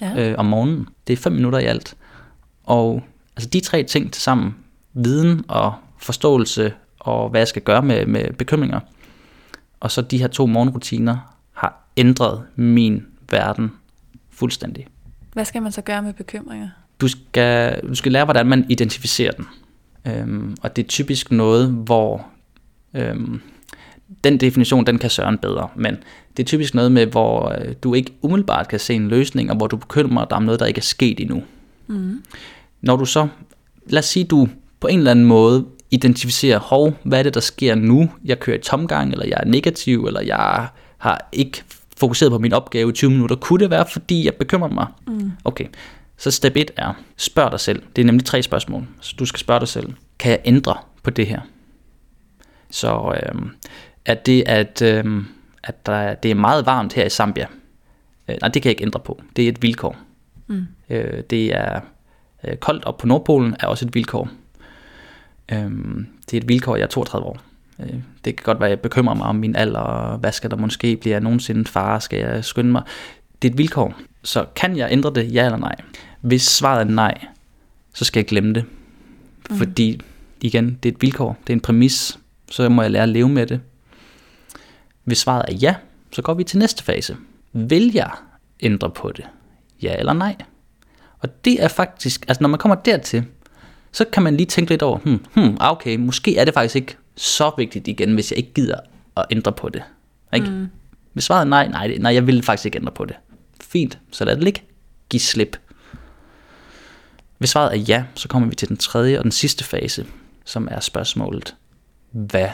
ja. 0.00 0.30
øh, 0.30 0.38
om 0.38 0.46
morgenen. 0.46 0.88
Det 1.06 1.12
er 1.12 1.16
fem 1.16 1.32
minutter 1.32 1.58
i 1.58 1.64
alt. 1.64 1.96
Og 2.64 3.02
altså 3.36 3.48
de 3.48 3.60
tre 3.60 3.82
ting 3.82 4.12
til 4.12 4.22
sammen, 4.22 4.56
viden 4.92 5.44
og 5.48 5.74
forståelse 5.98 6.72
og 6.98 7.30
hvad 7.30 7.40
jeg 7.40 7.48
skal 7.48 7.62
gøre 7.62 7.82
med, 7.82 8.06
med 8.06 8.32
bekymringer, 8.32 8.80
og 9.80 9.90
så 9.90 10.02
de 10.02 10.18
her 10.18 10.26
to 10.26 10.46
morgenrutiner 10.46 11.36
har 11.52 11.84
ændret 11.96 12.42
min 12.56 13.06
verden 13.30 13.72
fuldstændig. 14.30 14.86
Hvad 15.32 15.44
skal 15.44 15.62
man 15.62 15.72
så 15.72 15.82
gøre 15.82 16.02
med 16.02 16.12
bekymringer? 16.12 16.68
Du 17.00 17.08
skal, 17.08 17.80
du 17.88 17.94
skal 17.94 18.12
lære, 18.12 18.24
hvordan 18.24 18.46
man 18.46 18.66
identificerer 18.68 19.32
den. 19.32 19.46
Øhm, 20.06 20.56
og 20.62 20.76
det 20.76 20.84
er 20.84 20.88
typisk 20.88 21.32
noget, 21.32 21.68
hvor 21.68 22.26
øhm, 22.94 23.40
den 24.24 24.40
definition, 24.40 24.86
den 24.86 24.98
kan 24.98 25.10
Søren 25.10 25.38
bedre, 25.38 25.68
men 25.76 25.96
det 26.36 26.42
er 26.42 26.46
typisk 26.46 26.74
noget 26.74 26.92
med, 26.92 27.06
hvor 27.06 27.48
øh, 27.60 27.74
du 27.82 27.94
ikke 27.94 28.12
umiddelbart 28.22 28.68
kan 28.68 28.80
se 28.80 28.94
en 28.94 29.08
løsning, 29.08 29.50
og 29.50 29.56
hvor 29.56 29.66
du 29.66 29.76
bekymrer 29.76 30.24
dig 30.24 30.36
om 30.36 30.42
noget, 30.42 30.60
der 30.60 30.66
ikke 30.66 30.78
er 30.78 30.82
sket 30.82 31.20
endnu. 31.20 31.42
Mm. 31.86 32.22
Når 32.80 32.96
du 32.96 33.04
så, 33.04 33.28
lad 33.86 33.98
os 33.98 34.04
sige, 34.04 34.24
du 34.24 34.48
på 34.80 34.86
en 34.86 34.98
eller 34.98 35.10
anden 35.10 35.24
måde 35.24 35.64
identificerer, 35.90 36.58
hov, 36.58 36.92
hvad 37.02 37.18
er 37.18 37.22
det, 37.22 37.34
der 37.34 37.40
sker 37.40 37.74
nu? 37.74 38.10
Jeg 38.24 38.40
kører 38.40 38.56
i 38.56 38.60
tomgang, 38.60 39.12
eller 39.12 39.26
jeg 39.26 39.38
er 39.42 39.46
negativ, 39.46 40.04
eller 40.04 40.20
jeg 40.20 40.68
har 40.98 41.28
ikke 41.32 41.62
fokuseret 41.96 42.32
på 42.32 42.38
min 42.38 42.52
opgave 42.52 42.90
i 42.90 42.92
20 42.92 43.10
minutter. 43.10 43.36
Kunne 43.36 43.60
det 43.60 43.70
være, 43.70 43.86
fordi 43.92 44.24
jeg 44.24 44.34
bekymrer 44.34 44.68
mig? 44.68 44.86
Mm. 45.06 45.32
Okay, 45.44 45.66
så 46.16 46.30
step 46.30 46.56
1 46.56 46.70
er, 46.76 46.92
spørg 47.16 47.50
dig 47.50 47.60
selv. 47.60 47.82
Det 47.96 48.02
er 48.02 48.06
nemlig 48.06 48.26
tre 48.26 48.42
spørgsmål. 48.42 48.86
Så 49.00 49.14
du 49.18 49.26
skal 49.26 49.40
spørge 49.40 49.60
dig 49.60 49.68
selv, 49.68 49.92
kan 50.18 50.30
jeg 50.30 50.40
ændre 50.44 50.76
på 51.02 51.10
det 51.10 51.26
her? 51.26 51.40
Så 52.70 53.14
øh, 53.16 53.42
er 54.06 54.14
det, 54.14 54.42
at, 54.46 54.82
øh, 54.82 55.24
at 55.64 55.86
der, 55.86 56.14
det 56.14 56.30
er 56.30 56.34
meget 56.34 56.66
varmt 56.66 56.92
her 56.92 57.04
i 57.04 57.10
Zambia. 57.10 57.46
Øh, 58.28 58.36
nej, 58.40 58.48
det 58.48 58.62
kan 58.62 58.68
jeg 58.68 58.72
ikke 58.72 58.82
ændre 58.82 59.00
på. 59.00 59.20
Det 59.36 59.44
er 59.44 59.48
et 59.48 59.62
vilkår. 59.62 59.96
Mm. 60.46 60.66
Øh, 60.90 61.22
det 61.30 61.56
er 61.56 61.80
øh, 62.44 62.56
koldt 62.56 62.84
op 62.84 62.98
på 62.98 63.06
Nordpolen 63.06 63.56
er 63.60 63.66
også 63.66 63.86
et 63.86 63.94
vilkår. 63.94 64.28
Øh, 65.52 65.70
det 66.30 66.32
er 66.32 66.36
et 66.36 66.48
vilkår, 66.48 66.76
jeg 66.76 66.82
er 66.82 66.88
32 66.88 67.26
år. 67.26 67.38
Øh, 67.80 67.94
det 68.24 68.36
kan 68.36 68.44
godt 68.44 68.60
være, 68.60 68.68
at 68.68 68.70
jeg 68.70 68.80
bekymrer 68.80 69.14
mig 69.14 69.26
om 69.26 69.36
min 69.36 69.56
alder, 69.56 70.16
hvad 70.16 70.32
skal 70.32 70.50
der 70.50 70.56
måske 70.56 70.96
blive, 70.96 71.12
jeg 71.12 71.20
nogensinde 71.20 71.64
far, 71.64 71.98
skal 71.98 72.18
jeg 72.18 72.44
skynde 72.44 72.72
mig. 72.72 72.82
Det 73.42 73.48
er 73.48 73.52
et 73.52 73.58
vilkår. 73.58 73.94
Så 74.22 74.46
kan 74.56 74.76
jeg 74.76 74.88
ændre 74.92 75.12
det, 75.14 75.34
ja 75.34 75.44
eller 75.44 75.58
nej? 75.58 75.74
Hvis 76.20 76.42
svaret 76.42 76.80
er 76.80 76.90
nej, 76.90 77.26
så 77.94 78.04
skal 78.04 78.20
jeg 78.20 78.26
glemme 78.26 78.52
det. 78.52 78.64
Mm. 79.50 79.56
Fordi, 79.56 80.00
igen, 80.40 80.78
det 80.82 80.88
er 80.88 80.94
et 80.94 81.02
vilkår, 81.02 81.36
det 81.46 81.52
er 81.52 81.56
en 81.56 81.60
præmis, 81.60 82.18
så 82.50 82.68
må 82.68 82.82
jeg 82.82 82.90
lære 82.90 83.02
at 83.02 83.08
leve 83.08 83.28
med 83.28 83.46
det. 83.46 83.60
Hvis 85.04 85.18
svaret 85.18 85.44
er 85.48 85.54
ja, 85.54 85.74
så 86.12 86.22
går 86.22 86.34
vi 86.34 86.44
til 86.44 86.58
næste 86.58 86.84
fase. 86.84 87.16
vil 87.52 87.92
jeg 87.94 88.10
ændre 88.60 88.90
på 88.90 89.12
det? 89.12 89.24
Ja 89.82 89.96
eller 89.98 90.12
nej? 90.12 90.36
Og 91.18 91.44
det 91.44 91.62
er 91.62 91.68
faktisk, 91.68 92.24
altså 92.28 92.42
når 92.42 92.48
man 92.48 92.58
kommer 92.58 92.74
dertil, 92.74 93.24
så 93.92 94.04
kan 94.04 94.22
man 94.22 94.36
lige 94.36 94.46
tænke 94.46 94.70
lidt 94.70 94.82
over, 94.82 94.98
hmm, 94.98 95.24
hmm, 95.34 95.56
okay, 95.60 95.96
måske 95.96 96.36
er 96.36 96.44
det 96.44 96.54
faktisk 96.54 96.76
ikke 96.76 96.96
så 97.16 97.52
vigtigt 97.56 97.88
igen, 97.88 98.14
hvis 98.14 98.30
jeg 98.30 98.38
ikke 98.38 98.52
gider 98.52 98.78
at 99.16 99.24
ændre 99.30 99.52
på 99.52 99.68
det. 99.68 99.82
Ikke? 100.34 100.50
Mm. 100.50 100.68
Hvis 101.12 101.24
svaret 101.24 101.40
er 101.40 101.44
nej, 101.44 101.68
nej, 101.68 101.96
nej, 102.00 102.14
jeg 102.14 102.26
vil 102.26 102.42
faktisk 102.42 102.66
ikke 102.66 102.78
ændre 102.78 102.92
på 102.92 103.04
det. 103.04 103.16
Fint, 103.60 103.98
så 104.10 104.24
lad 104.24 104.36
det 104.36 104.44
ligge. 104.44 104.62
Giv 105.08 105.20
slip. 105.20 105.56
Hvis 107.38 107.50
svaret 107.50 107.72
er 107.72 107.80
ja, 107.80 108.04
så 108.14 108.28
kommer 108.28 108.48
vi 108.48 108.54
til 108.54 108.68
den 108.68 108.76
tredje 108.76 109.18
og 109.18 109.24
den 109.24 109.32
sidste 109.32 109.64
fase, 109.64 110.06
som 110.44 110.68
er 110.70 110.80
spørgsmålet, 110.80 111.54
hvad 112.10 112.48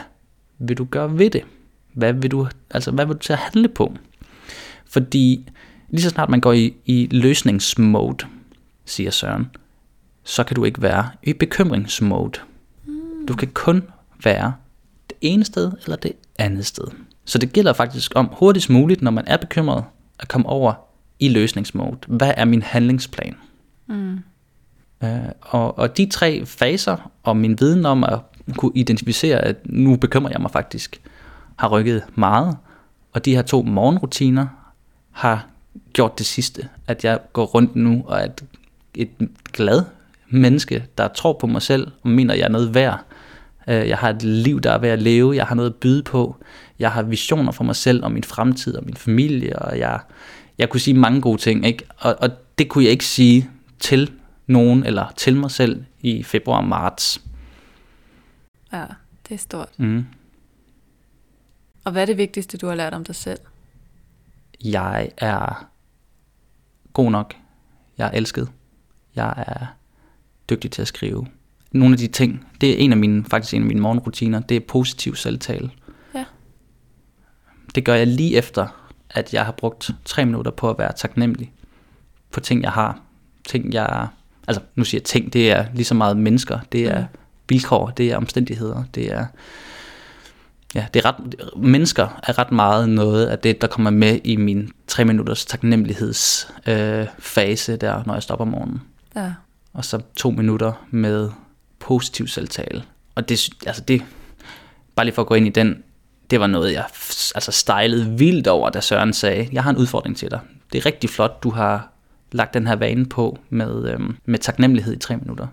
vil 0.59 0.77
du 0.77 0.85
gøre 0.85 1.17
ved 1.17 1.29
det? 1.29 1.43
Hvad 1.93 2.13
vil 2.13 2.31
du, 2.31 2.47
altså, 2.69 2.91
hvad 2.91 3.05
vil 3.05 3.15
du 3.15 3.19
til 3.19 3.33
at 3.33 3.39
handle 3.39 3.67
på? 3.67 3.95
Fordi 4.85 5.49
lige 5.89 6.03
så 6.03 6.09
snart 6.09 6.29
man 6.29 6.41
går 6.41 6.53
i, 6.53 6.73
i 6.85 7.07
løsningsmode, 7.11 8.25
siger 8.85 9.11
Søren, 9.11 9.49
så 10.23 10.43
kan 10.43 10.55
du 10.55 10.65
ikke 10.65 10.81
være 10.81 11.09
i 11.23 11.33
bekymringsmode. 11.33 12.39
Du 13.27 13.35
kan 13.35 13.47
kun 13.53 13.83
være 14.23 14.53
det 15.09 15.17
ene 15.21 15.45
sted 15.45 15.71
eller 15.83 15.95
det 15.95 16.13
andet 16.39 16.65
sted. 16.65 16.83
Så 17.25 17.37
det 17.37 17.53
gælder 17.53 17.73
faktisk 17.73 18.11
om 18.15 18.29
hurtigst 18.31 18.69
muligt, 18.69 19.01
når 19.01 19.11
man 19.11 19.23
er 19.27 19.37
bekymret, 19.37 19.83
at 20.19 20.27
komme 20.27 20.49
over 20.49 20.73
i 21.19 21.29
løsningsmode. 21.29 21.97
Hvad 22.07 22.33
er 22.37 22.45
min 22.45 22.61
handlingsplan? 22.61 23.35
Mm. 23.87 24.19
Uh, 25.01 25.09
og, 25.41 25.77
og 25.77 25.97
de 25.97 26.05
tre 26.05 26.45
faser, 26.45 27.11
og 27.23 27.37
min 27.37 27.59
viden 27.59 27.85
om 27.85 28.03
at 28.03 28.19
kunne 28.57 28.71
identificere, 28.75 29.37
at 29.39 29.55
nu 29.65 29.95
bekymrer 29.95 30.31
jeg 30.31 30.41
mig 30.41 30.51
faktisk, 30.51 31.01
har 31.61 31.67
rykket 31.67 32.03
meget. 32.15 32.57
Og 33.13 33.25
de 33.25 33.35
her 33.35 33.41
to 33.41 33.61
morgenrutiner 33.61 34.47
har 35.11 35.47
gjort 35.93 36.17
det 36.17 36.25
sidste, 36.25 36.69
at 36.87 37.03
jeg 37.03 37.19
går 37.33 37.45
rundt 37.45 37.75
nu 37.75 38.03
og 38.07 38.19
er 38.19 38.25
et, 38.25 38.43
et 38.95 39.09
glad 39.53 39.83
menneske, 40.29 40.85
der 40.97 41.07
tror 41.07 41.33
på 41.33 41.47
mig 41.47 41.61
selv 41.61 41.91
og 42.01 42.09
mener, 42.09 42.33
jeg 42.33 42.43
er 42.43 42.49
noget 42.49 42.73
værd. 42.73 42.99
Øh, 43.67 43.87
jeg 43.87 43.97
har 43.97 44.09
et 44.09 44.23
liv, 44.23 44.61
der 44.61 44.71
er 44.71 44.77
værd 44.77 44.93
at 44.93 45.01
leve. 45.01 45.35
Jeg 45.35 45.45
har 45.45 45.55
noget 45.55 45.69
at 45.69 45.75
byde 45.75 46.03
på. 46.03 46.35
Jeg 46.79 46.91
har 46.91 47.03
visioner 47.03 47.51
for 47.51 47.63
mig 47.63 47.75
selv 47.75 48.03
og 48.03 48.11
min 48.11 48.23
fremtid 48.23 48.75
og 48.75 48.85
min 48.85 48.95
familie. 48.95 49.59
Og 49.59 49.79
jeg, 49.79 49.99
jeg 50.57 50.69
kunne 50.69 50.79
sige 50.79 50.97
mange 50.97 51.21
gode 51.21 51.41
ting. 51.41 51.65
Ikke? 51.65 51.85
Og, 51.97 52.15
og 52.19 52.29
det 52.57 52.69
kunne 52.69 52.83
jeg 52.83 52.91
ikke 52.91 53.05
sige 53.05 53.49
til 53.79 54.11
nogen 54.47 54.85
eller 54.85 55.13
til 55.17 55.35
mig 55.35 55.51
selv 55.51 55.83
i 56.01 56.23
februar 56.23 56.57
og 56.57 56.67
marts. 56.67 57.21
Ja, 58.73 58.85
det 59.29 59.33
er 59.33 59.39
stort. 59.39 59.69
Mm. 59.77 60.05
Og 61.83 61.91
hvad 61.91 62.01
er 62.01 62.05
det 62.05 62.17
vigtigste, 62.17 62.57
du 62.57 62.67
har 62.67 62.75
lært 62.75 62.93
om 62.93 63.03
dig 63.03 63.15
selv? 63.15 63.39
Jeg 64.63 65.11
er 65.17 65.67
god 66.93 67.11
nok. 67.11 67.35
Jeg 67.97 68.07
er 68.07 68.11
elsket. 68.11 68.49
Jeg 69.15 69.33
er 69.37 69.65
dygtig 70.49 70.71
til 70.71 70.81
at 70.81 70.87
skrive. 70.87 71.27
Nogle 71.71 71.93
af 71.93 71.97
de 71.97 72.07
ting, 72.07 72.47
det 72.61 72.71
er 72.71 72.77
en 72.77 72.91
af 72.91 72.97
mine, 72.97 73.25
faktisk 73.25 73.53
en 73.53 73.61
af 73.61 73.67
mine 73.67 73.81
morgenrutiner, 73.81 74.39
det 74.39 74.57
er 74.57 74.61
positiv 74.67 75.15
selvtale. 75.15 75.71
Ja. 76.15 76.25
Det 77.75 77.85
gør 77.85 77.95
jeg 77.95 78.07
lige 78.07 78.37
efter, 78.37 78.91
at 79.09 79.33
jeg 79.33 79.45
har 79.45 79.51
brugt 79.51 79.91
tre 80.05 80.25
minutter 80.25 80.51
på 80.51 80.69
at 80.69 80.77
være 80.77 80.93
taknemmelig 80.93 81.53
på 82.31 82.39
ting, 82.39 82.63
jeg 82.63 82.71
har. 82.71 83.01
Ting, 83.47 83.73
jeg... 83.73 84.07
Altså, 84.47 84.63
nu 84.75 84.83
siger 84.83 84.99
jeg 84.99 85.05
ting, 85.05 85.33
det 85.33 85.51
er 85.51 85.65
lige 85.73 85.85
så 85.85 85.93
meget 85.93 86.17
mennesker. 86.17 86.59
Det 86.71 86.83
er 86.83 86.99
mm. 86.99 87.07
vilkår, 87.49 87.89
det 87.89 88.11
er 88.11 88.17
omstændigheder, 88.17 88.83
det 88.95 89.13
er... 89.13 89.25
Ja, 90.75 90.85
det 90.93 91.05
er 91.05 91.05
ret, 91.05 91.35
mennesker 91.57 92.19
er 92.23 92.39
ret 92.39 92.51
meget 92.51 92.89
noget 92.89 93.25
af 93.25 93.39
det, 93.39 93.61
der 93.61 93.67
kommer 93.67 93.89
med 93.89 94.19
i 94.23 94.35
min 94.35 94.71
tre 94.87 95.05
minutters 95.05 95.45
taknemmelighedsfase 95.45 97.01
øh, 97.01 97.07
fase 97.19 97.75
der, 97.75 98.03
når 98.05 98.13
jeg 98.13 98.23
stopper 98.23 98.45
om 98.45 98.51
morgenen. 98.51 98.81
Ja. 99.15 99.33
Og 99.73 99.85
så 99.85 100.01
to 100.15 100.31
minutter 100.31 100.73
med 100.89 101.29
positiv 101.79 102.27
selvtale. 102.27 102.83
Og 103.15 103.29
det, 103.29 103.49
altså 103.65 103.81
det, 103.81 104.03
bare 104.95 105.05
lige 105.05 105.15
for 105.15 105.21
at 105.21 105.27
gå 105.27 105.35
ind 105.35 105.47
i 105.47 105.49
den, 105.49 105.83
det 106.29 106.39
var 106.39 106.47
noget, 106.47 106.73
jeg 106.73 106.85
altså 107.35 107.51
stylede 107.51 108.17
vildt 108.17 108.47
over, 108.47 108.69
da 108.69 108.81
Søren 108.81 109.13
sagde, 109.13 109.49
jeg 109.51 109.63
har 109.63 109.69
en 109.69 109.77
udfordring 109.77 110.17
til 110.17 110.31
dig. 110.31 110.39
Det 110.71 110.77
er 110.77 110.85
rigtig 110.85 111.09
flot, 111.09 111.43
du 111.43 111.49
har 111.49 111.89
lagt 112.31 112.53
den 112.53 112.67
her 112.67 112.75
vane 112.75 113.05
på 113.05 113.39
med, 113.49 113.89
øhm, 113.89 114.17
med 114.25 114.39
taknemmelighed 114.39 114.93
i 114.93 114.99
tre 114.99 115.17
minutter. 115.17 115.47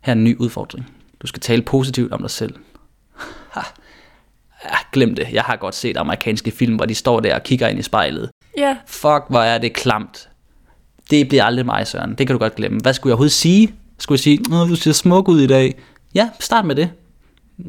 Her 0.00 0.12
er 0.12 0.16
en 0.16 0.24
ny 0.24 0.36
udfordring. 0.38 0.90
Du 1.22 1.26
skal 1.26 1.40
tale 1.40 1.62
positivt 1.62 2.12
om 2.12 2.20
dig 2.20 2.30
selv. 2.30 2.54
Glem 4.92 5.14
det. 5.14 5.26
Jeg 5.32 5.42
har 5.42 5.56
godt 5.56 5.74
set 5.74 5.96
amerikanske 5.96 6.50
film, 6.50 6.76
hvor 6.76 6.84
de 6.84 6.94
står 6.94 7.20
der 7.20 7.34
og 7.34 7.42
kigger 7.42 7.68
ind 7.68 7.78
i 7.78 7.82
spejlet. 7.82 8.30
Ja. 8.58 8.76
Fuck, 8.86 9.24
hvor 9.28 9.40
er 9.40 9.58
det 9.58 9.72
klamt. 9.72 10.28
Det 11.10 11.28
bliver 11.28 11.44
aldrig 11.44 11.66
mig, 11.66 11.86
Søren. 11.86 12.10
Det 12.10 12.26
kan 12.26 12.34
du 12.34 12.38
godt 12.38 12.54
glemme. 12.54 12.80
Hvad 12.80 12.94
skulle 12.94 13.10
jeg 13.10 13.14
overhovedet 13.14 13.32
sige? 13.32 13.74
Skulle 13.98 14.16
jeg 14.16 14.20
sige, 14.20 14.38
du 14.68 14.76
ser 14.76 14.92
smuk 14.92 15.28
ud 15.28 15.40
i 15.40 15.46
dag? 15.46 15.74
Ja, 16.14 16.30
start 16.40 16.64
med 16.64 16.74
det. 16.74 16.90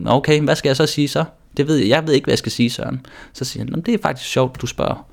Okay, 0.06 0.42
hvad 0.42 0.56
skal 0.56 0.70
jeg 0.70 0.76
så 0.76 0.86
sige 0.86 1.08
så? 1.08 1.26
Det 1.58 1.68
ved 1.68 1.78
jeg. 1.78 1.90
Jeg 1.90 2.08
ved 2.08 2.14
ikke, 2.14 2.26
hvad 2.26 2.32
jeg 2.32 2.40
skal 2.40 2.52
sige, 2.52 2.70
Søren. 2.70 3.06
Så 3.34 3.46
siger 3.46 3.66
han, 3.70 3.82
det 3.82 3.94
er 3.94 3.98
faktisk 4.02 4.30
sjovt, 4.30 4.62
du 4.62 4.68
spørger. 4.68 5.08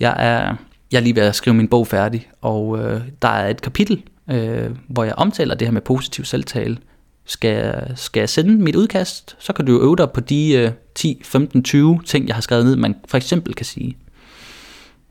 Jeg 0.00 0.14
er, 0.18 0.56
jeg 0.92 0.98
er 0.98 1.02
lige 1.02 1.16
ved 1.16 1.22
at 1.22 1.34
skrive 1.34 1.54
min 1.54 1.68
bog 1.68 1.86
færdig, 1.86 2.28
og 2.40 2.78
øh, 2.78 3.00
der 3.22 3.28
er 3.28 3.48
et 3.48 3.62
kapitel, 3.62 4.02
øh, 4.30 4.70
hvor 4.88 5.04
jeg 5.04 5.14
omtaler 5.14 5.54
det 5.54 5.66
her 5.66 5.72
med 5.72 5.80
positiv 5.80 6.24
selvtale. 6.24 6.78
Skal, 7.24 7.82
skal 7.96 8.20
jeg 8.20 8.28
sende 8.28 8.62
mit 8.62 8.76
udkast, 8.76 9.36
så 9.38 9.52
kan 9.52 9.66
du 9.66 9.80
øve 9.82 9.96
dig 9.96 10.10
på 10.10 10.20
de 10.20 10.52
øh, 10.52 10.70
10, 10.98 11.20
15, 11.24 11.62
20 11.62 12.00
ting, 12.04 12.28
jeg 12.28 12.36
har 12.36 12.40
skrevet 12.40 12.64
ned, 12.64 12.76
man 12.76 12.96
for 13.08 13.16
eksempel 13.16 13.54
kan 13.54 13.66
sige. 13.66 13.96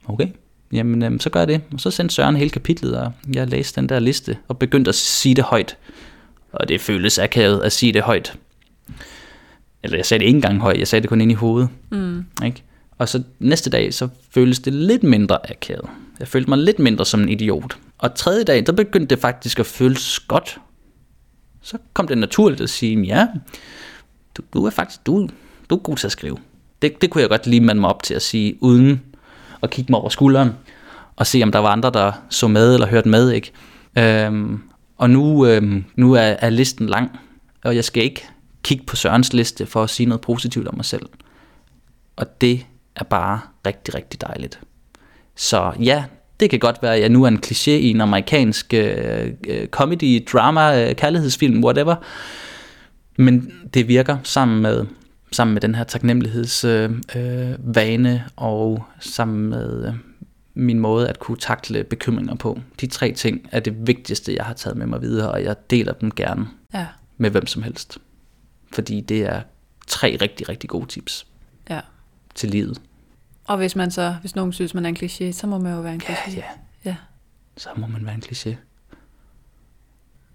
Okay, 0.08 0.28
jamen 0.72 1.04
øh, 1.04 1.20
så 1.20 1.30
gør 1.30 1.40
jeg 1.40 1.48
det. 1.48 1.62
Og 1.74 1.80
så 1.80 1.92
sendte 1.92 2.16
Søren 2.16 2.36
hele 2.36 2.50
kapitlet, 2.50 2.98
og 2.98 3.12
jeg 3.34 3.48
læste 3.48 3.82
den 3.82 3.90
der 3.90 4.00
liste 4.00 4.38
og 4.48 4.60
begyndte 4.60 4.90
at 4.90 4.96
sige 4.96 5.36
det 5.36 5.44
højt. 5.44 5.78
Og 6.52 6.68
det 6.68 6.82
føles 6.82 7.20
akavet 7.20 7.62
at 7.62 7.72
sige 7.72 7.94
det 7.94 8.02
højt. 8.02 8.36
Eller 9.84 9.98
jeg 9.98 10.06
sagde 10.06 10.20
det 10.20 10.26
ikke 10.26 10.38
engang 10.38 10.60
højt, 10.60 10.80
jeg 10.80 10.88
sagde 10.88 11.02
det 11.02 11.10
kun 11.10 11.22
ind 11.22 11.32
i 11.32 11.34
hovedet. 11.34 11.70
Mm. 11.90 12.26
Ikke? 12.46 12.64
Og 12.98 13.10
så 13.10 13.24
næste 13.40 13.70
dag, 13.70 13.94
så 13.94 14.10
føles 14.32 14.60
det 14.60 14.74
lidt 14.74 15.04
mindre 15.04 15.52
akavet. 15.52 15.90
Jeg 16.20 16.28
følte 16.28 16.50
mig 16.50 16.60
lidt 16.60 16.80
mindre 16.80 17.06
som 17.06 17.22
en 17.22 17.30
idiot. 17.30 17.78
Og 17.98 18.16
tredje 18.16 18.44
dag, 18.44 18.66
der 18.66 18.72
begyndte 18.72 19.16
det 19.16 19.22
faktisk 19.22 19.60
at 19.60 19.66
føles 19.66 20.20
godt. 20.20 20.60
Så 21.62 21.78
kom 21.94 22.08
det 22.08 22.18
naturligt 22.18 22.62
at 22.62 22.70
sige, 22.70 23.02
ja, 23.02 23.28
du, 24.38 24.42
du 24.54 24.66
er 24.66 24.70
faktisk 24.70 25.06
du, 25.06 25.30
du 25.70 25.76
er 25.76 25.80
god 25.80 25.98
til 25.98 26.08
at 26.08 26.12
skrive. 26.12 26.38
Det, 26.82 27.02
det 27.02 27.10
kunne 27.10 27.22
jeg 27.22 27.30
godt 27.30 27.48
lige 27.48 27.62
mande 27.62 27.82
mig 27.82 27.90
op 27.90 28.04
til 28.04 28.14
at 28.14 28.22
sige, 28.22 28.64
uden 28.64 29.02
at 29.64 29.70
kigge 29.70 29.92
mig 29.92 30.00
over 30.00 30.10
skulderen, 30.10 30.52
og 31.16 31.28
se 31.28 31.44
om 31.44 31.52
der 31.52 31.60
var 31.60 31.70
andre, 31.70 31.92
der 31.94 32.12
så 32.30 32.48
med 32.48 32.74
eller 32.74 32.88
hørte 32.88 33.10
med. 33.10 33.32
Ikke? 33.32 33.52
Øhm, 33.98 34.62
og 34.98 35.10
nu, 35.10 35.46
øhm, 35.46 35.86
nu 35.96 36.14
er, 36.14 36.22
er 36.22 36.50
listen 36.50 36.88
lang, 36.88 37.20
og 37.64 37.76
jeg 37.76 37.84
skal 37.84 38.04
ikke 38.04 38.28
kigge 38.64 38.86
på 38.86 38.96
Sørens 38.96 39.34
liste 39.34 39.66
for 39.66 39.84
at 39.84 39.90
sige 39.90 40.08
noget 40.08 40.22
positivt 40.22 40.68
om 40.68 40.76
mig 40.76 40.86
selv. 40.86 41.06
Og 42.16 42.42
det 42.42 42.66
er 42.96 43.04
bare 43.04 43.40
rigtig, 43.68 43.96
rigtig 43.96 44.22
dejligt. 44.22 44.60
Så 45.36 45.72
ja, 45.80 46.04
det 46.40 46.50
kan 46.50 46.60
godt 46.60 46.82
være, 46.82 46.96
at 46.96 47.02
jeg 47.02 47.10
nu 47.10 47.24
er 47.24 47.28
en 47.28 47.40
kliché 47.46 47.72
i 47.72 47.90
en 47.90 48.02
amerikansk 48.02 48.74
øh, 48.74 49.32
comedy, 49.68 50.28
drama, 50.32 50.90
øh, 50.90 50.96
kærlighedsfilm, 50.96 51.64
whatever. 51.64 51.96
Men 53.18 53.52
det 53.74 53.88
virker 53.88 54.18
sammen 54.24 54.62
med, 54.62 54.86
sammen 55.32 55.54
med 55.54 55.62
den 55.62 55.76
her 55.76 55.84
taknemmelighedsvane 55.84 58.10
øh, 58.10 58.16
øh, 58.16 58.22
og 58.36 58.86
sammen 59.00 59.50
med 59.50 59.88
øh, 59.88 59.94
min 60.54 60.80
måde 60.80 61.10
at 61.10 61.20
kunne 61.20 61.38
takle 61.38 61.84
bekymringer 61.84 62.36
på. 62.36 62.60
De 62.82 62.88
tre 62.88 63.12
ting 63.12 63.50
er 63.52 63.60
det 63.60 63.88
vigtigste, 63.88 64.36
jeg 64.36 64.46
har 64.46 64.54
taget 64.54 64.78
med 64.78 64.86
mig 64.86 65.02
videre, 65.02 65.32
og 65.32 65.44
jeg 65.44 65.56
deler 65.70 65.94
dem 65.94 66.12
gerne 66.12 66.48
Ja. 66.74 66.88
med 67.18 67.30
hvem 67.30 67.48
som 67.48 67.64
helst. 67.64 67.98
Fordi 68.74 69.02
det 69.02 69.22
er 69.22 69.42
tre 69.88 70.18
rigtig, 70.22 70.50
rigtig 70.50 70.70
gode 70.70 70.86
tips 70.86 71.28
ja. 71.70 71.80
til 72.36 72.50
livet. 72.50 72.82
Og 73.48 73.58
hvis 73.58 73.76
man 73.76 73.92
så, 73.92 74.16
hvis 74.22 74.36
nogen 74.36 74.54
synes, 74.54 74.74
man 74.74 74.86
er 74.86 74.90
en 74.90 74.98
kliché, 74.98 75.32
så 75.32 75.48
må 75.48 75.58
man 75.58 75.74
jo 75.74 75.82
være 75.82 75.94
en 75.94 76.02
kliché. 76.04 76.38
Ja, 76.38 76.44
ja. 76.86 76.96
Så 77.58 77.70
må 77.78 77.88
man 77.88 78.06
være 78.06 78.16
en 78.16 78.24
kliché. 78.26 78.56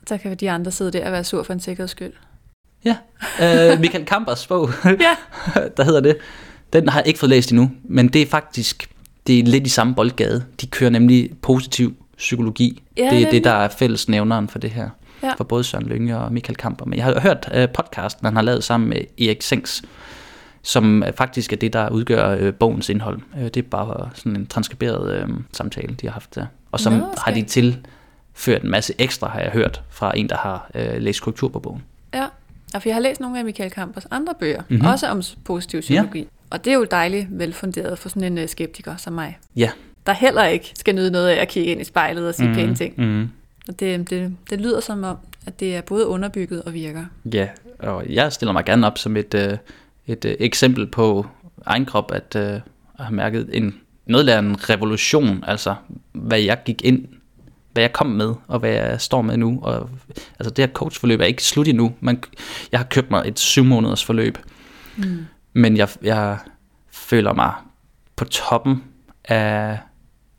Så 0.06 0.18
kan 0.18 0.36
de 0.36 0.50
andre 0.50 0.70
sidde 0.70 0.92
der 0.92 1.06
og 1.06 1.12
være 1.12 1.24
sur 1.24 1.42
for 1.42 1.52
en 1.52 1.60
sikkerheds 1.60 1.90
skyld. 1.90 2.12
Ja, 2.84 2.96
øh, 3.72 3.80
Michael 3.80 4.04
Kampers 4.04 4.46
bog, 4.46 4.70
Ja. 4.84 5.16
der 5.76 5.84
hedder 5.84 6.00
det. 6.00 6.16
Den 6.72 6.88
har 6.88 7.00
jeg 7.00 7.08
ikke 7.08 7.20
fået 7.20 7.30
læst 7.30 7.50
endnu, 7.50 7.70
men 7.84 8.08
det 8.08 8.22
er 8.22 8.26
faktisk 8.26 8.88
det 9.26 9.38
er 9.38 9.42
lidt 9.42 9.66
i 9.66 9.70
samme 9.70 9.94
boldgade. 9.94 10.44
De 10.60 10.66
kører 10.66 10.90
nemlig 10.90 11.30
positiv 11.42 11.94
psykologi. 12.16 12.82
Ja, 12.96 13.08
det 13.10 13.22
er 13.22 13.30
det, 13.30 13.44
der 13.44 13.50
er 13.52 13.68
fælles 13.68 14.08
nævneren 14.08 14.48
for 14.48 14.58
det 14.58 14.70
her. 14.70 14.88
Ja. 15.22 15.32
For 15.36 15.44
både 15.44 15.64
Søren 15.64 15.86
Lynge 15.86 16.18
og 16.18 16.32
Michael 16.32 16.56
Kamper. 16.56 16.84
Men 16.84 16.96
jeg 16.96 17.04
har 17.04 17.20
hørt 17.20 17.48
uh, 17.56 17.72
podcasten, 17.74 18.24
han 18.24 18.36
har 18.36 18.42
lavet 18.42 18.64
sammen 18.64 18.88
med 18.88 19.26
Erik 19.26 19.42
Sengs, 19.42 19.82
som 20.62 21.02
øh, 21.02 21.12
faktisk 21.12 21.52
er 21.52 21.56
det, 21.56 21.72
der 21.72 21.88
udgør 21.88 22.36
øh, 22.40 22.54
bogens 22.54 22.88
indhold. 22.88 23.20
Øh, 23.38 23.44
det 23.44 23.56
er 23.56 23.62
bare 23.62 24.10
sådan 24.14 24.36
en 24.36 24.46
transkriberet 24.46 25.16
øh, 25.16 25.28
samtale, 25.52 25.94
de 25.94 26.06
har 26.06 26.12
haft 26.12 26.34
der. 26.34 26.46
Og 26.72 26.80
som 26.80 26.92
Nå, 26.92 27.06
har 27.18 27.32
de 27.32 27.42
tilført 27.42 28.62
en 28.62 28.70
masse 28.70 28.94
ekstra, 28.98 29.28
har 29.28 29.40
jeg 29.40 29.50
hørt, 29.50 29.82
fra 29.90 30.18
en, 30.18 30.28
der 30.28 30.36
har 30.36 30.70
øh, 30.74 30.96
læst 30.98 31.22
korrektur 31.22 31.48
på 31.48 31.58
bogen. 31.58 31.82
Ja, 32.14 32.26
og 32.74 32.82
for 32.82 32.88
jeg 32.88 32.96
har 32.96 33.00
læst 33.00 33.20
nogle 33.20 33.38
af 33.38 33.44
Michael 33.44 33.70
Kampers 33.70 34.06
andre 34.10 34.34
bøger, 34.40 34.62
Mhm. 34.62 34.66
mm-hmm. 34.74 34.88
også 34.88 35.06
om 35.06 35.22
positiv 35.44 35.80
psykologi. 35.80 36.18
Ja. 36.18 36.24
Og 36.50 36.64
det 36.64 36.70
er 36.70 36.74
jo 36.74 36.84
dejligt 36.90 37.26
velfunderet 37.30 37.98
for 37.98 38.08
sådan 38.08 38.24
en 38.24 38.38
øh, 38.38 38.48
skeptiker 38.48 38.96
som 38.96 39.12
mig. 39.12 39.38
Ja, 39.56 39.70
der 40.06 40.12
heller 40.12 40.44
ikke 40.44 40.72
skal 40.76 40.94
nyde 40.94 41.10
noget 41.10 41.28
af 41.28 41.40
at 41.42 41.48
kigge 41.48 41.70
ind 41.72 41.80
i 41.80 41.84
spejlet 41.84 42.28
og 42.28 42.34
sige 42.34 42.48
mm. 42.48 42.54
pæne 42.54 42.74
ting. 42.74 42.94
Mm. 43.00 43.28
Og 43.68 43.80
det, 43.80 44.10
det, 44.10 44.36
det 44.50 44.60
lyder 44.60 44.80
som 44.80 45.04
om, 45.04 45.16
at 45.46 45.60
det 45.60 45.76
er 45.76 45.80
både 45.80 46.06
underbygget 46.06 46.62
og 46.62 46.74
virker. 46.74 47.04
Ja, 47.34 47.48
og 47.78 48.04
jeg 48.08 48.32
stiller 48.32 48.52
mig 48.52 48.64
gerne 48.64 48.86
op 48.86 48.98
som 48.98 49.16
et, 49.16 49.34
øh, 49.34 49.56
et 50.06 50.24
øh, 50.24 50.34
eksempel 50.38 50.86
på 50.86 51.26
egen 51.66 51.84
krop, 51.86 52.12
at 52.14 52.36
øh, 52.36 52.42
jeg 52.42 52.60
har 53.06 53.10
mærket 53.10 53.48
en, 53.52 53.74
noget 54.06 54.28
af 54.28 54.38
en 54.38 54.70
revolution, 54.70 55.44
altså 55.46 55.74
hvad 56.12 56.40
jeg 56.40 56.58
gik 56.64 56.84
ind, 56.84 57.04
hvad 57.72 57.82
jeg 57.82 57.92
kom 57.92 58.06
med, 58.06 58.34
og 58.48 58.58
hvad 58.58 58.70
jeg 58.70 59.00
står 59.00 59.22
med 59.22 59.36
nu. 59.36 59.60
Og, 59.62 59.90
altså 60.38 60.50
det 60.50 60.58
her 60.58 60.72
coachforløb 60.72 61.20
er 61.20 61.24
ikke 61.24 61.44
slut 61.44 61.68
endnu. 61.68 61.94
Man, 62.00 62.22
jeg 62.72 62.80
har 62.80 62.84
købt 62.84 63.10
mig 63.10 63.22
et 63.26 63.38
syv 63.38 63.64
måneders 63.64 64.04
forløb, 64.04 64.38
mm. 64.96 65.24
men 65.52 65.76
jeg, 65.76 65.88
jeg 66.02 66.38
føler 66.90 67.32
mig 67.32 67.52
på 68.16 68.24
toppen 68.24 68.82
af, 69.24 69.78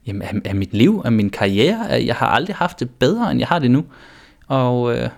jamen, 0.08 0.22
af, 0.22 0.34
af 0.46 0.56
mit 0.56 0.74
liv, 0.74 1.02
af 1.06 1.12
min 1.12 1.30
karriere. 1.30 2.06
Jeg 2.06 2.16
har 2.16 2.28
aldrig 2.28 2.56
haft 2.56 2.80
det 2.80 2.90
bedre, 2.90 3.32
end 3.32 3.40
jeg 3.40 3.48
har 3.48 3.60
det 3.60 3.72
nu. 3.72 3.86
Og 4.48 4.98
øh, 4.98 5.10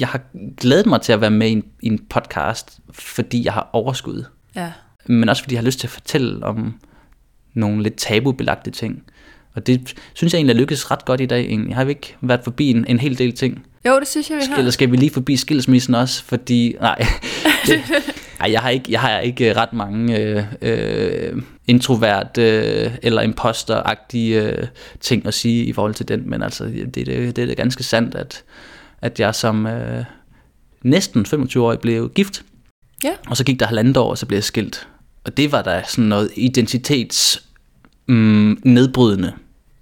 jeg 0.00 0.08
har 0.08 0.20
glædet 0.56 0.86
mig 0.86 1.00
til 1.00 1.12
at 1.12 1.20
være 1.20 1.30
med 1.30 1.48
i 1.48 1.52
en, 1.52 1.64
i 1.82 1.86
en 1.86 2.06
podcast, 2.10 2.80
fordi 2.92 3.44
jeg 3.44 3.52
har 3.52 3.70
overskud. 3.72 4.24
Ja. 4.56 4.72
Men 5.06 5.28
også 5.28 5.42
fordi 5.42 5.54
jeg 5.54 5.60
har 5.60 5.66
lyst 5.66 5.80
til 5.80 5.86
at 5.86 5.90
fortælle 5.90 6.46
om 6.46 6.80
nogle 7.54 7.82
lidt 7.82 7.96
tabubelagte 7.96 8.70
ting. 8.70 9.02
Og 9.58 9.66
det 9.66 9.94
synes 10.14 10.32
jeg 10.32 10.38
egentlig 10.38 10.54
er 10.54 10.58
lykkedes 10.58 10.90
ret 10.90 11.04
godt 11.04 11.20
i 11.20 11.26
dag. 11.26 11.44
Egentlig. 11.44 11.74
Har 11.74 11.84
vi 11.84 11.90
ikke 11.90 12.16
været 12.20 12.40
forbi 12.44 12.70
en, 12.70 12.84
en 12.88 12.98
hel 12.98 13.18
del 13.18 13.32
ting? 13.32 13.66
Jo, 13.86 14.00
det 14.00 14.08
synes 14.08 14.30
jeg, 14.30 14.38
vi 14.38 14.42
har. 14.50 14.56
Eller 14.56 14.70
skal 14.70 14.90
vi 14.90 14.96
lige 14.96 15.10
forbi 15.10 15.36
skilsmissen 15.36 15.94
også? 15.94 16.24
Fordi, 16.24 16.76
nej, 16.80 17.06
det, 17.66 17.80
nej 18.38 18.52
jeg, 18.52 18.60
har 18.60 18.68
ikke, 18.68 18.92
jeg 18.92 19.00
har 19.00 19.18
ikke 19.18 19.52
ret 19.52 19.72
mange 19.72 20.18
øh, 20.18 20.44
øh, 20.62 21.42
introvert 21.66 22.38
øh, 22.38 22.90
eller 23.02 23.22
imposteragtige 23.22 24.42
øh, 24.42 24.66
ting 25.00 25.26
at 25.26 25.34
sige 25.34 25.64
i 25.64 25.72
forhold 25.72 25.94
til 25.94 26.08
den. 26.08 26.30
Men 26.30 26.42
altså, 26.42 26.64
det, 26.64 26.94
det, 26.94 27.06
det 27.36 27.38
er 27.38 27.46
da 27.46 27.52
ganske 27.52 27.82
sandt, 27.82 28.14
at, 28.14 28.42
at 29.02 29.20
jeg 29.20 29.34
som 29.34 29.66
øh, 29.66 30.04
næsten 30.82 31.26
25-årig 31.26 31.78
blev 31.78 32.10
gift. 32.14 32.42
Ja. 33.04 33.12
Og 33.28 33.36
så 33.36 33.44
gik 33.44 33.60
der 33.60 33.66
halvandet 33.66 33.96
år, 33.96 34.10
og 34.10 34.18
så 34.18 34.26
blev 34.26 34.36
jeg 34.36 34.44
skilt. 34.44 34.86
Og 35.24 35.36
det 35.36 35.52
var 35.52 35.62
da 35.62 35.82
sådan 35.86 36.04
noget 36.04 36.30
identitets 36.36 37.42
mm, 38.08 38.60
nedbrydende 38.64 39.32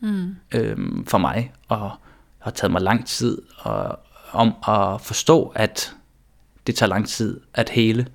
mm. 0.00 0.36
øhm, 0.54 1.06
for 1.06 1.18
mig, 1.18 1.52
og 1.68 1.90
har 2.38 2.50
taget 2.50 2.72
mig 2.72 2.82
lang 2.82 3.06
tid 3.06 3.42
og, 3.58 3.98
om 4.32 4.54
at 4.68 5.00
forstå, 5.00 5.52
at 5.54 5.94
det 6.66 6.74
tager 6.74 6.90
lang 6.90 7.08
tid 7.08 7.40
at 7.54 7.68
hele, 7.68 8.06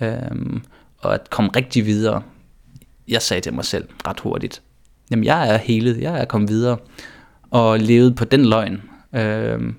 øhm, 0.00 0.62
og 0.98 1.14
at 1.14 1.30
komme 1.30 1.50
rigtig 1.56 1.86
videre. 1.86 2.22
Jeg 3.08 3.22
sagde 3.22 3.40
til 3.40 3.54
mig 3.54 3.64
selv 3.64 3.88
ret 4.06 4.20
hurtigt, 4.20 4.62
jamen 5.10 5.24
jeg 5.24 5.54
er 5.54 5.56
helet, 5.56 6.00
jeg 6.00 6.20
er 6.20 6.24
kommet 6.24 6.50
videre, 6.50 6.78
og 7.50 7.78
levet 7.78 8.16
på 8.16 8.24
den 8.24 8.44
løgn. 8.44 8.82
Øhm, 9.12 9.74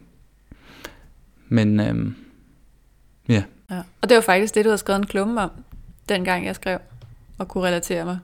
men 1.47 1.80
øhm, 1.80 2.15
ja. 3.30 3.43
ja. 3.72 3.81
Og 4.01 4.09
det 4.09 4.15
var 4.15 4.22
faktisk 4.22 4.55
det, 4.55 4.65
du 4.65 4.69
havde 4.69 4.77
skrevet 4.77 4.99
en 4.99 5.05
klumme 5.05 5.41
om, 5.41 5.51
dengang 6.09 6.45
jeg 6.45 6.55
skrev, 6.55 6.80
og 7.38 7.47
kunne 7.47 7.67
relatere 7.67 8.05
mig 8.05 8.19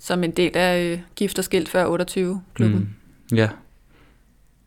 som 0.00 0.24
en 0.24 0.30
del 0.30 0.56
af 0.56 0.84
øh, 0.84 0.98
Gift 1.16 1.38
og 1.38 1.44
Skilt 1.44 1.68
før 1.68 1.96
28-klubben. 1.96 2.96
Mm, 3.30 3.36
ja. 3.36 3.48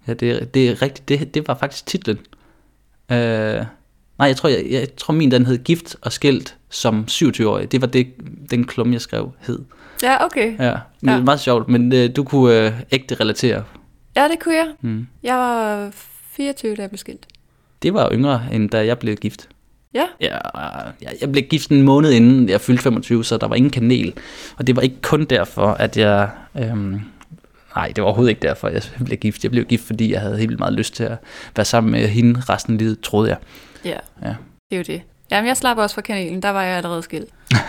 Ja, 0.08 0.14
det, 0.14 0.53
det 0.53 0.70
er 0.70 0.82
rigtigt. 0.82 1.10
Det, 1.10 1.34
det 1.34 1.48
var 1.48 1.56
faktisk 1.56 1.86
titlen. 1.86 2.18
Uh, 3.10 3.18
nej, 3.18 3.68
jeg 4.20 4.38
tror, 4.38 4.49
jeg, 4.49 4.66
jeg 4.70 4.95
tror 4.95 5.14
min 5.14 5.32
den 5.32 5.45
hed 5.45 5.58
Gift 5.58 5.95
og 6.02 6.12
Skilt 6.12 6.58
som 6.70 7.06
27-årig. 7.12 7.72
Det 7.72 7.82
var 7.82 7.88
det, 7.88 8.08
den 8.49 8.68
klum, 8.68 8.94
jeg 8.94 9.02
skrev, 9.02 9.32
hed. 9.40 9.60
Ja, 10.03 10.26
okay. 10.26 10.58
Ja, 10.60 10.78
men 11.02 11.10
ja. 11.10 11.12
det 11.12 11.20
var 11.20 11.24
meget 11.24 11.40
sjovt, 11.40 11.70
men 11.70 11.94
uh, 11.94 12.16
du 12.16 12.24
kunne 12.24 12.68
uh, 12.68 12.74
ægte 12.91 13.16
relatere. 13.16 13.64
Ja, 14.16 14.28
det 14.28 14.40
kunne 14.40 14.56
jeg. 14.56 14.74
Mm. 14.82 15.08
Jeg 15.24 15.36
var 15.36 15.90
24, 16.32 16.76
da 16.76 16.82
jeg 16.82 16.90
blev 16.90 16.98
skilt. 16.98 17.28
Det 17.84 17.94
var 17.94 18.12
yngre, 18.12 18.48
end 18.52 18.70
da 18.70 18.86
jeg 18.86 18.99
blev 18.99 19.16
gift. 19.16 19.49
Ja. 19.93 20.05
ja. 20.22 20.38
Jeg 21.22 21.31
blev 21.31 21.43
gift 21.43 21.69
en 21.69 21.81
måned 21.81 22.11
inden 22.11 22.49
jeg 22.49 22.61
fyldte 22.61 22.84
25, 22.84 23.26
så 23.26 23.38
der 23.38 23.47
var 23.47 23.55
ingen 23.55 23.72
kanel. 23.72 24.13
Og 24.57 24.68
det 24.68 24.76
var 24.76 24.81
ikke 24.81 25.01
kun 25.01 25.26
derfor, 25.26 25.68
at 25.68 25.97
jeg... 25.97 26.30
Øhm, 26.59 27.01
nej, 27.76 27.88
det 27.88 27.97
var 27.97 28.03
overhovedet 28.03 28.30
ikke 28.30 28.47
derfor, 28.47 28.68
jeg 28.68 28.81
blev 29.05 29.18
gift. 29.18 29.43
Jeg 29.43 29.51
blev 29.51 29.65
gift, 29.65 29.84
fordi 29.84 30.11
jeg 30.11 30.22
havde 30.22 30.38
helt 30.38 30.59
meget 30.59 30.73
lyst 30.73 30.95
til 30.95 31.03
at 31.03 31.18
være 31.55 31.65
sammen 31.65 31.91
med 31.91 32.07
hende 32.07 32.41
resten 32.49 32.73
af 32.73 32.80
livet, 32.80 33.01
troede 33.01 33.30
jeg. 33.30 33.38
Ja, 33.85 33.97
ja. 34.22 34.35
det 34.69 34.72
er 34.72 34.77
jo 34.77 34.84
det. 34.84 35.01
Jamen, 35.31 35.47
jeg 35.47 35.57
slapper 35.57 35.84
også 35.84 35.93
fra 35.93 36.01
kanelen. 36.01 36.41
Der 36.41 36.49
var 36.49 36.63
jeg 36.63 36.77
allerede 36.77 37.03
skilt. 37.03 37.30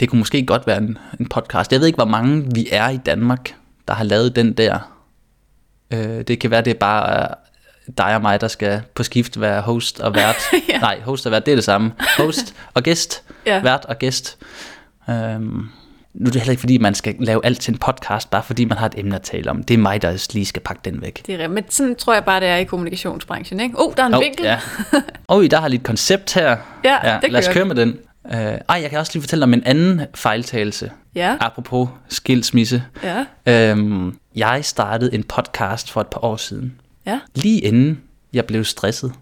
det 0.00 0.08
kunne 0.08 0.18
måske 0.18 0.46
godt 0.46 0.66
være 0.66 0.78
en, 0.78 0.98
en 1.20 1.28
podcast. 1.28 1.72
Jeg 1.72 1.80
ved 1.80 1.86
ikke, 1.86 1.96
hvor 1.96 2.04
mange 2.04 2.54
vi 2.54 2.68
er 2.72 2.88
i 2.88 2.96
Danmark, 2.96 3.54
der 3.88 3.94
har 3.94 4.04
lavet 4.04 4.36
den 4.36 4.52
der. 4.52 4.94
Øh, 5.90 6.22
det 6.22 6.38
kan 6.38 6.50
være, 6.50 6.62
det 6.62 6.70
er 6.70 6.78
bare 6.78 7.28
dig 7.98 8.14
og 8.14 8.22
mig, 8.22 8.40
der 8.40 8.48
skal 8.48 8.82
på 8.94 9.02
skift 9.02 9.40
være 9.40 9.60
host 9.60 10.00
og 10.00 10.14
vært. 10.14 10.36
ja. 10.68 10.78
Nej, 10.78 11.00
host 11.00 11.26
og 11.26 11.32
vært, 11.32 11.46
det 11.46 11.52
er 11.52 11.56
det 11.56 11.64
samme. 11.64 11.92
Host 12.18 12.54
og 12.74 12.82
gæst, 12.82 13.22
ja. 13.46 13.60
vært 13.62 13.84
og 13.84 13.98
gæst. 13.98 14.38
Um, 15.08 15.70
nu 16.14 16.26
er 16.26 16.30
det 16.30 16.40
heller 16.40 16.50
ikke, 16.50 16.60
fordi 16.60 16.78
man 16.78 16.94
skal 16.94 17.14
lave 17.18 17.46
alt 17.46 17.60
til 17.60 17.72
en 17.72 17.78
podcast, 17.78 18.30
bare 18.30 18.42
fordi 18.42 18.64
man 18.64 18.78
har 18.78 18.86
et 18.86 18.94
emne 18.96 19.14
at 19.14 19.22
tale 19.22 19.50
om. 19.50 19.62
Det 19.62 19.74
er 19.74 19.78
mig, 19.78 20.02
der 20.02 20.28
lige 20.32 20.46
skal 20.46 20.62
pakke 20.62 20.80
den 20.84 21.02
væk. 21.02 21.22
Det 21.26 21.40
er 21.40 21.48
men 21.48 21.64
sådan 21.68 21.96
tror 21.96 22.14
jeg 22.14 22.24
bare, 22.24 22.40
det 22.40 22.48
er 22.48 22.56
i 22.56 22.64
kommunikationsbranchen. 22.64 23.60
Ikke? 23.60 23.74
Oh, 23.78 23.94
der 23.96 24.02
er 24.02 24.06
en 24.06 24.14
oh, 24.14 24.20
vinkel. 24.20 24.44
Ja. 24.44 24.60
oh, 25.28 25.46
der 25.46 25.60
har 25.60 25.68
lige 25.68 25.78
et 25.78 25.86
koncept 25.86 26.34
her. 26.34 26.56
Ja, 26.84 27.10
ja 27.10 27.18
det 27.22 27.32
Lad 27.32 27.48
os 27.48 27.54
køre 27.54 27.64
med 27.64 27.76
den. 27.76 27.98
Uh, 28.24 28.34
ej, 28.34 28.62
jeg 28.68 28.90
kan 28.90 28.98
også 28.98 29.12
lige 29.14 29.22
fortælle 29.22 29.42
om 29.42 29.54
en 29.54 29.62
anden 29.64 30.00
fejltagelse. 30.14 30.90
Ja. 31.14 31.36
Apropos 31.40 31.88
skilsmisse. 32.08 32.84
Ja. 33.46 33.72
Um, 33.72 34.18
jeg 34.36 34.64
startede 34.64 35.14
en 35.14 35.22
podcast 35.22 35.90
for 35.90 36.00
et 36.00 36.06
par 36.06 36.24
år 36.24 36.36
siden. 36.36 36.74
Ja. 37.06 37.20
Lige 37.34 37.60
inden 37.60 38.02
jeg 38.32 38.44
blev 38.46 38.64
stresset. 38.64 39.12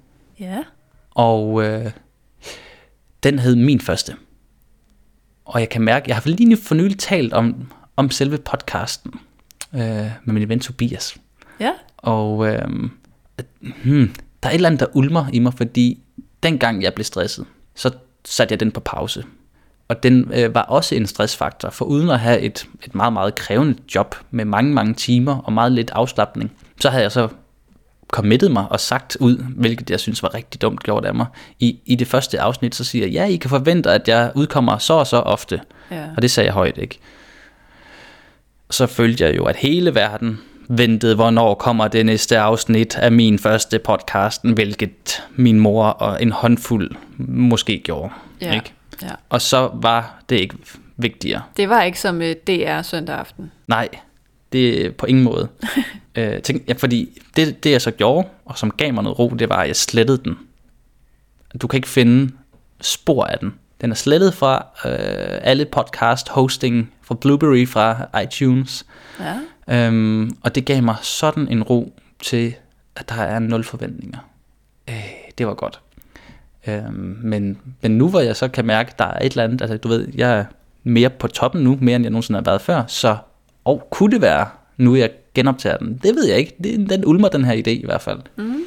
Ja. 0.41 0.63
Og 1.11 1.65
øh, 1.65 1.91
den 3.23 3.39
hed 3.39 3.57
min 3.57 3.81
første. 3.81 4.17
Og 5.45 5.61
jeg 5.61 5.69
kan 5.69 5.83
mærke, 5.83 6.09
jeg 6.09 6.17
har 6.17 6.31
lige 6.31 6.57
for 6.57 6.75
nylig 6.75 6.99
talt 6.99 7.33
om, 7.33 7.73
om 7.97 8.11
selve 8.11 8.39
podcasten 8.39 9.13
øh, 9.75 9.81
med 10.25 10.35
min 10.35 10.49
ven 10.49 10.61
Tobias. 10.61 11.17
Ja. 11.61 11.73
Og 11.97 12.49
øh, 12.49 12.69
hmm, 13.85 14.15
der 14.43 14.49
er 14.49 14.51
et 14.51 14.55
eller 14.55 14.69
andet, 14.69 14.81
der 14.81 14.97
ulmer 14.97 15.27
i 15.33 15.39
mig, 15.39 15.55
fordi 15.55 16.01
dengang 16.43 16.83
jeg 16.83 16.95
blev 16.95 17.05
stresset, 17.05 17.47
så 17.75 17.91
satte 18.25 18.53
jeg 18.53 18.61
den 18.61 18.73
på 18.73 18.81
pause. 18.81 19.25
Og 19.89 20.03
den 20.03 20.33
øh, 20.35 20.55
var 20.55 20.63
også 20.63 20.95
en 20.95 21.07
stressfaktor, 21.07 21.71
for 21.71 21.85
uden 21.85 22.11
at 22.11 22.21
have 22.21 22.41
et, 22.41 22.69
et 22.85 22.95
meget, 22.95 23.13
meget 23.13 23.35
krævende 23.35 23.79
job 23.95 24.15
med 24.31 24.45
mange, 24.45 24.73
mange 24.73 24.95
timer 24.95 25.39
og 25.39 25.53
meget 25.53 25.73
lidt 25.73 25.91
afslappning, 25.91 26.53
så 26.81 26.91
havde 26.91 27.03
jeg 27.03 27.13
så 27.13 27.29
committet 28.13 28.51
mig 28.51 28.67
og 28.71 28.81
sagt 28.81 29.17
ud, 29.21 29.45
hvilket 29.57 29.91
jeg 29.91 30.01
synes 30.01 30.23
var 30.23 30.35
rigtig 30.35 30.63
dumt 30.63 30.83
gjort 30.83 31.05
af 31.05 31.15
mig. 31.15 31.27
I, 31.59 31.79
i 31.87 31.95
det 31.95 32.07
første 32.07 32.41
afsnit, 32.41 32.75
så 32.75 32.85
siger 32.85 33.07
jeg, 33.07 33.13
ja, 33.13 33.25
I 33.25 33.37
kan 33.37 33.51
forvente, 33.51 33.91
at 33.91 34.09
jeg 34.09 34.33
udkommer 34.35 34.79
så 34.79 34.95
og 34.95 35.07
så 35.07 35.17
ofte. 35.17 35.61
Ja. 35.91 36.05
Og 36.17 36.23
det 36.23 36.31
sagde 36.31 36.47
jeg 36.47 36.55
højt, 36.55 36.79
ikke? 36.79 36.99
Så 38.71 38.87
følte 38.87 39.25
jeg 39.25 39.37
jo, 39.37 39.45
at 39.45 39.57
hele 39.57 39.95
verden 39.95 40.41
ventede, 40.69 41.15
hvornår 41.15 41.55
kommer 41.55 41.89
det 41.89 42.07
næste 42.07 42.39
afsnit 42.39 42.97
af 42.97 43.13
min 43.13 43.39
første 43.39 43.79
podcast, 43.79 44.45
hvilket 44.45 45.23
min 45.37 45.61
mor 45.61 45.85
og 45.85 46.23
en 46.23 46.33
håndfuld 46.33 46.91
måske 47.19 47.83
gjorde. 47.85 48.13
Ja. 48.41 48.55
Ikke? 48.55 48.73
Ja. 49.03 49.11
Og 49.29 49.43
så 49.43 49.71
var 49.75 50.23
det 50.29 50.37
ikke 50.37 50.57
vigtigere. 50.97 51.43
Det 51.57 51.69
var 51.69 51.83
ikke 51.83 52.01
som 52.01 52.23
øh, 52.23 52.35
DR 52.47 52.83
søndag 52.83 53.17
aften. 53.17 53.53
Nej, 53.67 53.89
det 54.53 54.97
på 54.97 55.07
ingen 55.07 55.25
måde. 55.25 55.49
øh, 56.15 56.43
tænk, 56.43 56.69
ja, 56.69 56.73
fordi 56.73 57.21
det, 57.37 57.65
det 57.65 57.71
jeg 57.71 57.83
så 57.83 57.91
gjorde, 57.91 58.29
og 58.45 58.59
som 58.59 58.71
gav 58.71 58.95
mig 58.95 59.03
noget 59.03 59.19
ro, 59.19 59.29
det 59.29 59.49
var, 59.49 59.57
at 59.57 59.69
jeg 59.69 59.77
slettede 59.77 60.19
den. 60.25 60.39
Du 61.63 61.67
kan 61.67 61.79
ikke 61.79 61.89
finde 61.89 62.33
spor 62.81 63.25
af 63.25 63.39
den. 63.39 63.55
Den 63.81 63.91
er 63.91 63.95
slettet 63.95 64.35
fra 64.35 64.67
øh, 64.85 65.39
alle 65.43 65.65
podcast 65.65 66.29
hosting, 66.29 66.93
fra 67.03 67.15
Blueberry, 67.15 67.67
fra 67.69 68.21
iTunes. 68.23 68.87
Ja. 69.21 69.39
Øhm, 69.69 70.37
og 70.43 70.55
det 70.55 70.65
gav 70.65 70.83
mig 70.83 70.97
sådan 71.03 71.49
en 71.49 71.63
ro 71.63 71.93
til, 72.23 72.55
at 72.97 73.09
der 73.09 73.23
er 73.23 73.39
nul 73.39 73.65
forventninger. 73.65 74.19
Øh, 74.89 75.05
det 75.39 75.47
var 75.47 75.55
godt. 75.55 75.81
Øhm, 76.67 77.19
men, 77.23 77.59
men 77.81 77.91
nu 77.99 78.09
hvor 78.09 78.21
jeg 78.21 78.37
så 78.37 78.49
kan 78.49 78.65
mærke, 78.65 78.91
at 78.91 78.99
der 78.99 79.05
er 79.05 79.19
et 79.19 79.33
eller 79.33 79.45
andet, 79.45 79.61
altså 79.61 79.77
du 79.77 79.89
ved, 79.89 80.09
jeg 80.15 80.39
er 80.39 80.45
mere 80.83 81.11
på 81.11 81.29
toppen 81.29 81.65
nu, 81.65 81.79
mere 81.81 81.97
end 81.97 82.05
jeg 82.05 82.11
nogensinde 82.11 82.39
har 82.39 82.45
været 82.45 82.61
før, 82.61 82.85
så 82.87 83.17
og 83.65 83.89
kunne 83.91 84.13
det 84.13 84.21
være, 84.21 84.49
nu 84.77 84.95
jeg 84.95 85.11
genoptager 85.35 85.77
den? 85.77 86.01
Det 86.03 86.15
ved 86.15 86.27
jeg 86.27 86.39
ikke. 86.39 86.55
Det, 86.65 86.91
den 86.91 87.05
ulmer 87.05 87.29
den 87.29 87.45
her 87.45 87.53
idé 87.53 87.71
i 87.71 87.85
hvert 87.85 88.03
fald. 88.03 88.21
Mm. 88.37 88.63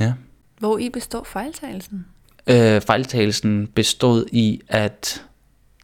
Ja. 0.00 0.12
Hvor 0.58 0.78
i 0.78 0.88
består 0.90 1.24
fejltagelsen? 1.24 2.06
Øh, 2.46 2.80
fejltagelsen 2.80 3.66
bestod 3.66 4.24
i 4.32 4.60
at 4.68 5.22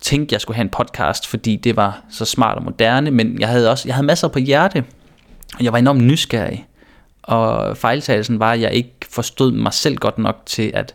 tænke, 0.01 0.33
jeg 0.33 0.41
skulle 0.41 0.55
have 0.55 0.65
en 0.65 0.71
podcast, 0.71 1.27
fordi 1.27 1.57
det 1.57 1.77
var 1.77 2.05
så 2.11 2.25
smart 2.25 2.57
og 2.57 2.65
moderne, 2.65 3.11
men 3.11 3.41
jeg 3.41 3.49
havde 3.49 3.71
også 3.71 3.89
jeg 3.89 3.95
havde 3.95 4.07
masser 4.07 4.29
på 4.29 4.39
hjerte, 4.39 4.85
og 5.55 5.65
jeg 5.65 5.73
var 5.73 5.79
enormt 5.79 6.05
nysgerrig. 6.05 6.67
Og 7.23 7.77
fejltagelsen 7.77 8.39
var, 8.39 8.53
at 8.53 8.61
jeg 8.61 8.73
ikke 8.73 8.95
forstod 9.11 9.53
mig 9.53 9.73
selv 9.73 9.97
godt 9.97 10.19
nok 10.19 10.43
til 10.47 10.71
at 10.75 10.95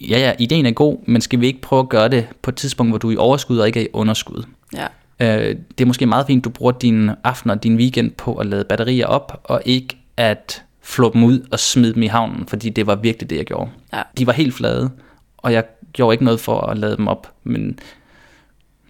ja, 0.00 0.18
ja, 0.18 0.32
ideen 0.38 0.66
er 0.66 0.70
god, 0.70 0.98
men 1.06 1.20
skal 1.20 1.40
vi 1.40 1.46
ikke 1.46 1.60
prøve 1.60 1.80
at 1.80 1.88
gøre 1.88 2.08
det 2.08 2.28
på 2.42 2.50
et 2.50 2.56
tidspunkt, 2.56 2.92
hvor 2.92 2.98
du 2.98 3.08
er 3.08 3.12
i 3.12 3.16
overskud 3.16 3.58
og 3.58 3.66
ikke 3.66 3.80
er 3.80 3.84
i 3.84 3.88
underskud? 3.92 4.44
Ja. 4.74 4.86
Øh, 5.20 5.56
det 5.78 5.80
er 5.80 5.86
måske 5.86 6.06
meget 6.06 6.26
fint, 6.26 6.44
du 6.44 6.50
bruger 6.50 6.72
din 6.72 7.10
aften 7.24 7.50
og 7.50 7.62
din 7.62 7.76
weekend 7.76 8.10
på 8.10 8.34
at 8.34 8.46
lade 8.46 8.64
batterier 8.64 9.06
op, 9.06 9.40
og 9.44 9.62
ikke 9.64 9.98
at 10.16 10.64
flå 10.82 11.12
dem 11.12 11.24
ud 11.24 11.46
og 11.50 11.60
smide 11.60 11.94
dem 11.94 12.02
i 12.02 12.06
havnen, 12.06 12.46
fordi 12.46 12.68
det 12.68 12.86
var 12.86 12.94
virkelig 12.94 13.30
det, 13.30 13.36
jeg 13.36 13.44
gjorde. 13.44 13.70
Ja. 13.92 14.02
De 14.18 14.26
var 14.26 14.32
helt 14.32 14.54
flade, 14.54 14.90
og 15.36 15.52
jeg 15.52 15.64
gjorde 15.92 16.14
ikke 16.14 16.24
noget 16.24 16.40
for 16.40 16.60
at 16.60 16.78
lade 16.78 16.96
dem 16.96 17.08
op, 17.08 17.32
men 17.44 17.78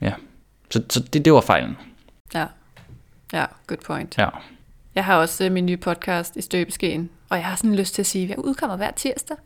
ja, 0.01 0.13
så, 0.71 0.83
så 0.91 1.01
det, 1.01 1.25
det 1.25 1.33
var 1.33 1.41
fejlen. 1.41 1.77
Ja. 2.35 2.47
Ja, 3.33 3.45
good 3.67 3.79
point. 3.87 4.19
Ja. 4.19 4.29
Jeg 4.95 5.05
har 5.05 5.17
også 5.17 5.45
øh, 5.45 5.53
min 5.53 5.67
nye 5.67 5.77
podcast 5.77 6.37
i 6.37 6.41
støbeskeen, 6.41 7.11
og 7.29 7.37
jeg 7.37 7.47
har 7.47 7.57
sådan 7.57 7.75
lyst 7.75 7.95
til 7.95 8.03
at 8.03 8.07
sige, 8.07 8.25
at 8.25 8.31
jeg 8.31 8.39
udkommer 8.39 8.77
hver 8.77 8.91
tirsdag. 8.91 9.37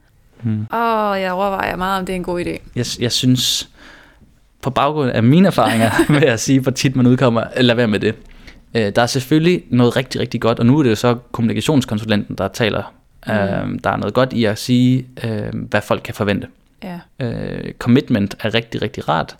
Hmm. 0.43 0.67
Og 0.71 1.21
jeg 1.21 1.33
overvejer 1.33 1.77
meget, 1.77 1.99
om 1.99 2.07
det 2.07 2.13
er 2.13 2.17
en 2.17 2.23
god 2.23 2.45
idé. 2.45 2.59
Jeg, 2.77 2.87
jeg 2.99 3.13
synes, 3.13 3.71
på 4.65 4.71
baggrund 4.71 5.11
af 5.11 5.23
mine 5.23 5.47
erfaringer 5.47 5.91
med 6.13 6.23
at 6.23 6.41
sige, 6.41 6.61
hvor 6.61 6.71
tit 6.71 6.97
man 6.97 7.07
udkommer, 7.07 7.45
lad 7.57 7.75
være 7.75 7.89
med 7.89 8.01
det. 8.01 8.15
Øh, 8.75 8.93
Der 8.97 9.03
er 9.03 9.07
selvfølgelig 9.07 9.63
noget 9.71 9.97
rigtig, 9.97 10.21
rigtig 10.21 10.41
godt, 10.41 10.59
og 10.59 10.67
nu 10.67 10.79
er 10.79 10.83
det 10.83 10.91
jo 10.91 10.95
så 10.95 11.17
kommunikationskonsulenten, 11.33 12.35
der 12.39 12.49
taler. 12.49 12.95
Mm. 13.27 13.33
Øh, 13.33 13.79
Der 13.85 13.91
er 13.91 13.97
noget 13.97 14.15
godt 14.15 14.33
i 14.33 14.45
at 14.45 14.59
sige, 14.59 15.07
øh, 15.25 15.43
hvad 15.71 15.81
folk 15.83 16.01
kan 16.05 16.15
forvente. 16.15 16.47
Ja. 16.83 17.01
Øh, 17.27 17.73
commitment 17.79 18.37
er 18.41 18.55
rigtig, 18.55 18.83
rigtig 18.83 19.09
rart. 19.09 19.37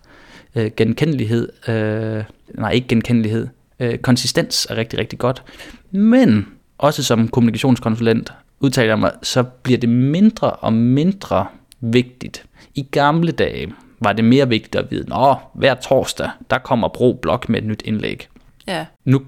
Øh, 0.55 0.71
genkendelighed, 0.77 1.49
øh, 1.67 2.23
nej 2.53 2.71
ikke 2.71 2.87
genkendelighed, 2.87 3.47
øh, 3.79 3.97
konsistens 3.97 4.67
er 4.69 4.75
rigtig, 4.77 4.99
rigtig 4.99 5.19
godt. 5.19 5.43
Men 5.91 6.47
også 6.77 7.03
som 7.03 7.27
kommunikationskonsulent 7.27 8.33
udtaler 8.59 8.89
jeg 8.89 8.99
mig, 8.99 9.11
så 9.23 9.43
bliver 9.43 9.77
det 9.79 9.89
mindre 9.89 10.51
og 10.51 10.73
mindre 10.73 11.45
vigtigt. 11.81 12.45
I 12.75 12.81
gamle 12.91 13.31
dage 13.31 13.73
var 13.99 14.13
det 14.13 14.25
mere 14.25 14.49
vigtigt 14.49 14.75
at 14.75 14.91
vide, 14.91 15.15
at 15.15 15.37
hver 15.53 15.75
torsdag, 15.75 16.29
der 16.49 16.57
kommer 16.57 16.87
Bro 16.87 17.19
Blog 17.21 17.39
med 17.47 17.59
et 17.59 17.65
nyt 17.65 17.81
indlæg. 17.85 18.27
Ja. 18.67 18.85
Nu, 19.05 19.21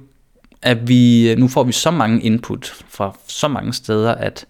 er 0.62 0.76
vi, 0.76 1.36
nu 1.36 1.48
får 1.48 1.64
vi 1.64 1.72
så 1.72 1.92
mange 1.92 2.22
input 2.22 2.66
fra 2.88 3.18
så 3.28 3.48
mange 3.48 3.74
steder, 3.74 4.16
at 4.16 4.46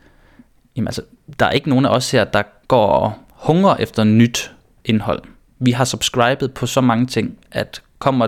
jamen 0.76 0.88
altså, 0.88 1.02
der 1.40 1.46
er 1.46 1.52
ikke 1.52 1.70
nogen 1.70 1.86
af 1.86 1.90
os 1.90 2.12
her, 2.12 2.24
der 2.24 2.44
går 2.68 2.88
og 2.88 3.14
hungrer 3.30 3.76
efter 3.76 4.04
nyt 4.04 4.52
indhold. 4.86 5.22
Vi 5.60 5.72
har 5.72 5.86
subscribet 5.86 6.54
på 6.54 6.66
så 6.66 6.82
mange 6.82 7.06
ting, 7.06 7.38
at 7.52 7.82
kommer 8.00 8.28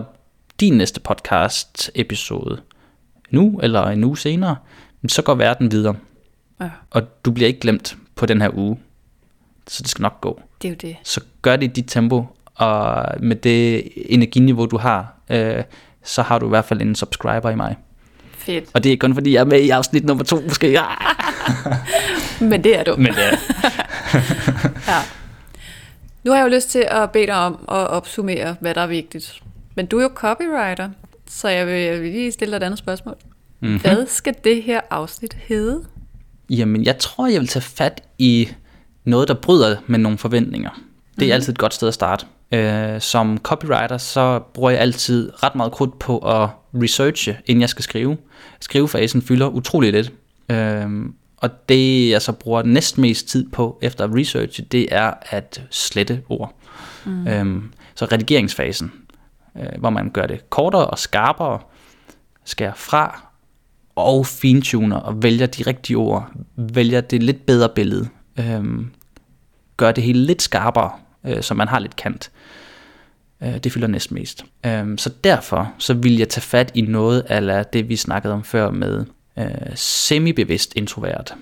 din 0.59 0.73
næste 0.73 0.99
podcast 0.99 1.91
episode 1.95 2.61
nu 3.29 3.59
eller 3.63 3.83
en 3.83 4.03
uge 4.03 4.17
senere, 4.17 4.55
så 5.07 5.21
går 5.21 5.35
verden 5.35 5.71
videre. 5.71 5.95
ja. 6.61 6.69
Og 6.89 7.25
du 7.25 7.31
bliver 7.31 7.47
ikke 7.47 7.59
glemt 7.59 7.97
på 8.15 8.25
den 8.25 8.41
her 8.41 8.49
uge. 8.53 8.79
Så 9.67 9.83
det 9.83 9.89
skal 9.89 10.01
nok 10.01 10.21
gå. 10.21 10.41
Det 10.61 10.67
er 10.67 10.69
jo 10.69 10.75
det. 10.81 10.95
Så 11.03 11.21
gør 11.41 11.55
det 11.55 11.63
i 11.63 11.67
dit 11.67 11.85
tempo, 11.87 12.25
og 12.55 13.05
med 13.19 13.35
det 13.35 13.89
energiniveau, 13.95 14.65
du 14.65 14.77
har, 14.77 15.13
øh, 15.29 15.63
så 16.03 16.21
har 16.21 16.39
du 16.39 16.45
i 16.45 16.49
hvert 16.49 16.65
fald 16.65 16.81
en 16.81 16.95
subscriber 16.95 17.49
i 17.49 17.55
mig. 17.55 17.75
Fedt. 18.37 18.65
Og 18.73 18.83
det 18.83 18.93
er 18.93 18.97
kun 18.97 19.13
fordi, 19.13 19.33
jeg 19.33 19.39
er 19.39 19.45
med 19.45 19.61
i 19.61 19.69
afsnit 19.69 20.05
nummer 20.05 20.23
to, 20.23 20.41
måske. 20.41 20.67
Men 22.51 22.63
det 22.63 22.79
er 22.79 22.83
du. 22.83 22.95
Men 22.97 23.07
øh, 23.07 23.15
Ja. 24.87 24.99
Nu 26.23 26.31
har 26.31 26.37
jeg 26.37 26.45
jo 26.51 26.55
lyst 26.55 26.69
til 26.69 26.85
at 26.91 27.11
bede 27.11 27.25
dig 27.25 27.35
om 27.35 27.53
at 27.53 27.87
opsummere, 27.87 28.55
hvad 28.59 28.75
der 28.75 28.81
er 28.81 28.87
vigtigt. 28.87 29.41
Men 29.75 29.85
du 29.85 29.97
er 29.97 30.03
jo 30.03 30.09
copywriter, 30.15 30.89
så 31.27 31.49
jeg 31.49 31.67
vil, 31.67 31.75
jeg 31.75 32.01
vil 32.01 32.11
lige 32.11 32.31
stille 32.31 32.51
dig 32.51 32.57
et 32.57 32.63
andet 32.63 32.79
spørgsmål. 32.79 33.15
Mhm. 33.59 33.69
Mm-hmm. 33.69 33.81
Hvad 33.81 34.07
skal 34.07 34.35
det 34.43 34.63
her 34.63 34.81
afsnit 34.89 35.33
hedde? 35.33 35.83
jamen, 36.49 36.83
jeg 36.83 36.97
tror, 36.97 37.27
jeg 37.27 37.39
vil 37.39 37.47
tage 37.47 37.63
fat 37.63 38.03
i 38.17 38.49
noget, 39.09 39.27
der 39.27 39.33
bryder 39.33 39.75
med 39.87 39.99
nogle 39.99 40.17
forventninger. 40.17 40.69
Det 41.19 41.25
er 41.25 41.33
mm. 41.33 41.33
altid 41.33 41.53
et 41.53 41.59
godt 41.59 41.73
sted 41.73 41.87
at 41.87 41.93
starte. 41.93 42.25
Øh, 42.51 43.01
som 43.01 43.37
copywriter, 43.37 43.97
så 43.97 44.39
bruger 44.53 44.69
jeg 44.69 44.79
altid 44.79 45.43
ret 45.43 45.55
meget 45.55 45.71
krudt 45.71 45.99
på 45.99 46.17
at 46.17 46.49
researche, 46.73 47.37
inden 47.45 47.61
jeg 47.61 47.69
skal 47.69 47.83
skrive. 47.83 48.17
Skrivefasen 48.59 49.21
fylder 49.21 49.47
utrolig 49.47 49.91
lidt. 49.91 50.13
Øh, 50.49 50.89
og 51.37 51.69
det, 51.69 52.09
jeg 52.09 52.21
så 52.21 52.31
bruger 52.31 52.63
næstmest 52.63 53.27
tid 53.27 53.49
på 53.51 53.79
efter 53.81 54.03
at 54.03 54.09
researche, 54.13 54.65
det 54.71 54.87
er 54.91 55.13
at 55.21 55.61
slette 55.69 56.21
ord. 56.29 56.55
Mm. 57.05 57.27
Øh, 57.27 57.63
så 57.95 58.05
redigeringsfasen, 58.05 58.91
øh, 59.57 59.79
hvor 59.79 59.89
man 59.89 60.09
gør 60.09 60.27
det 60.27 60.49
kortere 60.49 60.87
og 60.87 60.99
skarpere, 60.99 61.59
skærer 62.45 62.73
fra 62.75 63.29
og 63.95 64.25
fintuner 64.25 64.97
og 64.97 65.23
vælger 65.23 65.45
de 65.45 65.63
rigtige 65.63 65.97
ord, 65.97 66.31
vælger 66.55 67.01
det 67.01 67.23
lidt 67.23 67.45
bedre 67.45 67.69
billede, 67.69 68.07
øhm, 68.39 68.91
gør 69.79 69.91
det 69.91 70.03
hele 70.03 70.19
lidt 70.25 70.41
skarpere, 70.41 70.91
øh, 71.25 71.43
så 71.43 71.53
man 71.53 71.67
har 71.67 71.79
lidt 71.79 71.95
kant. 71.95 72.31
Øh, 73.43 73.57
det 73.57 73.71
fylder 73.71 73.87
næsten 73.87 74.15
mest. 74.15 74.45
Øhm, 74.65 74.97
så 74.97 75.09
derfor 75.23 75.73
så 75.77 75.93
vil 75.93 76.17
jeg 76.17 76.29
tage 76.29 76.41
fat 76.41 76.71
i 76.75 76.81
noget 76.81 77.21
af 77.21 77.65
det, 77.65 77.89
vi 77.89 77.95
snakkede 77.95 78.33
om 78.33 78.43
før 78.43 78.71
med 78.71 79.05
øh, 79.39 79.45
semi-bevidst 79.75 80.73
introvert. 80.75 81.33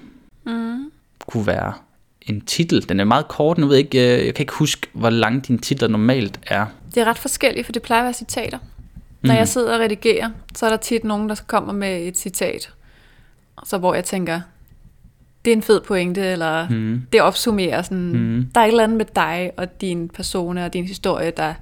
Mm. 0.45 0.91
Kunne 1.27 1.47
være 1.47 1.73
en 2.21 2.41
titel. 2.41 2.89
Den 2.89 2.99
er 2.99 3.03
meget 3.03 3.27
kort, 3.27 3.57
nu 3.57 3.67
ved 3.67 3.75
jeg 3.75 3.85
ikke, 3.85 4.19
øh, 4.19 4.25
jeg 4.25 4.35
kan 4.35 4.43
ikke 4.43 4.53
huske, 4.53 4.87
hvor 4.93 5.09
lang 5.09 5.47
dine 5.47 5.59
titler 5.59 5.87
normalt 5.87 6.39
er. 6.47 6.65
Det 6.95 7.01
er 7.01 7.05
ret 7.05 7.17
forskelligt, 7.17 7.65
for 7.65 7.71
det 7.73 7.81
plejer 7.81 8.01
at 8.01 8.05
være 8.05 8.13
citater. 8.13 8.57
Når 9.21 9.33
Mhm. 9.33 9.37
jeg 9.37 9.47
sidder 9.47 9.73
og 9.73 9.79
redigerer, 9.79 10.29
så 10.55 10.65
er 10.65 10.69
der 10.69 10.77
tit 10.77 11.03
nogen, 11.03 11.29
der 11.29 11.35
kommer 11.47 11.73
med 11.73 12.07
et 12.07 12.17
citat, 12.17 12.69
så 13.65 13.77
hvor 13.77 13.93
jeg 13.93 14.03
tænker, 14.03 14.41
det 15.47 15.51
er 15.53 15.55
en 15.55 15.61
fed 15.63 15.81
pointe, 15.81 16.21
eller 16.21 16.69
Mm. 16.69 17.01
det 17.11 17.21
opsummerer 17.21 17.81
sådan, 17.81 18.11
Mhm. 18.13 18.45
der 18.55 18.61
er 18.61 18.65
et 18.65 18.69
eller 18.69 18.83
andet 18.83 18.97
med 18.97 19.05
dig 19.15 19.51
og 19.57 19.81
din 19.81 20.09
persona 20.09 20.65
og 20.65 20.73
din 20.73 20.85
historie, 20.85 21.31
der 21.37 21.53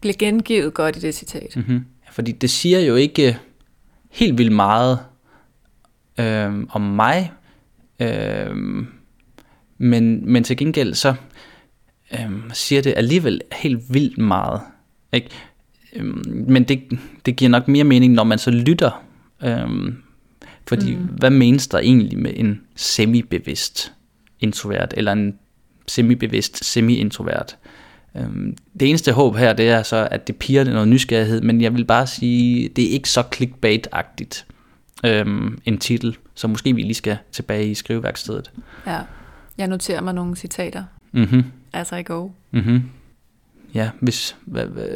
bliver 0.00 0.14
gengivet 0.18 0.74
godt 0.74 0.96
i 0.96 1.00
det 1.00 1.14
citat. 1.14 1.56
Mm-hmm. 1.56 1.84
Fordi 2.12 2.32
det 2.32 2.50
siger 2.50 2.80
jo 2.80 2.94
ikke 2.94 3.38
helt 4.10 4.38
vildt 4.38 4.52
meget 4.52 4.98
øhm, 6.20 6.68
om 6.70 6.80
mig, 6.80 7.32
øhm, 8.00 8.86
men, 9.78 10.32
men 10.32 10.44
til 10.44 10.56
gengæld 10.56 10.94
så 10.94 11.14
øhm, 12.20 12.42
siger 12.52 12.82
det 12.82 12.94
alligevel 12.96 13.40
helt 13.52 13.82
vildt 13.94 14.18
meget. 14.18 14.60
Ikke? 15.12 15.28
Øhm, 15.96 16.44
men 16.48 16.64
det, 16.64 16.82
det 17.26 17.36
giver 17.36 17.48
nok 17.48 17.68
mere 17.68 17.84
mening, 17.84 18.12
når 18.12 18.24
man 18.24 18.38
så 18.38 18.50
lytter. 18.50 19.02
Øhm, 19.44 20.02
fordi 20.68 20.94
mm. 20.96 21.02
hvad 21.02 21.30
menes 21.30 21.68
der 21.68 21.78
egentlig 21.78 22.18
med 22.18 22.32
en 22.36 22.60
semi-bevidst 22.76 23.92
introvert, 24.40 24.94
eller 24.96 25.12
en 25.12 25.38
semi-bevidst 25.88 26.64
semi-introvert? 26.64 27.56
Øhm, 28.16 28.56
det 28.80 28.88
eneste 28.88 29.12
håb 29.12 29.36
her, 29.36 29.52
det 29.52 29.68
er 29.68 29.82
så, 29.82 30.08
at 30.10 30.26
det 30.26 30.36
piger 30.36 30.64
noget 30.64 30.88
nysgerrighed, 30.88 31.40
men 31.40 31.60
jeg 31.60 31.74
vil 31.74 31.84
bare 31.84 32.06
sige, 32.06 32.68
det 32.68 32.84
er 32.84 32.90
ikke 32.90 33.08
så 33.10 33.22
clickbait-agtigt 33.34 34.44
øhm, 35.06 35.58
en 35.64 35.78
titel, 35.78 36.16
så 36.34 36.48
måske 36.48 36.74
vi 36.74 36.82
lige 36.82 36.94
skal 36.94 37.16
tilbage 37.32 37.70
i 37.70 37.74
skriveværkstedet. 37.74 38.50
Ja. 38.86 39.00
Jeg 39.58 39.66
noterer 39.68 40.00
mig 40.00 40.14
nogle 40.14 40.36
citater, 40.36 40.84
Mhm. 41.12 41.44
as 41.72 41.92
I 41.92 42.02
go. 42.02 42.28
Mhm. 42.50 42.82
Ja, 43.74 43.90
hvis... 44.00 44.36
Hvad, 44.44 44.66
hvad, 44.66 44.88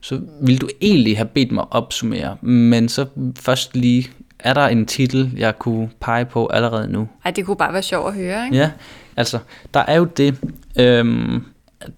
så 0.00 0.20
vil 0.42 0.60
du 0.60 0.68
egentlig 0.80 1.16
have 1.16 1.28
bedt 1.28 1.52
mig 1.52 1.72
opsummere, 1.72 2.36
men 2.42 2.88
så 2.88 3.06
først 3.38 3.76
lige, 3.76 4.10
er 4.44 4.54
der 4.54 4.66
en 4.66 4.86
titel, 4.86 5.32
jeg 5.36 5.58
kunne 5.58 5.90
pege 6.00 6.24
på 6.24 6.46
allerede 6.46 6.92
nu? 6.92 7.08
Ej, 7.24 7.30
det 7.30 7.46
kunne 7.46 7.56
bare 7.56 7.72
være 7.72 7.82
sjovt 7.82 8.08
at 8.08 8.14
høre, 8.14 8.44
ikke? 8.44 8.56
Ja, 8.56 8.70
altså, 9.16 9.38
der 9.74 9.80
er 9.80 9.96
jo 9.96 10.04
det, 10.04 10.40
øhm, 10.78 11.44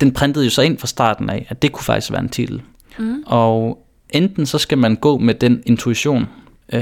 den 0.00 0.12
printede 0.12 0.44
jo 0.44 0.50
så 0.50 0.62
ind 0.62 0.78
fra 0.78 0.86
starten 0.86 1.30
af, 1.30 1.46
at 1.48 1.62
det 1.62 1.72
kunne 1.72 1.84
faktisk 1.84 2.12
være 2.12 2.20
en 2.20 2.28
titel. 2.28 2.62
Mm. 2.98 3.22
Og 3.26 3.86
enten 4.10 4.46
så 4.46 4.58
skal 4.58 4.78
man 4.78 4.96
gå 4.96 5.18
med 5.18 5.34
den 5.34 5.62
intuition, 5.66 6.26
øh, 6.72 6.80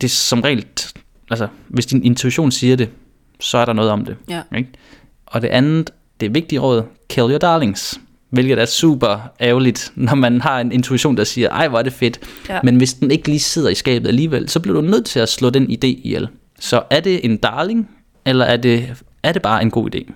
det 0.00 0.04
er 0.04 0.08
som 0.08 0.40
regel, 0.40 0.66
altså, 1.30 1.48
hvis 1.68 1.86
din 1.86 2.04
intuition 2.04 2.50
siger 2.50 2.76
det, 2.76 2.88
så 3.40 3.58
er 3.58 3.64
der 3.64 3.72
noget 3.72 3.90
om 3.90 4.04
det. 4.04 4.16
Ja. 4.28 4.42
Ikke? 4.56 4.70
Og 5.26 5.42
det 5.42 5.48
andet, 5.48 5.90
det 6.20 6.34
vigtige 6.34 6.58
råd, 6.58 6.82
kill 7.08 7.30
your 7.30 7.38
darlings. 7.38 8.00
Hvilket 8.30 8.58
er 8.58 8.64
super 8.66 9.18
ærgerligt, 9.40 9.92
når 9.94 10.14
man 10.14 10.40
har 10.40 10.60
en 10.60 10.72
intuition, 10.72 11.16
der 11.16 11.24
siger, 11.24 11.48
ej 11.48 11.68
hvor 11.68 11.78
er 11.78 11.82
det 11.82 11.92
fedt. 11.92 12.20
Ja. 12.48 12.60
Men 12.62 12.76
hvis 12.76 12.94
den 12.94 13.10
ikke 13.10 13.28
lige 13.28 13.40
sidder 13.40 13.68
i 13.68 13.74
skabet 13.74 14.08
alligevel, 14.08 14.48
så 14.48 14.60
bliver 14.60 14.80
du 14.80 14.86
nødt 14.86 15.06
til 15.06 15.20
at 15.20 15.28
slå 15.28 15.50
den 15.50 15.70
idé 15.70 15.86
ihjel. 15.86 16.28
Så 16.58 16.82
er 16.90 17.00
det 17.00 17.24
en 17.24 17.36
darling, 17.36 17.90
eller 18.24 18.44
er 18.44 18.56
det, 18.56 18.94
er 19.22 19.32
det 19.32 19.42
bare 19.42 19.62
en 19.62 19.70
god 19.70 19.94
idé? 19.94 20.12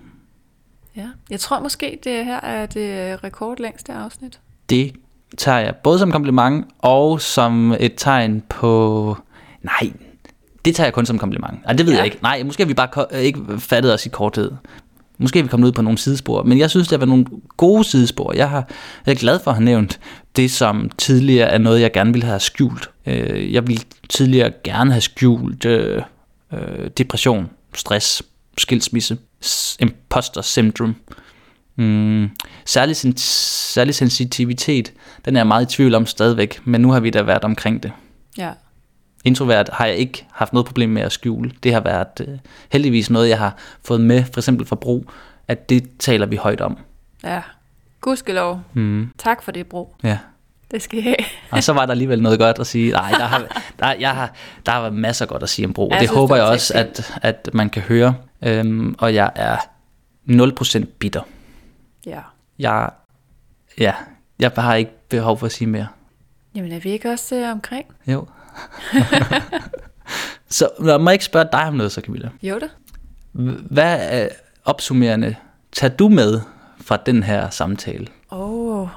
ja. 0.97 1.07
Jeg 1.31 1.41
tror 1.41 1.61
måske, 1.61 1.99
det 2.05 2.25
her 2.25 2.41
er 2.41 2.67
det 2.67 3.25
rekordlængste 3.25 3.93
afsnit. 3.93 4.41
Det 4.71 4.93
tager 5.39 5.59
jeg 5.59 5.75
både 5.83 5.99
som 5.99 6.13
kompliment 6.13 6.67
og 6.79 7.21
som 7.21 7.75
et 7.81 7.93
tegn 7.97 8.43
på... 8.49 9.17
Nej, 9.63 9.93
det 10.65 10.75
tager 10.75 10.87
jeg 10.87 10.93
kun 10.95 11.07
som 11.07 11.19
kompliment. 11.19 11.55
Ej, 11.67 11.73
det 11.73 11.87
ved 11.87 11.93
Ja. 11.93 11.99
jeg 11.99 12.05
ikke. 12.05 12.19
Nej, 12.23 12.43
måske 12.43 12.63
har 12.63 12.69
vi 12.69 12.75
bare 12.75 13.23
ikke 13.23 13.41
fattet 13.59 13.95
os 13.95 14.07
i 14.07 14.09
korthed. 14.09 14.51
Måske 15.19 15.39
er 15.39 15.43
vi 15.43 15.49
kommet 15.49 15.67
ud 15.69 15.73
på 15.73 15.83
nogle 15.83 15.99
sidespor, 15.99 16.43
men 16.43 16.59
jeg 16.59 16.71
synes, 16.71 16.89
det 16.89 16.93
har 16.93 16.99
været 16.99 17.09
nogle 17.09 17.27
gode 17.57 17.85
sidespor. 17.85 18.33
Jeg, 18.33 18.51
har, 18.51 18.69
jeg 19.07 19.13
er 19.13 19.17
glad 19.17 19.39
for 19.45 19.51
at 19.51 19.57
have 19.57 19.65
nævnt 19.65 20.01
det, 20.37 20.51
som 20.51 20.91
tidligere 20.99 21.49
er 21.49 21.59
noget, 21.59 21.81
jeg 21.81 21.93
gerne 21.93 22.13
ville 22.13 22.27
have 22.27 22.41
skjult. 22.41 22.91
Øh, 23.07 23.53
Jeg 23.53 23.67
ville 23.67 23.83
tidligere 24.09 24.53
gerne 24.65 24.91
have 24.93 25.01
skjult 25.01 25.65
øh, 25.65 26.03
øh, 26.53 26.91
depression, 26.99 27.51
stress, 27.75 28.23
skilsmisse, 28.59 29.19
imposter 29.81 30.43
syndrome. 30.43 30.95
Mm, 31.77 32.31
særlig, 32.65 32.97
sen- 32.97 33.17
særlig 33.17 33.95
sensitivitet, 33.95 34.93
den 35.25 35.37
er 35.37 35.41
jeg 35.41 35.47
meget 35.47 35.73
i 35.73 35.77
tvivl 35.77 35.95
om 35.95 36.07
stadigvæk, 36.07 36.61
men 36.65 36.81
nu 36.81 36.91
har 36.91 37.01
vi 37.01 37.11
da 37.11 37.23
været 37.23 37.45
omkring 37.45 37.83
det. 37.83 37.93
Ja. 38.39 38.51
Introvert 39.25 39.71
har 39.73 39.87
jeg 39.87 39.97
ikke 39.97 40.27
haft 40.33 40.53
noget 40.53 40.67
problem 40.67 40.91
med 40.91 41.03
at 41.03 41.13
skjule. 41.13 41.53
Det 41.63 41.73
har 41.73 41.81
været 41.81 42.21
øh, 42.29 42.39
heldigvis 42.73 43.11
noget, 43.11 43.29
jeg 43.29 43.39
har 43.39 43.57
fået 43.85 44.01
med, 44.01 44.25
for 44.33 44.41
eksempel 44.41 44.67
fra 44.67 44.77
Bro, 44.77 45.05
at 45.49 45.69
det 45.69 45.91
taler 45.99 46.27
vi 46.27 46.37
højt 46.37 46.61
om. 46.61 46.79
Ja. 47.25 47.43
Gudskelov. 48.01 48.61
Mm, 48.75 49.11
Tak 49.19 49.43
for 49.43 49.53
det, 49.53 49.67
Bro. 49.67 49.95
ja. 50.03 50.19
Det 50.71 50.83
skal 50.83 51.03
have. 51.03 51.17
Og 51.51 51.63
så 51.63 51.73
var 51.73 51.87
der 51.87 51.93
alligevel 51.93 52.23
noget 52.23 52.39
godt 52.39 52.59
at 52.59 52.67
sige. 52.67 52.91
Nej, 52.93 53.11
der 53.11 53.25
har, 53.25 53.63
der, 53.79 53.93
jeg 53.93 54.11
har, 54.15 54.33
der 54.67 54.73
har 54.73 54.81
været 54.81 54.95
masser 54.95 55.27
godt 55.27 55.43
at 55.43 55.49
sige 55.49 55.67
om 55.67 55.73
Bro. 55.73 55.83
Ja, 55.83 55.87
og 55.87 55.93
jeg 55.93 56.01
det 56.01 56.09
synes, 56.09 56.17
håber 56.19 56.35
det 56.35 56.43
jeg 56.43 56.51
også, 56.51 56.75
at, 56.75 57.19
at 57.23 57.49
man 57.53 57.71
kan 57.71 57.83
høre. 57.83 58.15
Øhm, 58.43 58.95
og 58.99 59.15
jeg 59.15 59.31
er 59.35 59.57
0% 60.31 60.85
bitter. 60.99 61.23
Ja. 62.07 62.21
Jeg, 62.59 62.91
ja, 63.79 63.95
jeg 64.39 64.51
har 64.57 64.75
ikke 64.75 64.91
behov 65.09 65.39
for 65.39 65.47
at 65.47 65.53
sige 65.53 65.69
mere. 65.69 65.87
Jamen 66.55 66.73
er 66.73 66.81
vi 66.81 66.91
ikke 66.91 67.11
også 67.11 67.37
øh, 67.37 67.51
omkring? 67.53 67.87
Jo. 68.07 68.27
så 70.49 70.69
når 70.81 70.99
må 70.99 71.11
jeg 71.11 71.15
ikke 71.15 71.25
spørge 71.25 71.49
dig 71.53 71.65
om 71.65 71.75
noget, 71.75 71.93
så 71.93 72.01
Camilla. 72.01 72.29
Jo 72.43 72.59
da. 72.59 72.67
Hvad 73.71 73.99
er 74.01 74.29
opsummerende 74.65 75.37
tager 75.73 75.97
du 75.97 76.09
med 76.09 76.41
fra 76.81 76.97
den 77.07 77.23
her 77.23 77.51
samtale? 77.51 78.07
Åh. 78.33 78.81
Oh. 78.81 78.89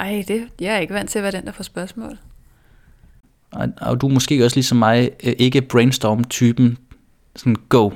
Ej, 0.00 0.24
det, 0.28 0.48
jeg 0.60 0.74
er 0.74 0.78
ikke 0.78 0.94
vant 0.94 1.10
til 1.10 1.18
at 1.18 1.22
være 1.22 1.32
den, 1.32 1.46
der 1.46 1.52
får 1.52 1.64
spørgsmål. 1.64 2.18
Og, 3.52 3.68
og 3.80 4.00
du 4.00 4.08
er 4.08 4.12
måske 4.12 4.44
også 4.44 4.56
ligesom 4.56 4.78
mig 4.78 5.10
øh, 5.24 5.32
ikke 5.38 5.62
brainstorm-typen, 5.62 6.78
sådan 7.36 7.56
go. 7.68 7.90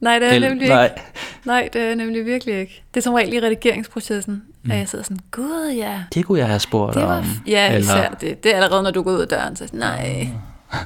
Nej, 0.00 0.18
det 0.18 0.28
er 0.28 0.32
Eller- 0.32 0.48
nemlig 0.48 0.68
nej. 0.68 0.84
ikke. 0.84 0.96
Nej, 1.44 1.68
det 1.72 1.80
er 1.82 1.94
nemlig 1.94 2.26
virkelig 2.26 2.60
ikke. 2.60 2.82
Det 2.94 3.00
er 3.00 3.02
som 3.02 3.14
regel 3.14 3.32
i 3.34 3.40
redigeringsprocessen, 3.40 4.42
mm. 4.64 4.70
at 4.70 4.78
jeg 4.78 4.88
sidder 4.88 5.04
sådan, 5.04 5.18
gud 5.30 5.72
ja, 5.76 6.04
Det 6.14 6.24
kunne 6.24 6.38
jeg 6.38 6.46
have 6.46 6.60
spurgt 6.60 6.94
det 6.94 7.02
var... 7.02 7.18
om. 7.18 7.24
Ja, 7.46 7.66
Eller- 7.66 7.78
især 7.78 8.10
det. 8.10 8.44
Det 8.44 8.52
er 8.52 8.56
allerede, 8.56 8.82
når 8.82 8.90
du 8.90 9.02
går 9.02 9.10
ud 9.12 9.20
af 9.20 9.28
døren, 9.28 9.56
så 9.56 9.68
nej. 9.72 10.28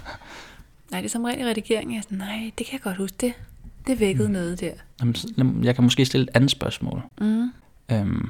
nej, 0.91 1.01
det 1.01 1.05
er 1.05 1.09
som 1.09 1.25
regel 1.25 1.41
i 1.41 1.45
redigeringen. 1.45 1.95
Jeg 1.95 1.99
er 1.99 2.03
sådan, 2.03 2.19
nej, 2.19 2.51
det 2.59 2.67
kan 2.67 2.73
jeg 2.73 2.81
godt 2.81 2.97
huske. 2.97 3.17
Det, 3.21 3.33
det 3.87 4.01
vækkede 4.01 4.29
mm. 4.29 4.33
noget 4.33 4.61
der. 4.61 4.71
Jamen, 5.39 5.65
Jeg 5.65 5.75
kan 5.75 5.85
måske 5.85 6.05
stille 6.05 6.23
et 6.25 6.31
andet 6.35 6.51
spørgsmål. 6.51 7.03
Mm. 7.21 7.53
Øhm, 7.93 8.29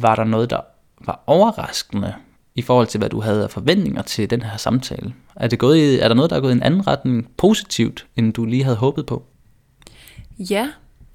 var 0.00 0.14
der 0.16 0.24
noget, 0.24 0.50
der 0.50 0.60
var 1.00 1.22
overraskende 1.26 2.14
i 2.54 2.62
forhold 2.62 2.86
til, 2.86 2.98
hvad 2.98 3.08
du 3.08 3.20
havde 3.20 3.44
af 3.44 3.50
forventninger 3.50 4.02
til 4.02 4.30
den 4.30 4.42
her 4.42 4.56
samtale? 4.56 5.14
Er, 5.36 5.48
det 5.48 5.58
gået 5.58 5.76
i, 5.76 5.98
er 5.98 6.08
der 6.08 6.14
noget, 6.14 6.30
der 6.30 6.36
er 6.36 6.40
gået 6.40 6.50
i 6.50 6.56
en 6.56 6.62
anden 6.62 6.86
retning 6.86 7.30
positivt, 7.36 8.06
end 8.16 8.32
du 8.32 8.44
lige 8.44 8.64
havde 8.64 8.76
håbet 8.76 9.06
på? 9.06 9.24
Ja, 10.38 10.68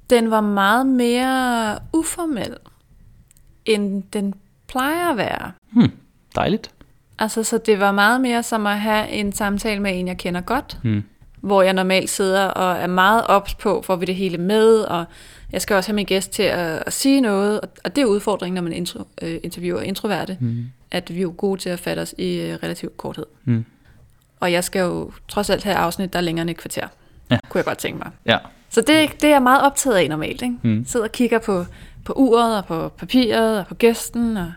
den 0.10 0.32
var 0.32 0.42
meget 0.42 0.86
mere 0.86 1.80
uformel, 1.94 2.56
end 3.66 4.04
den 4.14 4.34
plejer 4.68 5.12
at 5.12 5.18
være. 5.18 5.52
Hmm, 5.72 5.92
dejligt. 6.36 6.72
Altså, 7.20 7.44
så 7.44 7.58
det 7.58 7.80
var 7.80 7.92
meget 7.92 8.22
mere 8.22 8.44
som 8.44 8.68
at 8.68 8.80
have 8.80 9.10
en 9.10 9.32
samtale 9.32 9.80
med 9.82 10.00
en, 10.00 10.08
jeg 10.08 10.18
kender 10.18 10.42
godt, 10.42 10.78
Hmm. 10.84 11.04
hvor 11.42 11.62
jeg 11.62 11.74
normalt 11.74 12.10
sidder 12.10 12.46
og 12.46 12.78
er 12.78 12.88
meget 12.88 13.24
ops 13.28 13.56
på, 13.56 13.82
får 13.82 13.96
vi 13.96 14.06
det 14.06 14.16
hele 14.16 14.38
med, 14.38 14.80
og 14.82 15.06
jeg 15.52 15.62
skal 15.62 15.76
også 15.76 15.90
have 15.90 15.96
min 15.96 16.06
gæst 16.06 16.32
til 16.32 16.44
at, 16.44 16.84
at 16.86 16.94
sige 16.94 17.22
noget, 17.22 17.62
og, 17.62 17.70
og 17.84 17.96
det 17.96 18.02
er 18.02 18.06
udfordringen, 18.06 18.56
når 18.56 18.62
man 18.62 18.74
intro, 18.74 19.04
øh, 19.22 19.40
interviewer 19.44 19.82
introverte, 19.82 20.38
Hmm. 20.40 20.66
at 20.92 21.10
vi 21.14 21.18
er 21.18 21.22
jo 21.22 21.34
gode 21.38 21.60
til 21.62 21.70
at 21.70 21.80
fatte 21.80 22.00
os 22.00 22.16
i 22.18 22.38
øh, 22.42 22.58
relativt 22.64 22.98
korthed. 22.98 23.26
Hmm. 23.44 23.66
Og 24.40 24.52
jeg 24.52 24.64
skal 24.64 24.80
jo 24.80 25.12
trods 25.28 25.50
alt 25.50 25.64
have 25.64 25.76
afsnit, 25.76 26.14
der 26.14 26.20
er 26.20 26.24
længere 26.24 26.42
end 26.42 26.50
et 26.50 26.58
kvarter, 26.58 26.88
Ja. 27.32 27.38
kunne 27.50 27.58
jeg 27.60 27.66
godt 27.66 27.78
tænke 27.78 27.98
mig. 27.98 28.10
Ja. 28.26 28.38
Så 28.72 28.82
det, 28.82 29.12
det 29.22 29.24
er 29.24 29.30
jeg 29.30 29.44
meget 29.44 29.62
optaget 29.62 29.96
af 29.98 30.10
normalt. 30.10 30.42
Ikke? 30.42 30.56
Mm. 30.64 30.86
Sidder 30.86 31.06
og 31.06 31.12
kigger 31.12 31.40
på, 31.40 31.66
på 32.06 32.14
uret 32.14 32.58
og 32.58 32.66
på 32.66 32.90
papiret 32.90 33.60
og 33.60 33.68
på 33.68 33.76
gæsten. 33.76 34.38
Og, 34.38 34.52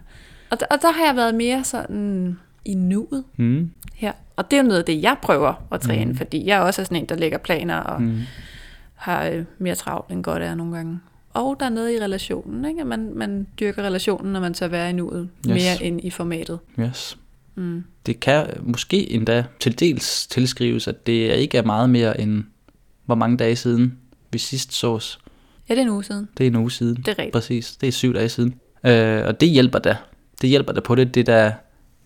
og, 0.51 0.61
der, 0.61 0.67
og 0.71 0.79
der 0.83 0.93
har 0.93 1.07
jeg 1.07 1.17
været 1.17 1.35
mere 1.35 1.65
sådan 1.65 2.39
i 2.65 2.75
nuet 2.75 3.25
Hmm. 3.37 3.71
her. 3.95 4.13
Og 4.37 4.51
det 4.51 4.57
er 4.57 4.63
jo 4.63 4.67
noget 4.69 4.79
af 4.79 4.85
det, 4.85 5.03
jeg 5.03 5.17
prøver 5.23 5.55
at 5.73 5.81
træne, 5.81 6.11
mm. 6.13 6.17
fordi 6.17 6.47
jeg 6.47 6.57
er 6.57 6.61
også 6.61 6.85
sådan 6.85 6.97
en, 6.97 7.07
der 7.07 7.15
lægger 7.17 7.39
planer 7.39 7.77
og 7.77 8.03
mm. 8.03 8.19
har 8.95 9.25
øh, 9.27 9.45
mere 9.59 9.75
travlt 9.75 10.11
end 10.13 10.25
godt 10.25 10.43
er 10.43 10.55
nogle 10.55 10.77
gange. 10.77 11.01
Og 11.35 11.57
der 11.61 11.67
er 11.67 11.71
noget 11.71 11.93
i 11.93 12.01
relationen, 12.05 12.65
ikke? 12.65 12.81
at 12.81 12.87
man, 12.87 13.11
man 13.15 13.47
dyrker 13.61 13.83
relationen, 13.83 14.33
når 14.33 14.41
man 14.41 14.55
tør 14.55 14.69
være 14.69 14.91
i 14.91 14.93
nuet, 14.93 15.29
Yes. 15.49 15.55
mere 15.55 15.83
end 15.83 16.01
i 16.05 16.11
formatet. 16.11 16.59
Yes. 16.81 17.19
Mm. 17.55 17.85
Det 18.07 18.21
kan 18.21 18.47
måske 18.63 19.13
endda 19.13 19.45
til 19.61 19.81
dels 19.81 20.27
tilskrives, 20.27 20.89
at 20.89 21.07
det 21.07 21.13
ikke 21.13 21.59
er 21.59 21.63
meget 21.63 21.91
mere 21.91 22.21
end, 22.21 22.45
hvor 23.07 23.15
mange 23.15 23.37
dage 23.37 23.57
siden 23.57 23.99
vi 24.35 24.39
sidst 24.39 24.73
sås. 24.73 25.19
Ja, 25.69 25.75
det 25.75 25.81
er 25.81 25.85
en 25.85 25.91
uge 25.91 26.05
siden. 26.05 26.29
Det 26.39 26.45
er 26.45 26.49
en 26.51 26.57
uge 26.57 26.71
siden. 26.71 26.97
Det 26.97 27.09
er 27.09 27.11
rigtigt. 27.11 27.33
Præcis, 27.33 27.77
det 27.77 27.87
er 27.87 27.93
syv 27.93 28.15
dage 28.15 28.29
siden. 28.29 28.55
Øh, 28.87 29.27
og 29.27 29.41
det 29.41 29.49
hjælper 29.49 29.79
da. 29.79 29.97
Det 30.43 30.51
hjælper 30.51 30.73
da 30.73 30.81
på 30.81 30.95
det. 30.95 31.15
Det 31.15 31.29
er 31.29 31.35
da 31.35 31.55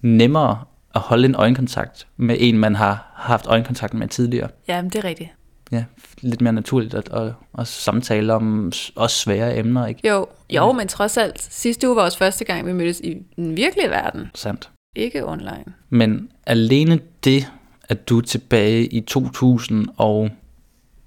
nemmere 0.02 0.64
at 0.94 1.00
holde 1.00 1.24
en 1.24 1.34
øjenkontakt 1.34 2.06
med 2.16 2.36
en, 2.38 2.58
man 2.58 2.74
har 2.74 3.12
haft 3.14 3.46
øjenkontakt 3.46 3.94
med 3.94 4.08
tidligere. 4.08 4.48
Ja, 4.68 4.82
men 4.82 4.90
det 4.90 4.98
er 4.98 5.04
rigtigt. 5.04 5.30
Ja, 5.72 5.84
lidt 6.20 6.40
mere 6.40 6.52
naturligt 6.52 6.94
at, 6.94 7.08
at, 7.12 7.32
at 7.58 7.66
samtale 7.66 8.34
om 8.34 8.72
også 8.94 9.16
svære 9.16 9.56
emner, 9.56 9.86
ikke? 9.86 10.08
Jo, 10.08 10.26
jo, 10.50 10.72
men 10.72 10.88
trods 10.88 11.16
alt, 11.16 11.42
sidste 11.42 11.88
uge 11.88 11.96
var 11.96 12.02
også 12.02 12.18
første 12.18 12.44
gang, 12.44 12.66
vi 12.66 12.72
mødtes 12.72 13.00
i 13.00 13.16
den 13.36 13.56
virkelige 13.56 13.90
verden. 13.90 14.26
Sandt. 14.34 14.70
Ikke 14.96 15.26
online. 15.26 15.64
Men 15.88 16.30
alene 16.46 17.00
det, 17.24 17.52
at 17.88 18.08
du 18.08 18.18
er 18.18 18.22
tilbage 18.22 18.86
i 18.86 19.00
2000 19.00 19.86
og 19.96 20.30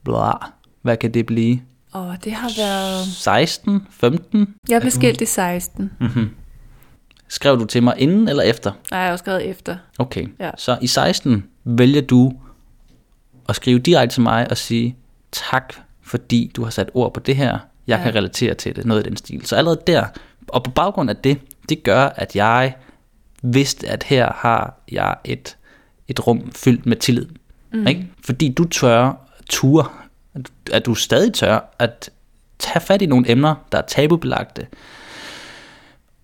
bla, 0.04 0.32
hvad 0.82 0.98
kan 0.98 1.14
det 1.14 1.26
blive? 1.26 1.62
Og 1.92 2.18
det 2.24 2.32
har 2.34 2.52
været... 2.58 3.06
16, 3.08 3.88
15? 3.92 4.56
Jeg 4.70 4.82
blev 4.82 4.92
skilt 4.92 5.22
i 5.22 5.26
16. 5.26 5.92
Mm-hmm. 6.00 6.30
Skrev 7.28 7.60
du 7.60 7.66
til 7.66 7.84
mig 7.84 7.94
inden 7.98 8.28
eller 8.30 8.44
efter? 8.44 8.72
Nej, 8.92 9.00
jeg 9.00 9.08
har 9.08 9.12
også 9.12 9.24
skrevet 9.24 9.46
efter. 9.50 9.78
Okay, 10.00 10.28
Ja. 10.40 10.52
så 10.58 10.78
i 10.82 10.88
16 10.88 11.44
vælger 11.64 12.02
du 12.02 12.34
at 13.50 13.56
skrive 13.56 13.80
direkte 13.80 14.16
til 14.16 14.22
mig 14.24 14.48
og 14.52 14.58
sige, 14.58 14.96
tak 15.32 15.74
fordi 16.02 16.52
du 16.56 16.64
har 16.64 16.70
sat 16.72 16.90
ord 16.94 17.14
på 17.14 17.20
det 17.20 17.36
her, 17.36 17.60
jeg 17.88 17.98
Ja. 17.98 18.04
kan 18.04 18.16
relatere 18.16 18.54
til 18.54 18.76
det, 18.76 18.86
noget 18.86 19.06
i 19.06 19.10
den 19.10 19.18
stil. 19.18 19.46
Så 19.46 19.56
allerede 19.56 19.82
der, 19.88 20.06
og 20.48 20.64
på 20.64 20.72
baggrund 20.72 21.10
af 21.10 21.16
det, 21.16 21.38
det 21.70 21.84
gør, 21.84 22.06
at 22.06 22.36
jeg 22.36 22.76
vidste, 23.44 23.88
at 23.88 24.04
her 24.04 24.32
har 24.36 24.82
jeg 24.92 25.16
et, 25.24 25.58
et 26.08 26.28
rum 26.28 26.52
fyldt 26.56 26.86
med 26.86 26.96
tillid. 26.98 27.26
Mm. 27.74 27.88
Ikke? 27.88 28.08
Fordi 28.26 28.50
du 28.54 28.64
tør, 28.68 29.28
tur, 29.50 29.92
at 30.72 30.86
du 30.86 30.96
stadig 30.96 31.34
tør 31.34 31.76
at 31.80 32.10
tage 32.60 32.82
fat 32.82 33.02
i 33.02 33.06
nogle 33.06 33.32
emner, 33.32 33.56
der 33.72 33.78
er 33.78 33.82
tabubelagte, 33.82 34.68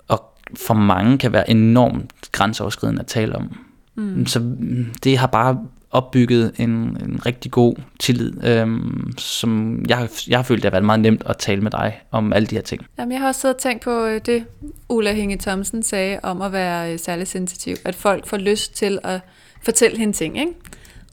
og 0.07 0.23
for 0.55 0.73
mange 0.73 1.17
kan 1.17 1.33
være 1.33 1.49
enormt 1.49 2.31
grænseoverskridende 2.31 2.99
at 2.99 3.07
tale 3.07 3.35
om. 3.35 3.57
Mm. 3.95 4.25
Så 4.25 4.39
mm, 4.39 4.93
det 5.03 5.17
har 5.17 5.27
bare 5.27 5.67
opbygget 5.91 6.51
en, 6.57 6.69
en 6.69 7.21
rigtig 7.25 7.51
god 7.51 7.75
tillid, 7.99 8.43
øhm, 8.43 9.13
som 9.17 9.81
jeg, 9.89 10.09
jeg 10.27 10.37
har 10.37 10.43
følt, 10.43 10.63
det 10.63 10.65
har 10.65 10.71
været 10.71 10.85
meget 10.85 10.99
nemt 10.99 11.23
at 11.25 11.37
tale 11.37 11.61
med 11.61 11.71
dig 11.71 12.01
om 12.11 12.33
alle 12.33 12.47
de 12.47 12.55
her 12.55 12.61
ting. 12.61 12.85
Jamen, 12.99 13.11
jeg 13.11 13.21
har 13.21 13.27
også 13.27 13.41
siddet 13.41 13.55
og 13.55 13.61
tænkt 13.61 13.83
på 13.83 14.05
øh, 14.05 14.21
det, 14.25 14.45
Ulla 14.89 15.13
Hinge 15.13 15.37
Thomsen 15.37 15.83
sagde 15.83 16.19
om 16.23 16.41
at 16.41 16.51
være 16.51 16.93
øh, 16.93 16.99
særlig 16.99 17.27
sensitiv. 17.27 17.75
At 17.85 17.95
folk 17.95 18.27
får 18.27 18.37
lyst 18.37 18.75
til 18.75 18.99
at 19.03 19.19
fortælle 19.63 19.97
hende 19.97 20.13
ting, 20.13 20.39
ikke? 20.39 20.51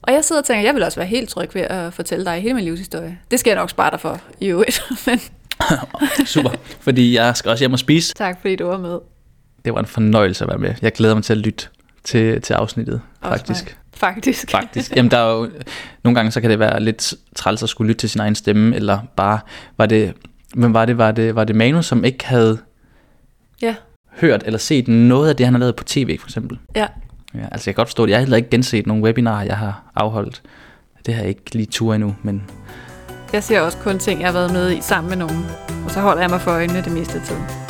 Og 0.07 0.13
jeg 0.13 0.23
sidder 0.25 0.41
og 0.41 0.45
tænker, 0.45 0.63
jeg 0.63 0.75
vil 0.75 0.83
også 0.83 0.99
være 0.99 1.07
helt 1.07 1.29
tryg 1.29 1.49
ved 1.55 1.61
at 1.61 1.93
fortælle 1.93 2.25
dig 2.25 2.41
hele 2.41 2.53
min 2.53 2.63
livshistorie. 2.63 3.17
Det 3.31 3.39
skal 3.39 3.51
jeg 3.51 3.57
nok 3.59 3.69
spare 3.69 3.91
dig 3.91 3.99
for 3.99 4.21
i 4.41 4.45
øvrigt. 4.47 4.83
Men 5.07 5.19
Super, 6.25 6.49
fordi 6.79 7.15
jeg 7.15 7.37
skal 7.37 7.51
også 7.51 7.61
hjem 7.61 7.73
og 7.73 7.79
spise. 7.79 8.13
tak, 8.13 8.37
fordi 8.41 8.55
du 8.55 8.65
var 8.65 8.77
med. 8.77 8.99
Det 9.65 9.73
var 9.73 9.79
en 9.79 9.85
fornøjelse 9.85 10.43
at 10.43 10.47
være 10.49 10.57
med. 10.57 10.73
Jeg 10.81 10.91
glæder 10.91 11.13
mig 11.15 11.23
til 11.23 11.33
at 11.33 11.37
lytte 11.37 11.67
til, 12.03 12.41
til 12.41 12.53
afsnittet, 12.53 13.01
Også 13.21 13.37
faktisk. 13.37 13.65
mig. 13.65 13.73
Faktisk. 13.93 14.51
Faktisk. 14.51 14.95
Jamen, 14.95 15.11
der 15.11 15.17
er 15.17 15.33
jo, 15.33 15.49
nogle 16.03 16.15
gange 16.15 16.31
så 16.31 16.41
kan 16.41 16.49
det 16.49 16.59
være 16.59 16.79
lidt 16.79 17.13
træls 17.35 17.63
at 17.63 17.69
skulle 17.69 17.87
lytte 17.87 17.99
til 17.99 18.09
sin 18.09 18.21
egen 18.21 18.35
stemme, 18.35 18.75
eller 18.75 18.99
bare, 19.15 19.39
var 19.77 19.85
det, 19.85 20.13
men 20.55 20.73
var 20.73 20.85
det, 20.85 20.97
var 20.97 21.11
det, 21.11 21.35
var 21.35 21.43
det 21.43 21.55
Manu, 21.55 21.81
som 21.81 22.03
ikke 22.03 22.25
havde 22.25 22.57
Ja, 23.61 23.75
hørt 24.21 24.43
eller 24.45 24.57
set 24.59 24.87
noget 24.87 25.29
af 25.29 25.35
det, 25.35 25.45
han 25.45 25.53
har 25.53 25.59
lavet 25.59 25.75
på 25.75 25.83
tv, 25.83 26.19
for 26.19 26.27
eksempel? 26.27 26.59
ja. 26.75 26.87
Ja, 27.35 27.47
altså 27.51 27.69
jeg 27.69 27.75
kan 27.75 27.81
godt 27.81 27.87
forstå 27.87 28.05
det. 28.05 28.11
Jeg 28.11 28.17
har 28.17 28.21
heller 28.21 28.37
ikke 28.37 28.49
genset 28.49 28.87
nogle 28.87 29.03
webinarer, 29.03 29.43
jeg 29.43 29.57
har 29.57 29.83
afholdt. 29.95 30.41
Det 31.05 31.13
har 31.13 31.21
jeg 31.21 31.29
ikke 31.29 31.55
lige 31.55 31.65
tur 31.65 31.93
endnu, 31.93 32.15
men 32.23 32.43
Jeg 33.33 33.43
ser 33.43 33.61
også 33.61 33.77
kun 33.77 33.99
ting, 33.99 34.21
jeg 34.21 34.27
har 34.27 34.33
været 34.33 34.53
med 34.53 34.71
i 34.71 34.81
sammen 34.81 35.09
med 35.09 35.17
nogen. 35.17 35.45
Og 35.85 35.91
så 35.91 35.99
holder 35.99 36.21
jeg 36.21 36.29
mig 36.29 36.41
for 36.41 36.51
øjnene 36.51 36.81
det 36.81 36.91
meste 36.91 37.19
af 37.19 37.25
tiden. 37.25 37.64